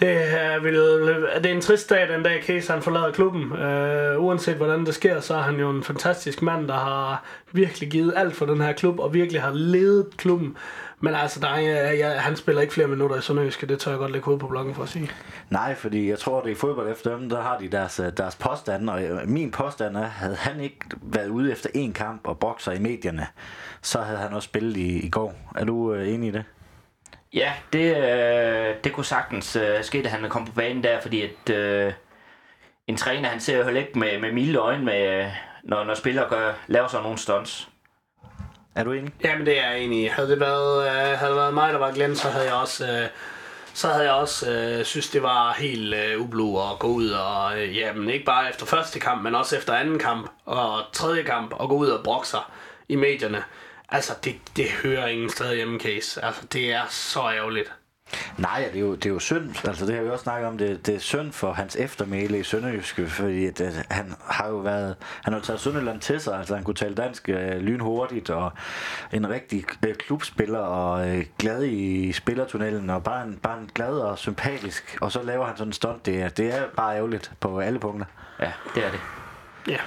det 0.00 0.40
er, 0.42 0.60
vil, 0.60 0.74
det 1.36 1.46
er 1.46 1.54
en 1.54 1.60
trist 1.60 1.90
dag, 1.90 2.08
den 2.08 2.22
dag 2.22 2.42
Case 2.42 2.72
han 2.72 2.82
forlader 2.82 3.12
klubben. 3.12 3.52
Øh, 3.52 4.24
uanset 4.24 4.56
hvordan 4.56 4.86
det 4.86 4.94
sker, 4.94 5.20
så 5.20 5.34
er 5.34 5.42
han 5.42 5.56
jo 5.56 5.70
en 5.70 5.84
fantastisk 5.84 6.42
mand, 6.42 6.68
der 6.68 6.74
har 6.74 7.24
virkelig 7.52 7.90
givet 7.90 8.12
alt 8.16 8.36
for 8.36 8.46
den 8.46 8.60
her 8.60 8.72
klub, 8.72 8.98
og 8.98 9.14
virkelig 9.14 9.42
har 9.42 9.52
ledet 9.52 10.16
klubben. 10.16 10.56
Men 11.00 11.14
altså, 11.14 11.40
der 11.40 11.48
er, 11.48 11.92
ja, 11.92 12.08
han 12.08 12.36
spiller 12.36 12.62
ikke 12.62 12.74
flere 12.74 12.88
minutter 12.88 13.16
i 13.16 13.20
Sønderjyske, 13.20 13.66
det 13.66 13.78
tør 13.78 13.90
jeg 13.90 13.98
godt 13.98 14.12
lægge 14.12 14.24
hovedet 14.24 14.40
på 14.40 14.46
blokken 14.46 14.74
for 14.74 14.82
at 14.82 14.88
sige. 14.88 15.10
Nej, 15.50 15.74
fordi 15.74 16.08
jeg 16.08 16.18
tror, 16.18 16.40
det 16.40 16.48
er 16.48 16.52
i 16.52 16.54
fodbold 16.54 16.92
efter 16.92 17.16
dem, 17.16 17.28
der 17.28 17.42
har 17.42 17.58
de 17.58 17.68
deres, 17.68 18.00
øh, 18.00 18.12
deres 18.16 18.36
påstand, 18.36 18.90
og 18.90 19.04
øh, 19.04 19.28
min 19.28 19.50
påstand 19.50 19.96
er, 19.96 20.04
havde 20.04 20.36
han 20.36 20.60
ikke 20.60 20.78
været 21.02 21.28
ude 21.28 21.52
efter 21.52 21.70
en 21.74 21.92
kamp 21.92 22.20
og 22.24 22.38
bokser 22.38 22.72
i 22.72 22.78
medierne, 22.78 23.26
så 23.82 23.98
havde 23.98 24.18
han 24.18 24.32
også 24.32 24.46
spillet 24.46 24.76
i, 24.76 25.06
i 25.06 25.08
går. 25.08 25.34
Er 25.56 25.64
du 25.64 25.94
øh, 25.94 26.08
enig 26.08 26.28
i 26.28 26.32
det? 26.32 26.44
Ja, 27.34 27.52
det, 27.72 27.96
øh, 27.96 28.74
det 28.84 28.92
kunne 28.92 29.04
sagtens 29.04 29.56
øh, 29.56 29.84
ske, 29.84 29.98
at 29.98 30.06
han 30.06 30.28
kom 30.28 30.46
på 30.46 30.52
banen 30.52 30.84
der, 30.84 31.00
fordi 31.00 31.22
at 31.22 31.54
øh, 31.54 31.92
en 32.86 32.96
træner, 32.96 33.28
han 33.28 33.40
ser 33.40 33.58
jo 33.58 33.64
heller 33.64 33.80
ikke 33.80 33.98
med, 33.98 34.18
med 34.18 34.32
milde 34.32 34.58
øjne, 34.58 34.84
med, 34.84 35.30
når, 35.64 35.84
når 35.84 35.94
spillere 35.94 36.28
gør, 36.28 36.52
laver 36.66 36.88
sådan 36.88 37.02
nogle 37.02 37.18
stunts. 37.18 37.68
Er 38.74 38.84
du 38.84 38.92
enig? 38.92 39.12
Jamen 39.24 39.46
det 39.46 39.58
er 39.58 39.70
jeg 39.70 39.80
enig 39.80 40.04
i. 40.04 40.06
Havde 40.06 40.30
det 40.30 40.40
været, 40.40 40.86
øh, 40.86 41.18
havde 41.18 41.30
det 41.30 41.40
været 41.40 41.54
mig, 41.54 41.72
der 41.72 41.78
var 41.78 41.92
Glenn, 41.92 42.16
så 42.16 42.28
havde 42.28 42.44
jeg 42.44 42.54
også... 42.54 42.86
Øh, 42.86 43.08
så 43.74 43.88
havde 43.88 44.04
jeg 44.04 44.12
også 44.12 44.52
øh, 44.52 44.84
synes, 44.84 45.10
det 45.10 45.22
var 45.22 45.52
helt 45.58 45.94
øh, 45.94 46.20
ublu 46.20 46.58
at 46.58 46.78
gå 46.78 46.86
ud 46.86 47.08
og, 47.08 47.60
øh, 47.60 47.76
jamen 47.76 48.10
ikke 48.10 48.24
bare 48.24 48.50
efter 48.50 48.66
første 48.66 49.00
kamp, 49.00 49.22
men 49.22 49.34
også 49.34 49.56
efter 49.56 49.74
anden 49.74 49.98
kamp 49.98 50.30
og 50.44 50.82
tredje 50.92 51.22
kamp 51.22 51.52
og 51.52 51.68
gå 51.68 51.74
ud 51.74 51.88
og 51.88 52.04
brokke 52.04 52.28
sig 52.28 52.40
i 52.88 52.96
medierne. 52.96 53.44
Altså, 53.90 54.12
det, 54.24 54.34
det 54.56 54.70
hører 54.70 55.06
ingen 55.06 55.30
sted 55.30 55.54
hjemme, 55.54 55.80
Case. 55.80 56.24
Altså, 56.24 56.46
det 56.52 56.72
er 56.72 56.82
så 56.88 57.20
ærgerligt. 57.20 57.72
Nej, 58.38 58.68
det 58.72 58.76
er, 58.76 58.80
jo, 58.80 58.94
det 58.94 59.06
er 59.06 59.10
jo 59.10 59.18
synd, 59.18 59.68
altså 59.68 59.86
det 59.86 59.94
har 59.94 60.02
vi 60.02 60.10
også 60.10 60.22
snakket 60.22 60.48
om, 60.48 60.58
det, 60.58 60.86
det 60.86 60.94
er 60.94 60.98
synd 60.98 61.32
for 61.32 61.52
hans 61.52 61.76
eftermæle 61.76 62.38
i 62.38 62.42
Sønderjyske, 62.42 63.06
fordi 63.06 63.46
at, 63.46 63.60
at 63.60 63.86
han 63.90 64.14
har 64.24 64.48
jo 64.48 64.56
været, 64.56 64.96
han 65.24 65.32
har 65.32 65.40
jo 65.40 65.44
taget 65.44 65.60
Sønderland 65.60 66.00
til 66.00 66.20
sig, 66.20 66.38
altså 66.38 66.54
han 66.54 66.64
kunne 66.64 66.74
tale 66.74 66.94
dansk 66.94 67.28
øh, 67.28 67.56
lynhurtigt, 67.56 68.30
og 68.30 68.52
en 69.12 69.30
rigtig 69.30 69.64
øh, 69.86 69.94
klubspiller, 69.94 70.58
og 70.58 71.08
øh, 71.08 71.24
glad 71.38 71.64
i 71.64 72.12
spillertunnelen, 72.12 72.90
og 72.90 73.04
bare 73.04 73.24
en, 73.24 73.38
bare 73.42 73.58
en 73.58 73.70
glad 73.74 73.92
og 73.92 74.18
sympatisk, 74.18 74.98
og 75.00 75.12
så 75.12 75.22
laver 75.22 75.46
han 75.46 75.56
sådan 75.56 75.68
en 75.68 75.72
stunt, 75.72 76.06
det 76.06 76.22
er, 76.22 76.28
det 76.28 76.54
er 76.54 76.62
bare 76.76 76.96
ærgerligt 76.96 77.32
på 77.40 77.60
alle 77.60 77.78
punkter. 77.78 78.06
Ja, 78.40 78.52
det 78.74 78.84
er 78.84 78.90
det. 78.90 79.00
Ja. 79.68 79.78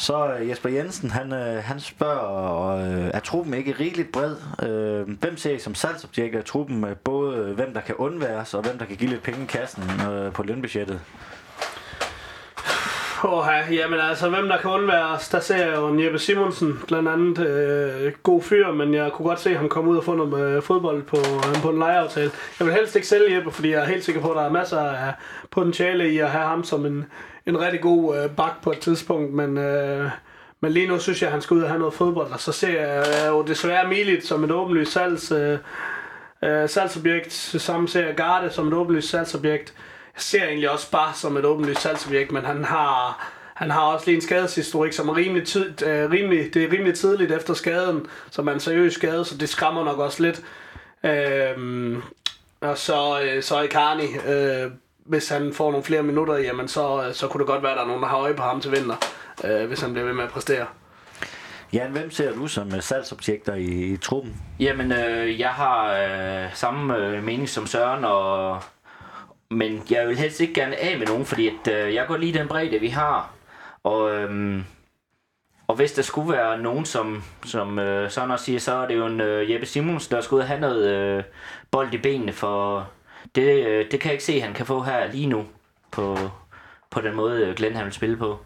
Så 0.00 0.34
øh, 0.34 0.48
Jesper 0.48 0.68
Jensen, 0.68 1.10
han, 1.10 1.32
øh, 1.32 1.64
han 1.64 1.80
spørger, 1.80 2.66
øh, 2.76 3.10
er 3.14 3.20
truppen 3.20 3.54
ikke 3.54 3.72
rigeligt 3.80 4.12
bred? 4.12 4.36
Øh, 4.62 5.18
hvem 5.20 5.36
ser 5.36 5.54
I 5.54 5.58
som 5.58 5.74
salgsobjekt 5.74 6.36
af 6.36 6.44
truppen? 6.44 6.84
Øh, 6.84 6.96
Både 6.96 7.36
øh, 7.36 7.54
hvem 7.54 7.74
der 7.74 7.80
kan 7.80 7.94
undværes, 7.94 8.54
og 8.54 8.62
hvem 8.62 8.78
der 8.78 8.84
kan 8.84 8.96
give 8.96 9.10
lidt 9.10 9.22
penge 9.22 9.42
i 9.42 9.46
kassen 9.46 9.82
øh, 10.10 10.32
på 10.32 10.42
lønbudgettet? 10.42 11.00
Åh, 13.24 13.74
jamen 13.74 14.00
altså, 14.00 14.28
hvem 14.28 14.48
der 14.48 14.56
kan 14.56 14.70
undværes, 14.70 15.28
der 15.28 15.40
ser 15.40 15.66
jeg 15.66 15.76
jo 15.76 16.04
Jeppe 16.04 16.18
Simonsen, 16.18 16.80
blandt 16.86 17.08
andet 17.08 17.46
øh, 17.46 18.12
god 18.22 18.42
fyr, 18.42 18.72
men 18.72 18.94
jeg 18.94 19.12
kunne 19.12 19.28
godt 19.28 19.40
se 19.40 19.54
ham 19.54 19.68
komme 19.68 19.90
ud 19.90 19.96
og 19.96 20.04
få 20.04 20.14
noget 20.14 20.56
øh, 20.56 20.62
fodbold 20.62 21.02
på, 21.02 21.16
øh, 21.16 21.62
på 21.62 21.70
en 21.70 21.78
lejeaftale. 21.78 22.30
Jeg 22.58 22.66
vil 22.66 22.74
helst 22.74 22.96
ikke 22.96 23.08
sælge 23.08 23.36
Jeppe, 23.36 23.50
fordi 23.50 23.70
jeg 23.70 23.80
er 23.80 23.84
helt 23.84 24.04
sikker 24.04 24.20
på, 24.20 24.30
at 24.30 24.36
der 24.36 24.42
er 24.42 24.50
masser 24.50 24.80
af 24.80 25.12
potentiale 25.50 26.12
i 26.12 26.18
at 26.18 26.30
have 26.30 26.44
ham 26.44 26.64
som 26.64 26.86
en, 26.86 27.06
en 27.46 27.60
rigtig 27.60 27.80
god 27.80 28.16
øh, 28.16 28.30
bak 28.36 28.62
på 28.62 28.70
et 28.72 28.78
tidspunkt, 28.78 29.34
men, 29.34 29.58
øh, 29.58 30.10
men 30.60 30.72
lige 30.72 30.88
nu 30.88 30.98
synes 30.98 31.22
jeg, 31.22 31.28
at 31.28 31.32
han 31.32 31.42
skal 31.42 31.56
ud 31.56 31.62
og 31.62 31.68
have 31.68 31.78
noget 31.78 31.94
fodbold, 31.94 32.32
og 32.32 32.40
så 32.40 32.52
ser 32.52 32.80
jeg 32.80 33.28
jo 33.28 33.42
desværre 33.42 33.88
Milit 33.88 34.26
som 34.26 34.44
et 34.44 34.50
åbenlyst 34.50 34.92
salgs, 34.92 35.32
øh, 35.32 35.58
øh, 36.44 36.68
salgsobjekt, 36.68 37.32
samme 37.32 37.88
ser 37.88 38.06
jeg 38.06 38.14
Garde 38.14 38.50
som 38.50 38.68
et 38.68 38.74
åbenlyst 38.74 39.08
salgsobjekt. 39.08 39.74
Jeg 40.14 40.22
ser 40.22 40.44
egentlig 40.44 40.70
også 40.70 40.90
bare 40.90 41.14
som 41.14 41.36
et 41.36 41.44
åbenlyst 41.44 41.80
salgsobjekt, 41.80 42.32
men 42.32 42.44
han 42.44 42.64
har, 42.64 43.28
han 43.54 43.70
har 43.70 43.80
også 43.80 44.06
lige 44.06 44.16
en 44.16 44.22
skadeshistorik, 44.22 44.92
som 44.92 45.08
er 45.08 45.16
rimelig, 45.16 45.46
tid, 45.46 45.82
øh, 45.82 46.10
rimelig, 46.10 46.54
det 46.54 46.64
er 46.64 46.72
rimelig 46.72 46.94
tidligt 46.94 47.32
efter 47.32 47.54
skaden, 47.54 48.06
som 48.30 48.48
er 48.48 48.52
en 48.52 48.60
seriøs 48.60 48.94
skade, 48.94 49.24
så 49.24 49.36
det 49.36 49.48
skræmmer 49.48 49.84
nok 49.84 49.98
også 49.98 50.22
lidt. 50.22 50.42
Øhm, 51.04 52.02
og 52.60 52.78
så, 52.78 53.20
øh, 53.22 53.42
så 53.42 53.60
Icarni, 53.60 54.06
øh, 54.28 54.70
hvis 55.04 55.28
han 55.28 55.54
får 55.54 55.70
nogle 55.70 55.84
flere 55.84 56.02
minutter, 56.02 56.36
jamen 56.36 56.68
så, 56.68 57.10
så 57.12 57.28
kunne 57.28 57.38
det 57.38 57.46
godt 57.46 57.62
være, 57.62 57.72
at 57.72 57.76
der 57.76 57.82
er 57.82 57.88
nogen, 57.88 58.02
der 58.02 58.08
har 58.08 58.18
øje 58.18 58.34
på 58.34 58.42
ham 58.42 58.60
til 58.60 58.72
vinter, 58.72 58.96
øh, 59.44 59.68
hvis 59.68 59.80
han 59.80 59.92
bliver 59.92 60.06
ved 60.06 60.14
med 60.14 60.24
at 60.24 60.30
præstere. 60.30 60.66
Jan, 61.72 61.90
hvem 61.90 62.10
ser 62.10 62.32
du 62.32 62.46
som 62.46 62.74
øh, 62.74 62.82
salgsobjekter 62.82 63.54
i, 63.54 63.64
i 63.64 63.96
truppen? 63.96 64.42
Jamen, 64.60 64.92
øh, 64.92 65.40
jeg 65.40 65.50
har 65.50 65.92
øh, 65.92 66.54
samme 66.54 66.96
øh, 66.96 67.24
mening 67.24 67.48
som 67.48 67.66
Søren, 67.66 68.04
og, 68.04 68.62
men 69.50 69.82
jeg 69.90 70.08
vil 70.08 70.18
helst 70.18 70.40
ikke 70.40 70.54
gerne 70.54 70.76
af 70.76 70.98
med 70.98 71.06
nogen, 71.06 71.24
fordi 71.24 71.48
at, 71.48 71.72
øh, 71.72 71.94
jeg 71.94 72.06
går 72.06 72.16
lige 72.16 72.38
den 72.38 72.48
bredde, 72.48 72.78
vi 72.78 72.88
har. 72.88 73.34
Og, 73.82 74.14
øh, 74.14 74.62
og 75.66 75.76
hvis 75.76 75.92
der 75.92 76.02
skulle 76.02 76.32
være 76.32 76.58
nogen, 76.58 76.84
som, 76.84 77.22
som 77.44 77.78
øh, 77.78 78.10
Søren 78.10 78.30
også 78.30 78.44
siger, 78.44 78.58
så 78.58 78.74
er 78.74 78.88
det 78.88 78.96
jo 78.96 79.06
en 79.06 79.20
øh, 79.20 79.50
Jeppe 79.50 79.66
Simonsen, 79.66 80.16
der 80.16 80.32
ud 80.32 80.38
og 80.38 80.46
have 80.46 80.60
noget 80.60 80.88
øh, 80.90 81.24
bold 81.70 81.94
i 81.94 81.98
benene, 81.98 82.32
for 82.32 82.88
det, 83.34 83.66
øh, 83.66 83.90
det 83.90 84.00
kan 84.00 84.08
jeg 84.08 84.12
ikke 84.12 84.24
se, 84.24 84.40
han 84.40 84.54
kan 84.54 84.66
få 84.66 84.82
her 84.82 85.12
lige 85.12 85.26
nu, 85.26 85.44
på, 85.90 86.16
på 86.90 87.00
den 87.00 87.14
måde 87.14 87.46
øh, 87.46 87.54
Glenn 87.54 87.76
han 87.76 87.84
vil 87.84 87.92
spille 87.92 88.16
på. 88.16 88.38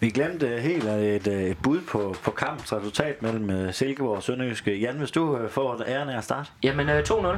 Vi 0.00 0.10
glemte 0.10 0.46
helt 0.48 0.84
et, 0.84 1.26
øh, 1.26 1.42
et 1.42 1.58
bud 1.62 1.80
på, 1.80 2.14
på 2.24 2.30
kampens 2.30 2.72
resultat 2.72 3.22
mellem 3.22 3.50
øh, 3.50 3.72
Silkeborg 3.72 4.16
og 4.16 4.22
Sønderjyske. 4.22 4.78
Jan, 4.78 4.98
hvis 4.98 5.10
du 5.10 5.36
øh, 5.36 5.50
får 5.50 5.82
æren 5.86 6.08
af 6.08 6.18
at 6.18 6.24
starte. 6.24 6.50
Jamen, 6.62 6.88
øh, 6.88 7.04
2-0. 7.10 7.36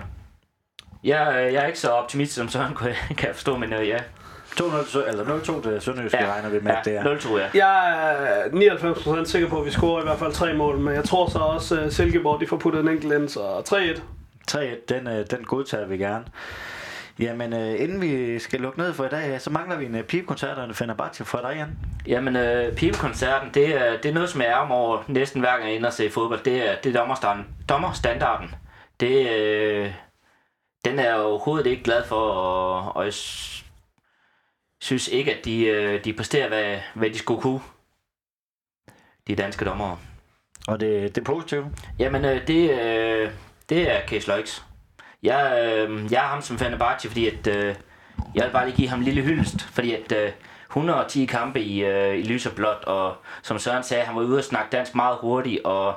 Jeg, 1.05 1.35
øh, 1.47 1.53
jeg 1.53 1.63
er 1.63 1.67
ikke 1.67 1.79
så 1.79 1.89
optimistisk 1.91 2.37
som 2.39 2.49
Søren, 2.49 2.75
kan 2.77 2.95
jeg- 3.23 3.35
forstå, 3.35 3.57
men 3.57 3.73
øh, 3.73 3.89
ja. 3.89 3.99
2-0 4.61 4.83
til 4.83 4.93
Sø- 4.93 5.05
eller 5.09 5.25
0-2 5.25 5.63
til 5.63 5.81
Sønderjyske 5.81 6.19
ja. 6.25 6.33
regner 6.33 6.49
vi 6.49 6.59
med, 6.63 6.73
at 6.73 6.85
det 6.85 6.93
ja, 6.93 6.99
er. 7.01 7.17
0-2, 7.17 7.39
ja. 7.39 7.47
Jeg 7.55 7.91
er 8.45 9.23
99% 9.23 9.25
sikker 9.25 9.49
på, 9.49 9.61
at 9.61 9.67
vi 9.67 9.71
scorer 9.71 10.01
i 10.01 10.05
hvert 10.05 10.19
fald 10.19 10.33
tre 10.33 10.55
mål, 10.55 10.79
men 10.79 10.95
jeg 10.95 11.05
tror 11.05 11.29
så 11.31 11.39
også, 11.39 11.81
at 11.81 11.93
Silkeborg 11.93 12.41
de 12.41 12.47
får 12.47 12.57
puttet 12.57 12.81
en 12.81 12.89
enkelt 12.89 13.13
ind, 13.13 13.29
så 13.29 13.41
3-1. 13.99 14.01
3-1, 14.51 14.59
den, 14.89 15.07
øh, 15.09 15.27
den 15.31 15.45
godtager 15.45 15.87
vi 15.87 15.97
gerne. 15.97 16.25
Jamen, 17.19 17.53
øh, 17.53 17.81
inden 17.81 18.01
vi 18.01 18.39
skal 18.39 18.61
lukke 18.61 18.79
ned 18.79 18.93
for 18.95 19.05
i 19.05 19.09
dag, 19.09 19.41
så 19.41 19.51
mangler 19.51 19.77
vi 19.77 19.85
en 19.87 19.95
øh, 19.95 20.03
pipkoncert 20.03 20.59
og 20.59 20.65
en 20.65 20.75
Fenerbahce 20.75 21.25
fra 21.25 21.43
dig, 21.51 21.57
Jan. 21.57 21.79
Jamen, 22.07 22.37
øh, 22.37 22.73
pibekoncerten, 22.77 23.51
det 23.55 23.77
er, 23.77 23.97
det 24.03 24.09
er 24.09 24.15
noget, 24.15 24.29
som 24.31 24.41
jeg 24.41 24.51
er 24.51 24.55
om 24.57 24.73
over 24.73 25.03
næsten 25.09 25.41
hver 25.41 25.51
gang 25.51 25.65
jeg 25.69 25.77
ender 25.77 25.87
og 25.89 25.93
se 25.93 26.11
fodbold. 26.11 26.41
Det 26.45 26.71
er, 26.71 26.75
det 26.85 26.97
er 26.97 27.01
dommerstanden. 27.01 27.47
dommerstandarden. 27.69 28.55
Det, 29.01 29.31
øh, 29.31 29.91
den 30.85 30.99
er 30.99 31.05
jeg 31.05 31.17
overhovedet 31.17 31.67
ikke 31.67 31.83
glad 31.83 32.05
for, 32.05 32.17
og, 32.17 32.97
og 32.97 33.05
jeg 33.05 33.15
synes 34.81 35.09
ikke, 35.09 35.37
at 35.37 35.45
de, 35.45 35.65
øh, 35.65 36.05
de 36.05 36.13
præsterer, 36.13 36.49
hvad, 36.49 36.79
hvad 36.95 37.11
de 37.11 37.19
skulle 37.19 37.41
kunne. 37.41 37.61
De 39.27 39.37
danske 39.37 39.65
dommere. 39.65 39.99
Og 40.69 40.81
det, 40.81 41.15
det 41.15 41.21
er 41.21 41.25
positivt. 41.25 41.67
Jamen, 41.99 42.25
øh, 42.25 42.47
det, 42.47 42.71
øh, 42.71 43.31
det 43.69 43.91
er 43.91 44.07
Case 44.07 44.29
Loix. 44.29 44.63
Jeg, 45.23 45.37
jeg 46.11 46.25
er 46.25 46.29
ham 46.29 46.43
som 46.43 46.59
Fenerbahce, 46.59 47.09
fordi 47.09 47.27
at, 47.27 47.47
jeg 48.35 48.45
vil 48.45 48.53
bare 48.53 48.67
lige 48.67 48.77
give 48.77 48.89
ham 48.89 48.99
en 48.99 49.05
lille 49.05 49.23
hyldest, 49.23 49.63
fordi 49.63 49.95
at 49.95 50.13
øh, 50.13 50.33
110 50.69 51.27
kampe 51.27 51.61
i, 51.61 51.85
i 52.19 52.23
lys 52.23 52.47
og 52.47 52.53
blåt, 52.53 52.85
og 52.85 53.17
som 53.43 53.59
Søren 53.59 53.83
sagde, 53.83 54.05
han 54.05 54.17
var 54.17 54.23
ude 54.23 54.39
og 54.39 54.45
snakke 54.45 54.69
dansk 54.73 54.95
meget 54.95 55.19
hurtigt, 55.21 55.65
og 55.65 55.95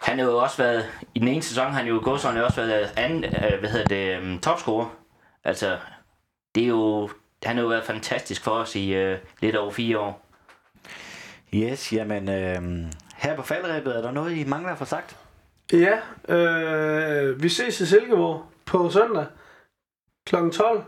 han 0.00 0.18
har 0.18 0.26
jo 0.26 0.38
også 0.38 0.56
været, 0.56 0.84
i 1.14 1.18
den 1.18 1.28
ene 1.28 1.42
sæson, 1.42 1.72
han 1.72 1.86
jo 1.86 2.00
i 2.00 2.04
godsøjne 2.04 2.44
også 2.44 2.64
været 2.64 2.92
anden, 2.96 3.24
øh, 3.24 3.60
hvad 3.60 3.70
hedder 3.70 3.86
det, 3.86 4.18
um, 4.18 4.38
topscorer. 4.38 4.96
Altså, 5.44 5.78
det 6.54 6.62
er 6.62 6.68
jo, 6.68 7.10
han 7.42 7.56
har 7.56 7.62
jo 7.62 7.68
været 7.68 7.84
fantastisk 7.84 8.44
for 8.44 8.50
os 8.50 8.76
i 8.76 8.94
øh, 8.94 9.18
lidt 9.40 9.56
over 9.56 9.70
fire 9.70 9.98
år. 9.98 10.26
Yes, 11.54 11.92
jamen 11.92 12.28
øh, 12.28 12.62
her 13.16 13.36
på 13.36 13.42
faldrebet, 13.42 13.96
er 13.96 14.02
der 14.02 14.10
noget, 14.10 14.36
I 14.36 14.44
mangler 14.44 14.72
at 14.72 14.78
få 14.78 14.84
sagt? 14.84 15.16
Ja, 15.72 15.98
øh, 16.34 17.42
vi 17.42 17.48
ses 17.48 17.80
i 17.80 17.86
Silkeborg 17.86 18.44
på 18.66 18.90
søndag 18.90 19.26
kl. 20.26 20.34
12 20.52 20.84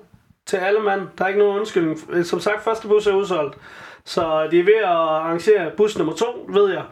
til 0.46 0.56
alle 0.56 0.80
mand. 0.80 1.08
Der 1.18 1.24
er 1.24 1.28
ikke 1.28 1.40
nogen 1.40 1.58
undskyldning. 1.58 2.26
Som 2.26 2.40
sagt, 2.40 2.64
første 2.64 2.88
bus 2.88 3.06
er 3.06 3.12
udsolgt. 3.12 3.58
Så 4.04 4.48
de 4.50 4.60
er 4.60 4.64
ved 4.64 4.76
at 4.76 4.84
arrangere 4.84 5.70
bus 5.76 5.98
nummer 5.98 6.14
to, 6.14 6.46
ved 6.48 6.72
jeg. 6.72 6.84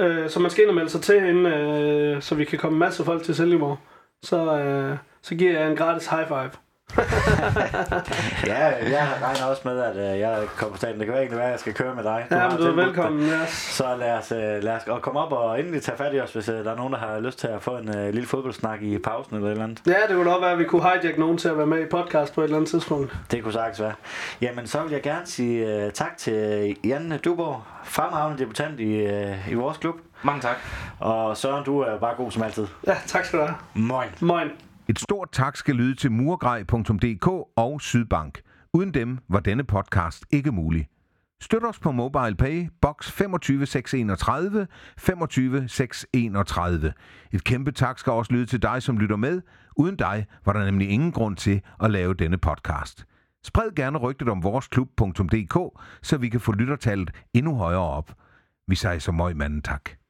Øh, 0.00 0.30
så 0.30 0.40
man 0.40 0.50
skal 0.50 0.62
ind 0.62 0.70
og 0.70 0.74
melde 0.74 0.90
sig 0.90 1.00
til, 1.00 1.16
inden, 1.16 1.46
øh, 1.46 2.22
så 2.22 2.34
vi 2.34 2.44
kan 2.44 2.58
komme 2.58 2.78
masser 2.78 3.02
af 3.02 3.06
folk 3.06 3.22
til 3.22 3.34
Silkeborg. 3.34 3.78
Så, 4.22 4.58
øh, 4.58 4.98
så 5.22 5.34
giver 5.34 5.60
jeg 5.60 5.70
en 5.70 5.76
gratis 5.76 6.06
high 6.06 6.28
five. 6.28 6.50
ja, 8.46 8.66
jeg 8.90 9.08
regner 9.22 9.44
også 9.44 9.62
med, 9.64 9.80
at 9.80 9.96
øh, 9.96 10.18
jeg 10.20 10.44
kommer 10.56 10.72
på 10.72 10.78
staten. 10.78 10.98
Det 10.98 11.06
kan 11.06 11.16
egentlig 11.16 11.38
være, 11.38 11.46
at 11.46 11.52
jeg 11.52 11.60
skal 11.60 11.74
køre 11.74 11.94
med 11.94 12.04
dig. 12.04 12.26
Ja, 12.30 12.38
har 12.38 12.50
men 12.50 12.58
du 12.58 12.66
er 12.66 12.84
velkommen. 12.84 13.22
Yes. 13.22 13.48
Så 13.48 13.96
lad 13.96 14.12
os, 14.12 14.32
øh, 14.32 14.38
lad 14.38 14.72
os 14.72 14.82
og 14.86 15.02
komme 15.02 15.20
op 15.20 15.32
og 15.32 15.60
endelig 15.60 15.82
tage 15.82 15.98
fat 15.98 16.14
i 16.14 16.20
os, 16.20 16.32
hvis 16.32 16.48
øh, 16.48 16.64
der 16.64 16.72
er 16.72 16.76
nogen, 16.76 16.92
der 16.92 16.98
har 16.98 17.20
lyst 17.20 17.38
til 17.38 17.46
at 17.46 17.62
få 17.62 17.76
en 17.76 17.98
øh, 17.98 18.14
lille 18.14 18.28
fodboldsnak 18.28 18.82
i 18.82 18.98
pausen 18.98 19.36
eller 19.36 19.48
et 19.48 19.52
eller 19.52 19.64
andet. 19.64 19.82
Ja, 19.86 19.92
det 20.08 20.16
kunne 20.16 20.30
godt 20.30 20.42
være, 20.42 20.52
at 20.52 20.58
vi 20.58 20.64
kunne 20.64 20.82
hijack 20.82 21.18
nogen 21.18 21.38
til 21.38 21.48
at 21.48 21.58
være 21.58 21.66
med 21.66 21.80
i 21.80 21.86
podcast 21.90 22.34
på 22.34 22.40
et 22.40 22.44
eller 22.44 22.56
andet 22.56 22.70
tidspunkt. 22.70 23.16
Det 23.30 23.42
kunne 23.42 23.52
sagtens 23.52 23.80
være. 23.80 23.92
Jamen, 24.40 24.66
så 24.66 24.82
vil 24.82 24.92
jeg 24.92 25.02
gerne 25.02 25.26
sige 25.26 25.86
uh, 25.86 25.92
tak 25.92 26.16
til 26.16 26.76
Jan 26.84 27.20
Duborg, 27.24 27.62
fremragende 27.84 28.38
debutant 28.38 28.80
i, 28.80 29.04
uh, 29.06 29.50
i 29.50 29.54
vores 29.54 29.78
klub. 29.78 29.94
Mange 30.22 30.40
tak. 30.40 30.56
Og 31.00 31.36
Søren, 31.36 31.64
du 31.64 31.80
er 31.80 31.98
bare 31.98 32.14
god 32.16 32.30
som 32.30 32.42
altid. 32.42 32.66
Ja, 32.86 32.96
tak 33.06 33.24
skal 33.24 33.38
du 33.38 33.44
have. 33.44 33.56
Moin. 33.74 34.08
Moin. 34.20 34.71
Et 34.92 35.00
stort 35.00 35.32
tak 35.32 35.56
skal 35.56 35.74
lyde 35.74 35.94
til 35.94 36.12
murgrej.dk 36.12 37.26
og 37.56 37.80
Sydbank. 37.80 38.40
Uden 38.72 38.94
dem 38.94 39.18
var 39.28 39.40
denne 39.40 39.64
podcast 39.64 40.26
ikke 40.30 40.52
mulig. 40.52 40.88
Støt 41.40 41.64
os 41.64 41.78
på 41.78 41.92
MobilePay, 41.92 42.68
box 42.80 43.10
25631, 43.10 44.66
25631. 44.98 46.92
Et 47.32 47.44
kæmpe 47.44 47.72
tak 47.72 47.98
skal 47.98 48.12
også 48.12 48.32
lyde 48.32 48.46
til 48.46 48.62
dig, 48.62 48.82
som 48.82 48.98
lytter 48.98 49.16
med. 49.16 49.42
Uden 49.76 49.96
dig 49.96 50.26
var 50.44 50.52
der 50.52 50.64
nemlig 50.64 50.88
ingen 50.88 51.12
grund 51.12 51.36
til 51.36 51.62
at 51.82 51.90
lave 51.90 52.14
denne 52.14 52.38
podcast. 52.38 53.06
Spred 53.44 53.74
gerne 53.76 53.98
rygtet 53.98 54.28
om 54.28 54.42
voresklub.dk, 54.42 55.80
så 56.02 56.16
vi 56.16 56.28
kan 56.28 56.40
få 56.40 56.52
lyttertallet 56.52 57.10
endnu 57.34 57.56
højere 57.56 57.80
op. 57.80 58.12
Vi 58.68 58.74
siger 58.74 58.98
så 58.98 59.12
møg 59.12 59.36
manden 59.36 59.62
tak. 59.62 60.01